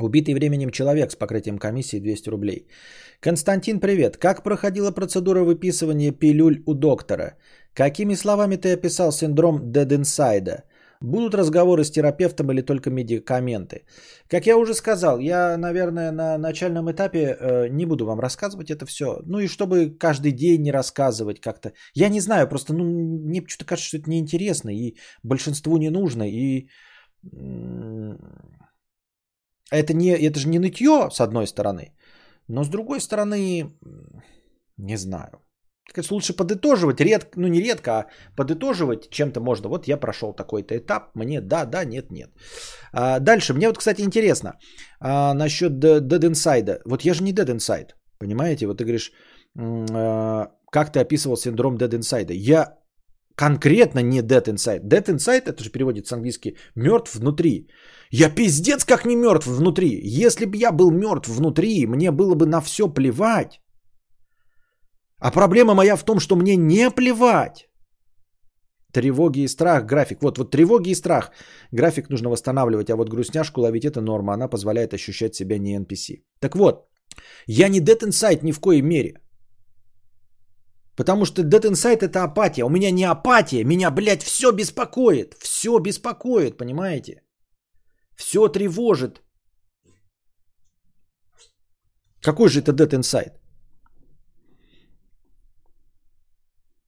Убитый 0.00 0.34
временем 0.34 0.70
человек 0.70 1.12
с 1.12 1.16
покрытием 1.16 1.58
комиссии 1.58 2.00
200 2.00 2.30
рублей. 2.30 2.66
Константин, 3.20 3.78
привет. 3.78 4.16
Как 4.16 4.42
проходила 4.42 4.90
процедура 4.90 5.44
выписывания 5.44 6.10
пилюль 6.10 6.64
у 6.66 6.74
доктора? 6.74 7.36
Какими 7.74 8.16
словами 8.16 8.56
ты 8.56 8.72
описал 8.72 9.12
синдром 9.12 9.70
Dead 9.72 9.88
Inside? 9.88 10.64
Будут 11.04 11.34
разговоры 11.34 11.84
с 11.84 11.90
терапевтом 11.90 12.50
или 12.50 12.62
только 12.62 12.90
медикаменты? 12.90 13.84
Как 14.26 14.46
я 14.46 14.56
уже 14.56 14.72
сказал, 14.74 15.18
я, 15.18 15.58
наверное, 15.58 16.12
на 16.12 16.38
начальном 16.38 16.90
этапе 16.90 17.18
э, 17.18 17.68
не 17.68 17.84
буду 17.86 18.06
вам 18.06 18.20
рассказывать 18.20 18.70
это 18.70 18.86
все. 18.86 19.20
Ну 19.26 19.38
и 19.38 19.48
чтобы 19.48 19.90
каждый 19.98 20.32
день 20.32 20.62
не 20.62 20.72
рассказывать 20.72 21.40
как-то. 21.40 21.72
Я 21.94 22.08
не 22.08 22.20
знаю, 22.20 22.48
просто 22.48 22.72
ну, 22.72 22.84
мне 22.84 23.44
что-то 23.46 23.66
кажется, 23.66 23.88
что 23.88 23.98
это 23.98 24.08
неинтересно 24.08 24.70
и 24.70 24.96
большинству 25.22 25.76
не 25.76 25.90
нужно. 25.90 26.22
И 26.22 26.68
это, 29.70 29.92
не, 29.94 30.08
это 30.08 30.40
же 30.40 30.48
не 30.48 30.58
нытье, 30.58 31.10
с 31.12 31.20
одной 31.20 31.46
стороны. 31.46 31.92
Но 32.48 32.64
с 32.64 32.68
другой 32.68 33.00
стороны, 33.00 33.74
не 34.78 34.96
знаю. 34.96 35.43
Кажется, 35.92 36.14
лучше 36.14 36.32
подытоживать, 36.32 37.00
редко, 37.00 37.40
ну 37.40 37.48
не 37.48 37.60
редко, 37.60 37.90
а 37.90 38.06
подытоживать 38.36 39.10
чем-то 39.10 39.40
можно. 39.40 39.68
Вот 39.68 39.86
я 39.86 39.96
прошел 39.96 40.32
такой-то 40.32 40.76
этап, 40.76 41.14
мне 41.14 41.40
да, 41.40 41.66
да, 41.66 41.84
нет, 41.84 42.10
нет. 42.10 42.30
А, 42.92 43.18
дальше, 43.20 43.54
мне 43.54 43.68
вот, 43.68 43.78
кстати, 43.78 44.02
интересно 44.02 44.58
а, 45.00 45.34
насчет 45.34 45.72
Dead 45.72 46.08
Inside. 46.08 46.80
Вот 46.84 47.02
я 47.02 47.14
же 47.14 47.22
не 47.22 47.32
Dead 47.32 47.46
Inside, 47.46 47.90
понимаете? 48.18 48.66
Вот 48.66 48.78
ты 48.78 48.84
говоришь, 48.84 49.12
а, 49.58 50.50
как 50.70 50.92
ты 50.92 51.00
описывал 51.00 51.36
синдром 51.36 51.76
Dead 51.76 51.90
Inside. 51.90 52.32
Я 52.32 52.78
конкретно 53.36 54.00
не 54.00 54.22
Dead 54.22 54.44
Inside. 54.44 54.88
Dead 54.88 55.04
Inside, 55.04 55.42
это 55.46 55.62
же 55.62 55.70
переводится 55.70 56.08
с 56.08 56.12
английски, 56.16 56.56
мертв 56.74 57.14
внутри. 57.14 57.68
Я 58.10 58.30
пиздец 58.30 58.84
как 58.84 59.04
не 59.04 59.16
мертв 59.16 59.46
внутри. 59.46 60.00
Если 60.02 60.46
бы 60.46 60.56
я 60.56 60.72
был 60.72 60.90
мертв 60.90 61.28
внутри, 61.28 61.86
мне 61.86 62.10
было 62.10 62.34
бы 62.34 62.46
на 62.46 62.60
все 62.60 62.88
плевать. 62.88 63.60
А 65.18 65.30
проблема 65.30 65.74
моя 65.74 65.96
в 65.96 66.04
том, 66.04 66.20
что 66.20 66.36
мне 66.36 66.56
не 66.56 66.90
плевать. 66.90 67.68
Тревоги 68.92 69.40
и 69.40 69.48
страх, 69.48 69.86
график. 69.86 70.22
Вот, 70.22 70.38
вот 70.38 70.50
тревоги 70.50 70.90
и 70.90 70.94
страх. 70.94 71.30
График 71.72 72.10
нужно 72.10 72.30
восстанавливать, 72.30 72.90
а 72.90 72.96
вот 72.96 73.08
грустняшку 73.08 73.60
ловить 73.60 73.84
это 73.84 74.00
норма. 74.00 74.34
Она 74.34 74.48
позволяет 74.48 74.94
ощущать 74.94 75.34
себя 75.34 75.58
не 75.58 75.76
NPC. 75.76 76.22
Так 76.40 76.54
вот, 76.54 76.88
я 77.46 77.68
не 77.68 77.80
Dead 77.80 78.00
Inside 78.02 78.40
ни 78.42 78.52
в 78.52 78.60
коей 78.60 78.82
мере. 78.82 79.14
Потому 80.96 81.24
что 81.24 81.42
Dead 81.42 81.64
Inside 81.64 82.04
это 82.04 82.22
апатия. 82.22 82.64
У 82.64 82.70
меня 82.70 82.90
не 82.92 83.04
апатия. 83.04 83.64
Меня, 83.64 83.90
блядь, 83.90 84.22
все 84.22 84.52
беспокоит. 84.52 85.34
Все 85.40 85.78
беспокоит, 85.78 86.56
понимаете? 86.56 87.22
Все 88.16 88.48
тревожит. 88.48 89.22
Какой 92.22 92.48
же 92.48 92.60
это 92.60 92.72
Dead 92.72 92.90
Inside? 92.90 93.32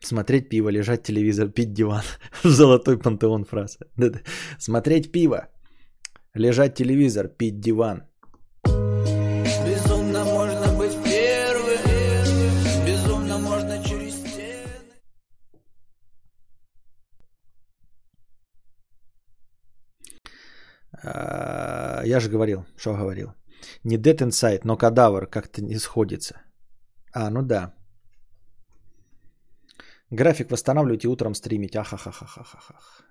Смотреть 0.06 0.48
пиво, 0.48 0.68
лежать 0.70 1.02
телевизор, 1.02 1.48
пить 1.48 1.72
диван. 1.72 2.02
Золотой 2.44 2.96
пантеон 2.96 3.44
фраза. 3.44 3.78
Смотреть 4.58 5.10
пиво, 5.10 5.48
лежать 6.32 6.74
телевизор, 6.76 7.26
пить 7.26 7.58
диван. 7.60 8.04
Безумно 9.66 10.24
можно 10.24 10.72
быть 10.78 10.96
первым. 11.04 11.80
Безумно 12.86 13.38
можно 13.38 13.82
через 13.82 14.14
стены. 14.14 14.70
А, 21.02 22.02
я 22.04 22.20
же 22.20 22.30
говорил, 22.30 22.64
что 22.76 22.94
говорил. 22.94 23.34
Не 23.82 23.98
Dead 23.98 24.18
Inside, 24.18 24.60
но 24.62 24.76
кадавр 24.76 25.26
как-то 25.26 25.62
не 25.62 25.78
сходится. 25.78 26.42
А, 27.12 27.28
ну 27.28 27.42
да. 27.42 27.74
График 30.10 30.50
восстанавливайте 30.50 31.08
утром 31.08 31.34
стримить. 31.34 31.76
Ахахахахахах. 31.76 33.06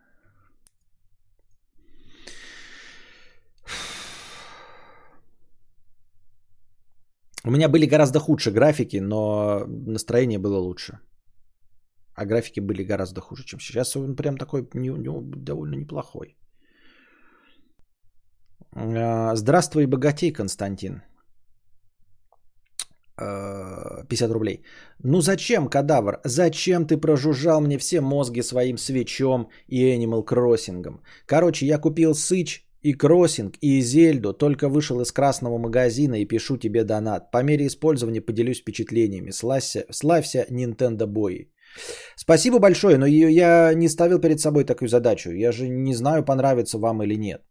У 7.43 7.52
меня 7.52 7.70
были 7.70 7.86
гораздо 7.86 8.20
худшие 8.20 8.54
графики, 8.54 8.98
но 8.98 9.66
настроение 9.68 10.39
было 10.39 10.58
лучше. 10.58 11.00
А 12.16 12.26
графики 12.26 12.62
были 12.62 12.84
гораздо 12.84 13.22
хуже, 13.22 13.43
чем 13.46 13.60
сейчас. 13.60 13.96
Он 13.96 14.16
прям 14.16 14.38
такой 14.38 14.68
не, 14.74 14.89
не, 14.89 15.10
довольно 15.22 15.76
неплохой. 15.76 16.38
А, 18.72 19.36
здравствуй, 19.36 19.86
богатей, 19.86 20.32
Константин. 20.32 21.02
50 23.18 24.32
рублей. 24.32 24.63
Ну 25.03 25.22
зачем, 25.22 25.68
кадавр? 25.68 26.20
Зачем 26.24 26.86
ты 26.86 26.97
прожужжал 26.97 27.61
мне 27.61 27.78
все 27.78 28.01
мозги 28.01 28.41
своим 28.41 28.78
свечом 28.78 29.49
и 29.68 29.95
Animal 29.95 30.26
Crossing? 30.26 30.99
Короче, 31.26 31.66
я 31.66 31.78
купил 31.78 32.13
Сыч 32.13 32.66
и 32.82 32.93
Кроссинг 32.93 33.55
и 33.61 33.82
Зельду, 33.82 34.34
только 34.34 34.70
вышел 34.70 35.01
из 35.01 35.11
красного 35.11 35.57
магазина 35.57 36.16
и 36.16 36.26
пишу 36.26 36.57
тебе 36.57 36.84
донат. 36.84 37.32
По 37.32 37.43
мере 37.43 37.66
использования 37.66 38.22
поделюсь 38.22 38.59
впечатлениями. 38.59 39.32
Славься, 39.32 39.86
славься 39.91 40.45
Nintendo 40.51 41.07
Boy. 41.07 41.47
Спасибо 42.16 42.59
большое, 42.59 42.97
но 42.97 43.05
я 43.05 43.74
не 43.74 43.89
ставил 43.89 44.20
перед 44.20 44.39
собой 44.39 44.66
такую 44.66 44.88
задачу. 44.89 45.32
Я 45.32 45.51
же 45.51 45.68
не 45.68 45.95
знаю, 45.95 46.24
понравится 46.26 46.78
вам 46.78 47.01
или 47.01 47.16
нет. 47.18 47.41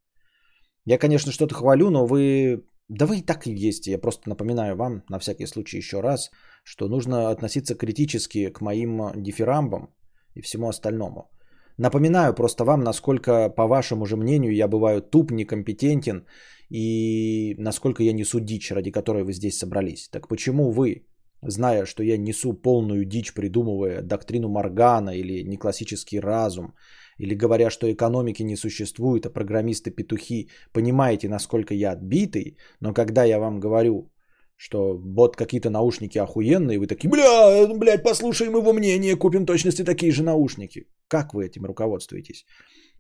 Я, 0.86 0.98
конечно, 0.98 1.32
что-то 1.32 1.54
хвалю, 1.54 1.90
но 1.90 2.06
вы 2.06 2.64
да 2.89 3.07
вы 3.07 3.18
и 3.18 3.22
так 3.22 3.47
и 3.47 3.68
есть. 3.68 3.87
Я 3.87 3.99
просто 3.99 4.28
напоминаю 4.28 4.76
вам, 4.76 5.03
на 5.09 5.18
всякий 5.18 5.47
случай 5.47 5.78
еще 5.78 6.01
раз, 6.01 6.30
что 6.64 6.89
нужно 6.89 7.30
относиться 7.30 7.74
критически 7.74 8.51
к 8.51 8.61
моим 8.61 9.12
дифирамбам 9.16 9.89
и 10.35 10.43
всему 10.43 10.68
остальному. 10.68 11.30
Напоминаю 11.78 12.35
просто 12.35 12.64
вам, 12.64 12.85
насколько, 12.85 13.49
по 13.49 13.66
вашему 13.66 14.07
же 14.07 14.16
мнению, 14.16 14.55
я 14.55 14.68
бываю 14.68 15.03
туп, 15.03 15.30
некомпетентен 15.32 16.26
и 16.70 17.55
насколько 17.59 18.03
я 18.03 18.12
несу 18.12 18.41
дичь, 18.41 18.70
ради 18.70 18.91
которой 18.91 19.24
вы 19.24 19.32
здесь 19.32 19.59
собрались. 19.59 20.09
Так 20.09 20.28
почему 20.28 20.70
вы, 20.70 21.07
зная, 21.43 21.87
что 21.87 22.03
я 22.03 22.16
несу 22.16 22.53
полную 22.53 23.05
дичь, 23.05 23.35
придумывая 23.35 24.03
доктрину 24.03 24.49
Моргана 24.49 25.11
или 25.11 25.43
неклассический 25.43 26.20
разум, 26.20 26.74
или 27.18 27.34
говоря, 27.34 27.70
что 27.70 27.90
экономики 27.92 28.42
не 28.42 28.56
существует, 28.56 29.26
а 29.26 29.30
программисты-петухи, 29.30 30.48
понимаете, 30.72 31.28
насколько 31.28 31.74
я 31.74 31.92
отбитый, 31.92 32.56
но 32.80 32.92
когда 32.94 33.24
я 33.24 33.38
вам 33.38 33.60
говорю, 33.60 34.10
что 34.56 34.96
вот 34.96 35.36
какие-то 35.36 35.70
наушники 35.70 36.18
охуенные, 36.18 36.78
вы 36.78 36.86
такие, 36.86 37.10
бля, 37.10 37.66
блядь, 37.74 38.02
послушаем 38.02 38.56
его 38.56 38.72
мнение, 38.72 39.16
купим 39.16 39.46
точности 39.46 39.84
такие 39.84 40.12
же 40.12 40.22
наушники. 40.22 40.86
Как 41.08 41.34
вы 41.34 41.46
этим 41.46 41.64
руководствуетесь? 41.64 42.46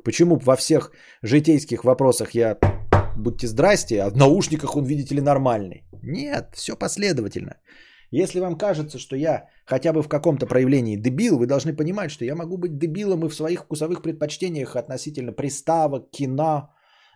Почему 0.04 0.36
во 0.36 0.56
всех 0.56 0.92
житейских 1.22 1.84
вопросах 1.84 2.34
я 2.34 2.58
будьте 3.16 3.46
здрасте, 3.46 4.02
а 4.02 4.10
в 4.10 4.16
наушниках 4.16 4.76
он, 4.76 4.84
видите 4.84 5.14
ли, 5.14 5.20
нормальный? 5.20 5.84
Нет, 6.02 6.50
все 6.54 6.76
последовательно. 6.76 7.56
Если 8.22 8.40
вам 8.40 8.56
кажется, 8.56 8.98
что 8.98 9.16
я 9.16 9.48
хотя 9.66 9.92
бы 9.92 10.00
в 10.02 10.08
каком-то 10.08 10.46
проявлении 10.46 10.96
дебил, 10.96 11.36
вы 11.36 11.46
должны 11.46 11.76
понимать, 11.76 12.10
что 12.12 12.24
я 12.24 12.36
могу 12.36 12.56
быть 12.58 12.78
дебилом 12.78 13.24
и 13.24 13.28
в 13.28 13.34
своих 13.34 13.64
вкусовых 13.64 14.02
предпочтениях 14.02 14.76
относительно 14.76 15.32
приставок, 15.32 16.10
кино, 16.12 16.70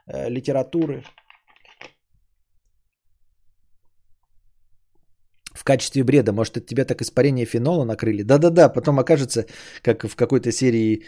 э, 0.08 0.28
литературы. 0.28 1.04
В 5.54 5.62
качестве 5.62 6.02
бреда, 6.02 6.32
может, 6.32 6.56
от 6.56 6.66
тебя 6.66 6.84
так 6.84 7.00
испарение 7.00 7.46
фенола 7.46 7.84
накрыли? 7.84 8.24
Да-да-да, 8.24 8.68
потом 8.68 8.98
окажется, 8.98 9.46
как 9.82 10.04
в 10.04 10.16
какой-то 10.16 10.50
серии 10.50 11.04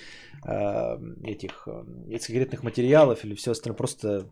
э, 0.47 0.99
этих 1.24 1.66
э, 1.66 2.18
сигаретных 2.20 2.62
материалов 2.62 3.24
или 3.24 3.34
все 3.34 3.51
остальное, 3.51 3.76
просто 3.76 4.30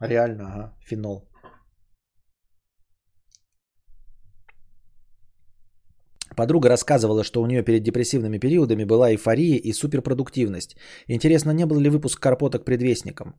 реально, 0.00 0.44
ага, 0.52 0.76
фенол. 0.86 1.33
Подруга 6.36 6.68
рассказывала, 6.68 7.24
что 7.24 7.42
у 7.42 7.46
нее 7.46 7.62
перед 7.62 7.82
депрессивными 7.82 8.38
периодами 8.38 8.84
была 8.84 9.10
эйфория 9.10 9.56
и 9.56 9.72
суперпродуктивность. 9.72 10.76
Интересно, 11.08 11.52
не 11.52 11.66
был 11.66 11.80
ли 11.80 11.90
выпуск 11.90 12.20
Карпоток 12.20 12.64
предвестником? 12.64 13.34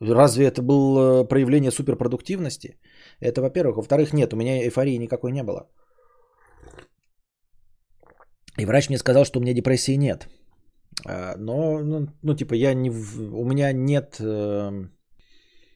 Разве 0.00 0.46
это 0.46 0.62
было 0.62 1.22
э, 1.22 1.28
проявление 1.28 1.70
суперпродуктивности? 1.70 2.78
Это 3.20 3.40
во-первых. 3.40 3.76
Во-вторых, 3.76 4.12
нет, 4.12 4.32
у 4.32 4.36
меня 4.36 4.62
эйфории 4.62 4.98
никакой 4.98 5.32
не 5.32 5.42
было. 5.42 5.68
И 8.58 8.66
врач 8.66 8.88
мне 8.88 8.98
сказал, 8.98 9.24
что 9.24 9.38
у 9.38 9.42
меня 9.42 9.54
депрессии 9.54 9.96
нет. 9.96 10.28
А, 11.06 11.36
но, 11.36 11.78
ну, 11.78 12.08
ну 12.22 12.34
типа, 12.34 12.54
я 12.54 12.74
не, 12.74 12.90
у 12.90 13.44
меня 13.44 13.72
нет 13.72 14.16
э, 14.20 14.88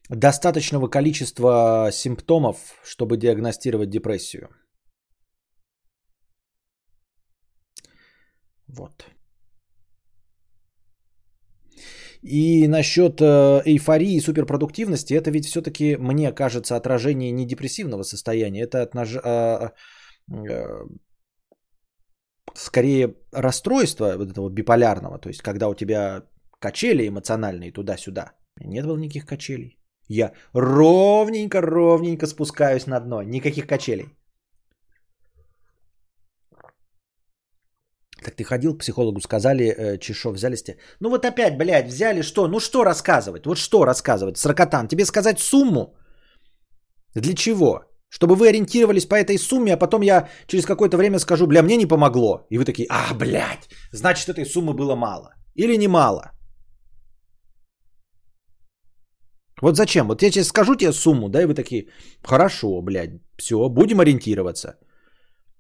достаточного 0.09 0.89
количества 0.89 1.91
симптомов, 1.93 2.57
чтобы 2.85 3.17
диагностировать 3.17 3.91
депрессию. 3.91 4.49
Вот. 8.69 9.07
И 12.23 12.69
насчет 12.69 13.21
э, 13.21 13.63
эйфории 13.65 14.15
и 14.15 14.21
суперпродуктивности, 14.21 15.15
это 15.15 15.31
ведь 15.31 15.47
все-таки, 15.47 15.97
мне 15.97 16.33
кажется, 16.33 16.77
отражение 16.77 17.31
не 17.31 17.47
депрессивного 17.47 18.03
состояния, 18.03 18.63
это 18.63 18.83
отнож... 18.83 19.17
а, 19.25 19.73
а, 20.31 20.87
скорее 22.55 23.15
расстройство 23.33 24.17
вот 24.17 24.31
этого 24.31 24.51
биполярного, 24.51 25.19
то 25.19 25.29
есть 25.29 25.43
когда 25.43 25.69
у 25.69 25.75
тебя 25.75 26.25
качели 26.59 27.07
эмоциональные 27.07 27.73
туда-сюда. 27.73 28.33
Нет 28.61 28.87
было 28.87 28.99
никаких 28.99 29.27
качелей. 29.27 29.79
Я 30.09 30.33
ровненько-ровненько 30.55 32.27
спускаюсь 32.27 32.87
на 32.87 33.01
дно, 33.01 33.23
никаких 33.23 33.67
качелей. 33.67 34.18
Так 38.29 38.37
ты 38.37 38.45
ходил 38.45 38.75
к 38.75 38.81
психологу, 38.81 39.21
сказали, 39.21 39.65
э, 39.65 39.99
Чешов, 39.99 40.35
взяли 40.35 40.57
сте. 40.57 40.77
Ну 41.01 41.09
вот 41.09 41.25
опять, 41.25 41.57
блядь, 41.57 41.89
взяли 41.89 42.23
что? 42.23 42.47
Ну 42.47 42.61
что 42.61 42.85
рассказывать? 42.85 43.47
Вот 43.47 43.57
что 43.57 43.87
рассказывать? 43.87 44.37
Сракотан, 44.37 44.89
тебе 44.89 45.07
сказать 45.07 45.41
сумму? 45.41 45.95
Для 47.15 47.35
чего? 47.35 47.85
Чтобы 48.11 48.35
вы 48.35 48.49
ориентировались 48.49 49.07
по 49.07 49.15
этой 49.15 49.39
сумме, 49.39 49.73
а 49.73 49.79
потом 49.79 50.03
я 50.03 50.29
через 50.47 50.67
какое-то 50.67 50.99
время 50.99 51.19
скажу, 51.19 51.47
бля, 51.47 51.63
мне 51.63 51.77
не 51.77 51.87
помогло. 51.87 52.47
И 52.51 52.59
вы 52.59 52.65
такие, 52.67 52.87
а, 52.91 53.15
блядь, 53.15 53.69
значит 53.93 54.29
этой 54.29 54.45
суммы 54.45 54.75
было 54.75 54.95
мало. 54.95 55.35
Или 55.55 55.79
не 55.79 55.89
мало. 55.89 56.33
Вот 59.63 59.77
зачем? 59.77 60.09
Вот 60.09 60.23
я 60.23 60.31
сейчас 60.31 60.49
скажу 60.49 60.77
тебе 60.77 60.93
сумму, 60.93 61.29
да, 61.31 61.43
и 61.43 61.47
вы 61.47 61.55
такие, 61.55 61.89
хорошо, 62.23 62.83
блядь, 62.83 63.23
все, 63.39 63.69
будем 63.71 64.01
ориентироваться. 64.01 64.77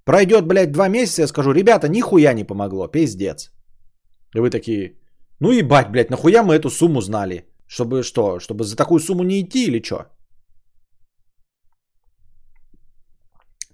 Пройдет, 0.09 0.47
блядь, 0.47 0.73
два 0.73 0.89
месяца, 0.89 1.23
я 1.23 1.29
скажу, 1.29 1.53
ребята, 1.53 1.89
нихуя 1.89 2.33
не 2.33 2.45
помогло, 2.45 2.89
пиздец. 2.89 3.53
И 4.35 4.41
вы 4.41 4.49
такие, 4.49 4.97
ну 5.41 5.51
ебать, 5.53 5.91
блядь, 5.91 6.11
нахуя 6.11 6.43
мы 6.43 6.55
эту 6.55 6.71
сумму 6.71 7.03
знали? 7.03 7.45
Чтобы 7.67 8.03
что? 8.03 8.39
Чтобы 8.41 8.65
за 8.65 8.75
такую 8.75 9.01
сумму 9.01 9.23
не 9.23 9.43
идти 9.43 9.67
или 9.67 9.83
что? 9.83 10.07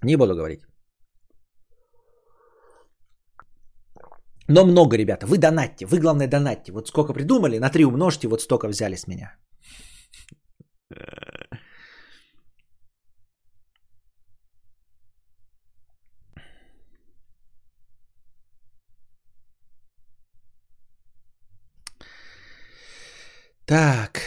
Не 0.03 0.17
буду 0.17 0.35
говорить. 0.35 0.65
Но 4.49 4.65
много, 4.65 4.97
ребята. 4.97 5.27
Вы 5.27 5.37
донатьте. 5.37 5.85
Вы, 5.85 6.01
главное, 6.01 6.27
донатьте. 6.27 6.73
Вот 6.73 6.89
сколько 6.89 7.13
придумали, 7.13 7.59
на 7.59 7.69
3 7.69 7.85
умножьте, 7.85 8.27
вот 8.27 8.41
столько 8.41 8.67
взяли 8.67 8.97
с 8.97 9.07
меня. 9.07 9.37
Так. 23.65 24.21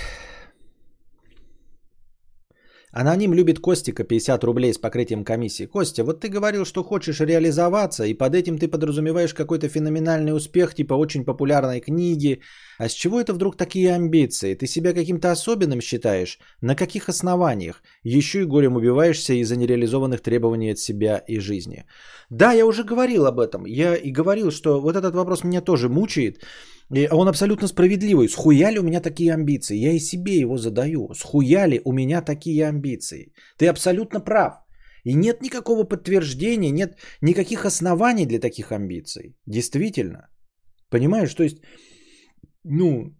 Аноним 2.90 3.34
любит 3.34 3.60
Костика 3.60 4.02
50 4.02 4.42
рублей 4.44 4.72
с 4.72 4.78
покрытием 4.78 5.24
комиссии. 5.24 5.66
Костя, 5.66 6.02
вот 6.02 6.20
ты 6.20 6.28
говорил, 6.28 6.64
что 6.64 6.82
хочешь 6.82 7.20
реализоваться, 7.20 8.04
и 8.04 8.14
под 8.14 8.34
этим 8.34 8.58
ты 8.58 8.66
подразумеваешь 8.66 9.34
какой-то 9.34 9.68
феноменальный 9.68 10.34
успех, 10.34 10.74
типа 10.74 10.94
очень 10.94 11.24
популярной 11.24 11.80
книги. 11.80 12.40
А 12.78 12.88
с 12.88 12.92
чего 12.92 13.20
это 13.20 13.32
вдруг 13.32 13.56
такие 13.56 13.94
амбиции? 13.94 14.54
Ты 14.54 14.66
себя 14.66 14.92
каким-то 14.92 15.30
особенным 15.30 15.80
считаешь? 15.80 16.40
На 16.60 16.74
каких 16.74 17.08
основаниях? 17.08 17.82
Еще 18.16 18.40
и 18.40 18.46
горем 18.46 18.76
убиваешься 18.76 19.34
из-за 19.34 19.56
нереализованных 19.56 20.22
требований 20.22 20.72
от 20.72 20.78
себя 20.78 21.24
и 21.28 21.40
жизни. 21.40 21.84
Да, 22.30 22.52
я 22.52 22.64
уже 22.64 22.84
говорил 22.84 23.26
об 23.26 23.38
этом. 23.38 23.66
Я 23.66 23.96
и 23.96 24.12
говорил, 24.12 24.50
что 24.50 24.80
вот 24.80 24.96
этот 24.96 25.14
вопрос 25.14 25.44
меня 25.44 25.60
тоже 25.60 25.88
мучает. 25.88 26.42
И 26.94 27.08
он 27.12 27.28
абсолютно 27.28 27.68
справедливый. 27.68 28.28
Схуяли 28.28 28.78
у 28.78 28.82
меня 28.82 29.00
такие 29.00 29.34
амбиции? 29.34 29.76
Я 29.76 29.92
и 29.92 29.98
себе 30.00 30.38
его 30.40 30.56
задаю. 30.56 31.12
Схуяли 31.14 31.82
у 31.84 31.92
меня 31.92 32.22
такие 32.22 32.66
амбиции? 32.68 33.32
Ты 33.58 33.68
абсолютно 33.68 34.20
прав. 34.20 34.54
И 35.04 35.14
нет 35.14 35.42
никакого 35.42 35.84
подтверждения, 35.84 36.70
нет 36.70 36.98
никаких 37.20 37.66
оснований 37.66 38.26
для 38.26 38.40
таких 38.40 38.72
амбиций. 38.72 39.36
Действительно. 39.46 40.28
Понимаешь, 40.90 41.34
то 41.34 41.42
есть, 41.42 41.58
ну, 42.64 43.17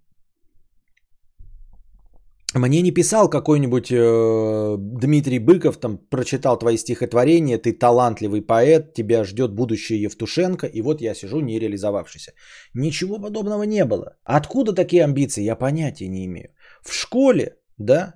мне 2.55 2.83
не 2.83 2.93
писал 2.93 3.29
какой-нибудь 3.29 3.91
э, 3.91 4.77
Дмитрий 4.79 5.39
Быков, 5.39 5.77
там 5.77 5.99
прочитал 5.99 6.59
твои 6.59 6.79
стихотворения, 6.79 7.59
ты 7.59 7.73
талантливый 7.73 8.41
поэт, 8.41 8.95
тебя 8.95 9.25
ждет 9.25 9.53
будущее 9.53 10.03
Евтушенко, 10.03 10.67
и 10.67 10.81
вот 10.81 11.03
я 11.03 11.15
сижу 11.15 11.41
не 11.41 11.59
реализовавшийся. 11.59 12.33
Ничего 12.75 13.19
подобного 13.19 13.65
не 13.65 13.85
было. 13.85 14.17
Откуда 14.25 14.73
такие 14.73 15.05
амбиции, 15.05 15.45
я 15.45 15.57
понятия 15.57 16.09
не 16.09 16.25
имею. 16.25 16.49
В 16.83 16.95
школе, 16.95 17.57
да, 17.77 18.15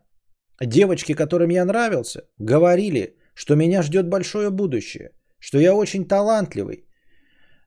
девочки, 0.61 1.15
которым 1.15 1.51
я 1.51 1.65
нравился, 1.65 2.23
говорили, 2.39 3.17
что 3.35 3.55
меня 3.55 3.83
ждет 3.83 4.09
большое 4.09 4.51
будущее, 4.51 5.11
что 5.39 5.59
я 5.59 5.75
очень 5.75 6.07
талантливый, 6.07 6.87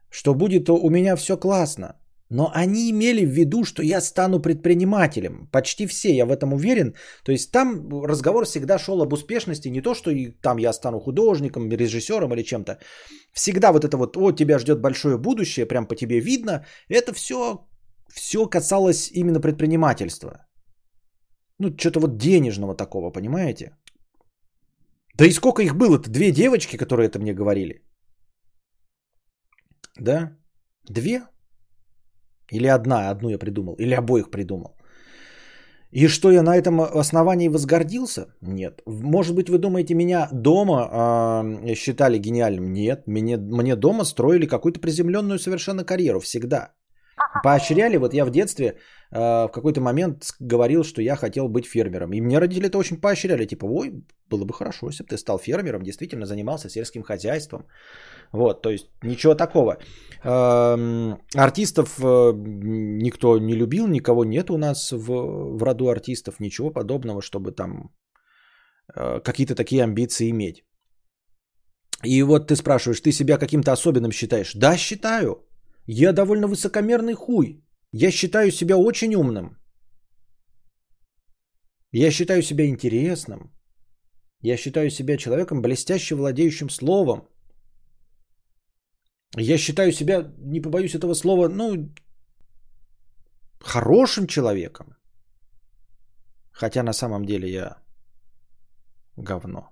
что 0.09 0.33
будет 0.33 0.69
у 0.69 0.89
меня 0.89 1.15
все 1.15 1.37
классно. 1.37 1.99
Но 2.29 2.49
они 2.55 2.89
имели 2.89 3.25
в 3.25 3.29
виду, 3.29 3.63
что 3.63 3.83
я 3.83 4.01
стану 4.01 4.41
предпринимателем. 4.41 5.47
Почти 5.51 5.85
все, 5.85 6.09
я 6.15 6.25
в 6.25 6.31
этом 6.31 6.53
уверен. 6.53 6.95
То 7.23 7.31
есть 7.31 7.51
там 7.51 8.03
разговор 8.03 8.45
всегда 8.45 8.79
шел 8.79 9.01
об 9.01 9.13
успешности. 9.13 9.69
Не 9.69 9.81
то, 9.81 9.93
что 9.93 10.11
и 10.11 10.31
там 10.41 10.57
я 10.57 10.73
стану 10.73 10.99
художником, 10.99 11.69
режиссером 11.69 12.33
или 12.33 12.43
чем-то. 12.43 12.79
Всегда 13.33 13.71
вот 13.71 13.85
это 13.85 13.97
вот, 13.97 14.17
о, 14.17 14.31
тебя 14.31 14.59
ждет 14.59 14.81
большое 14.81 15.17
будущее, 15.17 15.67
прям 15.67 15.87
по 15.87 15.95
тебе 15.95 16.19
видно. 16.19 16.65
Это 16.89 17.13
все, 17.13 17.67
все 18.11 18.47
касалось 18.47 19.11
именно 19.11 19.39
предпринимательства. 19.39 20.47
Ну, 21.59 21.77
что-то 21.77 21.99
вот 21.99 22.17
денежного 22.17 22.75
такого, 22.75 23.11
понимаете? 23.11 23.77
Да 25.17 25.25
и 25.25 25.31
сколько 25.31 25.61
их 25.61 25.75
было-то? 25.75 26.09
Две 26.09 26.31
девочки, 26.31 26.77
которые 26.77 27.07
это 27.07 27.19
мне 27.19 27.33
говорили. 27.33 27.81
Да? 29.99 30.37
Две? 30.89 31.21
Или 32.51 32.67
одна, 32.67 33.09
одну 33.09 33.29
я 33.29 33.37
придумал, 33.37 33.75
или 33.75 33.93
обоих 33.93 34.29
придумал. 34.29 34.75
И 35.95 36.07
что 36.07 36.31
я 36.31 36.43
на 36.43 36.57
этом 36.57 36.81
основании 36.81 37.47
возгордился? 37.47 38.25
Нет. 38.41 38.81
Может 38.85 39.35
быть, 39.35 39.49
вы 39.49 39.57
думаете, 39.57 39.95
меня 39.95 40.27
дома 40.33 41.53
э, 41.65 41.75
считали 41.75 42.17
гениальным? 42.17 42.73
Нет. 42.73 43.07
Мне, 43.07 43.37
мне 43.37 43.75
дома 43.75 44.03
строили 44.03 44.45
какую-то 44.45 44.81
приземленную 44.81 45.39
совершенно 45.39 45.85
карьеру 45.85 46.19
всегда. 46.19 46.73
Поощряли, 47.43 47.97
вот 47.97 48.13
я 48.13 48.25
в 48.25 48.29
детстве 48.29 48.65
э, 48.65 48.75
в 49.47 49.51
какой-то 49.53 49.79
момент 49.79 50.35
говорил, 50.41 50.83
что 50.83 51.01
я 51.01 51.15
хотел 51.15 51.47
быть 51.47 51.65
фермером. 51.65 52.11
И 52.13 52.21
мне 52.21 52.39
родители 52.39 52.67
это 52.67 52.77
очень 52.77 52.99
поощряли. 52.99 53.45
Типа, 53.45 53.65
ой, 53.65 53.93
было 54.29 54.43
бы 54.43 54.53
хорошо, 54.53 54.87
если 54.87 55.03
бы 55.03 55.09
ты 55.09 55.17
стал 55.17 55.39
фермером, 55.39 55.83
действительно 55.83 56.25
занимался 56.25 56.69
сельским 56.69 57.03
хозяйством. 57.03 57.67
Вот, 58.31 58.61
то 58.61 58.69
есть 58.69 58.89
ничего 59.03 59.35
такого. 59.35 59.77
Эм, 60.23 61.17
артистов 61.35 61.99
э, 61.99 62.33
никто 62.35 63.37
не 63.39 63.55
любил, 63.55 63.87
никого 63.87 64.25
нет 64.25 64.49
у 64.49 64.57
нас 64.57 64.91
в, 64.91 65.07
в 65.57 65.63
роду 65.63 65.89
артистов, 65.89 66.39
ничего 66.39 66.71
подобного, 66.71 67.21
чтобы 67.21 67.51
там 67.51 67.91
э, 68.95 69.19
какие-то 69.23 69.55
такие 69.55 69.83
амбиции 69.83 70.29
иметь. 70.29 70.63
И 72.03 72.23
вот 72.23 72.47
ты 72.47 72.55
спрашиваешь, 72.55 73.01
ты 73.01 73.11
себя 73.11 73.37
каким-то 73.37 73.71
особенным 73.71 74.11
считаешь? 74.11 74.53
Да, 74.53 74.77
считаю. 74.77 75.45
Я 75.87 76.13
довольно 76.13 76.47
высокомерный 76.47 77.13
хуй. 77.13 77.63
Я 77.91 78.11
считаю 78.11 78.51
себя 78.51 78.77
очень 78.77 79.15
умным. 79.15 79.57
Я 81.91 82.11
считаю 82.11 82.41
себя 82.41 82.65
интересным. 82.65 83.51
Я 84.41 84.57
считаю 84.57 84.89
себя 84.89 85.17
человеком, 85.17 85.61
блестяще 85.61 86.15
владеющим 86.15 86.69
словом. 86.69 87.27
Я 89.37 89.57
считаю 89.57 89.91
себя, 89.91 90.33
не 90.37 90.61
побоюсь 90.61 90.95
этого 90.95 91.13
слова, 91.13 91.49
ну, 91.49 91.89
хорошим 93.59 94.27
человеком. 94.27 94.95
Хотя 96.51 96.83
на 96.83 96.93
самом 96.93 97.25
деле 97.25 97.51
я 97.51 97.77
говно. 99.17 99.69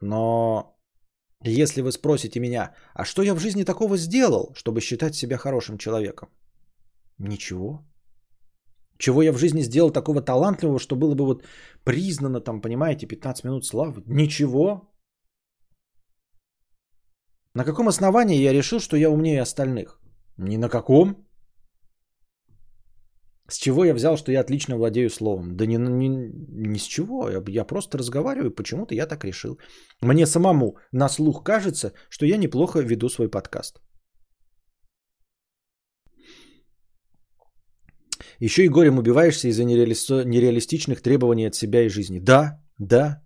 Но 0.00 0.76
если 1.42 1.82
вы 1.82 1.92
спросите 1.92 2.40
меня, 2.40 2.74
а 2.94 3.04
что 3.04 3.22
я 3.22 3.34
в 3.34 3.38
жизни 3.38 3.64
такого 3.64 3.96
сделал, 3.96 4.52
чтобы 4.54 4.80
считать 4.80 5.14
себя 5.14 5.36
хорошим 5.36 5.78
человеком? 5.78 6.28
Ничего. 7.18 7.84
Чего 8.98 9.22
я 9.22 9.32
в 9.32 9.38
жизни 9.38 9.62
сделал 9.62 9.90
такого 9.90 10.20
талантливого, 10.20 10.78
что 10.78 10.96
было 10.96 11.14
бы 11.14 11.24
вот 11.24 11.44
признано, 11.84 12.40
там, 12.40 12.60
понимаете, 12.60 13.06
15 13.06 13.44
минут 13.44 13.66
славы? 13.66 14.02
Ничего. 14.06 14.93
На 17.54 17.64
каком 17.64 17.88
основании 17.88 18.42
я 18.42 18.52
решил, 18.52 18.80
что 18.80 18.96
я 18.96 19.10
умнее 19.10 19.40
остальных? 19.42 20.00
Ни 20.38 20.56
на 20.56 20.68
каком. 20.68 21.16
С 23.48 23.58
чего 23.58 23.84
я 23.84 23.94
взял, 23.94 24.16
что 24.16 24.32
я 24.32 24.40
отлично 24.40 24.76
владею 24.76 25.10
словом? 25.10 25.56
Да 25.56 25.66
ни, 25.66 25.76
ни, 25.76 26.08
ни 26.72 26.78
с 26.78 26.82
чего. 26.82 27.28
Я, 27.30 27.42
я 27.48 27.64
просто 27.64 27.98
разговариваю, 27.98 28.54
почему-то 28.54 28.94
я 28.94 29.06
так 29.06 29.24
решил. 29.24 29.58
Мне 30.02 30.26
самому 30.26 30.76
на 30.92 31.08
слух 31.08 31.44
кажется, 31.44 31.92
что 32.08 32.26
я 32.26 32.38
неплохо 32.38 32.80
веду 32.80 33.08
свой 33.08 33.28
подкаст. 33.28 33.80
Еще 38.40 38.64
и 38.64 38.68
горем 38.68 38.98
убиваешься 38.98 39.48
из-за 39.48 39.64
нереали... 39.64 39.94
нереалистичных 40.24 41.02
требований 41.02 41.46
от 41.46 41.54
себя 41.54 41.82
и 41.82 41.88
жизни. 41.88 42.18
Да, 42.18 42.60
да, 42.78 43.22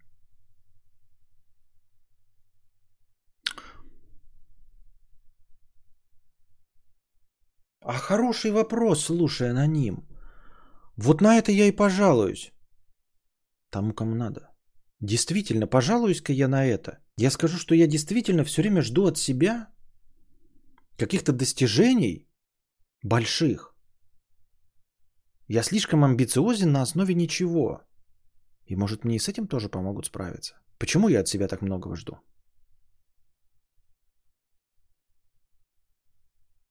А 7.89 7.95
хороший 7.95 8.51
вопрос, 8.51 9.05
слушай, 9.05 9.49
аноним. 9.49 10.07
Вот 10.97 11.22
на 11.22 11.39
это 11.39 11.53
я 11.53 11.68
и 11.68 11.76
пожалуюсь. 11.76 12.53
Тому, 13.70 13.95
кому 13.95 14.14
надо. 14.14 14.51
Действительно, 15.01 15.66
пожалуюсь-ка 15.66 16.32
я 16.34 16.49
на 16.49 16.66
это. 16.66 16.99
Я 17.16 17.30
скажу, 17.30 17.57
что 17.57 17.74
я 17.74 17.86
действительно 17.86 18.45
все 18.45 18.61
время 18.61 18.82
жду 18.82 19.07
от 19.07 19.16
себя 19.16 19.68
каких-то 20.99 21.32
достижений 21.32 22.28
больших. 23.03 23.74
Я 25.47 25.62
слишком 25.62 26.05
амбициозен 26.05 26.70
на 26.70 26.82
основе 26.82 27.14
ничего. 27.14 27.80
И 28.66 28.76
может 28.76 29.05
мне 29.05 29.16
и 29.16 29.18
с 29.18 29.28
этим 29.28 29.47
тоже 29.47 29.70
помогут 29.70 30.07
справиться. 30.07 30.61
Почему 30.78 31.09
я 31.09 31.20
от 31.20 31.28
себя 31.28 31.49
так 31.49 31.62
многого 31.62 31.97
жду? 31.97 32.18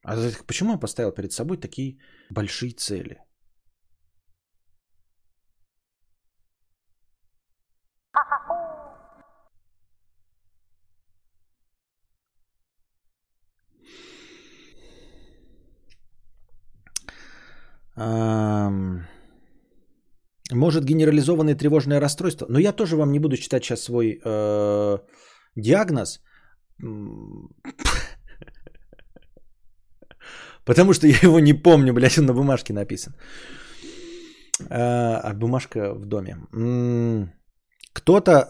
А 0.08 0.16
почему 0.48 0.72
я 0.72 0.78
поставил 0.78 1.12
перед 1.12 1.34
собой 1.34 1.58
такие 1.58 2.00
большие 2.30 2.72
цели? 2.72 3.18
Может 20.54 20.86
генерализованное 20.86 21.56
тревожное 21.56 22.00
расстройство. 22.00 22.46
Но 22.50 22.60
я 22.60 22.72
тоже 22.72 22.96
вам 22.96 23.12
не 23.12 23.20
буду 23.20 23.36
читать 23.36 23.66
сейчас 23.66 23.84
свой 23.84 24.22
э, 24.24 24.98
диагноз. 25.56 26.22
Потому 30.68 30.94
что 30.94 31.08
я 31.16 31.18
его 31.24 31.40
не 31.40 31.54
помню, 31.54 31.94
блядь, 31.94 32.20
он 32.20 32.26
на 32.26 32.34
бумажке 32.34 32.74
написан. 32.74 33.14
А, 34.70 35.22
а 35.24 35.34
бумажка 35.34 35.94
в 35.94 36.06
доме. 36.06 36.38
Кто-то, 37.94 38.48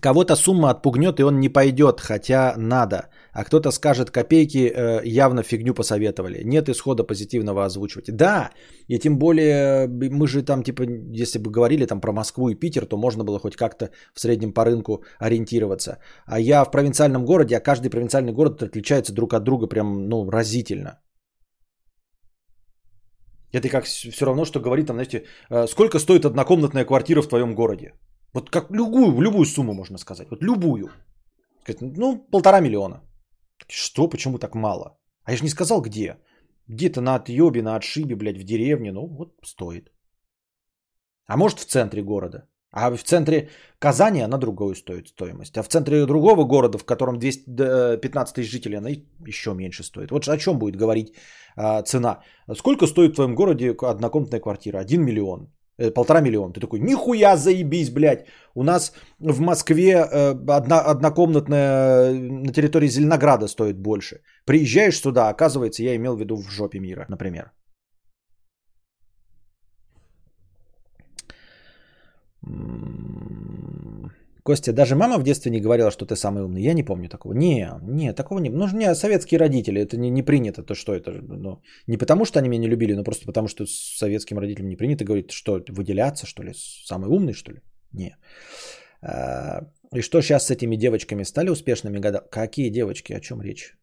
кого-то 0.00 0.36
сумма 0.36 0.70
отпугнет, 0.70 1.20
и 1.20 1.22
он 1.22 1.40
не 1.40 1.48
пойдет, 1.48 2.00
хотя 2.00 2.54
надо. 2.56 3.08
А 3.32 3.44
кто-то 3.44 3.70
скажет, 3.70 4.10
копейки 4.10 4.68
э, 4.68 5.00
явно 5.04 5.42
фигню 5.42 5.74
посоветовали. 5.74 6.42
Нет 6.44 6.68
исхода 6.68 7.04
позитивного 7.04 7.64
озвучивать. 7.64 8.16
Да, 8.16 8.50
и 8.88 8.98
тем 8.98 9.18
более 9.18 9.86
мы 9.88 10.26
же 10.26 10.42
там, 10.42 10.62
типа, 10.62 10.84
если 11.12 11.38
бы 11.38 11.50
говорили 11.50 11.86
там 11.86 12.00
про 12.00 12.12
Москву 12.12 12.48
и 12.48 12.54
Питер, 12.54 12.86
то 12.86 12.96
можно 12.96 13.24
было 13.24 13.38
хоть 13.38 13.56
как-то 13.56 13.90
в 14.14 14.20
среднем 14.20 14.52
по 14.52 14.64
рынку 14.64 15.04
ориентироваться. 15.18 15.98
А 16.26 16.40
я 16.40 16.64
в 16.64 16.70
провинциальном 16.70 17.24
городе, 17.24 17.56
а 17.56 17.60
каждый 17.60 17.90
провинциальный 17.90 18.32
город 18.32 18.62
отличается 18.62 19.12
друг 19.12 19.34
от 19.34 19.44
друга 19.44 19.66
прям, 19.66 20.08
ну, 20.08 20.30
разительно. 20.30 21.00
Это 23.52 23.68
как 23.68 23.84
все 23.84 24.26
равно, 24.26 24.44
что 24.44 24.60
говорит 24.60 24.86
там, 24.86 24.96
знаете, 24.96 25.24
э, 25.50 25.66
сколько 25.66 25.98
стоит 25.98 26.24
однокомнатная 26.24 26.84
квартира 26.84 27.22
в 27.22 27.28
твоем 27.28 27.54
городе? 27.54 27.92
Вот 28.34 28.50
как 28.50 28.70
любую, 28.70 29.20
любую 29.20 29.44
сумму 29.44 29.74
можно 29.74 29.98
сказать. 29.98 30.28
Вот 30.30 30.42
любую. 30.42 30.90
Ну, 31.80 32.18
полтора 32.30 32.60
миллиона. 32.60 33.00
Что, 33.68 34.08
почему 34.08 34.38
так 34.38 34.54
мало? 34.54 34.98
А 35.24 35.32
я 35.32 35.36
же 35.36 35.44
не 35.44 35.50
сказал 35.50 35.80
где. 35.82 36.16
Где-то 36.68 37.00
на 37.00 37.16
отъебе, 37.16 37.62
на 37.62 37.76
отшибе, 37.76 38.16
блядь, 38.16 38.38
в 38.38 38.44
деревне. 38.44 38.92
Ну, 38.92 39.06
вот 39.06 39.34
стоит. 39.44 39.92
А 41.26 41.36
может 41.36 41.58
в 41.58 41.66
центре 41.66 42.02
города. 42.02 42.48
А 42.72 42.90
в 42.96 43.02
центре 43.02 43.50
Казани 43.78 44.20
она 44.20 44.38
другую 44.38 44.74
стоит 44.74 45.08
стоимость. 45.08 45.58
А 45.58 45.62
в 45.62 45.68
центре 45.68 46.06
другого 46.06 46.44
города, 46.44 46.78
в 46.78 46.84
котором 46.84 47.18
215 47.18 48.34
тысяч 48.34 48.50
жителей, 48.50 48.78
она 48.78 48.90
еще 49.26 49.54
меньше 49.54 49.82
стоит. 49.82 50.10
Вот 50.10 50.28
о 50.28 50.38
чем 50.38 50.58
будет 50.58 50.76
говорить 50.76 51.14
а, 51.56 51.82
цена. 51.82 52.22
Сколько 52.54 52.86
стоит 52.86 53.12
в 53.12 53.14
твоем 53.16 53.34
городе 53.34 53.70
однокомнатная 53.72 54.40
квартира? 54.40 54.78
Один 54.78 55.02
миллион. 55.02 55.48
Э, 55.80 55.90
полтора 55.90 56.20
миллиона. 56.20 56.52
Ты 56.52 56.60
такой, 56.60 56.80
нихуя 56.80 57.36
заебись, 57.36 57.90
блядь. 57.90 58.26
У 58.54 58.62
нас 58.62 58.92
в 59.18 59.40
Москве 59.40 59.92
э, 59.92 60.34
одна, 60.48 60.80
однокомнатная 60.80 62.12
на 62.12 62.52
территории 62.52 62.88
Зеленограда 62.88 63.48
стоит 63.48 63.78
больше. 63.78 64.20
Приезжаешь 64.44 65.00
сюда, 65.00 65.30
оказывается, 65.30 65.82
я 65.82 65.96
имел 65.96 66.16
в 66.16 66.20
виду 66.20 66.36
в 66.36 66.50
жопе 66.50 66.80
мира, 66.80 67.06
например. 67.08 67.52
Костя, 74.50 74.72
даже 74.72 74.96
мама 74.96 75.18
в 75.18 75.22
детстве 75.22 75.52
не 75.52 75.60
говорила, 75.60 75.90
что 75.90 76.06
ты 76.06 76.16
самый 76.16 76.42
умный. 76.42 76.62
Я 76.62 76.74
не 76.74 76.82
помню 76.82 77.08
такого. 77.08 77.34
Не, 77.34 77.70
не, 77.82 78.12
такого 78.12 78.40
не. 78.40 78.50
Ну, 78.50 78.66
не, 78.72 78.94
советские 78.94 79.38
родители, 79.38 79.80
это 79.80 79.96
не, 79.96 80.10
не 80.10 80.24
принято. 80.24 80.64
То 80.64 80.74
что 80.74 80.92
это? 80.92 81.12
Ну, 81.22 81.62
не 81.86 81.96
потому, 81.96 82.24
что 82.24 82.38
они 82.38 82.48
меня 82.48 82.62
не 82.62 82.68
любили, 82.68 82.94
но 82.94 83.04
просто 83.04 83.26
потому, 83.26 83.46
что 83.46 83.64
советским 83.66 84.38
родителям 84.38 84.68
не 84.68 84.76
принято 84.76 85.04
говорить, 85.04 85.30
что 85.30 85.62
выделяться, 85.68 86.26
что 86.26 86.42
ли, 86.42 86.52
самый 86.86 87.08
умный, 87.08 87.32
что 87.32 87.52
ли. 87.52 87.60
Не. 87.92 88.16
А, 89.02 89.60
и 89.94 90.00
что 90.02 90.20
сейчас 90.20 90.46
с 90.46 90.50
этими 90.50 90.76
девочками 90.76 91.24
стали 91.24 91.50
успешными 91.50 92.00
года? 92.00 92.20
Какие 92.30 92.70
девочки? 92.70 93.12
О 93.12 93.20
чем 93.20 93.40
речь? 93.40 93.76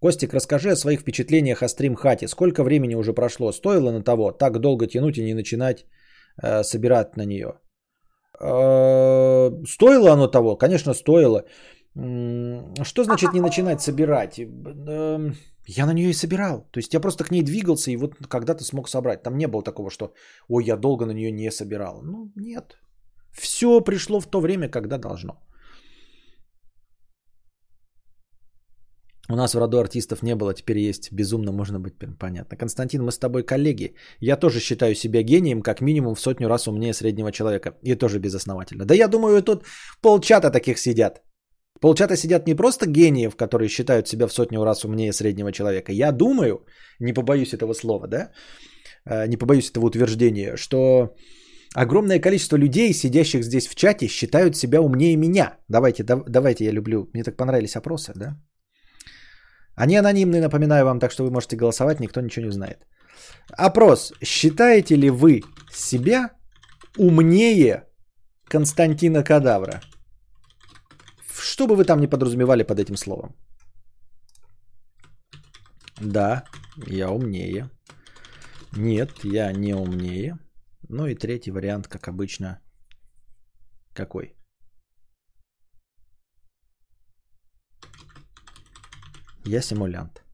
Костик, 0.00 0.34
расскажи 0.34 0.70
о 0.70 0.76
своих 0.76 1.00
впечатлениях 1.00 1.62
о 1.62 1.68
стрим-хате. 1.68 2.28
Сколько 2.28 2.62
времени 2.62 2.94
уже 2.94 3.12
прошло? 3.12 3.52
Стоило 3.52 3.90
на 3.90 4.04
того 4.04 4.30
так 4.30 4.60
долго 4.60 4.86
тянуть 4.86 5.18
и 5.18 5.24
не 5.24 5.34
начинать 5.34 5.84
э, 6.42 6.62
собирать 6.62 7.16
на 7.16 7.26
нее? 7.26 7.54
Э, 8.40 9.50
стоило 9.66 10.12
оно 10.12 10.28
того? 10.28 10.56
Конечно, 10.56 10.94
стоило. 10.94 11.44
Что 11.94 13.04
значит 13.04 13.32
не 13.32 13.40
начинать 13.40 13.80
собирать? 13.80 14.38
Эм, 14.38 15.36
я 15.66 15.86
на 15.86 15.92
нее 15.92 16.10
и 16.10 16.14
собирал. 16.14 16.66
То 16.70 16.80
есть 16.80 16.94
я 16.94 17.00
просто 17.00 17.24
к 17.24 17.30
ней 17.30 17.42
двигался 17.42 17.90
и 17.90 17.96
вот 17.96 18.14
когда-то 18.28 18.64
смог 18.64 18.88
собрать. 18.88 19.22
Там 19.22 19.38
не 19.38 19.46
было 19.46 19.62
такого, 19.62 19.90
что 19.90 20.12
ой, 20.48 20.64
я 20.64 20.76
долго 20.76 21.06
на 21.06 21.12
нее 21.12 21.30
не 21.30 21.50
собирал. 21.50 22.02
Ну, 22.02 22.32
нет. 22.36 22.78
Все 23.32 23.80
пришло 23.80 24.20
в 24.20 24.26
то 24.26 24.40
время, 24.40 24.68
когда 24.68 24.98
должно. 24.98 25.32
У 29.30 29.36
нас 29.36 29.54
в 29.54 29.58
роду 29.58 29.78
артистов 29.78 30.22
не 30.22 30.34
было, 30.34 30.54
теперь 30.54 30.78
есть. 30.78 31.12
Безумно 31.12 31.52
можно 31.52 31.80
быть 31.80 31.94
понятно. 32.18 32.56
Константин, 32.56 33.02
мы 33.02 33.10
с 33.10 33.18
тобой 33.18 33.42
коллеги. 33.42 33.94
Я 34.20 34.36
тоже 34.36 34.60
считаю 34.60 34.94
себя 34.94 35.22
гением, 35.22 35.62
как 35.62 35.80
минимум 35.80 36.14
в 36.14 36.20
сотню 36.20 36.48
раз 36.48 36.68
умнее 36.68 36.92
среднего 36.92 37.32
человека. 37.32 37.74
И 37.82 37.94
тоже 37.94 38.18
безосновательно. 38.18 38.84
Да 38.84 38.94
я 38.94 39.08
думаю, 39.08 39.42
тут 39.42 39.64
полчата 40.02 40.50
таких 40.50 40.78
сидят. 40.78 41.22
Полчата 41.80 42.16
сидят 42.16 42.46
не 42.46 42.54
просто 42.54 42.86
гениев, 42.86 43.36
которые 43.36 43.68
считают 43.68 44.08
себя 44.08 44.26
в 44.26 44.32
сотню 44.32 44.64
раз 44.64 44.84
умнее 44.84 45.12
среднего 45.12 45.52
человека. 45.52 45.92
Я 45.92 46.12
думаю, 46.12 46.66
не 47.00 47.14
побоюсь 47.14 47.52
этого 47.52 47.74
слова, 47.74 48.06
да, 48.06 48.30
э, 49.06 49.26
не 49.26 49.36
побоюсь 49.36 49.70
этого 49.70 49.86
утверждения, 49.86 50.56
что 50.56 51.14
огромное 51.74 52.20
количество 52.20 52.56
людей, 52.56 52.92
сидящих 52.92 53.44
здесь 53.44 53.68
в 53.68 53.74
чате, 53.74 54.08
считают 54.08 54.56
себя 54.56 54.80
умнее 54.80 55.16
меня. 55.16 55.56
Давайте, 55.68 56.04
давайте, 56.04 56.64
я 56.64 56.72
люблю. 56.72 57.10
Мне 57.12 57.24
так 57.24 57.36
понравились 57.36 57.76
опросы, 57.76 58.12
да? 58.16 58.36
Они 59.76 59.96
анонимные, 59.96 60.40
напоминаю 60.40 60.84
вам, 60.84 61.00
так 61.00 61.12
что 61.12 61.24
вы 61.24 61.30
можете 61.30 61.56
голосовать, 61.56 62.00
никто 62.00 62.20
ничего 62.20 62.42
не 62.42 62.50
узнает. 62.50 62.86
Опрос. 63.52 64.12
Считаете 64.22 64.96
ли 64.96 65.10
вы 65.10 65.42
себя 65.72 66.30
умнее 66.96 67.84
Константина 68.48 69.24
Кадавра? 69.24 69.80
Что 71.40 71.66
бы 71.66 71.76
вы 71.76 71.84
там 71.84 72.00
не 72.00 72.06
подразумевали 72.06 72.62
под 72.62 72.78
этим 72.78 72.96
словом? 72.96 73.34
Да, 76.00 76.44
я 76.86 77.10
умнее. 77.10 77.70
Нет, 78.76 79.10
я 79.24 79.52
не 79.52 79.74
умнее. 79.74 80.38
Ну 80.88 81.06
и 81.06 81.14
третий 81.14 81.50
вариант, 81.50 81.88
как 81.88 82.08
обычно, 82.08 82.60
какой? 83.94 84.34
Я 89.46 89.60
симулянт. 89.62 90.24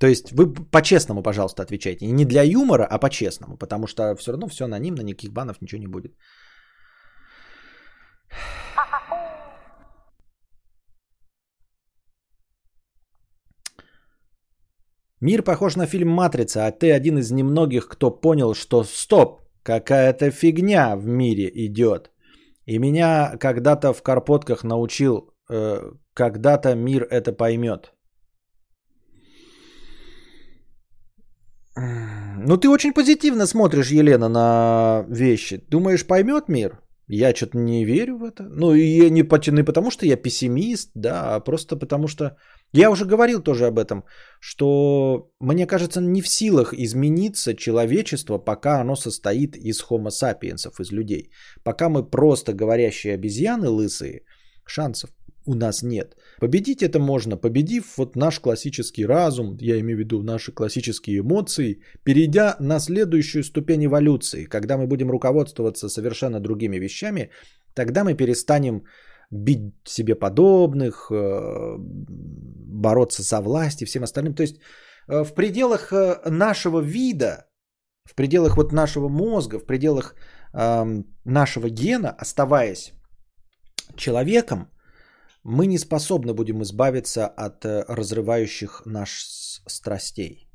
То 0.00 0.06
есть 0.06 0.32
вы 0.32 0.54
по-честному, 0.72 1.22
пожалуйста, 1.22 1.62
отвечайте. 1.62 2.06
Не 2.06 2.24
для 2.24 2.42
юмора, 2.42 2.86
а 2.90 2.98
по-честному. 2.98 3.56
Потому 3.56 3.86
что 3.86 4.16
все 4.16 4.32
равно 4.32 4.48
все 4.48 4.64
анонимно, 4.64 5.02
никаких 5.02 5.32
банов, 5.32 5.60
ничего 5.60 5.80
не 5.80 5.86
будет. 5.86 6.14
Мир 15.20 15.42
похож 15.42 15.76
на 15.76 15.86
фильм 15.86 16.08
«Матрица», 16.08 16.66
а 16.66 16.72
ты 16.72 16.92
один 16.92 17.18
из 17.18 17.30
немногих, 17.30 17.88
кто 17.88 18.10
понял, 18.10 18.54
что 18.54 18.84
стоп, 18.84 19.42
какая-то 19.62 20.30
фигня 20.30 20.96
в 20.96 21.06
мире 21.06 21.50
идет. 21.54 22.10
И 22.70 22.78
меня 22.78 23.36
когда-то 23.40 23.92
в 23.92 24.02
карпотках 24.02 24.62
научил, 24.62 25.34
э, 25.50 25.92
когда-то 26.14 26.76
мир 26.76 27.02
это 27.10 27.32
поймет. 27.32 27.92
Ну, 31.74 32.56
ты 32.56 32.68
очень 32.68 32.92
позитивно 32.92 33.46
смотришь, 33.46 33.90
Елена, 33.90 34.28
на 34.28 35.04
вещи. 35.08 35.64
Думаешь, 35.68 36.06
поймет 36.06 36.48
мир? 36.48 36.80
Я 37.12 37.34
что-то 37.34 37.58
не 37.58 37.84
верю 37.84 38.18
в 38.18 38.24
это. 38.24 38.44
Ну, 38.44 38.72
и 38.74 39.10
не, 39.10 39.24
не 39.50 39.64
потому, 39.64 39.90
что 39.90 40.06
я 40.06 40.16
пессимист, 40.16 40.90
да, 40.94 41.34
а 41.34 41.40
просто 41.40 41.76
потому 41.76 42.08
что... 42.08 42.36
Я 42.72 42.90
уже 42.90 43.04
говорил 43.04 43.42
тоже 43.42 43.66
об 43.66 43.78
этом, 43.78 44.04
что, 44.40 45.28
мне 45.40 45.66
кажется, 45.66 46.00
не 46.00 46.22
в 46.22 46.28
силах 46.28 46.72
измениться 46.72 47.54
человечество, 47.54 48.38
пока 48.38 48.80
оно 48.80 48.94
состоит 48.94 49.56
из 49.56 49.80
хомо 49.80 50.10
сапиенсов, 50.10 50.78
из 50.78 50.92
людей. 50.92 51.32
Пока 51.64 51.88
мы 51.88 52.08
просто 52.08 52.52
говорящие 52.52 53.14
обезьяны 53.14 53.68
лысые, 53.68 54.22
шансов 54.64 55.10
у 55.50 55.54
нас 55.54 55.82
нет. 55.82 56.16
Победить 56.40 56.82
это 56.82 56.98
можно, 56.98 57.36
победив 57.36 57.84
вот 57.98 58.16
наш 58.16 58.40
классический 58.40 59.06
разум, 59.06 59.56
я 59.60 59.80
имею 59.80 59.96
в 59.96 60.00
виду 60.00 60.22
наши 60.22 60.52
классические 60.52 61.18
эмоции, 61.18 61.80
перейдя 62.04 62.56
на 62.60 62.80
следующую 62.80 63.42
ступень 63.42 63.84
эволюции, 63.84 64.44
когда 64.44 64.76
мы 64.76 64.86
будем 64.86 65.10
руководствоваться 65.10 65.88
совершенно 65.88 66.40
другими 66.40 66.78
вещами, 66.78 67.30
тогда 67.74 68.04
мы 68.04 68.14
перестанем 68.14 68.82
бить 69.30 69.74
себе 69.84 70.14
подобных, 70.14 71.10
э, 71.10 71.76
бороться 71.78 73.22
за 73.22 73.40
власть 73.40 73.82
и 73.82 73.86
всем 73.86 74.02
остальным. 74.02 74.34
То 74.34 74.42
есть 74.42 74.56
э, 75.08 75.24
в 75.24 75.34
пределах 75.34 75.92
э, 75.92 76.30
нашего 76.30 76.80
вида, 76.80 77.46
в 78.04 78.14
пределах 78.14 78.56
вот 78.56 78.72
нашего 78.72 79.08
мозга, 79.08 79.58
в 79.58 79.66
пределах 79.66 80.14
нашего 81.24 81.70
гена, 81.70 82.10
оставаясь 82.18 82.92
человеком, 83.96 84.66
мы 85.44 85.66
не 85.66 85.78
способны 85.78 86.34
будем 86.34 86.62
избавиться 86.62 87.26
от 87.26 87.64
э, 87.64 87.84
разрывающих 87.88 88.82
наш 88.86 89.24
страстей. 89.66 90.48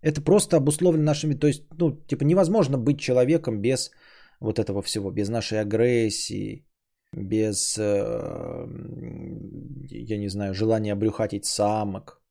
Это 0.00 0.22
просто 0.22 0.56
обусловлено 0.56 1.04
нашими, 1.04 1.34
то 1.34 1.48
есть, 1.48 1.64
ну, 1.78 1.90
типа 2.06 2.24
невозможно 2.24 2.78
быть 2.78 3.00
человеком 3.00 3.60
без 3.60 3.90
вот 4.40 4.58
этого 4.58 4.82
всего, 4.82 5.10
без 5.10 5.28
нашей 5.28 5.60
агрессии, 5.60 6.64
без, 7.12 7.76
э, 7.78 8.66
я 9.90 10.18
не 10.18 10.28
знаю, 10.28 10.54
желания 10.54 10.92
обрюхатить 10.92 11.46
самок, 11.46 12.22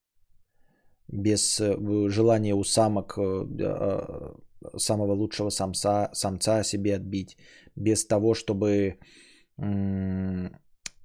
без 1.09 1.59
э, 1.59 1.75
желания 2.09 2.55
у 2.55 2.63
самок 2.63 3.17
самого 4.77 5.13
лучшего 5.13 5.49
самца, 5.49 6.09
самца 6.13 6.63
себе 6.63 6.95
отбить, 6.95 7.37
без 7.75 8.05
того, 8.05 8.33
чтобы 8.33 8.97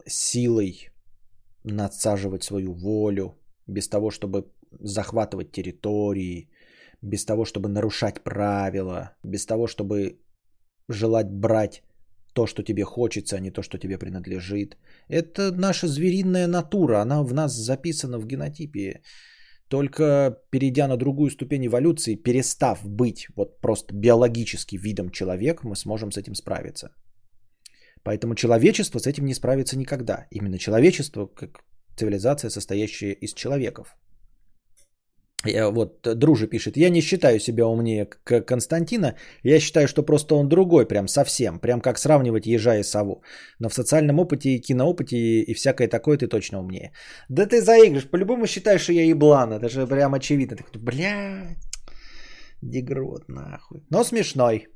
силой 0.07 0.91
надсаживать 1.65 2.43
свою 2.45 2.75
волю, 2.75 3.39
без 3.67 3.89
того, 3.89 4.11
чтобы 4.11 4.45
захватывать 4.81 5.53
территории, 5.53 6.49
без 7.03 7.25
того, 7.25 7.45
чтобы 7.45 7.69
нарушать 7.69 8.23
правила, 8.25 9.17
без 9.25 9.47
того, 9.47 9.67
чтобы 9.67 10.19
желать 10.89 11.31
брать 11.31 11.83
то, 12.35 12.47
что 12.47 12.63
тебе 12.63 12.85
хочется, 12.85 13.37
а 13.37 13.41
не 13.41 13.51
то, 13.51 13.63
что 13.63 13.79
тебе 13.79 13.99
принадлежит. 13.99 14.77
Это 15.09 15.53
наша 15.53 15.87
звериная 15.87 16.47
натура, 16.47 17.03
она 17.03 17.23
в 17.23 17.35
нас 17.35 17.53
записана 17.53 18.19
в 18.19 18.27
генотипе. 18.27 19.03
Только 19.69 20.39
перейдя 20.51 20.89
на 20.89 20.97
другую 20.97 21.31
ступень 21.31 21.67
эволюции, 21.67 22.15
перестав 22.15 22.81
быть 22.85 23.27
вот 23.37 23.61
просто 23.61 23.95
биологически 23.95 24.77
видом 24.77 25.11
человек, 25.11 25.65
мы 25.65 25.77
сможем 25.77 26.13
с 26.13 26.19
этим 26.19 26.35
справиться. 26.35 26.91
Поэтому 28.05 28.35
человечество 28.35 28.99
с 28.99 29.07
этим 29.07 29.27
не 29.27 29.35
справится 29.35 29.79
никогда. 29.79 30.27
Именно 30.31 30.59
человечество, 30.59 31.27
как 31.27 31.65
цивилизация, 31.97 32.51
состоящая 32.51 33.13
из 33.13 33.35
человеков. 33.35 33.97
Вот 35.45 36.03
Дружи 36.03 36.47
пишет, 36.47 36.77
я 36.77 36.89
не 36.91 37.01
считаю 37.01 37.41
себя 37.41 37.67
умнее 37.67 38.07
Константина, 38.25 39.17
я 39.43 39.59
считаю, 39.61 39.89
что 39.89 40.05
просто 40.05 40.37
он 40.37 40.49
другой, 40.49 40.87
прям 40.87 41.09
совсем, 41.09 41.59
прям 41.59 41.81
как 41.81 41.99
сравнивать 41.99 42.47
ежа 42.47 42.77
и 42.77 42.85
сову. 42.85 43.25
Но 43.59 43.69
в 43.69 43.75
социальном 43.75 44.21
опыте 44.21 44.51
и 44.51 44.61
киноопыте 44.61 45.17
и 45.17 45.55
всякое 45.55 45.89
такое 45.89 46.17
ты 46.17 46.29
точно 46.29 46.61
умнее. 46.61 46.93
Да 47.29 47.47
ты 47.47 47.61
заигрываешь, 47.61 48.09
по-любому 48.09 48.47
считаешь, 48.47 48.83
что 48.83 48.93
я 48.93 49.05
еблан, 49.05 49.53
это 49.53 49.69
же 49.69 49.87
прям 49.87 50.15
очевидно. 50.15 50.57
Ты, 50.57 50.79
бля, 50.79 51.57
дегрот 52.63 53.29
нахуй. 53.29 53.83
Но 53.91 54.05
смешной. 54.05 54.69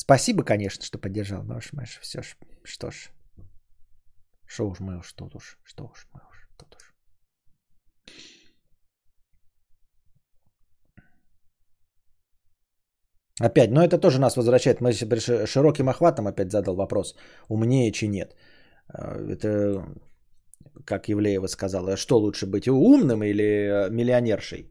Спасибо, 0.00 0.44
конечно, 0.44 0.84
что 0.84 0.98
поддержал, 0.98 1.42
но 1.42 1.56
уж, 1.56 1.72
Маш, 1.72 1.98
все 2.00 2.22
ж, 2.22 2.36
что 2.64 2.90
ж. 2.90 3.10
Что 4.46 4.68
уж 4.68 4.78
мы 4.80 4.98
уж, 4.98 5.12
тут 5.12 5.34
уж, 5.34 5.58
что 5.64 5.84
уж 5.84 6.06
мы 6.14 6.20
уж, 6.30 6.48
тут 6.56 6.76
уж. 6.76 6.94
Опять, 13.40 13.70
но 13.70 13.82
это 13.82 13.98
тоже 13.98 14.20
нас 14.20 14.36
возвращает. 14.36 14.80
Мы 14.80 14.92
широким 15.46 15.88
охватом 15.88 16.28
опять 16.28 16.52
задал 16.52 16.76
вопрос. 16.76 17.16
Умнее 17.48 17.90
чи 17.92 18.08
нет? 18.08 18.36
А, 18.88 19.16
это, 19.16 19.84
как 20.84 21.08
Евлеева 21.08 21.48
сказала, 21.48 21.96
что 21.96 22.18
лучше 22.18 22.46
быть, 22.46 22.68
умным 22.68 23.24
или 23.24 23.42
э, 23.42 23.90
миллионершей? 23.90 24.70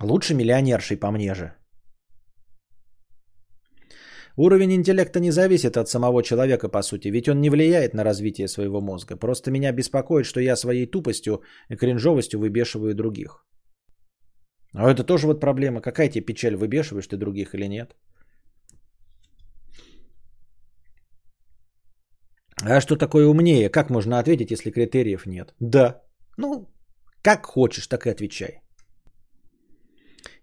Лучше 0.00 0.34
миллионершей, 0.34 0.96
по 0.96 1.12
мне 1.12 1.34
же. 1.34 1.54
Уровень 4.36 4.72
интеллекта 4.72 5.20
не 5.20 5.30
зависит 5.30 5.76
от 5.76 5.88
самого 5.88 6.22
человека, 6.22 6.68
по 6.68 6.82
сути, 6.82 7.08
ведь 7.08 7.28
он 7.28 7.40
не 7.40 7.50
влияет 7.50 7.94
на 7.94 8.04
развитие 8.04 8.48
своего 8.48 8.80
мозга. 8.80 9.16
Просто 9.16 9.50
меня 9.50 9.72
беспокоит, 9.72 10.26
что 10.26 10.40
я 10.40 10.56
своей 10.56 10.86
тупостью 10.86 11.42
и 11.68 11.76
кринжовостью 11.76 12.40
выбешиваю 12.40 12.94
других. 12.94 13.44
А 14.74 14.90
это 14.90 15.04
тоже 15.04 15.26
вот 15.26 15.40
проблема. 15.40 15.80
Какая 15.80 16.08
тебе 16.08 16.24
печаль, 16.24 16.56
выбешиваешь 16.56 17.06
ты 17.06 17.16
других 17.16 17.54
или 17.54 17.68
нет? 17.68 17.94
А 22.62 22.80
что 22.80 22.96
такое 22.96 23.26
умнее? 23.26 23.68
Как 23.68 23.90
можно 23.90 24.18
ответить, 24.18 24.50
если 24.50 24.70
критериев 24.70 25.26
нет? 25.26 25.54
Да. 25.60 26.02
Ну, 26.38 26.68
как 27.22 27.46
хочешь, 27.46 27.86
так 27.86 28.06
и 28.06 28.10
отвечай. 28.10 28.62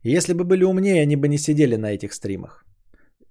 Если 0.04 0.34
бы 0.34 0.46
были 0.46 0.64
умнее, 0.64 1.02
они 1.02 1.16
бы 1.18 1.28
не 1.28 1.38
сидели 1.38 1.76
на 1.76 1.92
этих 1.92 2.14
стримах. 2.14 2.66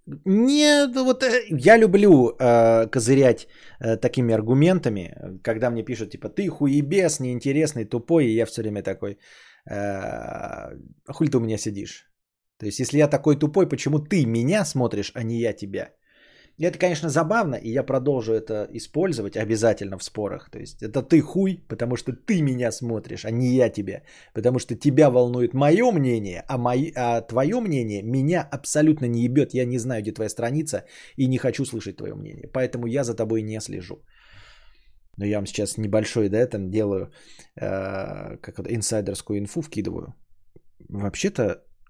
Нет, 0.07 0.95
вот 0.97 1.23
э, 1.23 1.47
я 1.51 1.79
люблю 1.79 2.31
э, 2.39 2.87
козырять 2.87 3.47
э, 3.81 3.97
такими 3.97 4.35
аргументами, 4.35 5.39
когда 5.43 5.71
мне 5.71 5.85
пишут, 5.85 6.11
типа, 6.11 6.29
ты 6.29 6.49
хуебес, 6.49 7.21
неинтересный, 7.21 7.85
тупой, 7.85 8.27
и 8.27 8.35
я 8.35 8.47
все 8.47 8.63
время 8.63 8.83
такой, 8.83 9.19
э, 9.71 10.77
хуй 11.09 11.29
ты 11.29 11.37
у 11.37 11.41
меня 11.41 11.59
сидишь? 11.59 12.07
То 12.59 12.67
есть, 12.67 12.81
если 12.81 12.99
я 12.99 13.09
такой 13.09 13.39
тупой, 13.39 13.69
почему 13.69 13.99
ты 13.99 14.27
меня 14.27 14.65
смотришь, 14.65 15.13
а 15.15 15.23
не 15.23 15.39
я 15.41 15.53
тебя? 15.53 15.91
И 16.61 16.65
это, 16.65 16.79
конечно, 16.79 17.09
забавно, 17.09 17.57
и 17.57 17.73
я 17.73 17.83
продолжу 17.83 18.33
это 18.33 18.69
использовать 18.75 19.37
обязательно 19.37 19.97
в 19.99 20.05
спорах. 20.05 20.51
То 20.51 20.59
есть 20.59 20.83
это 20.83 21.03
ты 21.03 21.23
хуй, 21.23 21.65
потому 21.69 21.97
что 21.97 22.13
ты 22.13 22.43
меня 22.43 22.73
смотришь, 22.73 23.25
а 23.25 23.31
не 23.31 23.55
я 23.55 23.71
тебя. 23.71 24.03
Потому 24.35 24.59
что 24.59 24.75
тебя 24.75 25.11
волнует 25.11 25.55
мое 25.55 25.91
мнение, 25.93 26.45
а, 26.49 26.59
мои, 26.59 26.93
а 26.95 27.23
твое 27.23 27.61
мнение 27.61 28.03
меня 28.03 28.47
абсолютно 28.53 29.07
не 29.07 29.23
ебет. 29.23 29.55
Я 29.55 29.65
не 29.65 29.79
знаю, 29.79 30.03
где 30.03 30.13
твоя 30.13 30.29
страница, 30.29 30.85
и 31.17 31.29
не 31.29 31.39
хочу 31.39 31.65
слышать 31.65 31.97
твое 31.97 32.15
мнение. 32.15 32.47
Поэтому 32.53 32.87
я 32.87 33.05
за 33.05 33.15
тобой 33.15 33.43
не 33.43 33.61
слежу. 33.61 33.97
Но 35.17 35.25
я 35.25 35.37
вам 35.37 35.47
сейчас 35.47 35.79
небольшой, 35.79 36.29
да, 36.29 36.47
там 36.47 36.71
делаю, 36.71 37.11
э, 37.57 38.37
как 38.37 38.59
это, 38.59 38.69
инсайдерскую 38.69 39.39
инфу 39.39 39.63
вкидываю. 39.63 40.15
Вообще-то 40.91 41.43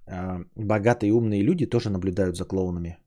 э, 0.07 0.45
богатые 0.55 1.09
и 1.09 1.13
умные 1.13 1.43
люди 1.43 1.67
тоже 1.67 1.91
наблюдают 1.91 2.37
за 2.37 2.45
клоунами. 2.45 2.99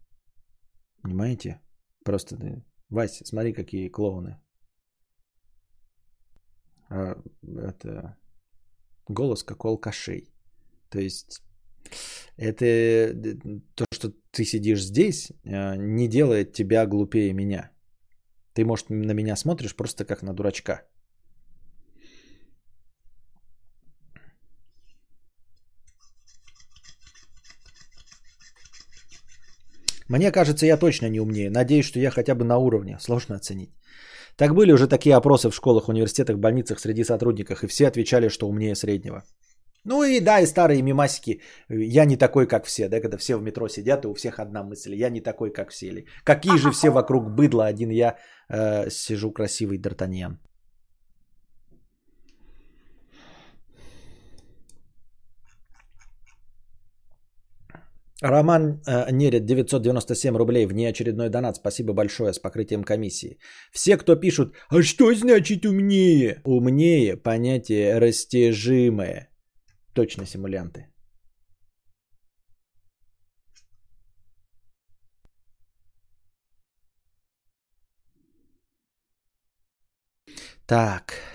Понимаете? 1.04 1.60
Просто, 2.06 2.64
Вася, 2.90 3.26
смотри, 3.26 3.54
какие 3.54 3.90
клоуны. 3.90 4.40
А, 6.90 7.16
это 7.42 8.18
голос 9.08 9.44
как 9.44 9.66
у 9.66 9.68
алкашей. 9.68 10.34
То 10.90 11.00
есть 11.00 11.44
это 12.38 13.14
то, 13.76 13.86
что 13.94 14.14
ты 14.32 14.46
сидишь 14.46 14.84
здесь, 14.84 15.32
а, 15.46 15.76
не 15.76 16.08
делает 16.08 16.54
тебя 16.54 16.86
глупее 16.86 17.34
меня. 17.34 17.72
Ты, 18.54 18.66
может, 18.66 18.90
на 18.90 19.12
меня 19.14 19.36
смотришь 19.36 19.76
просто 19.76 20.06
как 20.06 20.24
на 20.24 20.34
дурачка. 20.34 20.88
Мне 30.14 30.32
кажется, 30.32 30.66
я 30.66 30.78
точно 30.78 31.10
не 31.10 31.20
умнее. 31.20 31.50
Надеюсь, 31.50 31.86
что 31.86 32.00
я 32.00 32.12
хотя 32.12 32.36
бы 32.36 32.46
на 32.46 32.58
уровне. 32.58 32.98
Сложно 33.00 33.36
оценить. 33.36 33.72
Так 34.38 34.54
были 34.54 34.72
уже 34.72 34.88
такие 34.88 35.16
опросы 35.16 35.50
в 35.50 35.56
школах, 35.56 35.90
университетах, 35.90 36.38
больницах 36.38 36.80
среди 36.80 37.04
сотрудников, 37.04 37.64
и 37.64 37.68
все 37.68 37.88
отвечали, 37.88 38.30
что 38.30 38.48
умнее 38.48 38.76
среднего. 38.76 39.24
Ну 39.86 40.04
и 40.04 40.20
да, 40.20 40.40
и 40.40 40.46
старые 40.46 40.84
мимасики. 40.84 41.42
Я 41.70 42.06
не 42.06 42.18
такой, 42.18 42.48
как 42.48 42.66
все, 42.66 42.90
да, 42.90 43.02
когда 43.02 43.18
все 43.18 43.38
в 43.38 43.42
метро 43.42 43.68
сидят, 43.68 44.06
и 44.06 44.08
у 44.08 44.14
всех 44.14 44.40
одна 44.40 44.64
мысль. 44.64 44.94
Я 44.96 45.10
не 45.10 45.22
такой, 45.22 45.52
как 45.52 45.72
все. 45.72 45.88
Или 45.88 46.06
какие 46.24 46.58
же 46.58 46.72
все 46.72 46.92
вокруг 46.92 47.32
быдло, 47.32 47.66
один 47.66 47.90
я 47.90 48.16
э, 48.50 48.90
сижу 48.92 49.32
красивый 49.32 49.80
Д'Артаньян. 49.80 50.38
Роман 58.24 58.82
э, 58.88 59.12
Нерет, 59.12 59.46
997 59.46 60.38
рублей, 60.38 60.66
внеочередной 60.66 61.30
донат. 61.30 61.58
Спасибо 61.58 61.94
большое 61.94 62.32
с 62.32 62.40
покрытием 62.40 62.84
комиссии. 62.84 63.38
Все, 63.74 63.98
кто 63.98 64.16
пишут, 64.16 64.56
а 64.70 64.82
что 64.82 65.14
значит 65.14 65.66
умнее? 65.66 66.42
Умнее 66.46 67.18
понятие 67.18 68.00
растяжимое. 68.00 69.30
Точно 69.94 70.26
симулянты. 70.26 70.88
Так. 80.66 81.33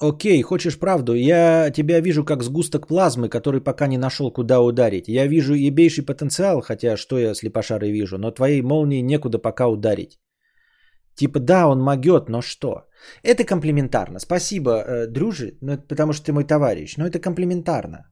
Окей, 0.00 0.40
хочешь 0.42 0.78
правду? 0.78 1.14
Я 1.14 1.70
тебя 1.70 2.00
вижу 2.00 2.24
как 2.24 2.42
сгусток 2.42 2.86
плазмы, 2.86 3.28
который 3.28 3.60
пока 3.60 3.86
не 3.86 3.98
нашел, 3.98 4.32
куда 4.32 4.60
ударить. 4.60 5.08
Я 5.08 5.26
вижу 5.26 5.52
ебейший 5.54 6.04
потенциал, 6.04 6.62
хотя 6.62 6.96
что 6.96 7.18
я 7.18 7.34
слепошарый 7.34 7.92
вижу, 7.92 8.16
но 8.16 8.30
твоей 8.30 8.62
молнии 8.62 9.02
некуда 9.02 9.38
пока 9.38 9.68
ударить. 9.68 10.18
Типа, 11.16 11.38
да, 11.38 11.68
он 11.68 11.82
могет, 11.82 12.28
но 12.30 12.40
что? 12.40 12.88
Это 13.22 13.44
комплементарно. 13.44 14.18
Спасибо, 14.20 14.70
э, 14.70 15.06
дружи, 15.06 15.58
ну, 15.60 15.76
потому 15.76 16.14
что 16.14 16.24
ты 16.24 16.32
мой 16.32 16.44
товарищ, 16.44 16.96
но 16.96 17.06
это 17.06 17.18
комплементарно. 17.18 18.10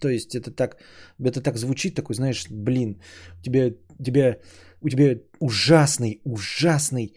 То 0.00 0.08
есть 0.08 0.34
это 0.34 0.50
так, 0.50 0.76
это 1.24 1.40
так 1.40 1.56
звучит, 1.56 1.94
такой, 1.94 2.16
знаешь, 2.16 2.46
блин, 2.50 3.00
у 3.38 3.42
тебя, 3.42 3.74
у 3.98 4.02
тебя, 4.02 4.38
у 4.80 4.88
тебя 4.88 5.20
ужасный, 5.38 6.20
ужасный, 6.24 7.14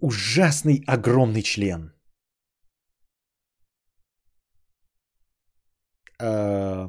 ужасный 0.00 0.82
огромный 0.86 1.42
член. 1.42 1.92
А, 6.22 6.88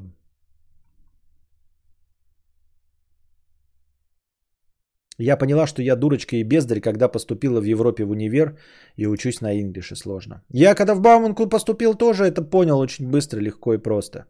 Я 5.20 5.38
поняла, 5.38 5.68
что 5.68 5.82
я 5.82 5.96
дурочка 5.96 6.36
и 6.36 6.44
бездарь, 6.44 6.82
когда 6.82 7.08
поступила 7.08 7.62
в 7.62 7.66
Европе 7.66 8.04
в 8.04 8.12
универ 8.12 8.58
и 8.98 9.08
учусь 9.08 9.42
на 9.42 9.54
инглише 9.62 9.96
сложно. 9.96 10.42
Я 10.50 10.76
когда 10.76 10.96
в 10.96 11.02
Бауманку 11.02 11.50
поступил, 11.50 11.96
тоже 11.96 12.26
это 12.26 12.42
понял 12.42 12.80
очень 12.80 13.10
быстро, 13.10 13.40
легко 13.40 13.74
и 13.74 13.78
просто. 13.78 14.26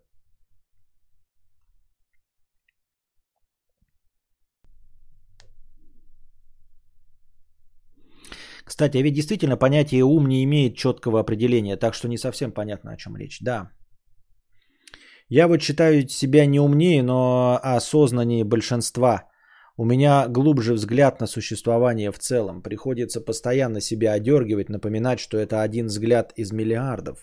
Кстати, 8.65 8.97
а 8.97 9.01
ведь 9.01 9.13
действительно 9.13 9.57
понятие 9.57 10.03
ум 10.03 10.27
не 10.27 10.43
имеет 10.43 10.75
четкого 10.75 11.19
определения, 11.19 11.77
так 11.77 11.93
что 11.93 12.07
не 12.07 12.17
совсем 12.17 12.51
понятно, 12.51 12.91
о 12.91 12.97
чем 12.97 13.15
речь. 13.15 13.39
Да. 13.41 13.71
Я 15.35 15.47
вот 15.47 15.61
считаю 15.61 16.07
себя 16.07 16.45
не 16.45 16.59
умнее, 16.59 17.01
но 17.03 17.59
осознаннее 17.63 18.43
большинства– 18.43 19.23
у 19.77 19.85
меня 19.85 20.27
глубже 20.27 20.73
взгляд 20.73 21.21
на 21.21 21.27
существование 21.27 22.11
в 22.11 22.19
целом. 22.19 22.61
Приходится 22.61 23.21
постоянно 23.21 23.81
себя 23.81 24.13
одергивать, 24.13 24.69
напоминать, 24.69 25.19
что 25.19 25.37
это 25.37 25.63
один 25.63 25.87
взгляд 25.87 26.33
из 26.37 26.51
миллиардов. 26.51 27.17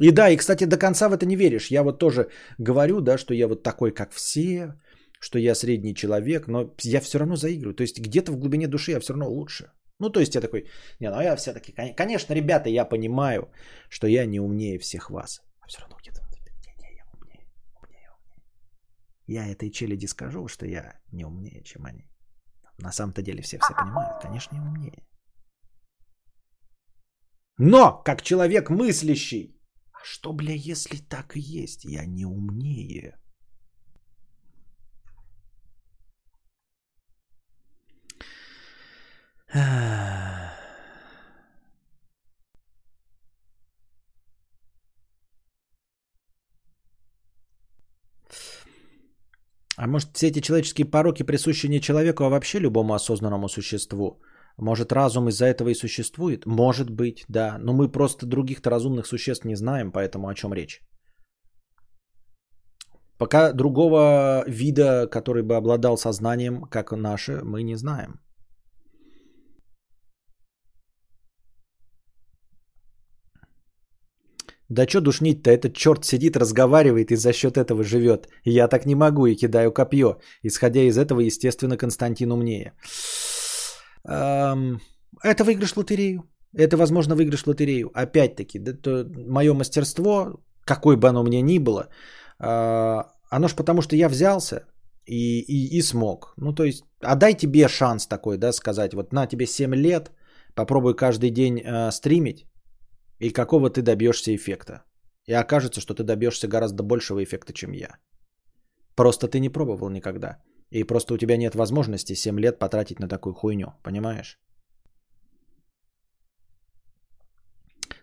И 0.00 0.10
да, 0.10 0.28
и, 0.30 0.36
кстати, 0.36 0.66
до 0.66 0.76
конца 0.76 1.08
в 1.08 1.12
это 1.12 1.26
не 1.26 1.36
веришь. 1.36 1.70
Я 1.70 1.82
вот 1.82 2.00
тоже 2.00 2.28
говорю, 2.58 3.00
да, 3.00 3.18
что 3.18 3.34
я 3.34 3.46
вот 3.46 3.62
такой, 3.62 3.92
как 3.92 4.12
все, 4.12 4.74
что 5.20 5.38
я 5.38 5.54
средний 5.54 5.94
человек, 5.94 6.48
но 6.48 6.74
я 6.82 7.00
все 7.00 7.18
равно 7.18 7.36
заигрываю. 7.36 7.76
То 7.76 7.82
есть 7.82 8.00
где-то 8.00 8.32
в 8.32 8.38
глубине 8.38 8.66
души 8.66 8.90
я 8.90 9.00
все 9.00 9.12
равно 9.12 9.30
лучше. 9.30 9.70
Ну, 10.00 10.10
то 10.10 10.18
есть 10.20 10.34
я 10.34 10.40
такой, 10.40 10.66
не, 11.00 11.10
ну 11.10 11.20
я 11.22 11.36
все-таки, 11.36 11.72
конечно, 11.96 12.34
ребята, 12.34 12.68
я 12.68 12.84
понимаю, 12.84 13.48
что 13.88 14.08
я 14.08 14.26
не 14.26 14.40
умнее 14.40 14.80
всех 14.80 15.10
вас. 15.10 15.40
А 15.60 15.68
все 15.68 15.80
равно 15.80 15.96
где-то 16.02 16.15
я 19.26 19.46
этой 19.46 19.70
челяди 19.70 20.06
скажу, 20.06 20.48
что 20.48 20.66
я 20.66 21.00
не 21.12 21.24
умнее, 21.24 21.62
чем 21.64 21.86
они. 21.86 22.08
На 22.78 22.92
самом-то 22.92 23.22
деле 23.22 23.42
все 23.42 23.58
все 23.58 23.74
понимают, 23.74 24.22
конечно, 24.22 24.56
я 24.56 24.62
умнее. 24.62 25.06
Но, 27.58 28.02
как 28.04 28.22
человек 28.22 28.70
мыслящий, 28.70 29.58
а 29.92 30.04
что, 30.04 30.32
бля, 30.32 30.54
если 30.54 30.98
так 30.98 31.36
и 31.36 31.40
есть, 31.40 31.84
я 31.84 32.04
не 32.04 32.26
умнее. 32.26 33.18
А 49.76 49.86
может, 49.86 50.08
все 50.14 50.28
эти 50.28 50.40
человеческие 50.40 50.90
пороки 50.90 51.22
присущи 51.22 51.68
не 51.68 51.80
человеку, 51.80 52.24
а 52.24 52.28
вообще 52.28 52.60
любому 52.60 52.94
осознанному 52.94 53.48
существу? 53.48 54.20
Может, 54.58 54.92
разум 54.92 55.28
из-за 55.28 55.46
этого 55.46 55.68
и 55.68 55.74
существует? 55.74 56.46
Может 56.46 56.90
быть, 56.90 57.24
да. 57.28 57.58
Но 57.58 57.72
мы 57.72 57.92
просто 57.92 58.26
других-то 58.26 58.70
разумных 58.70 59.06
существ 59.06 59.44
не 59.44 59.56
знаем, 59.56 59.92
поэтому 59.92 60.28
о 60.28 60.34
чем 60.34 60.54
речь? 60.54 60.80
Пока 63.18 63.52
другого 63.52 64.44
вида, 64.46 65.08
который 65.10 65.42
бы 65.42 65.56
обладал 65.56 65.96
сознанием, 65.96 66.62
как 66.62 66.92
наше, 66.92 67.40
мы 67.44 67.62
не 67.62 67.76
знаем. 67.76 68.20
Да 74.68 74.86
что 74.88 75.00
душнить-то, 75.00 75.50
этот 75.50 75.74
черт 75.74 76.04
сидит, 76.04 76.36
разговаривает 76.36 77.12
и 77.12 77.16
за 77.16 77.32
счет 77.32 77.56
этого 77.56 77.84
живет. 77.84 78.28
Я 78.44 78.68
так 78.68 78.86
не 78.86 78.94
могу 78.94 79.26
и 79.26 79.36
кидаю 79.36 79.72
копье. 79.72 80.18
Исходя 80.42 80.80
из 80.82 80.98
этого, 80.98 81.20
естественно, 81.20 81.76
Константин 81.76 82.32
умнее. 82.32 82.72
Эм, 84.08 84.80
это 85.22 85.44
выигрыш 85.44 85.76
лотерею. 85.76 86.24
Это, 86.52 86.76
возможно, 86.76 87.14
выигрыш 87.14 87.46
лотерею. 87.46 87.90
Опять-таки, 87.94 88.60
мое 89.28 89.54
мастерство, 89.54 90.40
какое 90.64 90.96
бы 90.96 91.08
оно 91.08 91.22
мне 91.22 91.42
ни 91.42 91.58
было, 91.58 91.88
э, 92.40 93.02
оно 93.30 93.48
ж 93.48 93.54
потому, 93.54 93.82
что 93.82 93.96
я 93.96 94.08
взялся 94.08 94.66
и, 95.06 95.40
и, 95.40 95.78
и 95.78 95.82
смог. 95.82 96.34
Ну, 96.36 96.52
то 96.52 96.64
есть, 96.64 96.84
а 97.00 97.14
дай 97.14 97.34
тебе 97.34 97.68
шанс 97.68 98.06
такой, 98.06 98.36
да, 98.38 98.52
сказать, 98.52 98.94
вот 98.94 99.12
на 99.12 99.26
тебе 99.26 99.46
7 99.46 99.74
лет, 99.74 100.10
попробуй 100.54 100.94
каждый 100.94 101.30
день 101.30 101.60
э, 101.60 101.90
стримить, 101.92 102.46
и 103.18 103.30
какого 103.30 103.70
ты 103.70 103.82
добьешься 103.82 104.34
эффекта. 104.34 104.84
И 105.26 105.32
окажется, 105.32 105.80
что 105.80 105.94
ты 105.94 106.02
добьешься 106.02 106.48
гораздо 106.48 106.82
большего 106.82 107.22
эффекта, 107.22 107.52
чем 107.52 107.72
я. 107.72 107.98
Просто 108.94 109.28
ты 109.28 109.40
не 109.40 109.50
пробовал 109.50 109.90
никогда. 109.90 110.42
И 110.70 110.84
просто 110.84 111.14
у 111.14 111.18
тебя 111.18 111.36
нет 111.36 111.54
возможности 111.54 112.14
7 112.14 112.40
лет 112.40 112.58
потратить 112.58 113.00
на 113.00 113.08
такую 113.08 113.34
хуйню. 113.34 113.74
Понимаешь? 113.82 114.38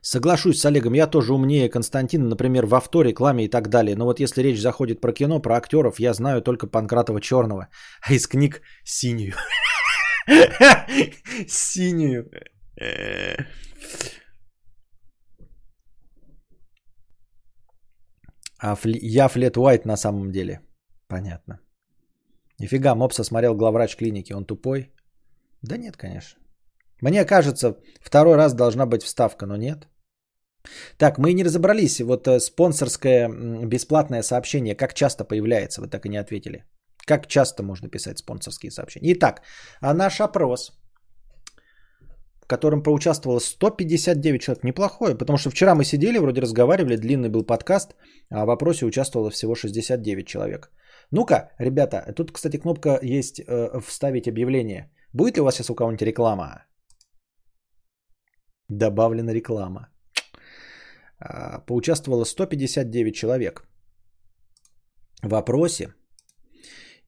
Соглашусь 0.02 0.60
с 0.60 0.66
Олегом, 0.66 0.94
я 0.94 1.08
тоже 1.08 1.34
умнее 1.34 1.70
Константина, 1.70 2.28
например, 2.28 2.66
в 2.66 2.76
авто, 2.76 3.04
рекламе 3.04 3.46
и 3.46 3.50
так 3.50 3.70
далее. 3.70 3.96
Но 3.96 4.06
вот 4.06 4.20
если 4.20 4.42
речь 4.42 4.62
заходит 4.62 5.00
про 5.00 5.14
кино, 5.14 5.40
про 5.40 5.56
актеров, 5.56 6.00
я 6.00 6.14
знаю 6.14 6.42
только 6.42 6.68
Панкратова 6.68 7.22
черного, 7.22 7.70
а 8.02 8.14
из 8.14 8.28
книг 8.28 8.62
синюю. 8.84 9.34
Синюю. 11.48 12.30
А 18.64 18.76
фли... 18.76 19.00
я 19.02 19.28
Флет 19.28 19.58
Уайт 19.58 19.86
на 19.86 19.98
самом 19.98 20.32
деле. 20.32 20.62
Понятно. 21.08 21.60
Нифига, 22.60 22.96
Мопса 22.96 23.24
смотрел 23.24 23.56
главврач 23.56 23.98
клиники, 23.98 24.34
он 24.34 24.46
тупой? 24.46 24.94
Да 25.62 25.78
нет, 25.78 25.98
конечно. 25.98 26.40
Мне 27.02 27.26
кажется, 27.26 27.78
второй 28.02 28.38
раз 28.38 28.54
должна 28.54 28.86
быть 28.86 29.04
вставка, 29.04 29.46
но 29.46 29.58
нет. 29.58 29.88
Так, 30.98 31.18
мы 31.18 31.34
не 31.34 31.44
разобрались. 31.44 32.00
Вот 32.00 32.28
э, 32.28 32.40
спонсорское 32.40 33.30
бесплатное 33.66 34.24
сообщение, 34.24 34.76
как 34.76 34.94
часто 34.94 35.26
появляется, 35.26 35.82
вы 35.82 35.90
так 35.90 36.06
и 36.06 36.10
не 36.10 36.22
ответили. 36.22 36.64
Как 37.06 37.28
часто 37.28 37.64
можно 37.64 37.90
писать 37.90 38.20
спонсорские 38.20 38.72
сообщения? 38.72 39.12
Итак, 39.14 39.42
а 39.82 39.94
наш 39.94 40.22
опрос– 40.22 40.72
в 42.44 42.48
котором 42.48 42.84
поучаствовало 42.84 43.40
159 43.40 44.42
человек. 44.42 44.64
Неплохое, 44.64 45.16
потому 45.18 45.38
что 45.38 45.50
вчера 45.50 45.76
мы 45.76 45.86
сидели, 45.86 46.20
вроде 46.20 46.42
разговаривали, 46.42 46.98
длинный 46.98 47.30
был 47.30 47.46
подкаст, 47.46 47.96
а 48.30 48.44
в 48.44 48.48
вопросе 48.48 48.86
участвовало 48.86 49.30
всего 49.30 49.56
69 49.56 50.28
человек. 50.28 50.72
Ну-ка, 51.12 51.52
ребята, 51.60 52.14
тут, 52.16 52.32
кстати, 52.32 52.58
кнопка 52.58 53.00
есть 53.02 53.40
э, 53.40 53.80
«Вставить 53.82 54.28
объявление». 54.28 54.92
Будет 55.14 55.38
ли 55.38 55.42
у 55.42 55.46
вас 55.46 55.56
сейчас 55.56 55.70
у 55.70 55.76
кого-нибудь 55.76 56.02
реклама? 56.02 56.66
Добавлена 58.70 59.34
реклама. 59.34 59.90
А, 61.20 61.60
поучаствовало 61.60 62.26
159 62.26 63.16
человек. 63.16 63.64
В 65.22 65.30
вопросе 65.30 65.94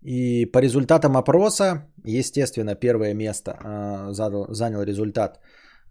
и 0.06 0.46
по 0.46 0.60
результатам 0.60 1.18
опроса, 1.18 1.82
естественно, 2.06 2.76
первое 2.76 3.14
место 3.14 3.52
э, 3.52 4.12
задал, 4.14 4.46
занял 4.54 4.84
результат 4.84 5.40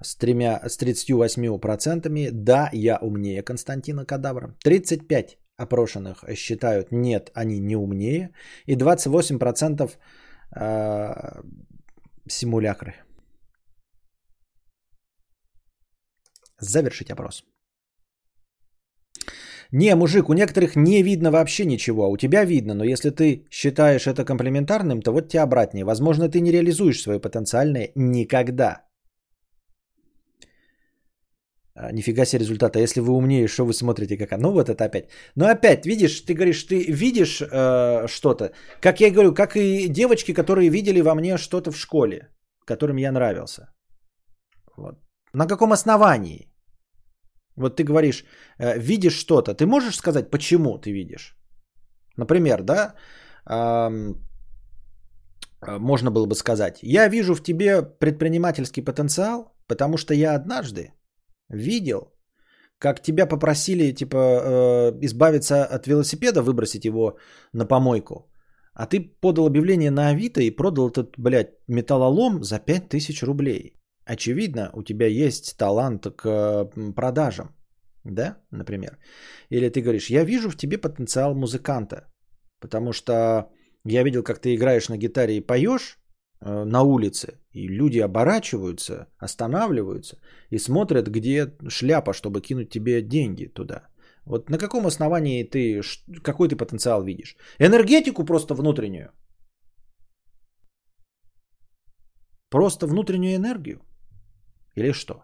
с, 0.01 0.15
тремя, 0.17 0.61
с 0.69 0.79
38%. 0.79 2.31
Да, 2.33 2.71
я 2.73 2.99
умнее 3.03 3.43
Константина 3.43 4.07
Кадавра. 4.07 4.55
35 4.65 5.39
опрошенных 5.57 6.25
считают 6.37 6.93
нет, 6.93 7.31
они 7.35 7.59
не 7.59 7.77
умнее. 7.77 8.31
И 8.67 8.77
28% 8.77 9.91
э, 10.57 11.43
симулякры. 12.29 12.95
Завершить 16.61 17.11
опрос. 17.11 17.45
Не, 19.77 19.97
мужик, 19.97 20.29
у 20.29 20.35
некоторых 20.35 20.77
не 20.77 21.03
видно 21.03 21.31
вообще 21.31 21.65
ничего, 21.67 22.05
а 22.05 22.09
у 22.09 22.17
тебя 22.17 22.45
видно, 22.45 22.75
но 22.75 22.85
если 22.85 23.11
ты 23.11 23.45
считаешь 23.51 24.07
это 24.07 24.25
комплементарным, 24.25 25.03
то 25.03 25.13
вот 25.13 25.29
тебе 25.29 25.43
обратнее. 25.43 25.85
Возможно, 25.85 26.29
ты 26.29 26.41
не 26.41 26.53
реализуешь 26.53 27.03
свое 27.03 27.19
потенциальное 27.19 27.91
никогда. 27.97 28.85
А, 31.75 31.91
нифига 31.91 32.25
себе 32.25 32.39
результата. 32.41 32.79
Если 32.79 33.01
вы 33.01 33.13
умнее, 33.13 33.49
что 33.49 33.65
вы 33.65 33.73
смотрите 33.73 34.17
как... 34.17 34.39
Ну 34.39 34.53
вот 34.53 34.69
это 34.69 34.85
опять. 34.85 35.11
Но 35.35 35.47
опять, 35.47 35.87
видишь, 35.87 36.21
ты 36.21 36.35
говоришь, 36.35 36.63
ты 36.63 36.85
видишь 36.93 37.43
э, 37.43 38.07
что-то. 38.07 38.53
Как 38.81 39.01
я 39.01 39.11
говорю, 39.11 39.35
как 39.35 39.57
и 39.57 39.89
девочки, 39.89 40.33
которые 40.35 40.71
видели 40.71 41.01
во 41.01 41.15
мне 41.17 41.37
что-то 41.37 41.73
в 41.73 41.77
школе, 41.77 42.29
которым 42.65 42.99
я 42.99 43.11
нравился. 43.11 43.75
Вот. 44.77 44.95
На 45.33 45.49
каком 45.49 45.73
основании? 45.73 46.54
Вот 47.57 47.77
ты 47.77 47.85
говоришь, 47.85 48.25
э, 48.59 48.79
видишь 48.79 49.15
что-то, 49.15 49.55
ты 49.55 49.67
можешь 49.67 49.97
сказать, 49.97 50.31
почему 50.31 50.79
ты 50.79 50.93
видишь? 50.93 51.37
Например, 52.17 52.63
да, 52.63 52.95
э, 53.51 54.15
можно 55.79 56.11
было 56.11 56.27
бы 56.27 56.35
сказать, 56.35 56.79
я 56.83 57.09
вижу 57.09 57.35
в 57.35 57.43
тебе 57.43 57.83
предпринимательский 57.83 58.83
потенциал, 58.83 59.55
потому 59.67 59.97
что 59.97 60.15
я 60.15 60.35
однажды 60.35 60.93
видел, 61.49 62.13
как 62.79 63.03
тебя 63.03 63.27
попросили, 63.27 63.95
типа, 63.95 64.17
э, 64.17 64.99
избавиться 65.03 65.65
от 65.65 65.87
велосипеда, 65.87 66.43
выбросить 66.43 66.85
его 66.85 67.19
на 67.53 67.67
помойку, 67.67 68.31
а 68.75 68.87
ты 68.87 69.01
подал 69.21 69.47
объявление 69.47 69.91
на 69.91 70.09
Авито 70.09 70.41
и 70.41 70.51
продал 70.51 70.91
этот, 70.91 71.15
блядь, 71.19 71.53
металлолом 71.69 72.43
за 72.43 72.59
5000 72.59 73.23
рублей. 73.23 73.84
Очевидно, 74.07 74.71
у 74.75 74.83
тебя 74.83 75.07
есть 75.07 75.57
талант 75.57 76.07
к 76.17 76.71
продажам, 76.97 77.55
да, 78.05 78.37
например. 78.51 78.99
Или 79.51 79.71
ты 79.71 79.81
говоришь, 79.81 80.11
я 80.11 80.25
вижу 80.25 80.51
в 80.51 80.57
тебе 80.57 80.79
потенциал 80.79 81.35
музыканта, 81.35 82.13
потому 82.61 82.93
что 82.93 83.51
я 83.85 84.03
видел, 84.03 84.23
как 84.23 84.41
ты 84.41 84.55
играешь 84.55 84.89
на 84.89 84.99
гитаре 84.99 85.37
и 85.37 85.47
поешь 85.47 85.99
э, 86.41 86.65
на 86.65 86.83
улице, 86.83 87.39
и 87.53 87.67
люди 87.67 87.99
оборачиваются, 87.99 89.07
останавливаются 89.19 90.19
и 90.51 90.59
смотрят, 90.59 91.09
где 91.09 91.55
шляпа, 91.69 92.13
чтобы 92.13 92.43
кинуть 92.43 92.71
тебе 92.71 93.03
деньги 93.03 93.47
туда. 93.47 93.89
Вот 94.27 94.51
на 94.51 94.59
каком 94.59 94.87
основании 94.87 95.45
ты, 95.45 95.81
какой 96.23 96.49
ты 96.49 96.57
потенциал 96.57 97.03
видишь? 97.03 97.37
Энергетику 97.59 98.25
просто 98.25 98.55
внутреннюю. 98.55 99.13
Просто 102.51 102.87
внутреннюю 102.87 103.37
энергию. 103.37 103.81
Или 104.77 104.93
что? 104.93 105.15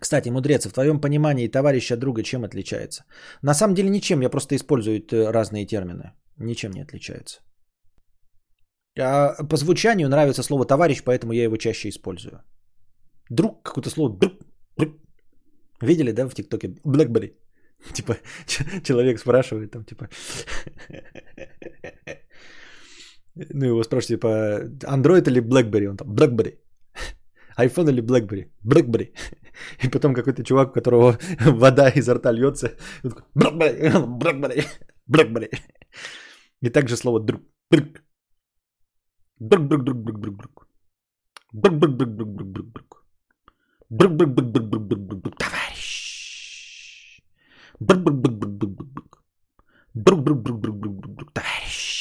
Кстати, 0.00 0.30
мудрец, 0.30 0.66
в 0.66 0.72
твоем 0.72 1.00
понимании 1.00 1.48
товарища 1.48 1.96
друга 1.96 2.22
чем 2.22 2.44
отличается? 2.44 3.04
На 3.42 3.54
самом 3.54 3.74
деле 3.74 3.88
ничем, 3.88 4.20
я 4.20 4.30
просто 4.30 4.54
использую 4.54 4.98
э, 4.98 5.32
разные 5.32 5.66
термины. 5.66 6.12
Ничем 6.38 6.70
не 6.70 6.82
отличается. 6.82 7.40
А 8.98 9.34
по 9.48 9.56
звучанию 9.56 10.08
нравится 10.08 10.42
слово 10.42 10.66
товарищ, 10.66 11.02
поэтому 11.04 11.32
я 11.32 11.44
его 11.44 11.56
чаще 11.56 11.88
использую. 11.88 12.42
Друг, 13.30 13.62
какое-то 13.62 13.90
слово 13.90 14.18
друг, 14.18 14.32
друг. 14.76 14.94
Видели, 15.80 16.12
да, 16.12 16.28
в 16.28 16.34
ТикТоке? 16.34 16.74
Blackberry. 16.84 17.34
Типа, 17.92 18.16
человек 18.82 19.18
спрашивает 19.18 19.70
там, 19.70 19.84
типа, 19.84 20.08
ну, 23.34 23.66
его 23.66 23.84
спрашивают, 23.84 24.20
типа, 24.20 24.62
Android 24.86 25.28
или 25.28 25.40
BlackBerry? 25.40 25.90
Он 25.90 25.96
там, 25.96 26.14
BlackBerry. 26.14 26.58
iPhone 27.58 27.90
или 27.90 28.02
BlackBerry? 28.02 28.50
BlackBerry. 28.64 29.14
И 29.84 29.88
потом 29.88 30.14
какой-то 30.14 30.44
чувак, 30.44 30.70
у 30.70 30.72
которого 30.72 31.18
вода 31.40 31.88
изо 31.88 32.14
рта 32.14 32.32
льется, 32.32 32.76
BlackBerry, 33.34 33.92
BlackBerry, 34.18 34.64
BlackBerry. 35.08 35.50
И 36.62 36.70
также 36.70 36.96
слово 36.96 37.20
друг. 37.20 37.42
Друг. 37.70 37.86
Друг, 39.38 39.68
друг, 39.68 39.84
друг, 39.84 40.04
друг, 40.04 40.20
друг, 40.20 40.36
друг. 40.36 40.68
Друг, 41.52 41.78
друг, 41.78 41.96
друг, 41.96 42.10
друг, 42.16 42.34
друг, 42.34 42.52
друг, 42.52 42.72
друг. 42.72 43.04
Друг, 43.90 44.16
друг, 44.16 44.34
друг, 44.34 44.50
друг, 44.52 44.68
друг, 44.68 44.88
друг, 44.88 45.06
друг, 45.06 45.22
друг. 45.22 45.38
Товарищ. 45.38 47.22
Друг, 47.80 48.02
друг, 48.02 48.20
друг, 48.20 48.38
друг, 48.38 48.58
друг, 48.58 48.76
друг, 48.76 48.92
друг. 48.92 49.24
Друг, 49.94 50.22
друг, 50.24 50.42
друг, 50.42 51.16
друг. 51.16 51.32
Товарищ. 51.32 51.94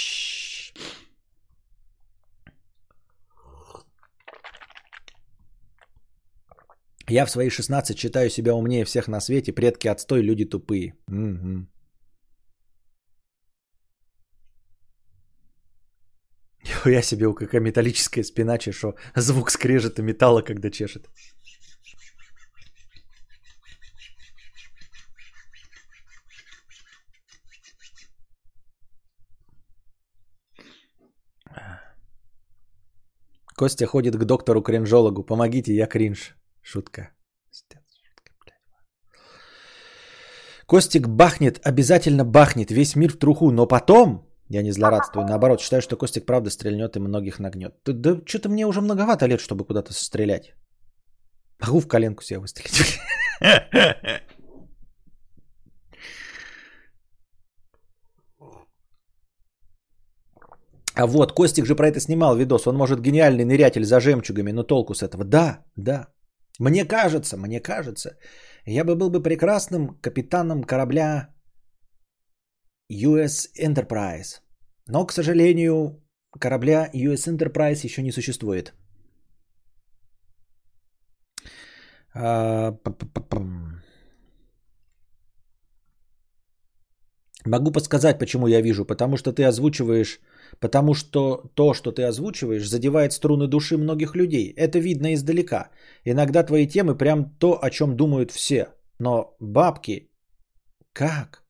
Я 7.13 7.25
в 7.25 7.29
свои 7.29 7.49
16 7.49 7.95
считаю 7.95 8.29
себя 8.29 8.55
умнее 8.55 8.85
всех 8.85 9.07
на 9.07 9.21
свете, 9.21 9.53
предки 9.53 9.87
отстой, 9.87 10.23
люди 10.23 10.45
тупые. 10.45 10.95
Угу. 11.07 11.67
Я 16.85 17.01
себе, 17.03 17.31
какая 17.33 17.61
металлическая 17.61 18.23
спина 18.23 18.57
чешу. 18.57 18.95
Звук 19.15 19.51
скрежета 19.51 20.01
металла, 20.01 20.41
когда 20.41 20.71
чешет. 20.71 21.07
Костя 33.55 33.85
ходит 33.85 34.15
к 34.15 34.25
доктору-кринжологу. 34.25 35.23
Помогите, 35.23 35.75
я 35.75 35.85
кринж. 35.85 36.35
Шутка. 36.63 37.09
Костик 40.65 41.07
бахнет, 41.07 41.59
обязательно 41.67 42.25
бахнет, 42.25 42.71
весь 42.71 42.95
мир 42.95 43.11
в 43.11 43.19
труху, 43.19 43.51
но 43.51 43.67
потом, 43.67 44.25
я 44.49 44.63
не 44.63 44.71
злорадствую, 44.71 45.25
наоборот, 45.27 45.59
считаю, 45.59 45.81
что 45.81 45.97
Костик 45.97 46.25
правда 46.25 46.49
стрельнет 46.49 46.95
и 46.95 46.99
многих 46.99 47.39
нагнет. 47.39 47.75
Да, 47.85 47.93
да 47.93 48.21
что-то 48.25 48.49
мне 48.49 48.65
уже 48.65 48.81
многовато 48.81 49.27
лет, 49.27 49.41
чтобы 49.41 49.65
куда-то 49.65 49.93
стрелять. 49.93 50.53
Могу 51.59 51.79
в 51.79 51.87
коленку 51.87 52.23
себе 52.23 52.39
выстрелить. 52.39 52.99
А 60.95 61.07
вот, 61.07 61.33
Костик 61.33 61.65
же 61.65 61.75
про 61.75 61.87
это 61.87 61.99
снимал 61.99 62.35
видос. 62.35 62.67
Он 62.67 62.75
может 62.75 63.01
гениальный 63.01 63.45
нырятель 63.45 63.83
за 63.83 63.99
жемчугами, 63.99 64.51
но 64.51 64.63
толку 64.63 64.93
с 64.93 65.01
этого. 65.01 65.23
Да, 65.23 65.65
да. 65.75 66.12
Мне 66.59 66.85
кажется, 66.85 67.37
мне 67.37 67.59
кажется, 67.59 68.17
я 68.65 68.83
бы 68.83 68.95
был 68.95 69.09
бы 69.09 69.23
прекрасным 69.23 69.99
капитаном 70.01 70.63
корабля 70.63 71.33
US 72.91 73.49
Enterprise. 73.59 74.41
Но, 74.87 75.05
к 75.05 75.11
сожалению, 75.11 76.03
корабля 76.39 76.89
US 76.93 77.27
Enterprise 77.27 77.85
еще 77.85 78.01
не 78.03 78.11
существует. 78.11 78.73
А, 82.15 82.77
Могу 87.45 87.71
подсказать, 87.71 88.19
почему 88.19 88.47
я 88.47 88.61
вижу. 88.61 88.85
Потому 88.85 89.17
что 89.17 89.33
ты 89.33 89.43
озвучиваешь, 89.43 90.19
потому 90.59 90.93
что 90.93 91.51
то, 91.55 91.73
что 91.73 91.91
ты 91.91 92.03
озвучиваешь, 92.03 92.67
задевает 92.69 93.13
струны 93.13 93.47
души 93.47 93.77
многих 93.77 94.15
людей. 94.15 94.53
Это 94.57 94.79
видно 94.79 95.13
издалека. 95.13 95.69
Иногда 96.05 96.43
твои 96.43 96.67
темы 96.67 96.97
прям 96.97 97.35
то, 97.39 97.59
о 97.61 97.69
чем 97.69 97.95
думают 97.95 98.31
все. 98.31 98.67
Но 98.99 99.35
бабки, 99.39 100.09
как? 100.93 101.43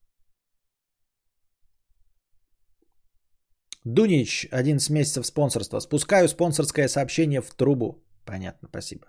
Дунич, 3.85 4.47
один 4.51 4.79
с 4.79 4.89
месяцев 4.89 5.25
спонсорства. 5.25 5.79
Спускаю 5.79 6.27
спонсорское 6.29 6.87
сообщение 6.87 7.41
в 7.41 7.53
трубу. 7.53 8.03
Понятно, 8.25 8.69
спасибо. 8.69 9.07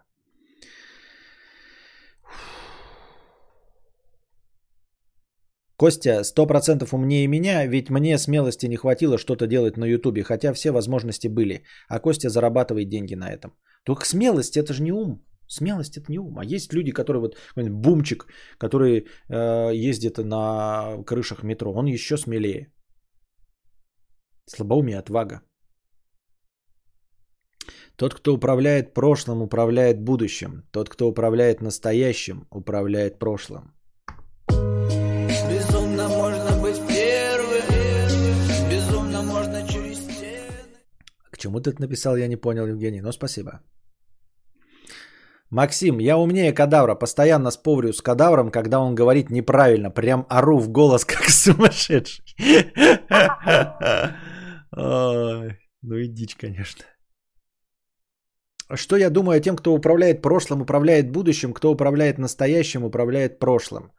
Костя, 5.77 6.23
сто 6.25 6.47
процентов 6.47 6.95
умнее 6.95 7.27
меня, 7.27 7.67
ведь 7.67 7.91
мне 7.91 8.19
смелости 8.19 8.67
не 8.67 8.77
хватило 8.77 9.19
что-то 9.19 9.47
делать 9.47 9.77
на 9.77 9.85
ютубе, 9.87 10.23
хотя 10.23 10.53
все 10.53 10.71
возможности 10.71 11.29
были. 11.29 11.65
А 11.89 11.99
Костя 11.99 12.31
зарабатывает 12.31 12.89
деньги 12.89 13.15
на 13.15 13.31
этом. 13.31 13.51
Только 13.85 14.07
смелость 14.07 14.57
это 14.57 14.73
же 14.73 14.83
не 14.83 14.93
ум. 14.93 15.25
Смелость 15.49 15.97
это 15.97 16.07
не 16.13 16.19
ум. 16.19 16.39
А 16.39 16.45
есть 16.45 16.73
люди, 16.73 16.93
которые 16.93 17.21
вот 17.21 17.37
бумчик, 17.57 18.27
который 18.59 19.07
э, 19.29 19.75
ездит 19.75 20.19
на 20.19 21.03
крышах 21.05 21.43
метро, 21.43 21.73
он 21.73 21.87
еще 21.87 22.17
смелее. 22.17 22.73
Слабоумие, 24.47 24.99
отвага. 24.99 25.41
Тот, 27.97 28.15
кто 28.15 28.35
управляет 28.35 28.95
прошлым, 28.95 29.43
управляет 29.43 30.01
будущим. 30.01 30.63
Тот, 30.73 30.89
кто 30.89 31.09
управляет 31.09 31.63
настоящим, 31.63 32.47
управляет 32.51 33.19
прошлым. 33.19 33.74
Чему 41.45 41.61
ты 41.61 41.71
это 41.71 41.83
написал, 41.83 42.17
я 42.17 42.27
не 42.27 42.37
понял, 42.37 42.67
Евгений, 42.67 43.03
но 43.03 43.13
спасибо. 43.13 43.61
Максим, 45.51 46.01
я 46.01 46.17
умнее 46.17 46.55
кадавра. 46.55 46.95
Постоянно 46.95 47.51
спорю 47.51 47.93
с 47.93 48.01
кадавром, 48.01 48.51
когда 48.51 48.81
он 48.81 48.95
говорит 48.95 49.31
неправильно. 49.31 49.91
Прям 49.91 50.25
ору 50.31 50.59
в 50.59 50.71
голос, 50.71 51.05
как 51.07 51.29
сумасшедший. 51.29 52.25
Ну 55.83 55.97
и 55.97 56.09
дичь, 56.09 56.35
конечно. 56.35 56.87
Что 58.75 58.97
я 58.97 59.11
думаю 59.11 59.37
о 59.37 59.41
тем, 59.41 59.57
кто 59.57 59.75
управляет 59.75 60.23
прошлым, 60.23 60.63
управляет 60.63 61.13
будущим, 61.13 61.53
кто 61.53 61.73
управляет 61.73 62.19
настоящим, 62.19 62.85
управляет 62.85 63.39
прошлым? 63.39 63.93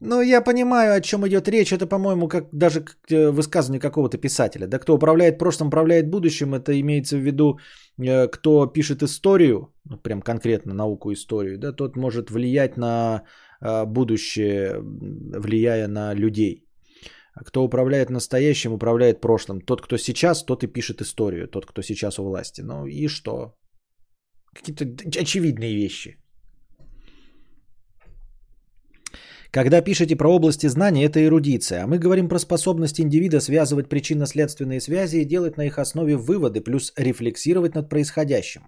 Ну, 0.00 0.22
я 0.22 0.40
понимаю, 0.40 0.94
о 0.94 1.00
чем 1.00 1.26
идет 1.26 1.48
речь. 1.48 1.72
Это, 1.72 1.86
по-моему, 1.86 2.28
как 2.28 2.44
даже 2.52 2.84
э, 3.10 3.30
высказывание 3.30 3.80
какого-то 3.80 4.18
писателя. 4.18 4.66
Да, 4.66 4.78
кто 4.78 4.94
управляет 4.94 5.38
прошлым, 5.38 5.68
управляет 5.68 6.10
будущим. 6.10 6.54
Это 6.54 6.72
имеется 6.80 7.16
в 7.16 7.20
виду, 7.20 7.58
э, 7.98 8.28
кто 8.28 8.66
пишет 8.66 9.02
историю, 9.02 9.72
ну, 9.84 9.96
прям 9.96 10.22
конкретно 10.22 10.74
науку 10.74 11.12
историю, 11.12 11.58
да, 11.58 11.72
тот 11.72 11.96
может 11.96 12.30
влиять 12.30 12.76
на 12.76 13.24
э, 13.60 13.84
будущее, 13.86 14.78
влияя 14.80 15.88
на 15.88 16.14
людей. 16.14 16.64
А 17.34 17.44
кто 17.44 17.64
управляет 17.64 18.10
настоящим, 18.10 18.72
управляет 18.72 19.20
прошлым. 19.20 19.60
Тот, 19.60 19.82
кто 19.82 19.96
сейчас, 19.96 20.44
тот 20.44 20.62
и 20.62 20.72
пишет 20.72 21.00
историю. 21.00 21.48
Тот, 21.48 21.66
кто 21.66 21.82
сейчас 21.82 22.18
у 22.18 22.24
власти. 22.24 22.62
Ну 22.62 22.86
и 22.86 23.08
что? 23.08 23.54
Какие-то 24.54 24.84
очевидные 25.20 25.76
вещи. 25.76 26.16
Когда 29.50 29.80
пишете 29.80 30.14
про 30.14 30.28
области 30.28 30.66
знаний, 30.66 31.04
это 31.04 31.24
эрудиция, 31.24 31.84
а 31.84 31.86
мы 31.86 31.98
говорим 31.98 32.28
про 32.28 32.38
способность 32.38 33.00
индивида 33.00 33.40
связывать 33.40 33.88
причинно-следственные 33.88 34.80
связи 34.80 35.18
и 35.18 35.24
делать 35.24 35.56
на 35.56 35.66
их 35.66 35.78
основе 35.78 36.16
выводы, 36.16 36.60
плюс 36.60 36.92
рефлексировать 36.96 37.74
над 37.74 37.88
происходящим. 37.88 38.62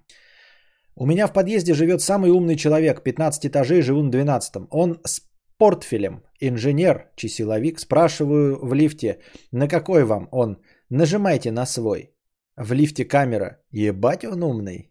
У 0.94 1.06
меня 1.06 1.26
в 1.26 1.32
подъезде 1.32 1.74
живет 1.74 2.00
самый 2.00 2.30
умный 2.30 2.56
человек, 2.56 3.02
15 3.02 3.46
этажей, 3.46 3.82
живу 3.82 4.02
на 4.02 4.10
12. 4.10 4.68
Он 4.70 5.00
с 5.04 5.20
портфелем, 5.58 6.22
инженер, 6.40 7.10
часиловик. 7.14 7.78
Спрашиваю 7.78 8.58
в 8.62 8.74
лифте, 8.74 9.18
на 9.52 9.68
какой 9.68 10.04
вам 10.04 10.28
он? 10.32 10.56
Нажимайте 10.88 11.52
на 11.52 11.66
свой. 11.66 12.14
В 12.56 12.72
лифте 12.72 13.04
камера. 13.04 13.58
Ебать 13.70 14.24
он 14.24 14.42
умный. 14.42 14.89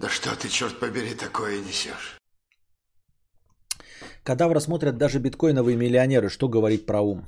Да 0.00 0.08
что 0.08 0.30
ты, 0.34 0.48
черт 0.48 0.80
побери, 0.80 1.14
такое 1.14 1.60
несешь? 1.60 2.18
Кадавра 4.24 4.60
смотрят 4.60 4.96
даже 4.96 5.18
биткоиновые 5.18 5.76
миллионеры. 5.76 6.30
Что 6.30 6.48
говорить 6.48 6.86
про 6.86 7.02
ум? 7.02 7.26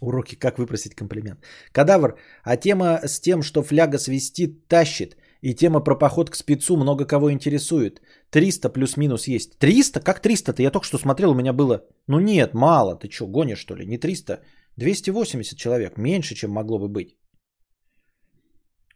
Уроки, 0.00 0.36
как 0.36 0.58
выпросить 0.58 0.94
комплимент. 0.94 1.40
Кадавр, 1.72 2.16
а 2.44 2.56
тема 2.56 3.00
с 3.04 3.18
тем, 3.20 3.42
что 3.42 3.64
фляга 3.64 3.98
свистит, 3.98 4.68
тащит, 4.68 5.16
и 5.40 5.54
тема 5.54 5.80
про 5.80 5.98
поход 5.98 6.30
к 6.30 6.36
спецу 6.36 6.76
много 6.76 7.04
кого 7.04 7.32
интересует. 7.32 8.02
300 8.30 8.68
плюс-минус 8.68 9.26
есть. 9.26 9.58
300? 9.58 10.00
Как 10.00 10.24
300-то? 10.24 10.62
Я 10.62 10.70
только 10.70 10.86
что 10.86 10.98
смотрел, 10.98 11.30
у 11.30 11.34
меня 11.34 11.52
было... 11.52 11.82
Ну 12.06 12.20
нет, 12.20 12.54
мало. 12.54 12.94
Ты 12.94 13.10
что, 13.10 13.26
гонишь 13.26 13.58
что 13.58 13.74
ли? 13.74 13.84
Не 13.84 13.98
300. 13.98 14.42
280 14.76 15.58
человек. 15.58 15.96
Меньше, 15.96 16.36
чем 16.36 16.50
могло 16.50 16.78
бы 16.78 16.88
быть. 16.88 17.16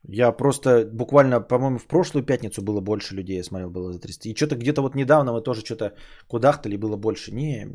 Я 0.09 0.32
просто 0.32 0.86
буквально, 0.86 1.40
по-моему, 1.40 1.78
в 1.78 1.86
прошлую 1.86 2.24
пятницу 2.24 2.62
было 2.62 2.81
больше 2.81 3.14
людей, 3.14 3.36
я 3.36 3.44
смотрел, 3.44 3.70
было 3.70 3.93
за 3.93 4.01
300. 4.01 4.28
И 4.28 4.35
что-то 4.35 4.56
где-то 4.56 4.82
вот 4.82 4.94
недавно 4.94 5.32
мы 5.32 5.43
тоже 5.43 5.60
что-то 5.60 5.94
кудахтали, 6.27 6.77
было 6.77 6.97
больше. 6.97 7.32
Не, 7.32 7.68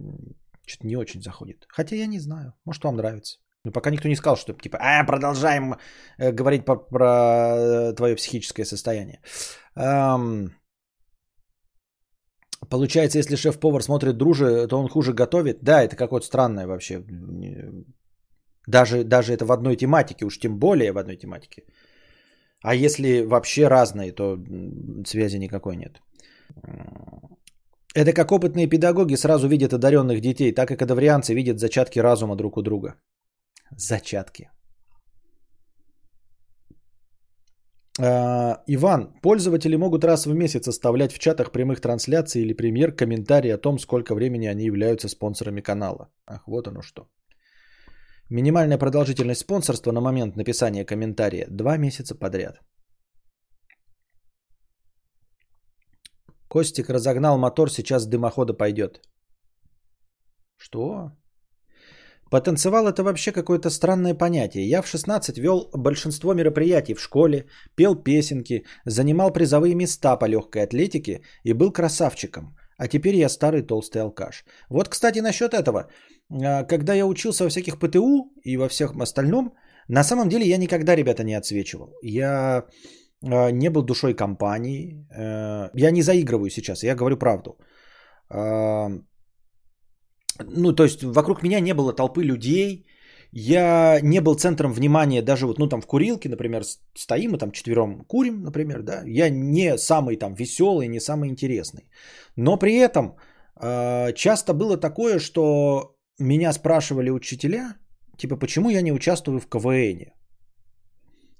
что-то 0.66 0.88
не 0.88 0.98
очень 0.98 1.22
заходит. 1.22 1.66
Хотя 1.68 1.96
я 1.96 2.08
не 2.08 2.20
знаю, 2.20 2.54
может 2.66 2.84
вам 2.84 2.96
нравится. 2.96 3.38
Но 3.64 3.72
пока 3.72 3.90
никто 3.90 4.08
не 4.08 4.16
сказал, 4.16 4.38
что 4.38 4.54
типа, 4.54 4.78
а, 4.80 5.04
продолжаем 5.06 5.76
э, 6.18 6.32
говорить 6.32 6.66
про, 6.66 6.76
про 6.78 7.10
э, 7.58 7.94
твое 7.94 8.16
психическое 8.16 8.66
состояние. 8.66 9.20
Эм, 9.76 10.52
получается, 12.70 13.18
если 13.18 13.36
шеф-повар 13.36 13.82
смотрит 13.82 14.18
друже, 14.18 14.68
то 14.68 14.78
он 14.78 14.88
хуже 14.88 15.14
готовит. 15.14 15.64
Да, 15.64 15.84
это 15.84 15.96
какое-то 15.96 16.26
странное 16.26 16.68
вообще. 16.68 17.04
Даже, 18.68 19.04
даже 19.04 19.34
это 19.34 19.46
в 19.46 19.52
одной 19.52 19.76
тематике, 19.76 20.26
уж 20.26 20.40
тем 20.40 20.60
более 20.60 20.92
в 20.92 20.98
одной 20.98 21.18
тематике. 21.18 21.64
А 22.64 22.76
если 22.76 23.22
вообще 23.22 23.68
разные, 23.68 24.12
то 24.12 24.38
связи 25.06 25.38
никакой 25.38 25.76
нет. 25.76 26.02
Это 27.96 28.14
как 28.14 28.32
опытные 28.32 28.68
педагоги 28.68 29.16
сразу 29.16 29.48
видят 29.48 29.74
одаренных 29.74 30.20
детей, 30.20 30.52
так 30.52 30.72
и 30.72 30.76
кадаврианцы 30.76 31.34
видят 31.34 31.60
зачатки 31.60 32.00
разума 32.00 32.36
друг 32.36 32.58
у 32.58 32.62
друга. 32.62 32.96
Зачатки. 33.78 34.50
А, 38.00 38.64
Иван, 38.68 39.14
пользователи 39.22 39.78
могут 39.78 40.04
раз 40.04 40.26
в 40.26 40.34
месяц 40.34 40.68
оставлять 40.68 41.14
в 41.14 41.20
чатах 41.20 41.52
прямых 41.52 41.80
трансляций 41.80 42.42
или 42.42 42.54
премьер 42.54 42.92
комментарии 42.92 43.54
о 43.54 43.58
том, 43.58 43.80
сколько 43.80 44.16
времени 44.16 44.48
они 44.48 44.66
являются 44.66 45.08
спонсорами 45.08 45.62
канала. 45.62 46.10
Ах, 46.28 46.44
вот 46.48 46.68
оно 46.68 46.82
что. 46.82 47.08
Минимальная 48.30 48.80
продолжительность 48.80 49.42
спонсорства 49.42 49.92
на 49.92 50.02
момент 50.02 50.36
написания 50.36 50.84
комментария 50.86 51.46
2 51.48 51.78
месяца 51.78 52.16
подряд. 52.16 52.60
Костик 56.48 56.90
разогнал 56.90 57.38
мотор, 57.38 57.70
сейчас 57.70 58.08
дымохода 58.08 58.54
пойдет. 58.54 59.02
Что? 60.58 61.12
Потанцевал 62.32 62.88
это 62.88 63.04
вообще 63.04 63.32
какое-то 63.32 63.70
странное 63.70 64.16
понятие. 64.16 64.68
Я 64.68 64.82
в 64.82 64.88
16 64.88 65.38
вел 65.38 65.70
большинство 65.74 66.34
мероприятий 66.34 66.96
в 66.96 67.02
школе, 67.02 67.46
пел 67.76 67.96
песенки, 67.96 68.66
занимал 68.86 69.32
призовые 69.34 69.76
места 69.76 70.18
по 70.18 70.26
легкой 70.26 70.64
атлетике 70.64 71.22
и 71.44 71.54
был 71.54 71.72
красавчиком. 71.72 72.56
А 72.78 72.88
теперь 72.88 73.16
я 73.16 73.30
старый 73.30 73.62
толстый 73.62 74.02
алкаш. 74.02 74.46
Вот, 74.70 74.90
кстати, 74.90 75.20
насчет 75.20 75.54
этого. 75.54 75.90
А, 76.30 76.64
когда 76.64 76.94
я 76.94 77.06
учился 77.06 77.44
во 77.44 77.50
всяких 77.50 77.80
ПТУ 77.80 78.32
и 78.44 78.58
во 78.58 78.68
всех 78.70 78.96
остальном, 79.02 79.54
на 79.88 80.04
самом 80.04 80.30
деле 80.30 80.46
я 80.46 80.58
никогда, 80.58 80.96
ребята, 80.96 81.24
не 81.24 81.36
отсвечивал. 81.36 81.94
Я 82.02 82.66
а, 83.24 83.52
не 83.52 83.70
был 83.70 83.84
душой 83.84 84.14
компании. 84.14 85.08
Э, 85.16 85.70
я 85.74 85.92
не 85.92 86.02
заигрываю 86.02 86.50
сейчас, 86.50 86.84
я 86.84 86.96
говорю 86.96 87.18
правду. 87.18 87.58
А, 88.30 88.90
ну, 90.44 90.76
то 90.76 90.84
есть 90.84 91.04
вокруг 91.04 91.44
меня 91.44 91.60
не 91.60 91.74
было 91.74 91.94
толпы 91.94 92.24
людей, 92.24 92.86
я 93.38 94.00
не 94.02 94.22
был 94.22 94.36
центром 94.36 94.72
внимания 94.72 95.22
даже 95.22 95.46
вот, 95.46 95.60
ну, 95.60 95.68
там 95.68 95.82
в 95.82 95.88
курилке, 95.88 96.30
например, 96.30 96.64
стоим 96.94 97.36
и 97.36 97.38
там 97.38 97.52
четвером 97.52 98.06
курим, 98.08 98.44
например, 98.44 98.82
да, 98.82 99.02
я 99.06 99.30
не 99.30 99.78
самый 99.78 100.16
там 100.16 100.34
веселый, 100.36 100.88
не 100.88 101.02
самый 101.02 101.30
интересный. 101.30 101.84
Но 102.38 102.58
при 102.58 102.78
этом 102.78 103.18
часто 104.16 104.54
было 104.54 104.78
такое, 104.78 105.20
что 105.20 105.98
меня 106.18 106.54
спрашивали 106.54 107.10
учителя, 107.10 107.76
типа, 108.18 108.38
почему 108.38 108.70
я 108.70 108.82
не 108.82 108.94
участвую 108.94 109.40
в 109.40 109.50
КВН? 109.50 110.14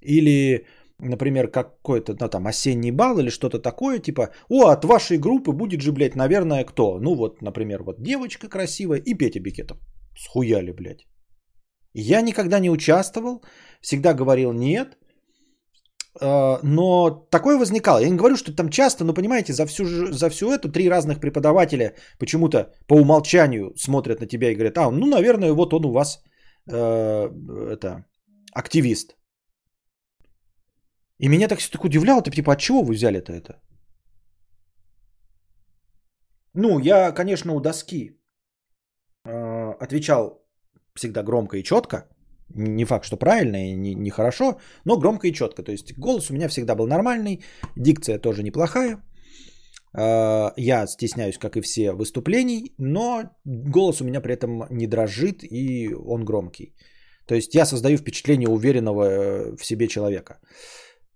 Или, 0.02 0.66
например, 0.98 1.50
какой-то 1.50 2.14
ну, 2.20 2.28
там 2.28 2.46
осенний 2.46 2.92
бал 2.92 3.18
или 3.18 3.30
что-то 3.30 3.58
такое, 3.58 4.00
типа, 4.00 4.28
о, 4.50 4.68
от 4.68 4.84
вашей 4.84 5.16
группы 5.16 5.52
будет 5.52 5.80
же, 5.80 5.92
блядь, 5.92 6.14
наверное, 6.14 6.64
кто? 6.64 6.98
Ну 7.00 7.14
вот, 7.14 7.40
например, 7.40 7.82
вот 7.82 8.02
девочка 8.02 8.48
красивая 8.50 8.98
и 8.98 9.14
Петя 9.14 9.40
Бикетов. 9.40 9.78
Схуяли, 10.18 10.72
блядь. 10.72 11.06
Я 11.98 12.20
никогда 12.20 12.60
не 12.60 12.70
участвовал, 12.70 13.42
всегда 13.80 14.12
говорил 14.12 14.52
нет, 14.52 14.98
а, 16.20 16.58
но 16.62 17.10
такое 17.30 17.56
возникало. 17.58 18.00
Я 18.00 18.10
не 18.10 18.16
говорю, 18.16 18.36
что 18.36 18.54
там 18.54 18.68
часто, 18.68 19.04
но 19.04 19.14
понимаете, 19.14 19.52
за 19.52 19.66
всю, 19.66 20.12
за 20.12 20.28
всю 20.28 20.50
эту 20.52 20.70
три 20.70 20.90
разных 20.90 21.20
преподавателя 21.20 21.94
почему-то 22.18 22.74
по 22.86 22.94
умолчанию 22.94 23.72
смотрят 23.76 24.20
на 24.20 24.26
тебя 24.26 24.50
и 24.50 24.54
говорят, 24.54 24.76
а, 24.78 24.90
ну, 24.90 25.06
наверное, 25.06 25.54
вот 25.54 25.72
он 25.72 25.86
у 25.86 25.92
вас 25.92 26.22
э, 26.70 27.30
это 27.72 28.04
активист. 28.52 29.16
И 31.18 31.28
меня 31.28 31.48
так 31.48 31.60
все 31.60 31.70
так 31.70 31.84
удивляло, 31.84 32.20
ты 32.20 32.30
типа, 32.30 32.52
от 32.52 32.60
чего 32.60 32.82
вы 32.82 32.92
взяли-то 32.92 33.32
это? 33.32 33.62
Ну, 36.52 36.78
я, 36.78 37.12
конечно, 37.12 37.54
у 37.54 37.60
доски 37.60 38.20
э, 39.24 39.72
отвечал 39.80 40.45
всегда 40.96 41.22
громко 41.22 41.56
и 41.56 41.62
четко, 41.62 42.08
не 42.54 42.84
факт, 42.84 43.04
что 43.04 43.16
правильно 43.16 43.56
и 43.56 43.76
не, 43.76 43.94
не 43.94 44.10
хорошо, 44.10 44.58
но 44.84 44.96
громко 44.96 45.28
и 45.28 45.32
четко. 45.32 45.62
То 45.62 45.72
есть 45.72 45.98
голос 45.98 46.30
у 46.30 46.34
меня 46.34 46.48
всегда 46.48 46.74
был 46.74 46.86
нормальный, 46.86 47.44
дикция 47.76 48.18
тоже 48.18 48.42
неплохая. 48.42 49.02
А, 49.92 50.52
я 50.56 50.86
стесняюсь, 50.86 51.38
как 51.38 51.56
и 51.56 51.60
все, 51.60 51.92
выступлений, 51.92 52.74
но 52.78 53.22
голос 53.44 54.00
у 54.00 54.04
меня 54.04 54.20
при 54.20 54.34
этом 54.34 54.64
не 54.70 54.86
дрожит 54.86 55.42
и 55.42 55.94
он 55.94 56.24
громкий. 56.24 56.74
То 57.26 57.34
есть 57.34 57.54
я 57.54 57.66
создаю 57.66 57.96
впечатление 57.98 58.48
уверенного 58.48 59.02
э, 59.02 59.56
в 59.56 59.64
себе 59.64 59.88
человека. 59.88 60.38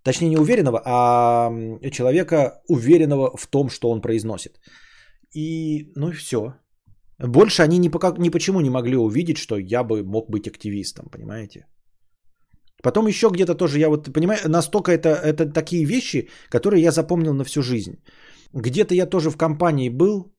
Точнее, 0.03 0.29
не 0.29 0.37
уверенного, 0.37 0.81
а 0.83 1.51
человека, 1.91 2.61
уверенного 2.67 3.37
в 3.37 3.47
том, 3.47 3.69
что 3.69 3.89
он 3.89 4.01
произносит. 4.01 4.59
И, 5.33 5.91
ну 5.95 6.09
и 6.09 6.13
все. 6.13 6.55
Больше 7.27 7.63
они 7.63 7.77
ни, 7.79 7.89
по 7.89 7.99
как, 7.99 8.17
ни 8.17 8.29
почему 8.29 8.61
не 8.61 8.69
могли 8.69 8.95
увидеть, 8.95 9.37
что 9.37 9.57
я 9.57 9.83
бы 9.83 10.03
мог 10.03 10.29
быть 10.29 10.47
активистом, 10.47 11.09
понимаете? 11.11 11.65
Потом 12.83 13.07
еще 13.07 13.29
где-то 13.29 13.55
тоже 13.55 13.79
я 13.79 13.89
вот, 13.89 14.11
понимаю, 14.13 14.39
настолько 14.49 14.91
это, 14.91 15.09
это 15.09 15.53
такие 15.53 15.85
вещи, 15.85 16.29
которые 16.49 16.81
я 16.81 16.91
запомнил 16.91 17.33
на 17.33 17.43
всю 17.43 17.61
жизнь. 17.61 18.03
Где-то 18.53 18.95
я 18.95 19.05
тоже 19.05 19.29
в 19.29 19.37
компании 19.37 19.89
был, 19.89 20.33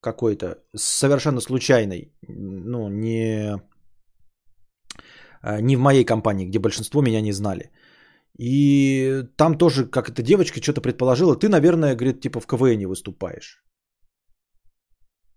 какой-то, 0.00 0.58
совершенно 0.76 1.40
случайный, 1.40 2.12
ну, 2.28 2.88
не, 2.88 3.60
не 5.60 5.76
в 5.76 5.80
моей 5.80 6.04
компании, 6.04 6.46
где 6.46 6.58
большинство 6.58 7.02
меня 7.02 7.20
не 7.20 7.32
знали. 7.32 7.70
И 8.38 9.24
там 9.36 9.58
тоже, 9.58 9.86
как 9.86 10.08
эта 10.08 10.22
девочка 10.22 10.62
что-то 10.62 10.80
предположила, 10.80 11.34
ты, 11.34 11.48
наверное, 11.48 11.96
говорит, 11.96 12.20
типа 12.20 12.40
в 12.40 12.46
КВН 12.46 12.86
выступаешь. 12.86 13.64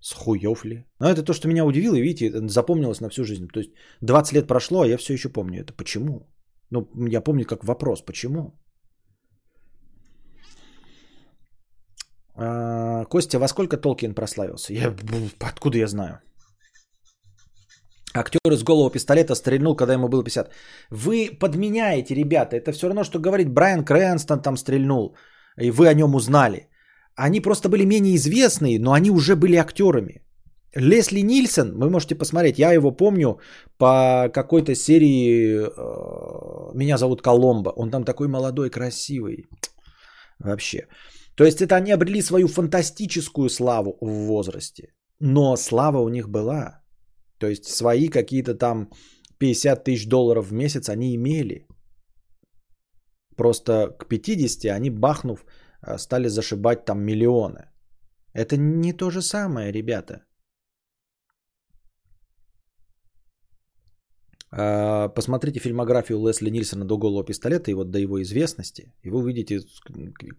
С 0.02 0.14
хуев 0.14 0.66
ли? 0.66 0.86
Но 1.00 1.10
это 1.10 1.24
то, 1.24 1.34
что 1.34 1.48
меня 1.48 1.64
удивило, 1.64 1.96
и 1.96 2.02
видите, 2.02 2.48
запомнилось 2.48 3.02
на 3.02 3.10
всю 3.10 3.24
жизнь. 3.24 3.48
То 3.48 3.60
есть 3.60 3.72
20 4.02 4.34
лет 4.34 4.48
прошло, 4.48 4.82
а 4.82 4.88
я 4.88 4.98
все 4.98 5.14
еще 5.14 5.30
помню 5.30 5.62
это. 5.62 5.74
Почему? 5.74 6.28
Ну, 6.72 6.90
я 7.08 7.22
помню 7.22 7.46
как 7.46 7.64
вопрос, 7.64 8.02
почему? 8.02 8.52
А, 12.36 13.06
Костя, 13.06 13.40
во 13.40 13.48
сколько 13.48 13.78
Толкин 13.78 14.16
прославился? 14.16 14.74
Я, 14.74 14.96
откуда 15.40 15.78
я 15.78 15.88
знаю? 15.88 16.20
Актер 18.14 18.52
из 18.52 18.64
голого 18.64 18.92
пистолета 18.92 19.36
стрельнул, 19.36 19.76
когда 19.76 19.94
ему 19.94 20.10
было 20.10 20.24
50. 20.24 20.52
Вы 20.90 21.38
подменяете, 21.40 22.16
ребята. 22.16 22.56
Это 22.56 22.72
все 22.72 22.88
равно, 22.88 23.04
что 23.04 23.20
говорить, 23.20 23.50
Брайан 23.50 23.86
Крэнстон 23.86 24.42
там 24.42 24.58
стрельнул, 24.58 25.16
и 25.58 25.72
вы 25.72 25.88
о 25.88 25.94
нем 25.94 26.16
узнали. 26.16 26.71
Они 27.16 27.42
просто 27.42 27.70
были 27.70 27.86
менее 27.86 28.16
известные, 28.16 28.80
но 28.80 28.94
они 28.94 29.10
уже 29.12 29.36
были 29.36 29.56
актерами. 29.56 30.22
Лесли 30.76 31.22
Нильсон, 31.22 31.78
вы 31.78 31.90
можете 31.90 32.16
посмотреть, 32.16 32.60
я 32.60 32.72
его 32.74 32.92
помню 32.92 33.40
по 33.78 34.30
какой-то 34.34 34.74
серии 34.74 35.68
э, 35.68 36.74
«Меня 36.74 36.98
зовут 36.98 37.22
Коломбо». 37.22 37.70
Он 37.76 37.92
там 37.92 38.04
такой 38.04 38.28
молодой, 38.28 38.70
красивый. 38.70 39.48
Вообще. 40.40 40.88
То 41.36 41.44
есть 41.44 41.62
это 41.62 41.76
они 41.76 41.92
обрели 41.92 42.22
свою 42.22 42.48
фантастическую 42.48 43.50
славу 43.50 43.98
в 44.02 44.28
возрасте. 44.28 44.94
Но 45.20 45.58
слава 45.58 46.00
у 46.00 46.10
них 46.10 46.30
была. 46.30 46.82
То 47.38 47.48
есть 47.48 47.66
свои 47.66 48.08
какие-то 48.08 48.56
там 48.56 48.90
50 49.40 49.84
тысяч 49.84 50.08
долларов 50.08 50.48
в 50.48 50.54
месяц 50.54 50.90
они 50.90 51.16
имели. 51.16 51.68
Просто 53.36 53.90
к 54.00 54.08
50 54.08 54.66
они, 54.78 54.90
бахнув, 54.90 55.46
стали 55.98 56.28
зашибать 56.28 56.86
там 56.86 57.02
миллионы. 57.04 57.70
Это 58.34 58.58
не 58.58 58.94
то 58.94 59.10
же 59.10 59.22
самое, 59.22 59.72
ребята. 59.72 60.26
А, 64.54 65.08
посмотрите 65.08 65.60
фильмографию 65.60 66.20
Лесли 66.20 66.50
Нильсона 66.50 66.86
до 66.86 66.98
голого 66.98 67.24
пистолета 67.24 67.72
и 67.72 67.74
вот 67.74 67.92
до 67.92 68.00
его 68.00 68.22
известности, 68.22 68.94
и 69.04 69.10
вы 69.10 69.20
увидите, 69.20 69.62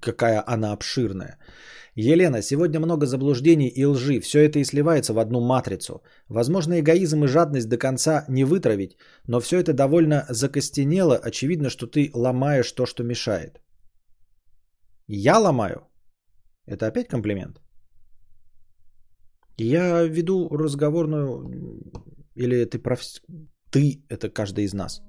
какая 0.01 0.45
она 0.47 0.73
обширная. 0.73 1.39
Елена, 1.95 2.43
сегодня 2.43 2.81
много 2.81 3.07
заблуждений 3.07 3.69
и 3.69 3.85
лжи. 3.85 4.21
Все 4.21 4.41
это 4.41 4.59
и 4.59 4.65
сливается 4.65 5.13
в 5.15 5.19
одну 5.19 5.41
матрицу. 5.41 6.03
Возможно, 6.29 6.79
эгоизм 6.81 7.25
и 7.25 7.29
жадность 7.29 7.69
до 7.69 7.79
конца 7.79 8.25
не 8.29 8.45
вытравить, 8.45 8.97
но 9.27 9.41
все 9.41 9.59
это 9.59 9.73
довольно 9.73 10.25
закостенело. 10.29 11.17
Очевидно, 11.17 11.71
что 11.71 11.87
ты 11.87 12.11
ломаешь 12.15 12.73
то, 12.73 12.87
что 12.87 13.05
мешает. 13.05 13.61
Я 15.15 15.39
ломаю? 15.39 15.83
Это 16.67 16.87
опять 16.87 17.09
комплимент? 17.09 17.61
Я 19.59 20.09
веду 20.09 20.49
разговорную... 20.49 21.83
Или 22.35 22.65
ты 22.65 22.79
проф... 22.79 23.03
Ты– 23.71 24.05
это 24.09 24.31
каждый 24.31 24.65
из 24.65 24.73
нас. 24.73 25.03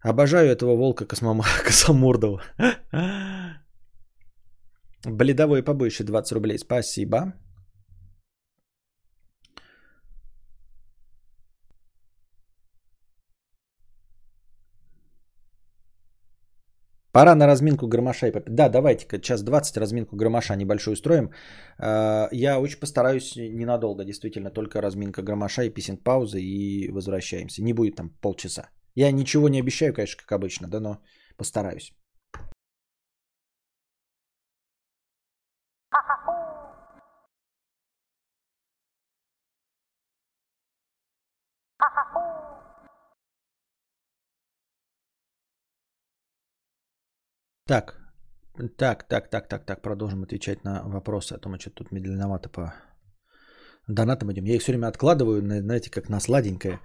Обожаю 0.00 0.48
этого 0.48 0.74
волка 0.74 1.04
космома... 1.04 1.44
косомордого. 1.64 2.40
Бледовое 5.04 5.62
побольше 5.62 6.04
20 6.04 6.32
рублей. 6.32 6.58
Спасибо. 6.58 7.34
Пора 17.12 17.34
на 17.34 17.46
разминку 17.46 17.88
громоша 17.88 18.28
и 18.28 18.32
Да, 18.46 18.68
давайте-ка 18.68 19.18
час 19.18 19.42
20 19.42 19.76
разминку 19.76 20.16
громоша 20.16 20.56
небольшую 20.56 20.94
устроим. 20.94 21.30
А, 21.78 22.28
я 22.32 22.58
очень 22.58 22.80
постараюсь 22.80 23.36
ненадолго, 23.36 24.04
действительно, 24.04 24.50
только 24.50 24.80
разминка 24.80 25.22
громоша 25.22 25.64
и 25.64 25.70
писинг 25.74 26.02
паузы 26.02 26.40
и 26.40 26.90
возвращаемся. 26.90 27.62
Не 27.62 27.74
будет 27.74 27.96
там 27.96 28.10
полчаса. 28.22 28.70
Я 28.94 29.12
ничего 29.12 29.48
не 29.48 29.60
обещаю, 29.60 29.92
конечно, 29.94 30.22
как 30.22 30.32
обычно, 30.32 30.68
да, 30.68 30.80
но 30.80 30.98
постараюсь. 31.36 31.92
Так, 47.66 47.96
так, 48.76 49.08
так, 49.08 49.30
так, 49.30 49.48
так, 49.48 49.64
так, 49.64 49.82
продолжим 49.82 50.22
отвечать 50.22 50.64
на 50.64 50.82
вопросы, 50.84 51.34
а 51.34 51.38
то 51.38 51.48
мы 51.48 51.58
что-то 51.58 51.84
тут 51.84 51.92
медленновато 51.92 52.48
по 52.48 52.74
донатам 53.88 54.32
идем. 54.32 54.44
Я 54.44 54.54
их 54.54 54.62
все 54.62 54.72
время 54.72 54.88
откладываю, 54.88 55.40
знаете, 55.40 55.90
как 55.90 56.08
на 56.08 56.20
сладенькое. 56.20 56.80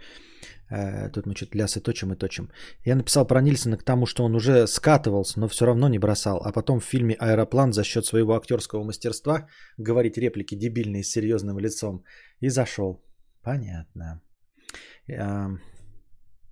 Э, 0.69 1.09
тут 1.09 1.25
мы 1.25 1.35
что-то 1.35 1.57
лясы 1.57 1.79
точим 1.79 2.13
и 2.13 2.15
точим. 2.15 2.51
Я 2.85 2.95
написал 2.95 3.25
про 3.25 3.41
Нильсона 3.41 3.77
к 3.77 3.83
тому, 3.83 4.05
что 4.05 4.23
он 4.23 4.35
уже 4.35 4.67
скатывался, 4.67 5.39
но 5.39 5.47
все 5.47 5.65
равно 5.65 5.89
не 5.89 5.99
бросал. 5.99 6.41
А 6.43 6.51
потом 6.51 6.79
в 6.79 6.85
фильме 6.85 7.15
«Аэроплан» 7.15 7.73
за 7.73 7.83
счет 7.83 8.05
своего 8.05 8.35
актерского 8.35 8.83
мастерства 8.83 9.47
говорить 9.77 10.17
реплики 10.17 10.55
дебильные 10.55 11.03
с 11.03 11.11
серьезным 11.11 11.59
лицом. 11.59 12.03
И 12.39 12.49
зашел. 12.49 13.01
Понятно. 13.41 14.21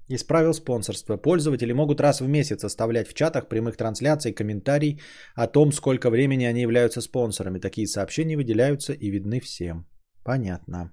Исправил 0.07 0.53
спонсорство. 0.53 1.17
Пользователи 1.17 1.73
могут 1.73 1.99
раз 1.99 2.21
в 2.21 2.27
месяц 2.27 2.63
оставлять 2.63 3.07
в 3.07 3.13
чатах 3.13 3.49
прямых 3.49 3.75
трансляций 3.75 4.33
комментарий 4.33 5.01
о 5.35 5.47
том, 5.47 5.71
сколько 5.71 6.11
времени 6.11 6.45
они 6.45 6.61
являются 6.61 7.01
спонсорами. 7.01 7.59
Такие 7.59 7.87
сообщения 7.87 8.37
выделяются 8.37 8.93
и 8.93 9.09
видны 9.09 9.39
всем. 9.39 9.87
Понятно. 10.23 10.91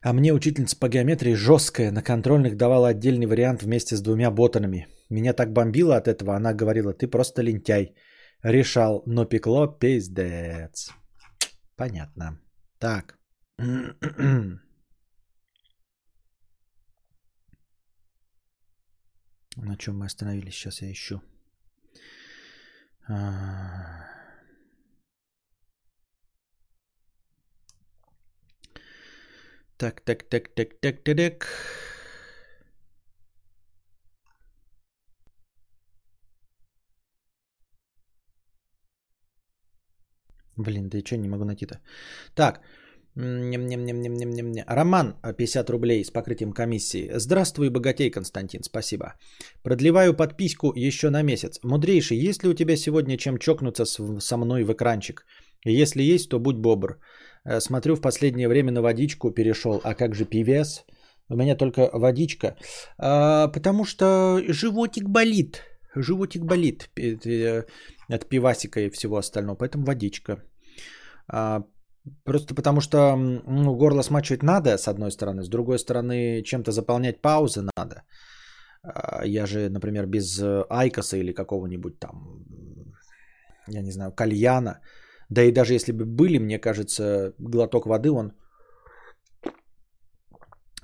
А 0.00 0.12
мне 0.12 0.32
учительница 0.32 0.78
по 0.78 0.88
геометрии 0.88 1.34
жесткая, 1.34 1.90
на 1.90 2.02
контрольных 2.02 2.56
давала 2.56 2.88
отдельный 2.88 3.26
вариант 3.26 3.62
вместе 3.62 3.96
с 3.96 4.02
двумя 4.02 4.30
ботанами. 4.30 4.86
Меня 5.10 5.32
так 5.32 5.52
бомбило 5.52 5.96
от 5.96 6.06
этого, 6.06 6.36
она 6.36 6.54
говорила, 6.54 6.92
ты 6.92 7.08
просто 7.08 7.42
лентяй. 7.42 7.94
Решал, 8.44 9.02
но 9.06 9.24
пекло 9.24 9.66
пиздец. 9.66 10.92
Понятно. 11.76 12.38
Так. 12.78 13.18
На 19.62 19.76
чем 19.76 19.98
мы 19.98 20.06
остановились? 20.06 20.54
Сейчас 20.54 20.82
я 20.82 20.90
ищу. 20.92 21.20
А. 23.08 24.04
Так, 29.76 30.00
так, 30.00 30.22
так, 30.28 30.48
так, 30.54 30.80
так, 30.80 31.02
так, 31.02 31.16
так. 31.16 31.46
Блин, 40.56 40.88
да 40.88 40.98
и 40.98 41.04
что, 41.04 41.16
не 41.16 41.28
могу 41.28 41.44
найти-то. 41.44 41.80
Так, 42.34 42.60
Роман, 44.66 45.16
50 45.36 45.70
рублей 45.70 46.04
с 46.04 46.10
покрытием 46.10 46.52
комиссии. 46.52 47.10
Здравствуй, 47.14 47.68
богатей, 47.68 48.10
Константин, 48.10 48.62
спасибо. 48.62 49.14
Продлеваю 49.64 50.14
подписку 50.14 50.72
еще 50.76 51.10
на 51.10 51.22
месяц. 51.22 51.58
Мудрейший, 51.64 52.16
есть 52.16 52.44
ли 52.44 52.48
у 52.48 52.54
тебя 52.54 52.76
сегодня 52.76 53.18
чем 53.18 53.38
чокнуться 53.38 53.84
со 54.20 54.36
мной 54.36 54.62
в 54.62 54.72
экранчик? 54.72 55.26
Если 55.64 56.02
есть, 56.02 56.28
то 56.28 56.38
будь 56.38 56.58
бобр. 56.58 57.00
Э, 57.44 57.60
смотрю, 57.60 57.96
в 57.96 58.00
последнее 58.00 58.48
время 58.48 58.70
на 58.70 58.82
водичку 58.82 59.32
перешел. 59.32 59.80
А 59.82 59.94
как 59.94 60.14
же 60.14 60.24
пивес? 60.24 60.84
У 61.28 61.36
меня 61.36 61.56
только 61.56 61.90
водичка. 61.92 62.56
А, 62.98 63.48
потому 63.48 63.84
что 63.84 64.40
животик 64.48 65.08
болит. 65.08 65.62
Животик 65.96 66.44
болит 66.44 66.88
э, 66.96 67.64
от 68.08 68.28
пивасика 68.28 68.80
и 68.80 68.90
всего 68.90 69.16
остального. 69.16 69.56
Поэтому 69.56 69.84
водичка. 69.84 70.36
А, 71.26 71.64
Просто 72.24 72.54
потому 72.54 72.80
что 72.80 73.16
ну, 73.16 73.76
горло 73.76 74.02
смачивать 74.02 74.42
надо, 74.42 74.78
с 74.78 74.88
одной 74.88 75.10
стороны, 75.10 75.42
с 75.42 75.48
другой 75.48 75.78
стороны, 75.78 76.42
чем-то 76.42 76.72
заполнять 76.72 77.20
паузы 77.20 77.62
надо. 77.76 78.02
А, 78.82 79.24
я 79.24 79.46
же, 79.46 79.68
например, 79.70 80.06
без 80.06 80.40
айкоса 80.70 81.16
или 81.16 81.32
какого-нибудь 81.32 81.98
там, 81.98 82.44
я 83.68 83.82
не 83.82 83.90
знаю, 83.90 84.12
кальяна, 84.12 84.80
да 85.30 85.42
и 85.42 85.52
даже 85.52 85.74
если 85.74 85.92
бы 85.92 86.04
были, 86.04 86.38
мне 86.38 86.58
кажется, 86.58 87.34
глоток 87.38 87.86
воды, 87.86 88.10
он 88.10 88.32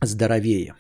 здоровее. 0.02 0.74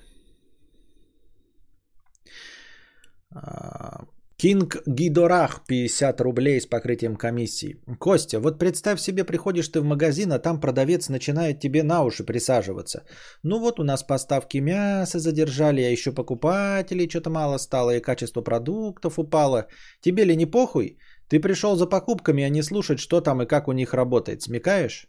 Кинг 4.44 4.76
Гидорах 4.86 5.64
50 5.66 6.20
рублей 6.20 6.60
с 6.60 6.66
покрытием 6.66 7.16
комиссии. 7.16 7.78
Костя, 7.98 8.40
вот 8.40 8.58
представь 8.58 9.00
себе, 9.00 9.24
приходишь 9.24 9.68
ты 9.68 9.80
в 9.80 9.84
магазин, 9.84 10.32
а 10.32 10.38
там 10.38 10.60
продавец 10.60 11.08
начинает 11.08 11.60
тебе 11.60 11.82
на 11.82 12.04
уши 12.04 12.24
присаживаться. 12.24 13.04
Ну 13.42 13.58
вот 13.58 13.80
у 13.80 13.84
нас 13.84 14.02
поставки 14.02 14.60
мяса 14.60 15.18
задержали, 15.18 15.80
а 15.80 15.90
еще 15.90 16.12
покупателей 16.12 17.08
что-то 17.08 17.30
мало 17.30 17.58
стало, 17.58 17.96
и 17.96 18.02
качество 18.02 18.42
продуктов 18.42 19.18
упало. 19.18 19.66
Тебе 20.02 20.24
ли 20.24 20.36
не 20.36 20.44
похуй? 20.44 20.98
Ты 21.30 21.40
пришел 21.40 21.76
за 21.76 21.86
покупками, 21.86 22.44
а 22.44 22.50
не 22.50 22.62
слушать, 22.62 22.98
что 22.98 23.22
там 23.22 23.40
и 23.40 23.46
как 23.46 23.68
у 23.68 23.72
них 23.72 23.94
работает. 23.94 24.42
Смекаешь? 24.42 25.06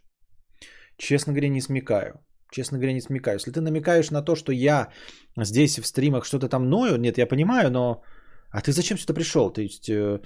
Честно 0.96 1.34
говоря, 1.34 1.50
не 1.50 1.60
смекаю. 1.60 2.24
Честно 2.50 2.78
говоря, 2.78 2.94
не 2.94 3.02
смекаю. 3.02 3.36
Если 3.36 3.50
ты 3.50 3.60
намекаешь 3.60 4.10
на 4.10 4.22
то, 4.22 4.34
что 4.34 4.52
я 4.52 4.88
здесь 5.36 5.78
в 5.78 5.86
стримах 5.86 6.24
что-то 6.24 6.48
там 6.48 6.70
ною, 6.70 6.96
нет, 6.96 7.18
я 7.18 7.26
понимаю, 7.26 7.70
но 7.70 8.02
а 8.50 8.60
ты 8.60 8.72
зачем 8.72 8.98
сюда 8.98 9.14
пришел? 9.14 9.52
То 9.52 9.60
есть, 9.60 9.88
э, 9.88 10.20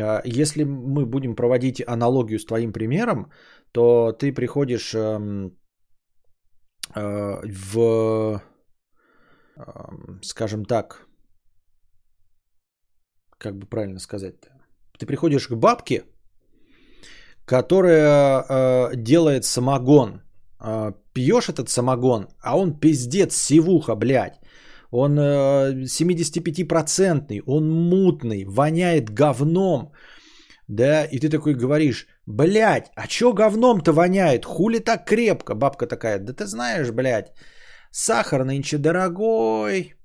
а, 0.00 0.22
если 0.24 0.64
мы 0.64 1.06
будем 1.06 1.36
проводить 1.36 1.82
аналогию 1.86 2.38
с 2.38 2.46
твоим 2.46 2.72
примером, 2.72 3.30
то 3.72 4.12
ты 4.12 4.32
приходишь 4.32 4.94
эм, 4.94 5.56
э, 6.94 7.40
в, 7.44 8.42
эм, 9.56 10.20
скажем 10.22 10.64
так, 10.64 11.06
как 13.38 13.58
бы 13.58 13.66
правильно 13.66 13.98
сказать-то? 13.98 14.48
Ты 14.98 15.06
приходишь 15.06 15.48
к 15.48 15.54
бабке, 15.54 16.04
которая 17.44 18.44
э, 18.48 18.96
делает 18.96 19.44
самогон. 19.44 20.22
Пьешь 21.12 21.48
этот 21.48 21.68
самогон, 21.68 22.28
а 22.40 22.56
он 22.56 22.80
пиздец, 22.80 23.36
сивуха, 23.36 23.94
блядь. 23.94 24.40
Он 24.90 25.18
75-процентный, 25.18 27.38
э, 27.38 27.42
он 27.46 27.70
мутный, 27.70 28.44
воняет 28.44 29.10
говном. 29.10 29.92
Да, 30.68 31.04
и 31.04 31.18
ты 31.18 31.28
такой 31.28 31.54
говоришь, 31.54 32.06
блядь, 32.26 32.90
а 32.96 33.06
чё 33.06 33.32
говном-то 33.32 33.92
воняет? 33.92 34.44
Хули 34.44 34.78
так 34.78 35.04
крепко? 35.04 35.54
Бабка 35.54 35.86
такая, 35.86 36.18
да 36.18 36.32
ты 36.32 36.46
знаешь, 36.46 36.90
блядь, 36.90 37.32
сахар 37.90 38.44
нынче 38.44 38.78
дорогой, 38.78 39.96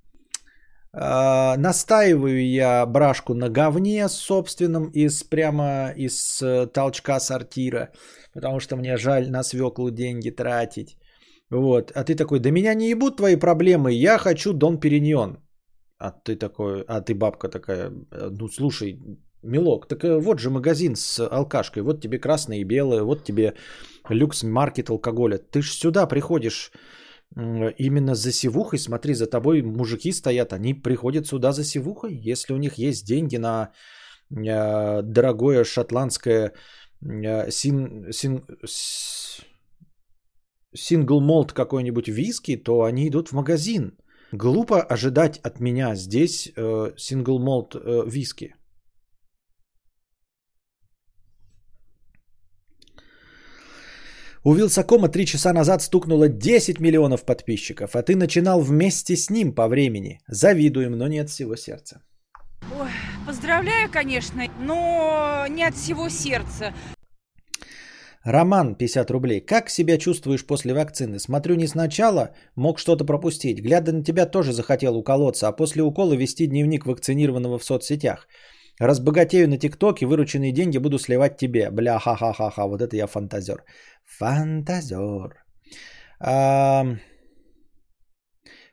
Uh, 0.93 1.55
настаиваю 1.57 2.49
я 2.49 2.85
брашку 2.85 3.33
на 3.33 3.49
говне 3.49 4.09
собственном 4.09 4.89
из 4.89 5.23
прямо 5.23 5.93
из 5.95 6.41
uh, 6.41 6.67
толчка 6.67 7.21
сортира, 7.21 7.91
потому 8.33 8.59
что 8.59 8.75
мне 8.75 8.97
жаль 8.97 9.31
на 9.31 9.43
свеклу 9.43 9.89
деньги 9.89 10.31
тратить. 10.31 10.97
Вот. 11.51 11.91
А 11.91 12.03
ты 12.03 12.15
такой, 12.15 12.39
да 12.39 12.51
меня 12.51 12.73
не 12.73 12.89
ебут 12.89 13.17
твои 13.17 13.35
проблемы, 13.35 13.91
я 13.91 14.17
хочу 14.17 14.53
Дон 14.53 14.79
Периньон. 14.79 15.37
А 15.97 16.11
ты 16.11 16.35
такой, 16.35 16.81
а 16.87 17.01
ты 17.01 17.13
бабка 17.13 17.49
такая, 17.49 17.91
ну 18.11 18.47
слушай, 18.47 18.99
милок, 19.43 19.87
так 19.87 20.03
э, 20.03 20.19
вот 20.19 20.39
же 20.39 20.49
магазин 20.49 20.95
с 20.95 21.19
алкашкой, 21.19 21.83
вот 21.83 22.01
тебе 22.01 22.19
красное 22.19 22.59
и 22.59 22.63
белое, 22.63 23.03
вот 23.03 23.23
тебе 23.23 23.53
люкс-маркет 24.09 24.89
алкоголя. 24.89 25.37
Ты 25.37 25.61
ж 25.61 25.71
сюда 25.71 26.07
приходишь 26.07 26.71
именно 27.35 28.15
за 28.15 28.31
сивухой, 28.31 28.79
смотри, 28.79 29.13
за 29.13 29.25
тобой 29.25 29.61
мужики 29.61 30.11
стоят, 30.11 30.53
они 30.53 30.73
приходят 30.73 31.27
сюда 31.27 31.51
за 31.51 31.63
сивухой, 31.63 32.13
если 32.13 32.53
у 32.53 32.57
них 32.57 32.77
есть 32.77 33.05
деньги 33.05 33.37
на 33.37 33.71
э, 34.29 35.01
дорогое 35.03 35.63
шотландское 35.63 36.53
э, 37.01 37.51
син, 37.51 38.11
син, 38.11 38.43
сингл 38.65 39.50
молт 41.09 41.53
какой-нибудь 41.53 42.07
виски, 42.07 42.57
то 42.57 42.83
они 42.83 43.07
идут 43.07 43.29
в 43.29 43.33
магазин. 43.33 43.97
Глупо 44.31 44.81
ожидать 44.81 45.39
от 45.43 45.59
меня 45.59 45.95
здесь 45.95 46.53
сингл 46.97 47.39
молт 47.39 47.75
виски. 48.05 48.55
У 54.43 54.55
Вилсакома 54.55 55.07
три 55.07 55.27
часа 55.27 55.53
назад 55.53 55.83
стукнуло 55.83 56.27
10 56.27 56.79
миллионов 56.79 57.25
подписчиков, 57.25 57.95
а 57.95 58.01
ты 58.01 58.15
начинал 58.15 58.61
вместе 58.61 59.15
с 59.15 59.29
ним 59.29 59.53
по 59.53 59.67
времени. 59.67 60.19
Завидуем, 60.27 60.97
но 60.97 61.07
не 61.07 61.19
от 61.19 61.29
всего 61.29 61.55
сердца. 61.55 62.01
Ой, 62.79 62.89
поздравляю, 63.27 63.87
конечно, 63.91 64.43
но 64.59 65.45
не 65.47 65.63
от 65.63 65.75
всего 65.75 66.09
сердца. 66.09 66.73
Роман, 68.23 68.75
50 68.75 69.11
рублей. 69.11 69.41
Как 69.41 69.69
себя 69.69 69.97
чувствуешь 69.97 70.45
после 70.45 70.73
вакцины? 70.73 71.19
Смотрю, 71.19 71.55
не 71.55 71.67
сначала 71.67 72.35
мог 72.55 72.79
что-то 72.79 73.05
пропустить. 73.05 73.61
Глядя 73.61 73.91
на 73.93 74.03
тебя, 74.03 74.25
тоже 74.27 74.53
захотел 74.53 74.95
уколоться, 74.95 75.47
а 75.47 75.55
после 75.55 75.81
укола 75.81 76.13
вести 76.13 76.47
дневник 76.47 76.85
вакцинированного 76.85 77.57
в 77.57 77.63
соцсетях. 77.63 78.27
Разбогатею 78.79 79.49
на 79.49 79.57
ТикТоке, 79.57 80.05
вырученные 80.05 80.51
деньги 80.51 80.77
буду 80.77 80.99
сливать 80.99 81.37
тебе. 81.37 81.71
Бля, 81.71 81.99
ха-ха-ха-ха, 81.99 82.67
вот 82.67 82.81
это 82.81 82.95
я 82.95 83.07
фантазер. 83.07 83.63
Фантазер. 84.05 85.43
А... 86.19 86.83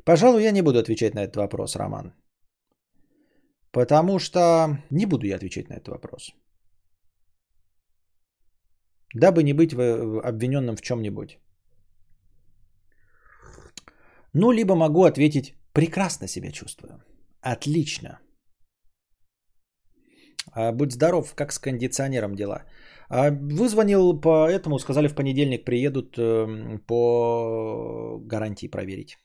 Пожалуй, 0.05 0.43
я 0.43 0.53
не 0.53 0.63
буду 0.63 0.79
отвечать 0.79 1.15
на 1.15 1.21
этот 1.21 1.37
вопрос, 1.37 1.77
Роман. 1.77 2.13
Потому 3.73 4.19
что 4.19 4.79
не 4.91 5.07
буду 5.07 5.27
я 5.27 5.37
отвечать 5.37 5.69
на 5.69 5.75
этот 5.75 5.89
вопрос 5.89 6.33
дабы 9.15 9.43
не 9.43 9.53
быть 9.53 9.73
обвиненным 9.73 10.77
в 10.77 10.83
чем-нибудь. 10.83 11.39
Ну, 14.35 14.53
либо 14.53 14.75
могу 14.75 15.05
ответить, 15.05 15.55
прекрасно 15.73 16.29
себя 16.29 16.53
чувствую. 16.53 17.03
Отлично. 17.41 18.21
А, 20.53 20.73
будь 20.73 20.93
здоров, 20.93 21.35
как 21.35 21.53
с 21.53 21.59
кондиционером 21.59 22.35
дела. 22.35 22.65
А, 23.09 23.31
вызвонил 23.31 24.21
по 24.21 24.49
этому, 24.49 24.79
сказали 24.79 25.09
в 25.09 25.15
понедельник 25.15 25.65
приедут 25.65 26.19
эм, 26.19 26.81
по 26.87 28.19
гарантии 28.21 28.69
проверить. 28.69 29.19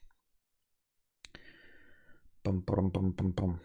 Пам-пам-пам-пам-пам. 2.44 3.60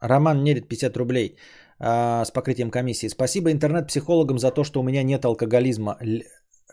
Роман 0.00 0.42
Нерит 0.42 0.68
50 0.68 0.96
рублей 0.96 1.36
а, 1.80 2.24
с 2.24 2.30
покрытием 2.30 2.70
комиссии. 2.70 3.08
Спасибо 3.08 3.50
интернет-психологам 3.50 4.38
за 4.38 4.50
то, 4.50 4.64
что 4.64 4.80
у 4.80 4.82
меня 4.82 5.02
нет 5.02 5.24
алкоголизма, 5.24 5.96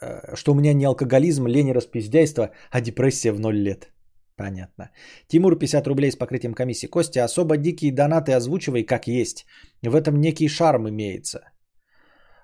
э, 0.02 0.36
что 0.36 0.52
у 0.52 0.56
меня 0.56 0.74
не 0.74 0.86
алкоголизм, 0.86 1.48
лень 1.48 1.70
и 1.70 1.74
распиздяйство, 1.74 2.52
а 2.72 2.82
депрессия 2.82 3.32
в 3.32 3.40
ноль 3.40 3.58
лет. 3.58 3.90
Понятно. 4.36 4.92
Тимур 5.28 5.58
50 5.58 5.88
рублей 5.88 6.12
с 6.12 6.16
покрытием 6.16 6.54
комиссии. 6.54 6.88
Костя, 6.88 7.24
особо 7.24 7.58
дикие 7.58 7.92
донаты 7.92 8.34
озвучивай 8.34 8.84
как 8.84 9.08
есть. 9.08 9.46
В 9.82 9.96
этом 9.96 10.20
некий 10.20 10.50
шарм 10.50 10.90
имеется. 10.90 11.40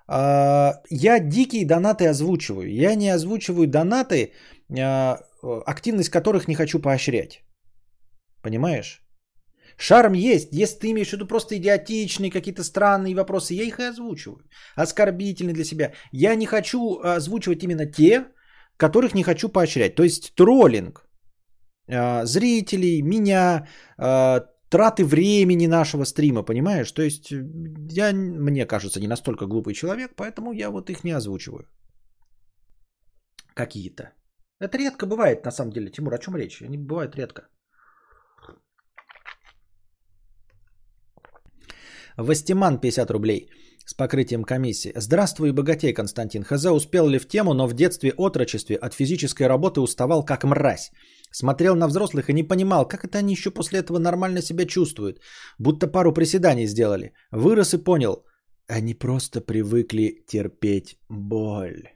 А, 0.08 0.80
я 0.90 1.20
дикие 1.20 1.66
донаты 1.66 2.08
озвучиваю. 2.08 2.72
Я 2.72 2.94
не 2.94 3.10
озвучиваю 3.10 3.66
донаты, 3.68 4.32
а, 4.78 5.18
активность 5.66 6.10
которых 6.10 6.48
не 6.48 6.54
хочу 6.54 6.80
поощрять. 6.80 7.44
Понимаешь? 8.42 9.03
Шарм 9.76 10.14
есть, 10.14 10.48
если 10.52 10.78
ты 10.78 10.90
имеешь 10.90 11.10
в 11.10 11.12
виду 11.12 11.26
просто 11.26 11.56
идиотичные 11.56 12.30
какие-то 12.30 12.62
странные 12.62 13.14
вопросы, 13.14 13.54
я 13.54 13.64
их 13.64 13.78
и 13.78 13.90
озвучиваю. 13.90 14.38
Оскорбительные 14.76 15.54
для 15.54 15.64
себя. 15.64 15.92
Я 16.12 16.34
не 16.36 16.46
хочу 16.46 17.00
озвучивать 17.02 17.62
именно 17.62 17.86
те, 17.86 18.26
которых 18.76 19.14
не 19.14 19.22
хочу 19.24 19.48
поощрять. 19.48 19.94
То 19.94 20.02
есть 20.02 20.34
троллинг 20.34 21.08
а, 21.88 22.24
зрителей, 22.24 23.02
меня, 23.02 23.66
а, 23.98 24.40
траты 24.68 25.04
времени 25.04 25.66
нашего 25.66 26.04
стрима, 26.04 26.42
понимаешь? 26.42 26.92
То 26.92 27.02
есть 27.02 27.30
я, 27.30 28.12
мне 28.12 28.66
кажется, 28.66 29.00
не 29.00 29.08
настолько 29.08 29.46
глупый 29.46 29.74
человек, 29.74 30.12
поэтому 30.16 30.52
я 30.52 30.70
вот 30.70 30.90
их 30.90 31.04
не 31.04 31.16
озвучиваю. 31.16 31.68
Какие-то. 33.54 34.12
Это 34.60 34.78
редко 34.78 35.06
бывает, 35.06 35.44
на 35.44 35.50
самом 35.50 35.72
деле. 35.72 35.90
Тимур, 35.90 36.14
о 36.14 36.18
чем 36.18 36.36
речь? 36.36 36.62
Они 36.62 36.78
бывают 36.78 37.16
редко. 37.16 37.42
Вастиман 42.16 42.78
50 42.78 43.10
рублей 43.10 43.48
с 43.86 43.94
покрытием 43.94 44.44
комиссии. 44.44 44.92
Здравствуй, 44.96 45.52
богатей, 45.52 45.92
Константин. 45.92 46.44
ХЗ 46.44 46.66
успел 46.66 47.08
ли 47.08 47.18
в 47.18 47.26
тему, 47.28 47.54
но 47.54 47.66
в 47.66 47.74
детстве 47.74 48.12
отрочестве 48.16 48.76
от 48.76 48.94
физической 48.94 49.48
работы 49.48 49.80
уставал 49.80 50.24
как 50.24 50.44
мразь. 50.44 50.90
Смотрел 51.30 51.76
на 51.76 51.88
взрослых 51.88 52.30
и 52.30 52.32
не 52.32 52.44
понимал, 52.44 52.88
как 52.88 53.04
это 53.04 53.18
они 53.18 53.32
еще 53.32 53.50
после 53.50 53.80
этого 53.80 53.98
нормально 53.98 54.42
себя 54.42 54.64
чувствуют. 54.64 55.20
Будто 55.58 55.86
пару 55.86 56.12
приседаний 56.12 56.66
сделали. 56.66 57.12
Вырос 57.32 57.74
и 57.74 57.78
понял. 57.78 58.24
Они 58.68 58.94
просто 58.94 59.40
привыкли 59.40 60.24
терпеть 60.26 60.96
боль. 61.08 61.88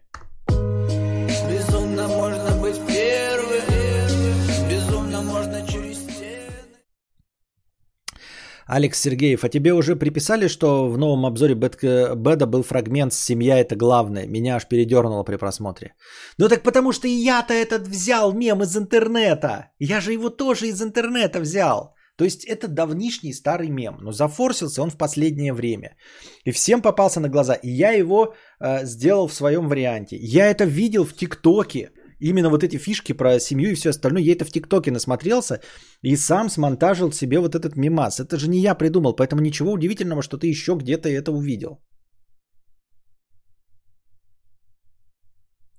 Алекс 8.69 9.01
Сергеев, 9.01 9.45
а 9.45 9.49
тебе 9.49 9.73
уже 9.73 9.97
приписали, 9.97 10.49
что 10.49 10.91
в 10.91 10.99
новом 10.99 11.25
обзоре 11.25 11.55
Бэда 11.55 12.47
был 12.47 12.63
фрагмент 12.63 13.15
«Семья– 13.15 13.59
это 13.61 13.77
главное». 13.77 14.27
Меня 14.27 14.57
аж 14.57 14.67
передернуло 14.69 15.25
при 15.25 15.37
просмотре. 15.37 15.95
Ну 16.39 16.49
так 16.49 16.63
потому 16.63 16.93
что 16.93 17.09
я-то 17.09 17.55
этот 17.55 17.89
взял 17.89 18.33
мем 18.35 18.63
из 18.63 18.77
интернета. 18.77 19.71
Я 19.79 20.01
же 20.01 20.13
его 20.13 20.29
тоже 20.29 20.67
из 20.69 20.83
интернета 20.83 21.41
взял. 21.41 21.95
То 22.17 22.25
есть 22.25 22.45
это 22.45 22.69
давнишний 22.69 23.33
старый 23.33 23.71
мем, 23.71 23.99
но 24.03 24.13
зафорсился 24.13 24.83
он 24.83 24.91
в 24.91 24.99
последнее 24.99 25.55
время. 25.55 25.97
И 26.45 26.51
всем 26.51 26.83
попался 26.83 27.21
на 27.21 27.29
глаза. 27.29 27.55
И 27.55 27.71
я 27.71 27.93
его 27.93 28.35
э, 28.61 28.85
сделал 28.85 29.29
в 29.29 29.35
своем 29.35 29.69
варианте. 29.69 30.17
Я 30.21 30.51
это 30.51 30.65
видел 30.65 31.05
в 31.05 31.15
ТикТоке. 31.15 31.91
Именно 32.21 32.51
вот 32.51 32.65
эти 32.65 32.79
фишки 32.79 33.15
про 33.15 33.39
семью 33.41 33.71
и 33.71 33.75
все 33.75 33.91
остальное. 33.91 34.23
Я 34.23 34.33
это 34.33 34.45
в 34.45 34.51
ТикТоке 34.51 34.91
насмотрелся 34.91 35.61
и 36.03 36.17
сам 36.17 36.49
смонтажил 36.49 37.13
себе 37.13 37.39
вот 37.39 37.55
этот 37.55 37.77
мемас. 37.77 38.21
Это 38.21 38.37
же 38.37 38.49
не 38.49 38.61
я 38.61 38.75
придумал, 38.75 39.15
поэтому 39.15 39.41
ничего 39.41 39.73
удивительного, 39.73 40.23
что 40.23 40.37
ты 40.37 40.47
еще 40.47 40.75
где-то 40.75 41.09
это 41.09 41.31
увидел. 41.33 41.79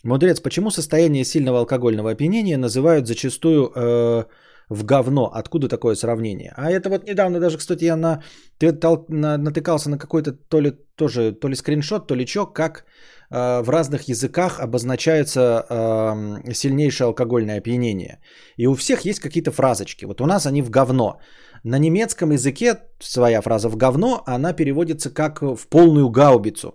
Мудрец, 0.04 0.40
почему 0.40 0.72
состояние 0.72 1.26
сильного 1.26 1.60
алкогольного 1.60 2.12
опьянения 2.12 2.58
называют 2.58 3.08
зачастую 3.08 3.70
э, 3.76 4.24
в 4.70 4.86
говно? 4.86 5.30
Откуда 5.34 5.68
такое 5.68 5.96
сравнение? 5.96 6.54
А 6.56 6.72
это 6.72 6.90
вот 6.90 7.06
недавно 7.06 7.40
даже, 7.40 7.58
кстати, 7.58 7.84
я 7.84 7.98
на, 7.98 8.24
ты, 8.58 8.72
тол, 8.72 9.06
на, 9.10 9.38
натыкался 9.38 9.90
на 9.90 9.98
какой-то 9.98 10.32
то 10.32 10.62
ли 10.62 10.72
тоже 10.96 11.34
то 11.34 11.50
ли 11.50 11.56
скриншот, 11.56 12.08
то 12.08 12.16
ли 12.16 12.26
чё, 12.26 12.46
как 12.46 12.86
в 13.32 13.70
разных 13.70 14.08
языках 14.10 14.60
обозначается 14.60 15.40
э, 15.40 16.54
сильнейшее 16.54 17.06
алкогольное 17.08 17.60
опьянение. 17.60 18.20
И 18.58 18.68
у 18.68 18.74
всех 18.76 19.06
есть 19.06 19.20
какие-то 19.20 19.52
фразочки. 19.52 20.06
Вот 20.06 20.22
у 20.22 20.26
нас 20.26 20.46
они 20.46 20.62
в 20.62 20.70
говно. 20.70 21.20
На 21.64 21.78
немецком 21.78 22.32
языке 22.32 22.80
своя 23.00 23.42
фраза 23.42 23.70
в 23.70 23.78
говно, 23.78 24.24
она 24.26 24.54
переводится 24.54 25.14
как 25.14 25.42
в 25.42 25.68
полную 25.70 26.10
гаубицу. 26.10 26.74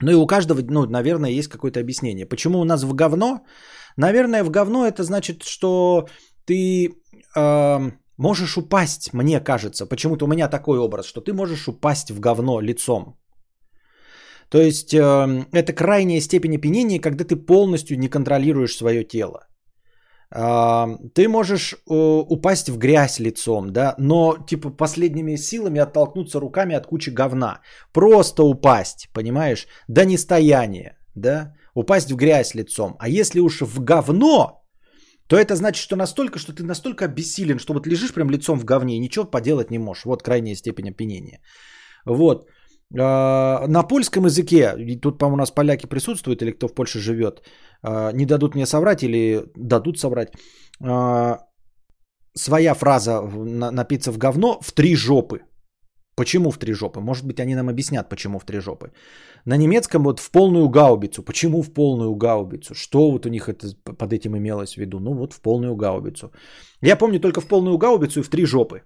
Ну 0.00 0.10
и 0.10 0.14
у 0.14 0.26
каждого, 0.26 0.62
ну, 0.70 0.86
наверное, 0.86 1.30
есть 1.30 1.48
какое-то 1.48 1.80
объяснение. 1.80 2.26
Почему 2.26 2.60
у 2.60 2.64
нас 2.64 2.84
в 2.84 2.94
говно? 2.94 3.44
Наверное, 3.96 4.44
в 4.44 4.50
говно 4.50 4.86
это 4.86 5.02
значит, 5.02 5.42
что 5.42 6.08
ты 6.46 6.88
э, 7.36 7.90
можешь 8.16 8.56
упасть, 8.56 9.12
мне 9.12 9.40
кажется. 9.40 9.86
Почему-то 9.86 10.24
у 10.24 10.28
меня 10.28 10.48
такой 10.48 10.78
образ, 10.78 11.06
что 11.06 11.20
ты 11.20 11.32
можешь 11.32 11.68
упасть 11.68 12.10
в 12.10 12.20
говно 12.20 12.60
лицом. 12.60 13.18
То 14.54 14.62
есть 14.62 14.94
э, 14.94 15.46
это 15.52 15.72
крайняя 15.72 16.20
степень 16.20 16.56
опьянения, 16.56 17.00
когда 17.00 17.24
ты 17.24 17.36
полностью 17.36 17.98
не 17.98 18.08
контролируешь 18.08 18.76
свое 18.76 19.04
тело 19.04 19.46
ты 20.34 21.28
можешь 21.28 21.74
э, 21.74 21.76
упасть 22.28 22.68
в 22.68 22.76
грязь 22.76 23.20
лицом, 23.20 23.72
да, 23.72 23.94
но 23.98 24.36
типа 24.36 24.70
последними 24.70 25.36
силами 25.36 25.80
оттолкнуться 25.80 26.40
руками 26.40 26.74
от 26.74 26.86
кучи 26.86 27.10
говна. 27.10 27.60
Просто 27.92 28.42
упасть, 28.42 29.08
понимаешь, 29.12 29.68
до 29.88 30.04
нестояния, 30.04 30.96
да, 31.14 31.54
упасть 31.74 32.10
в 32.10 32.16
грязь 32.16 32.54
лицом. 32.54 32.96
А 32.98 33.08
если 33.08 33.40
уж 33.40 33.60
в 33.62 33.84
говно, 33.84 34.64
то 35.28 35.36
это 35.36 35.54
значит, 35.54 35.82
что 35.82 35.96
настолько, 35.96 36.38
что 36.38 36.52
ты 36.52 36.64
настолько 36.64 37.04
обессилен, 37.04 37.58
что 37.58 37.74
вот 37.74 37.86
лежишь 37.86 38.12
прям 38.12 38.30
лицом 38.30 38.58
в 38.58 38.64
говне 38.64 38.96
и 38.96 39.00
ничего 39.00 39.24
поделать 39.24 39.70
не 39.70 39.78
можешь. 39.78 40.04
Вот 40.04 40.22
крайняя 40.22 40.56
степень 40.56 40.90
опьянения. 40.90 41.40
Вот. 42.06 42.48
А, 42.98 43.66
на 43.66 43.82
польском 43.82 44.26
языке, 44.26 44.76
тут, 45.00 45.18
по-моему, 45.18 45.34
у 45.34 45.38
нас 45.38 45.50
поляки 45.50 45.86
присутствуют, 45.86 46.42
или 46.42 46.52
кто 46.52 46.68
в 46.68 46.74
Польше 46.74 46.98
живет, 46.98 47.42
а, 47.82 48.12
не 48.12 48.26
дадут 48.26 48.54
мне 48.54 48.66
соврать 48.66 49.02
или 49.02 49.44
дадут 49.56 49.98
соврать. 49.98 50.32
А, 50.82 51.38
своя 52.36 52.74
фраза 52.74 53.20
напиться 53.72 54.12
в 54.12 54.18
говно 54.18 54.58
в 54.60 54.72
три 54.72 54.96
жопы. 54.96 55.40
Почему 56.16 56.50
в 56.50 56.58
три 56.58 56.72
жопы? 56.72 57.00
Может 57.00 57.26
быть, 57.26 57.40
они 57.40 57.54
нам 57.56 57.68
объяснят, 57.68 58.08
почему 58.08 58.38
в 58.38 58.44
три 58.44 58.60
жопы. 58.60 58.92
На 59.46 59.56
немецком 59.56 60.04
вот 60.04 60.20
в 60.20 60.30
полную 60.30 60.68
гаубицу. 60.68 61.24
Почему 61.24 61.62
в 61.62 61.72
полную 61.72 62.14
гаубицу? 62.14 62.74
Что 62.74 63.10
вот 63.10 63.26
у 63.26 63.28
них 63.28 63.48
это, 63.48 63.66
под 63.98 64.12
этим 64.12 64.36
имелось 64.36 64.74
в 64.74 64.78
виду? 64.78 65.00
Ну 65.00 65.14
вот 65.14 65.32
в 65.32 65.40
полную 65.40 65.74
гаубицу. 65.74 66.30
Я 66.80 66.96
помню 66.96 67.20
только 67.20 67.40
в 67.40 67.48
полную 67.48 67.78
гаубицу 67.78 68.20
и 68.20 68.22
в 68.22 68.28
три 68.28 68.44
жопы. 68.46 68.82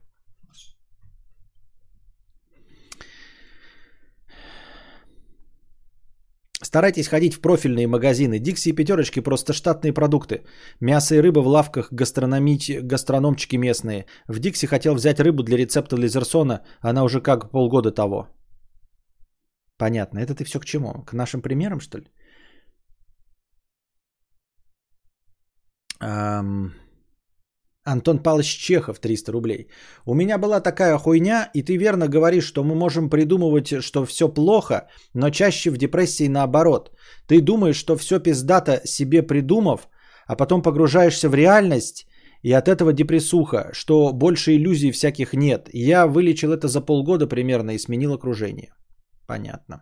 Старайтесь 6.69 7.09
ходить 7.09 7.35
в 7.35 7.41
профильные 7.41 7.87
магазины. 7.87 8.39
Дикси 8.39 8.69
и 8.69 8.75
пятерочки 8.75 9.21
просто 9.21 9.53
штатные 9.53 9.95
продукты. 9.95 10.45
Мясо 10.81 11.15
и 11.15 11.21
рыба 11.21 11.41
в 11.41 11.47
лавках 11.47 11.93
гастрономич... 11.93 12.71
гастрономчики 12.83 13.57
местные. 13.57 14.05
В 14.29 14.39
Дикси 14.39 14.67
хотел 14.67 14.95
взять 14.95 15.21
рыбу 15.21 15.43
для 15.43 15.57
рецепта 15.57 15.97
Лизерсона. 15.97 16.61
Она 16.83 17.05
уже 17.05 17.23
как 17.23 17.51
полгода 17.51 17.91
того. 17.91 18.29
Понятно. 19.79 20.19
Это 20.19 20.35
ты 20.35 20.45
все 20.45 20.61
к 20.61 20.67
чему? 20.67 21.05
К 21.07 21.15
нашим 21.15 21.41
примерам, 21.41 21.81
что 21.81 21.99
ли? 21.99 22.05
Um... 26.03 26.73
Антон 27.93 28.19
Павлович 28.23 28.59
Чехов, 28.59 28.99
300 28.99 29.33
рублей. 29.33 29.69
У 30.05 30.15
меня 30.15 30.39
была 30.39 30.61
такая 30.61 30.99
хуйня, 30.99 31.51
и 31.55 31.63
ты 31.63 31.79
верно 31.79 32.09
говоришь, 32.09 32.45
что 32.45 32.65
мы 32.65 32.75
можем 32.75 33.09
придумывать, 33.09 33.83
что 33.83 34.05
все 34.05 34.29
плохо, 34.29 34.89
но 35.15 35.31
чаще 35.31 35.71
в 35.71 35.77
депрессии 35.77 36.29
наоборот. 36.29 36.91
Ты 37.27 37.41
думаешь, 37.41 37.77
что 37.77 37.97
все 37.97 38.21
пиздато 38.21 38.83
себе 38.85 39.23
придумав, 39.23 39.89
а 40.27 40.37
потом 40.37 40.63
погружаешься 40.63 41.29
в 41.29 41.35
реальность, 41.35 42.07
и 42.43 42.53
от 42.53 42.69
этого 42.69 42.93
депрессуха, 42.93 43.71
что 43.73 44.13
больше 44.13 44.51
иллюзий 44.51 44.93
всяких 44.93 45.33
нет. 45.33 45.71
Я 45.73 46.07
вылечил 46.07 46.53
это 46.53 46.69
за 46.69 46.83
полгода 46.83 47.27
примерно 47.27 47.71
и 47.71 47.79
сменил 47.79 48.13
окружение. 48.13 48.75
Понятно. 49.27 49.81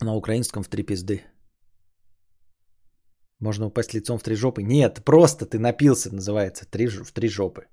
На 0.00 0.14
украинском 0.14 0.62
в 0.62 0.68
три 0.68 0.84
пизды. 0.84 1.22
Можно 3.40 3.66
упасть 3.66 3.94
лицом 3.94 4.18
в 4.18 4.22
три 4.22 4.34
жопы. 4.34 4.62
Нет, 4.62 5.02
просто 5.04 5.46
ты 5.46 5.58
напился, 5.58 6.14
называется, 6.14 6.64
три, 6.70 6.88
в 6.88 7.12
три 7.12 7.28
жопы. 7.28 7.66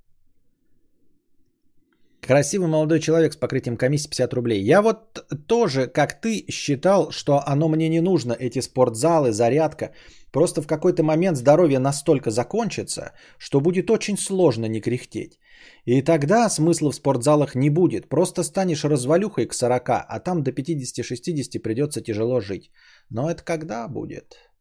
Красивый 2.27 2.67
молодой 2.67 2.99
человек 2.99 3.33
с 3.33 3.37
покрытием 3.37 3.75
комиссии 3.75 4.09
50 4.09 4.33
рублей. 4.33 4.63
Я 4.63 4.81
вот 4.81 5.25
тоже, 5.47 5.87
как 5.87 6.21
ты, 6.21 6.45
считал, 6.49 7.11
что 7.11 7.41
оно 7.45 7.67
мне 7.67 7.89
не 7.89 8.01
нужно, 8.01 8.33
эти 8.33 8.61
спортзалы, 8.61 9.31
зарядка. 9.31 9.91
Просто 10.31 10.61
в 10.61 10.67
какой-то 10.67 11.03
момент 11.03 11.37
здоровье 11.37 11.79
настолько 11.79 12.31
закончится, 12.31 13.11
что 13.37 13.59
будет 13.59 13.91
очень 13.91 14.17
сложно 14.17 14.67
не 14.67 14.81
кряхтеть. 14.81 15.37
И 15.85 16.01
тогда 16.01 16.49
смысла 16.49 16.91
в 16.91 16.95
спортзалах 16.95 17.55
не 17.55 17.69
будет. 17.69 18.07
Просто 18.09 18.43
станешь 18.43 18.85
развалюхой 18.85 19.45
к 19.45 19.53
40, 19.53 19.89
а 19.89 20.19
там 20.19 20.43
до 20.43 20.51
50-60 20.51 21.59
придется 21.59 22.01
тяжело 22.01 22.39
жить. 22.39 22.71
Но 23.09 23.29
это 23.29 23.43
когда 23.43 23.87
будет? 23.89 24.52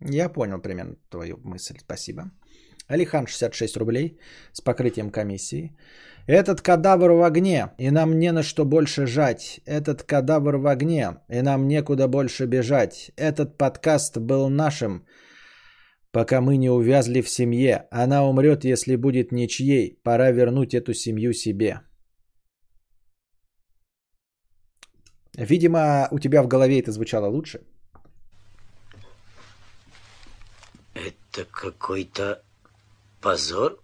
Я 0.00 0.28
понял 0.28 0.60
примерно 0.60 0.96
твою 1.10 1.36
мысль. 1.44 1.78
Спасибо. 1.78 2.30
Алихан 2.88 3.26
66 3.26 3.76
рублей 3.76 4.18
с 4.52 4.60
покрытием 4.60 5.10
комиссии. 5.10 5.76
Этот 6.26 6.60
кадавр 6.60 7.12
в 7.12 7.22
огне, 7.22 7.70
и 7.78 7.90
нам 7.90 8.18
не 8.18 8.32
на 8.32 8.42
что 8.42 8.64
больше 8.64 9.06
жать. 9.06 9.60
Этот 9.66 10.02
кадавр 10.02 10.56
в 10.56 10.66
огне, 10.66 11.18
и 11.28 11.42
нам 11.42 11.68
некуда 11.68 12.08
больше 12.08 12.46
бежать. 12.46 13.12
Этот 13.16 13.58
подкаст 13.58 14.18
был 14.18 14.48
нашим, 14.48 15.04
пока 16.12 16.40
мы 16.40 16.56
не 16.56 16.70
увязли 16.70 17.20
в 17.22 17.28
семье. 17.28 17.86
Она 17.90 18.24
умрет, 18.24 18.64
если 18.64 18.96
будет 18.96 19.32
ничьей. 19.32 20.00
Пора 20.02 20.30
вернуть 20.30 20.74
эту 20.74 20.94
семью 20.94 21.32
себе. 21.32 21.80
Видимо, 25.36 26.08
у 26.10 26.18
тебя 26.18 26.42
в 26.42 26.48
голове 26.48 26.80
это 26.80 26.90
звучало 26.90 27.26
лучше. 27.26 27.60
Это 31.32 31.44
какой-то 31.44 32.42
позор? 33.20 33.78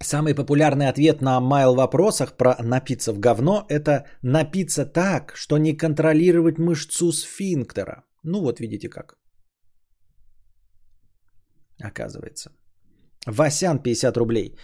Самый 0.00 0.34
популярный 0.34 0.88
ответ 0.88 1.20
на 1.20 1.40
майл 1.40 1.74
вопросах 1.74 2.36
про 2.36 2.56
напиться 2.62 3.12
в 3.12 3.18
говно– 3.18 3.66
это 3.68 4.06
напиться 4.22 4.86
так, 4.86 5.36
что 5.36 5.58
не 5.58 5.76
контролировать 5.76 6.58
мышцу 6.58 7.12
сфинктера. 7.12 8.04
Ну 8.22 8.40
вот 8.40 8.60
видите 8.60 8.88
как. 8.88 9.18
Оказывается. 11.82 12.50
Васян 13.26 13.82
50 13.82 14.16
рублей. 14.16 14.56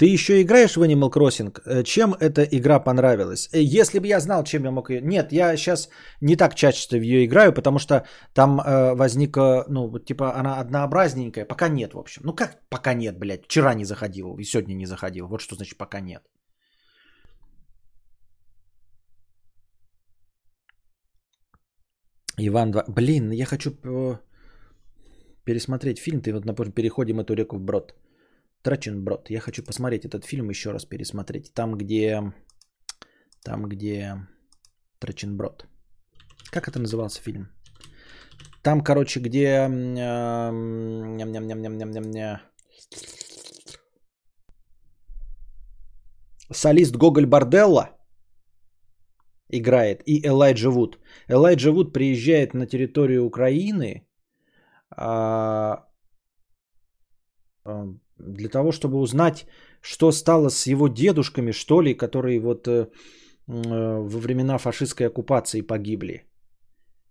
Ты 0.00 0.06
еще 0.06 0.40
играешь 0.40 0.76
в 0.76 0.82
Animal 0.82 1.10
Crossing? 1.10 1.52
Э, 1.66 1.82
чем 1.82 2.14
эта 2.14 2.42
игра 2.42 2.80
понравилась? 2.80 3.50
Э, 3.52 3.60
если 3.60 3.98
бы 4.00 4.06
я 4.06 4.20
знал, 4.20 4.44
чем 4.44 4.64
я 4.64 4.70
мог 4.70 4.90
ее... 4.90 5.02
Нет, 5.02 5.32
я 5.32 5.56
сейчас 5.56 5.90
не 6.22 6.36
так 6.36 6.54
часто 6.54 6.96
в 6.96 7.02
ее 7.02 7.26
играю, 7.26 7.52
потому 7.52 7.78
что 7.78 8.06
там 8.32 8.60
э, 8.60 8.94
возникла, 8.94 9.66
ну, 9.68 9.98
типа, 9.98 10.34
она 10.40 10.58
однообразненькая. 10.60 11.44
Пока 11.44 11.68
нет, 11.68 11.92
в 11.92 11.98
общем. 11.98 12.22
Ну, 12.24 12.34
как 12.34 12.62
пока 12.70 12.94
нет, 12.94 13.18
блядь? 13.18 13.44
Вчера 13.44 13.74
не 13.74 13.84
заходил 13.84 14.38
и 14.38 14.44
сегодня 14.44 14.74
не 14.74 14.86
заходил. 14.86 15.26
Вот 15.28 15.40
что 15.42 15.54
значит 15.54 15.76
пока 15.76 16.00
нет. 16.00 16.22
Иван 22.38 22.70
2. 22.70 22.84
Блин, 22.88 23.32
я 23.32 23.44
хочу 23.44 23.70
э, 23.70 24.16
пересмотреть 25.44 25.98
фильм. 25.98 26.22
Ты 26.22 26.32
вот, 26.32 26.46
например, 26.46 26.72
переходим 26.72 27.20
эту 27.20 27.34
реку 27.34 27.58
в 27.58 27.60
брод. 27.60 27.94
Трачен 28.62 29.04
брод. 29.04 29.30
Я 29.30 29.40
хочу 29.40 29.62
посмотреть 29.62 30.04
этот 30.04 30.24
фильм 30.24 30.50
еще 30.50 30.72
раз 30.72 30.84
пересмотреть. 30.84 31.52
Там, 31.54 31.76
где... 31.76 32.32
Там, 33.44 33.68
где... 33.68 34.16
Трачен 34.98 35.36
брод. 35.36 35.66
Как 36.50 36.68
это 36.68 36.78
назывался 36.78 37.22
фильм? 37.22 37.48
Там, 38.62 38.82
короче, 38.82 39.20
где... 39.20 39.68
э. 42.16 42.38
Солист 46.52 46.96
Гоголь 46.96 47.26
Борделла 47.26 47.96
играет 49.48 50.02
и 50.06 50.20
Элайджа 50.26 50.70
Вуд. 50.70 50.98
Элайджа 51.28 51.70
Вуд 51.72 51.92
приезжает 51.92 52.54
на 52.54 52.66
территорию 52.66 53.24
Украины 53.24 54.06
а, 54.90 55.86
а, 57.64 57.86
для 58.26 58.48
того, 58.48 58.72
чтобы 58.72 58.98
узнать, 58.98 59.46
что 59.80 60.12
стало 60.12 60.48
с 60.50 60.66
его 60.66 60.88
дедушками, 60.88 61.52
что 61.52 61.80
ли, 61.80 61.94
которые 61.94 62.40
вот 62.40 62.68
э, 62.68 62.88
м, 63.48 64.08
во 64.08 64.18
времена 64.18 64.58
фашистской 64.58 65.06
оккупации 65.06 65.62
погибли. 65.62 66.24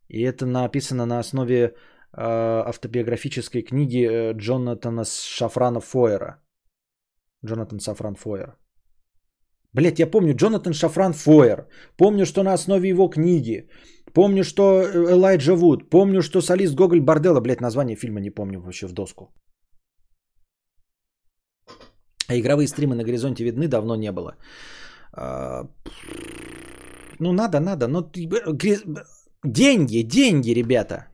И 0.07 0.21
это 0.21 0.45
написано 0.45 1.05
на 1.05 1.19
основе 1.19 1.55
э, 1.57 1.71
автобиографической 2.13 3.61
книги 3.61 4.05
э, 4.05 4.33
Джонатана 4.33 5.05
Шафрана 5.05 5.79
Фойера. 5.79 6.41
Джонатан 7.45 7.79
Шафран 7.79 8.15
Фойер. 8.15 8.57
Блять, 9.73 9.99
я 9.99 10.07
помню 10.07 10.35
Джонатан 10.35 10.73
Шафран 10.73 11.13
Фойер. 11.13 11.67
Помню, 11.97 12.25
что 12.25 12.43
на 12.43 12.53
основе 12.53 12.89
его 12.89 13.07
книги. 13.07 13.69
Помню, 14.13 14.43
что 14.43 14.61
э, 14.61 15.11
Элайджа 15.11 15.55
Вуд. 15.55 15.89
Помню, 15.89 16.21
что 16.21 16.41
солист 16.41 16.75
Гоголь 16.75 17.01
Борделла. 17.01 17.41
Блять, 17.41 17.61
название 17.61 17.95
фильма 17.95 18.19
не 18.19 18.31
помню 18.31 18.59
вообще 18.61 18.87
в 18.87 18.93
доску. 18.93 19.31
А 22.29 22.35
игровые 22.37 22.67
стримы 22.67 22.95
на 22.95 23.03
горизонте 23.03 23.43
видны 23.43 23.67
давно 23.67 23.95
не 23.95 24.11
было. 24.11 24.35
А, 25.13 25.67
Ну, 27.19 27.33
надо, 27.33 27.59
надо. 27.59 27.87
Но 27.87 28.01
гри- 28.01 28.85
деньги, 29.43 30.03
деньги, 30.03 30.53
ребята. 30.53 31.07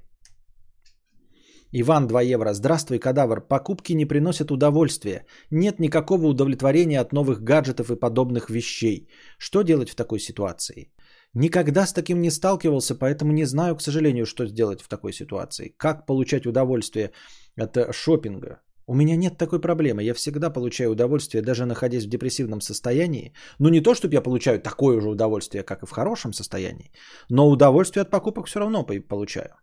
Иван 1.72 2.08
2 2.08 2.22
евро. 2.34 2.54
Здравствуй, 2.54 3.00
кадавр. 3.00 3.42
Покупки 3.48 3.94
не 3.94 4.06
приносят 4.06 4.52
удовольствия. 4.52 5.26
Нет 5.52 5.80
никакого 5.80 6.28
удовлетворения 6.28 7.02
от 7.02 7.14
новых 7.14 7.42
гаджетов 7.42 7.92
и 7.92 7.96
подобных 8.00 8.50
вещей. 8.50 9.08
Что 9.40 9.64
делать 9.64 9.90
в 9.90 9.96
такой 9.96 10.20
ситуации? 10.20 10.92
Никогда 11.34 11.86
с 11.86 11.94
таким 11.94 12.22
не 12.22 12.32
сталкивался, 12.32 12.96
поэтому 12.96 13.32
не 13.32 13.46
знаю, 13.46 13.76
к 13.76 13.82
сожалению, 13.82 14.26
что 14.26 14.46
сделать 14.48 14.82
в 14.82 14.88
такой 14.88 15.14
ситуации. 15.14 15.74
Как 15.78 16.06
получать 16.06 16.46
удовольствие 16.46 17.12
от 17.58 17.78
э, 17.78 17.92
шопинга? 17.94 18.62
У 18.88 18.94
меня 18.96 19.16
нет 19.16 19.38
такой 19.38 19.60
проблемы. 19.62 20.04
Я 20.04 20.14
всегда 20.14 20.50
получаю 20.54 20.92
удовольствие, 20.92 21.42
даже 21.44 21.66
находясь 21.66 22.06
в 22.06 22.10
депрессивном 22.10 22.62
состоянии. 22.62 23.34
Ну 23.60 23.70
не 23.70 23.82
то, 23.82 23.96
чтобы 23.96 24.14
я 24.14 24.22
получаю 24.22 24.60
такое 24.62 25.02
же 25.02 25.10
удовольствие, 25.10 25.64
как 25.64 25.84
и 25.84 25.86
в 25.88 25.92
хорошем 25.92 26.34
состоянии, 26.34 26.92
но 27.30 27.50
удовольствие 27.50 28.02
от 28.04 28.12
покупок 28.12 28.48
все 28.48 28.60
равно 28.60 28.84
по- 28.86 29.00
получаю. 29.02 29.56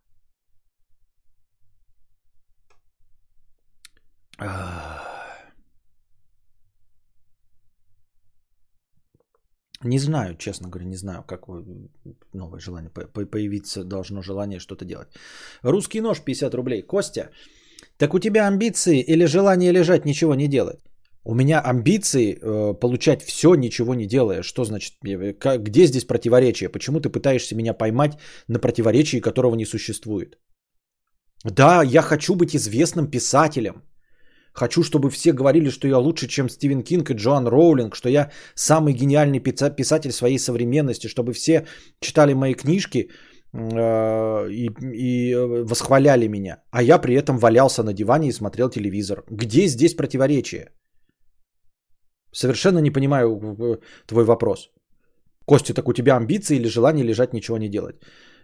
Не 9.84 9.98
знаю, 9.98 10.36
честно 10.36 10.68
говоря, 10.68 10.86
не 10.88 10.96
знаю, 10.96 11.24
как 11.24 11.46
новое 12.32 12.60
желание 12.60 12.90
по- 12.90 13.06
по- 13.06 13.26
появиться 13.26 13.84
должно 13.84 14.22
желание 14.22 14.60
что-то 14.60 14.84
делать. 14.84 15.08
Русский 15.62 16.00
нож 16.00 16.20
50 16.20 16.54
рублей. 16.54 16.82
Костя, 16.82 17.30
так 17.98 18.14
у 18.14 18.18
тебя 18.18 18.46
амбиции 18.46 19.00
или 19.00 19.26
желание 19.26 19.72
лежать, 19.72 20.04
ничего 20.04 20.34
не 20.34 20.48
делать? 20.48 20.80
У 21.24 21.34
меня 21.34 21.60
амбиции 21.60 22.34
э, 22.34 22.74
получать 22.80 23.22
все, 23.22 23.54
ничего 23.54 23.94
не 23.94 24.06
делая. 24.06 24.42
Что 24.42 24.64
значит? 24.64 24.94
э, 25.04 25.32
как- 25.34 25.62
где 25.62 25.86
здесь 25.86 26.04
противоречие? 26.04 26.68
Почему 26.68 27.00
ты 27.00 27.08
пытаешься 27.10 27.54
меня 27.54 27.74
поймать 27.74 28.18
на 28.48 28.58
противоречии, 28.58 29.20
которого 29.20 29.54
не 29.54 29.66
существует? 29.66 30.38
Да, 31.44 31.82
я 31.82 32.02
хочу 32.02 32.34
быть 32.34 32.54
известным 32.56 33.10
писателем. 33.10 33.82
Хочу, 34.52 34.82
чтобы 34.82 35.10
все 35.10 35.32
говорили, 35.32 35.70
что 35.70 35.88
я 35.88 35.98
лучше, 35.98 36.28
чем 36.28 36.48
Стивен 36.48 36.82
Кинг 36.82 37.10
и 37.10 37.14
Джоан 37.14 37.46
Роулинг, 37.46 37.96
что 37.96 38.08
я 38.08 38.30
самый 38.54 38.92
гениальный 38.92 39.40
писатель 39.40 40.12
своей 40.12 40.38
современности, 40.38 41.06
чтобы 41.08 41.32
все 41.32 41.66
читали 42.00 42.34
мои 42.34 42.54
книжки 42.54 43.08
и, 43.54 44.70
и 44.92 45.32
э, 45.32 45.64
восхваляли 45.64 46.28
меня. 46.28 46.62
А 46.70 46.82
я 46.82 46.98
при 46.98 47.14
этом 47.14 47.38
валялся 47.38 47.82
на 47.82 47.92
диване 47.92 48.28
и 48.28 48.32
смотрел 48.32 48.70
телевизор. 48.70 49.24
Где 49.30 49.66
здесь 49.66 49.94
противоречие? 49.94 50.70
Совершенно 52.32 52.78
не 52.78 52.90
понимаю 52.90 53.80
твой 54.06 54.24
вопрос. 54.24 54.70
Костя, 55.44 55.74
так 55.74 55.88
у 55.88 55.92
тебя 55.92 56.16
амбиции 56.16 56.56
или 56.56 56.68
желание 56.68 57.04
лежать 57.04 57.34
ничего 57.34 57.58
не 57.58 57.68
делать? 57.68 57.96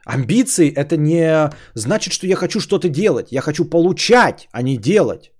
Амбиции 0.04 0.70
это 0.70 0.96
не 0.96 1.50
значит, 1.74 2.12
что 2.12 2.26
я 2.26 2.36
хочу 2.36 2.60
что-то 2.60 2.88
делать. 2.88 3.32
Я 3.32 3.40
хочу 3.40 3.64
получать, 3.64 4.48
а 4.52 4.62
не 4.62 4.76
делать. 4.76 5.32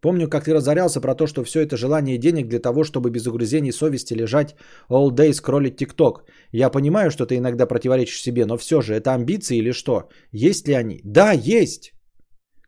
Помню, 0.00 0.28
как 0.28 0.44
ты 0.44 0.54
разорялся 0.54 1.00
про 1.00 1.14
то, 1.14 1.26
что 1.26 1.44
все 1.44 1.60
это 1.60 1.76
желание 1.76 2.18
денег 2.18 2.48
для 2.48 2.58
того, 2.58 2.84
чтобы 2.84 3.10
без 3.10 3.26
угрызений 3.26 3.72
совести 3.72 4.14
лежать 4.14 4.54
all 4.88 5.10
day 5.10 5.32
скроллить 5.32 5.76
ТикТок. 5.76 6.24
Я 6.52 6.70
понимаю, 6.70 7.10
что 7.10 7.26
ты 7.26 7.36
иногда 7.36 7.66
противоречишь 7.66 8.22
себе, 8.22 8.46
но 8.46 8.56
все 8.56 8.80
же 8.80 8.94
это 8.94 9.12
амбиции 9.14 9.58
или 9.58 9.72
что? 9.72 10.08
Есть 10.32 10.68
ли 10.68 10.74
они? 10.74 11.00
Да, 11.04 11.32
есть. 11.32 11.92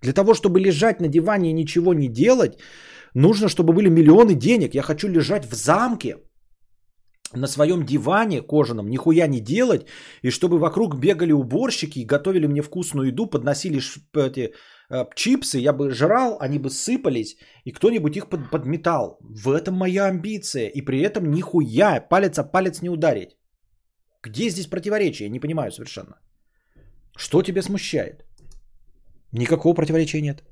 Для 0.03 0.13
того, 0.13 0.35
чтобы 0.35 0.61
лежать 0.61 1.01
на 1.01 1.09
диване 1.09 1.51
и 1.51 1.55
ничего 1.55 1.95
не 1.95 2.09
делать, 2.09 2.59
нужно, 3.15 3.49
чтобы 3.49 3.73
были 3.73 3.89
миллионы 3.89 4.35
денег. 4.35 4.75
Я 4.75 4.83
хочу 4.83 5.09
лежать 5.09 5.47
в 5.47 5.55
замке, 5.55 6.17
на 7.35 7.47
своем 7.47 7.85
диване 7.85 8.43
кожаном, 8.43 8.91
нихуя 8.91 9.27
не 9.27 9.41
делать, 9.41 9.87
и 10.23 10.31
чтобы 10.31 10.59
вокруг 10.59 10.99
бегали 10.99 11.33
уборщики 11.33 12.01
и 12.01 12.05
готовили 12.05 12.47
мне 12.47 12.63
вкусную 12.63 13.09
еду, 13.09 13.27
подносили 13.27 13.81
эти 14.15 14.53
чипсы, 15.15 15.59
я 15.59 15.73
бы 15.73 15.91
жрал, 15.91 16.37
они 16.41 16.59
бы 16.59 16.71
сыпались, 16.71 17.37
и 17.65 17.73
кто-нибудь 17.73 18.17
их 18.17 18.29
под- 18.29 18.51
подметал. 18.51 19.19
В 19.21 19.51
этом 19.51 19.75
моя 19.75 20.07
амбиция, 20.07 20.69
и 20.69 20.83
при 20.83 21.01
этом 21.01 21.31
нихуя, 21.31 22.01
палец 22.01 22.39
о 22.39 22.45
палец 22.45 22.83
не 22.83 22.91
ударить. 22.91 23.37
Где 24.23 24.51
здесь 24.51 24.67
противоречие? 24.67 25.29
Не 25.29 25.41
понимаю 25.41 25.73
совершенно. 25.73 26.21
Что 27.17 27.43
тебя 27.43 27.63
смущает? 27.63 28.25
Никакого 29.33 29.75
противоречия 29.75 30.21
нет. 30.21 30.45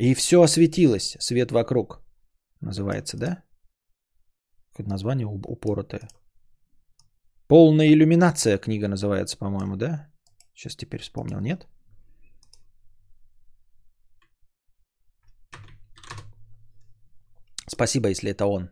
И 0.00 0.14
все 0.14 0.42
осветилось, 0.42 1.16
свет 1.20 1.50
вокруг. 1.52 2.02
Называется, 2.60 3.16
да? 3.16 3.42
Какое 4.72 4.90
название 4.90 5.26
уп- 5.26 5.46
упоротое. 5.46 6.08
Полная 7.46 7.88
иллюминация 7.88 8.58
книга 8.58 8.88
называется, 8.88 9.36
по-моему, 9.38 9.76
да? 9.76 10.08
Сейчас 10.54 10.76
теперь 10.76 11.00
вспомнил, 11.00 11.40
нет? 11.40 11.66
Спасибо, 17.74 18.08
если 18.08 18.30
это 18.30 18.46
он. 18.46 18.70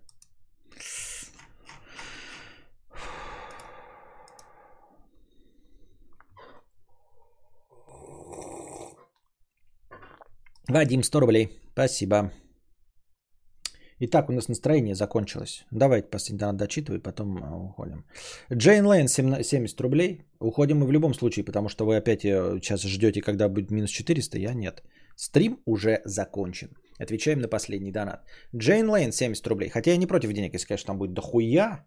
Вадим, 10.69 11.03
100 11.03 11.21
рублей. 11.21 11.49
Спасибо. 11.73 12.33
Итак, 14.05 14.31
у 14.31 14.33
нас 14.33 14.49
настроение 14.49 14.95
закончилось. 14.95 15.65
Давайте 15.71 16.09
последний 16.09 16.39
донат 16.39 16.57
дочитывай, 16.57 17.01
потом 17.01 17.39
а, 17.43 17.57
уходим. 17.57 18.05
Джейн 18.53 18.87
Лейн, 18.87 19.09
17 19.09 19.47
70 19.47 19.81
рублей. 19.81 20.25
Уходим 20.41 20.79
мы 20.79 20.87
в 20.87 20.93
любом 20.93 21.15
случае, 21.15 21.45
потому 21.45 21.69
что 21.69 21.85
вы 21.85 21.97
опять 21.97 22.25
э, 22.25 22.59
сейчас 22.61 22.83
ждете, 22.83 23.21
когда 23.21 23.49
будет 23.49 23.71
минус 23.71 23.91
400, 23.91 24.39
я 24.39 24.55
нет. 24.55 24.83
Стрим 25.17 25.61
уже 25.67 26.01
закончен. 26.05 26.69
Отвечаем 27.03 27.41
на 27.41 27.49
последний 27.49 27.93
донат. 27.93 28.25
Джейн 28.57 28.89
Лейн, 28.89 29.13
70 29.13 29.47
рублей. 29.47 29.71
Хотя 29.71 29.91
я 29.91 29.97
не 29.97 30.07
против 30.07 30.33
денег, 30.33 30.55
если, 30.55 30.69
конечно, 30.69 30.87
там 30.87 30.99
будет 30.99 31.15
дохуя 31.15 31.85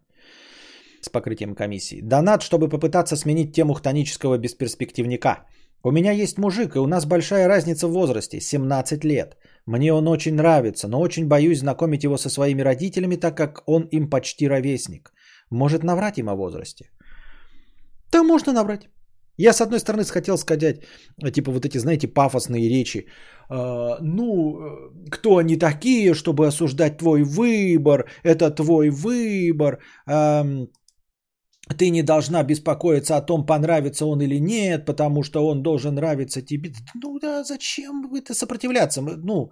с 1.00 1.08
покрытием 1.08 1.54
комиссии. 1.54 2.02
Донат, 2.02 2.42
чтобы 2.42 2.68
попытаться 2.68 3.16
сменить 3.16 3.54
тему 3.54 3.74
хтонического 3.74 4.38
бесперспективника. 4.38 5.46
У 5.82 5.92
меня 5.92 6.12
есть 6.12 6.38
мужик, 6.38 6.76
и 6.76 6.78
у 6.78 6.86
нас 6.86 7.06
большая 7.06 7.48
разница 7.48 7.88
в 7.88 7.92
возрасте, 7.92 8.40
17 8.40 9.04
лет. 9.04 9.36
Мне 9.66 9.92
он 9.92 10.08
очень 10.08 10.34
нравится, 10.34 10.88
но 10.88 11.00
очень 11.00 11.28
боюсь 11.28 11.60
знакомить 11.60 12.04
его 12.04 12.18
со 12.18 12.28
своими 12.28 12.62
родителями, 12.62 13.16
так 13.16 13.36
как 13.36 13.62
он 13.66 13.88
им 13.92 14.10
почти 14.10 14.48
ровесник. 14.48 15.12
Может 15.50 15.84
наврать 15.84 16.18
им 16.18 16.28
о 16.28 16.34
возрасте? 16.34 16.90
Да, 18.12 18.22
можно 18.22 18.52
наврать. 18.52 18.88
Я, 19.38 19.52
с 19.52 19.60
одной 19.60 19.80
стороны, 19.80 20.04
хотел 20.04 20.38
сказать, 20.38 20.82
э, 21.22 21.30
типа 21.30 21.50
вот 21.50 21.64
эти, 21.64 21.78
знаете, 21.78 22.08
пафосные 22.08 22.68
речи. 22.68 23.06
э, 23.50 23.96
ну, 24.00 24.56
э, 24.60 25.10
кто 25.10 25.36
они 25.36 25.56
такие, 25.56 26.14
чтобы 26.14 26.46
осуждать 26.46 26.98
твой 26.98 27.22
выбор? 27.22 28.04
Это 28.24 28.50
твой 28.50 28.90
выбор. 28.90 29.78
эм, 30.08 30.68
ты 31.78 31.90
не 31.90 32.02
должна 32.02 32.44
беспокоиться 32.44 33.16
о 33.16 33.26
том, 33.26 33.44
понравится 33.46 34.06
он 34.06 34.20
или 34.20 34.38
нет, 34.40 34.86
потому 34.86 35.22
что 35.22 35.46
он 35.46 35.62
должен 35.62 35.94
нравиться 35.94 36.42
тебе. 36.42 36.72
Ну 36.94 37.18
да, 37.18 37.44
зачем 37.44 38.14
это 38.14 38.34
сопротивляться? 38.34 39.02
Ну, 39.02 39.50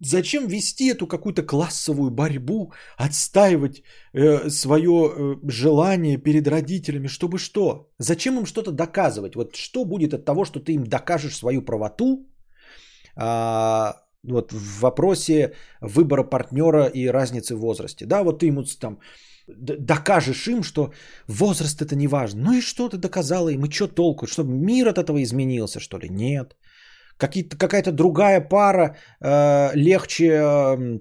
Зачем 0.00 0.46
вести 0.48 0.90
эту 0.90 1.06
какую-то 1.06 1.42
классовую 1.42 2.10
борьбу, 2.10 2.72
отстаивать 2.98 3.82
э, 4.12 4.50
свое 4.50 4.90
э, 4.90 5.36
желание 5.48 6.18
перед 6.18 6.48
родителями, 6.48 7.08
чтобы 7.08 7.38
что? 7.38 7.90
Зачем 7.98 8.38
им 8.38 8.46
что-то 8.46 8.72
доказывать? 8.72 9.36
Вот 9.36 9.54
что 9.56 9.84
будет 9.84 10.14
от 10.14 10.24
того, 10.24 10.44
что 10.44 10.60
ты 10.60 10.72
им 10.74 10.84
докажешь 10.84 11.36
свою 11.36 11.62
правоту 11.62 12.28
а, 13.16 14.02
вот, 14.22 14.52
в 14.52 14.80
вопросе 14.80 15.54
выбора 15.80 16.24
партнера 16.24 16.86
и 16.86 17.10
разницы 17.10 17.54
в 17.54 17.60
возрасте? 17.60 18.06
Да, 18.06 18.22
вот 18.22 18.40
ты 18.40 18.46
ему 18.46 18.64
там 18.80 18.98
докажешь 19.46 20.48
им, 20.48 20.62
что 20.62 20.92
возраст 21.28 21.80
это 21.80 21.96
не 21.96 22.08
важно. 22.08 22.42
Ну 22.42 22.52
и 22.52 22.60
что 22.60 22.88
ты 22.88 22.98
доказала 22.98 23.48
им? 23.48 23.64
И 23.64 23.70
что 23.70 23.88
толку? 23.88 24.26
Чтобы 24.26 24.52
мир 24.52 24.88
от 24.88 24.98
этого 24.98 25.22
изменился, 25.22 25.80
что 25.80 25.98
ли? 25.98 26.08
Нет. 26.08 26.56
Какая-то 27.18 27.92
другая 27.92 28.40
пара 28.40 28.96
э, 29.20 29.70
легче 29.74 30.26
э, 30.26 30.98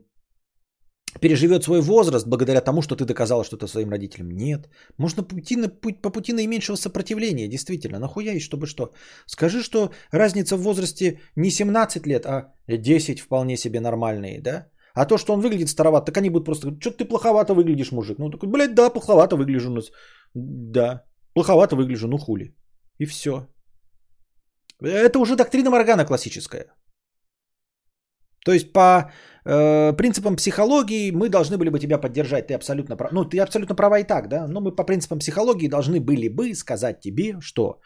переживет 1.19 1.63
свой 1.63 1.81
возраст 1.81 2.27
благодаря 2.27 2.61
тому, 2.61 2.81
что 2.81 2.95
ты 2.95 3.05
доказала 3.05 3.43
что-то 3.43 3.67
своим 3.67 3.89
родителям. 3.89 4.29
Нет. 4.31 4.69
Можно 4.97 5.23
пути 5.23 5.55
на, 5.55 5.69
путь, 5.69 6.01
по 6.01 6.09
пути 6.09 6.33
наименьшего 6.33 6.77
сопротивления, 6.77 7.47
действительно. 7.47 7.99
Нахуя 7.99 8.33
и 8.33 8.39
чтобы 8.39 8.67
что? 8.67 8.93
Скажи, 9.25 9.63
что 9.63 9.91
разница 10.11 10.57
в 10.57 10.61
возрасте 10.61 11.19
не 11.35 11.49
17 11.49 12.07
лет, 12.07 12.25
а 12.25 12.53
10 12.67 13.19
вполне 13.19 13.57
себе 13.57 13.79
нормальные, 13.79 14.41
да? 14.41 14.67
А 14.93 15.05
то, 15.05 15.17
что 15.17 15.33
он 15.33 15.41
выглядит 15.41 15.69
староват, 15.69 16.05
так 16.05 16.17
они 16.17 16.29
будут 16.29 16.45
просто 16.45 16.67
говорить, 16.67 16.81
что 16.81 16.91
ты 16.91 17.05
плоховато 17.05 17.53
выглядишь, 17.53 17.91
мужик. 17.91 18.17
Ну, 18.17 18.29
такой, 18.29 18.49
блядь, 18.49 18.75
да, 18.75 18.89
плоховато 18.89 19.35
выгляжу. 19.35 19.81
Да, 20.33 21.03
плоховато 21.33 21.75
выгляжу, 21.75 22.07
ну 22.07 22.17
хули. 22.17 22.55
И 22.99 23.05
все. 23.05 23.47
Это 24.81 25.19
уже 25.19 25.35
доктрина 25.35 25.69
Моргана 25.69 26.05
классическая. 26.05 26.65
То 28.45 28.51
есть 28.51 28.73
по 28.73 29.11
э, 29.45 29.93
принципам 29.97 30.35
психологии 30.35 31.11
мы 31.11 31.29
должны 31.29 31.57
были 31.57 31.69
бы 31.69 31.79
тебя 31.79 31.97
поддержать. 31.97 32.47
Ты 32.47 32.53
абсолютно 32.53 32.95
прав. 32.95 33.11
Ну, 33.11 33.25
ты 33.25 33.39
абсолютно 33.39 33.75
права 33.75 33.99
и 33.99 34.03
так, 34.03 34.27
да. 34.27 34.47
Но 34.47 34.61
мы 34.61 34.75
по 34.75 34.83
принципам 34.83 35.19
психологии 35.19 35.67
должны 35.67 35.99
были 35.99 36.27
бы 36.29 36.53
сказать 36.53 36.99
тебе, 36.99 37.37
что 37.41 37.79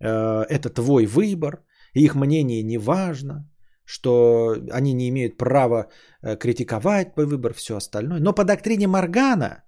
э, 0.00 0.44
это 0.48 0.70
твой 0.70 1.06
выбор, 1.06 1.64
их 1.94 2.14
мнение 2.14 2.62
не 2.62 2.78
важно, 2.78 3.50
что 3.84 4.54
они 4.70 4.92
не 4.92 5.08
имеют 5.08 5.36
права 5.36 5.88
э, 6.22 6.36
критиковать 6.36 7.14
твой 7.14 7.26
выбор, 7.26 7.52
все 7.54 7.76
остальное. 7.76 8.20
Но 8.20 8.32
по 8.32 8.44
доктрине 8.44 8.86
Моргана 8.86 9.64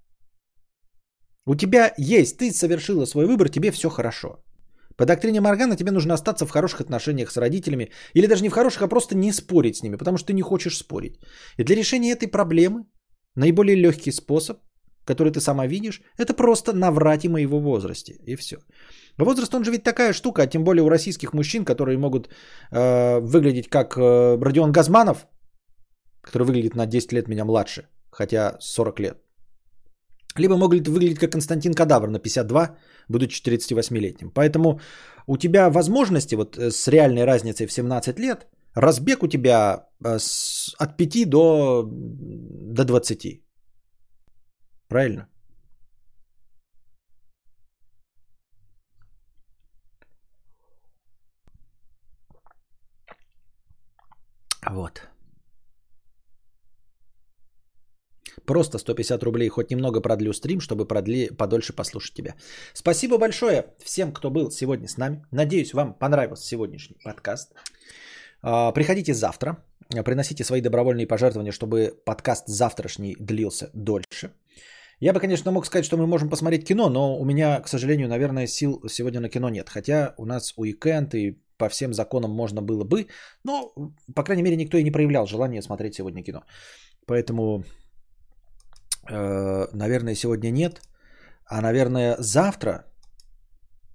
у 1.46 1.56
тебя 1.56 1.92
есть, 1.98 2.38
ты 2.38 2.52
совершила 2.52 3.06
свой 3.06 3.26
выбор, 3.26 3.48
тебе 3.48 3.72
все 3.72 3.90
хорошо. 3.90 4.44
По 4.96 5.06
доктрине 5.06 5.40
Моргана 5.40 5.76
тебе 5.76 5.90
нужно 5.90 6.14
остаться 6.14 6.46
в 6.46 6.50
хороших 6.50 6.80
отношениях 6.80 7.30
с 7.30 7.36
родителями, 7.36 7.90
или 8.14 8.26
даже 8.26 8.42
не 8.42 8.48
в 8.48 8.52
хороших, 8.52 8.82
а 8.82 8.88
просто 8.88 9.16
не 9.16 9.32
спорить 9.32 9.76
с 9.76 9.82
ними, 9.82 9.96
потому 9.96 10.16
что 10.16 10.26
ты 10.26 10.34
не 10.34 10.42
хочешь 10.42 10.76
спорить. 10.76 11.18
И 11.58 11.64
для 11.64 11.76
решения 11.76 12.12
этой 12.12 12.28
проблемы 12.28 12.84
наиболее 13.34 13.76
легкий 13.76 14.12
способ, 14.12 14.58
который 15.04 15.32
ты 15.32 15.40
сама 15.40 15.66
видишь, 15.66 16.02
это 16.18 16.34
просто 16.34 16.72
наврать 16.72 17.24
им 17.24 17.34
о 17.34 17.40
его 17.40 17.60
возрасте, 17.60 18.12
и 18.26 18.36
все. 18.36 18.56
Возраст, 19.18 19.54
он 19.54 19.64
же 19.64 19.70
ведь 19.70 19.84
такая 19.84 20.12
штука, 20.12 20.42
а 20.42 20.46
тем 20.46 20.64
более 20.64 20.82
у 20.82 20.88
российских 20.88 21.32
мужчин, 21.32 21.64
которые 21.64 21.98
могут 21.98 22.28
э, 22.70 23.20
выглядеть 23.20 23.68
как 23.68 23.96
э, 23.96 24.38
Родион 24.40 24.72
Газманов, 24.72 25.26
который 26.22 26.46
выглядит 26.46 26.76
на 26.76 26.86
10 26.86 27.12
лет 27.12 27.28
меня 27.28 27.44
младше, 27.44 27.88
хотя 28.10 28.56
40 28.60 29.00
лет. 29.00 29.21
Либо 30.38 30.56
могут 30.56 30.88
выглядеть 30.88 31.18
как 31.18 31.32
Константин 31.32 31.74
Кадавр 31.74 32.08
на 32.08 32.18
52, 32.18 32.76
будучи 33.08 33.42
48-летним. 33.42 34.30
Поэтому 34.30 34.80
у 35.26 35.36
тебя 35.36 35.70
возможности 35.70 36.36
вот 36.36 36.56
э, 36.56 36.70
с 36.70 36.88
реальной 36.88 37.24
разницей 37.24 37.66
в 37.66 37.72
17 37.72 38.18
лет, 38.18 38.46
разбег 38.74 39.22
у 39.22 39.28
тебя 39.28 39.86
э, 40.04 40.18
от 40.78 40.96
5 40.96 41.28
до, 41.30 41.88
до 41.90 42.84
20. 42.84 43.42
Правильно? 44.88 45.28
Вот. 54.70 55.11
Просто 58.46 58.78
150 58.78 59.22
рублей, 59.22 59.48
хоть 59.48 59.70
немного 59.70 60.00
продлю 60.00 60.32
стрим, 60.32 60.60
чтобы 60.60 60.86
продли, 60.86 61.28
подольше 61.28 61.72
послушать 61.72 62.14
тебя. 62.14 62.34
Спасибо 62.74 63.18
большое 63.18 63.66
всем, 63.84 64.12
кто 64.12 64.30
был 64.30 64.50
сегодня 64.50 64.88
с 64.88 64.96
нами. 64.96 65.24
Надеюсь, 65.30 65.74
вам 65.74 65.94
понравился 65.94 66.46
сегодняшний 66.46 66.96
подкаст. 67.04 67.52
А, 68.42 68.72
приходите 68.72 69.14
завтра, 69.14 69.56
приносите 70.04 70.44
свои 70.44 70.60
добровольные 70.60 71.06
пожертвования, 71.06 71.52
чтобы 71.52 71.94
подкаст 72.04 72.48
завтрашний 72.48 73.16
длился 73.20 73.70
дольше. 73.74 74.30
Я 75.00 75.12
бы, 75.12 75.20
конечно, 75.20 75.50
мог 75.50 75.66
сказать, 75.66 75.84
что 75.84 75.96
мы 75.96 76.06
можем 76.06 76.30
посмотреть 76.30 76.64
кино, 76.64 76.88
но 76.88 77.18
у 77.18 77.24
меня, 77.24 77.60
к 77.60 77.68
сожалению, 77.68 78.08
наверное, 78.08 78.46
сил 78.46 78.80
сегодня 78.88 79.20
на 79.20 79.28
кино 79.28 79.50
нет. 79.50 79.68
Хотя 79.68 80.14
у 80.16 80.24
нас 80.24 80.54
уикенд 80.56 81.14
и 81.14 81.38
по 81.58 81.68
всем 81.68 81.92
законам 81.92 82.30
можно 82.30 82.62
было 82.62 82.84
бы, 82.84 83.06
но, 83.44 83.72
по 84.14 84.22
крайней 84.24 84.42
мере, 84.42 84.56
никто 84.56 84.76
и 84.78 84.84
не 84.84 84.92
проявлял 84.92 85.26
желания 85.26 85.62
смотреть 85.62 85.94
сегодня 85.94 86.22
кино. 86.22 86.44
Поэтому, 87.06 87.64
наверное, 89.08 90.14
сегодня 90.14 90.50
нет. 90.50 90.80
А, 91.46 91.60
наверное, 91.60 92.16
завтра 92.18 92.84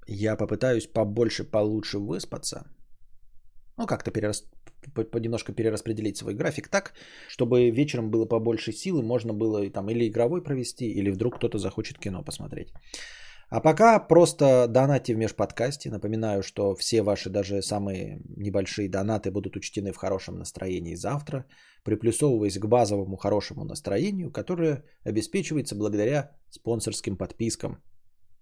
я 0.07 0.35
попытаюсь 0.35 0.88
побольше, 0.88 1.43
получше 1.43 1.99
выспаться. 1.99 2.65
Ну, 3.77 3.85
как-то 3.85 4.11
перерас... 4.11 4.43
немножко 5.19 5.53
перераспределить 5.53 6.17
свой 6.17 6.34
график 6.34 6.67
так, 6.69 6.93
чтобы 7.29 7.71
вечером 7.71 8.09
было 8.09 8.25
побольше 8.25 8.71
силы, 8.71 9.01
можно 9.01 9.34
было 9.34 9.69
там 9.69 9.89
или 9.89 10.07
игровой 10.07 10.43
провести, 10.43 10.85
или 10.85 11.11
вдруг 11.11 11.38
кто-то 11.38 11.57
захочет 11.57 11.99
кино 11.99 12.23
посмотреть. 12.23 12.69
А 13.49 13.61
пока 13.61 13.99
просто 13.99 14.68
донатьте 14.68 15.14
в 15.14 15.18
межподкасте. 15.18 15.90
Напоминаю, 15.90 16.44
что 16.44 16.76
все 16.76 17.02
ваши 17.02 17.30
даже 17.30 17.61
самые 17.61 18.19
небольшие 18.36 18.90
донаты 18.90 19.32
будут 19.32 19.56
учтены 19.56 19.94
в 19.94 19.98
хорошем 19.98 20.36
настроении 20.36 20.95
завтра, 20.95 21.45
приплюсовываясь 21.84 22.60
к 22.60 22.65
базовому 22.65 23.15
хорошему 23.15 23.64
настроению, 23.64 24.32
которое 24.32 24.84
обеспечивается 25.06 25.76
благодаря 25.76 26.32
спонсорским 26.49 27.15
подпискам. 27.15 27.82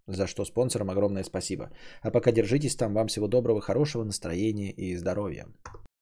За 0.07 0.27
что 0.27 0.45
спонсорам 0.45 0.90
огромное 0.90 1.23
спасибо. 1.23 1.69
А 2.02 2.11
пока 2.11 2.32
держитесь 2.32 2.76
там. 2.76 2.94
Вам 2.94 3.07
всего 3.07 3.27
доброго, 3.27 3.61
хорошего 3.61 4.03
настроения 4.03 4.72
и 4.72 4.95
здоровья. 4.95 5.45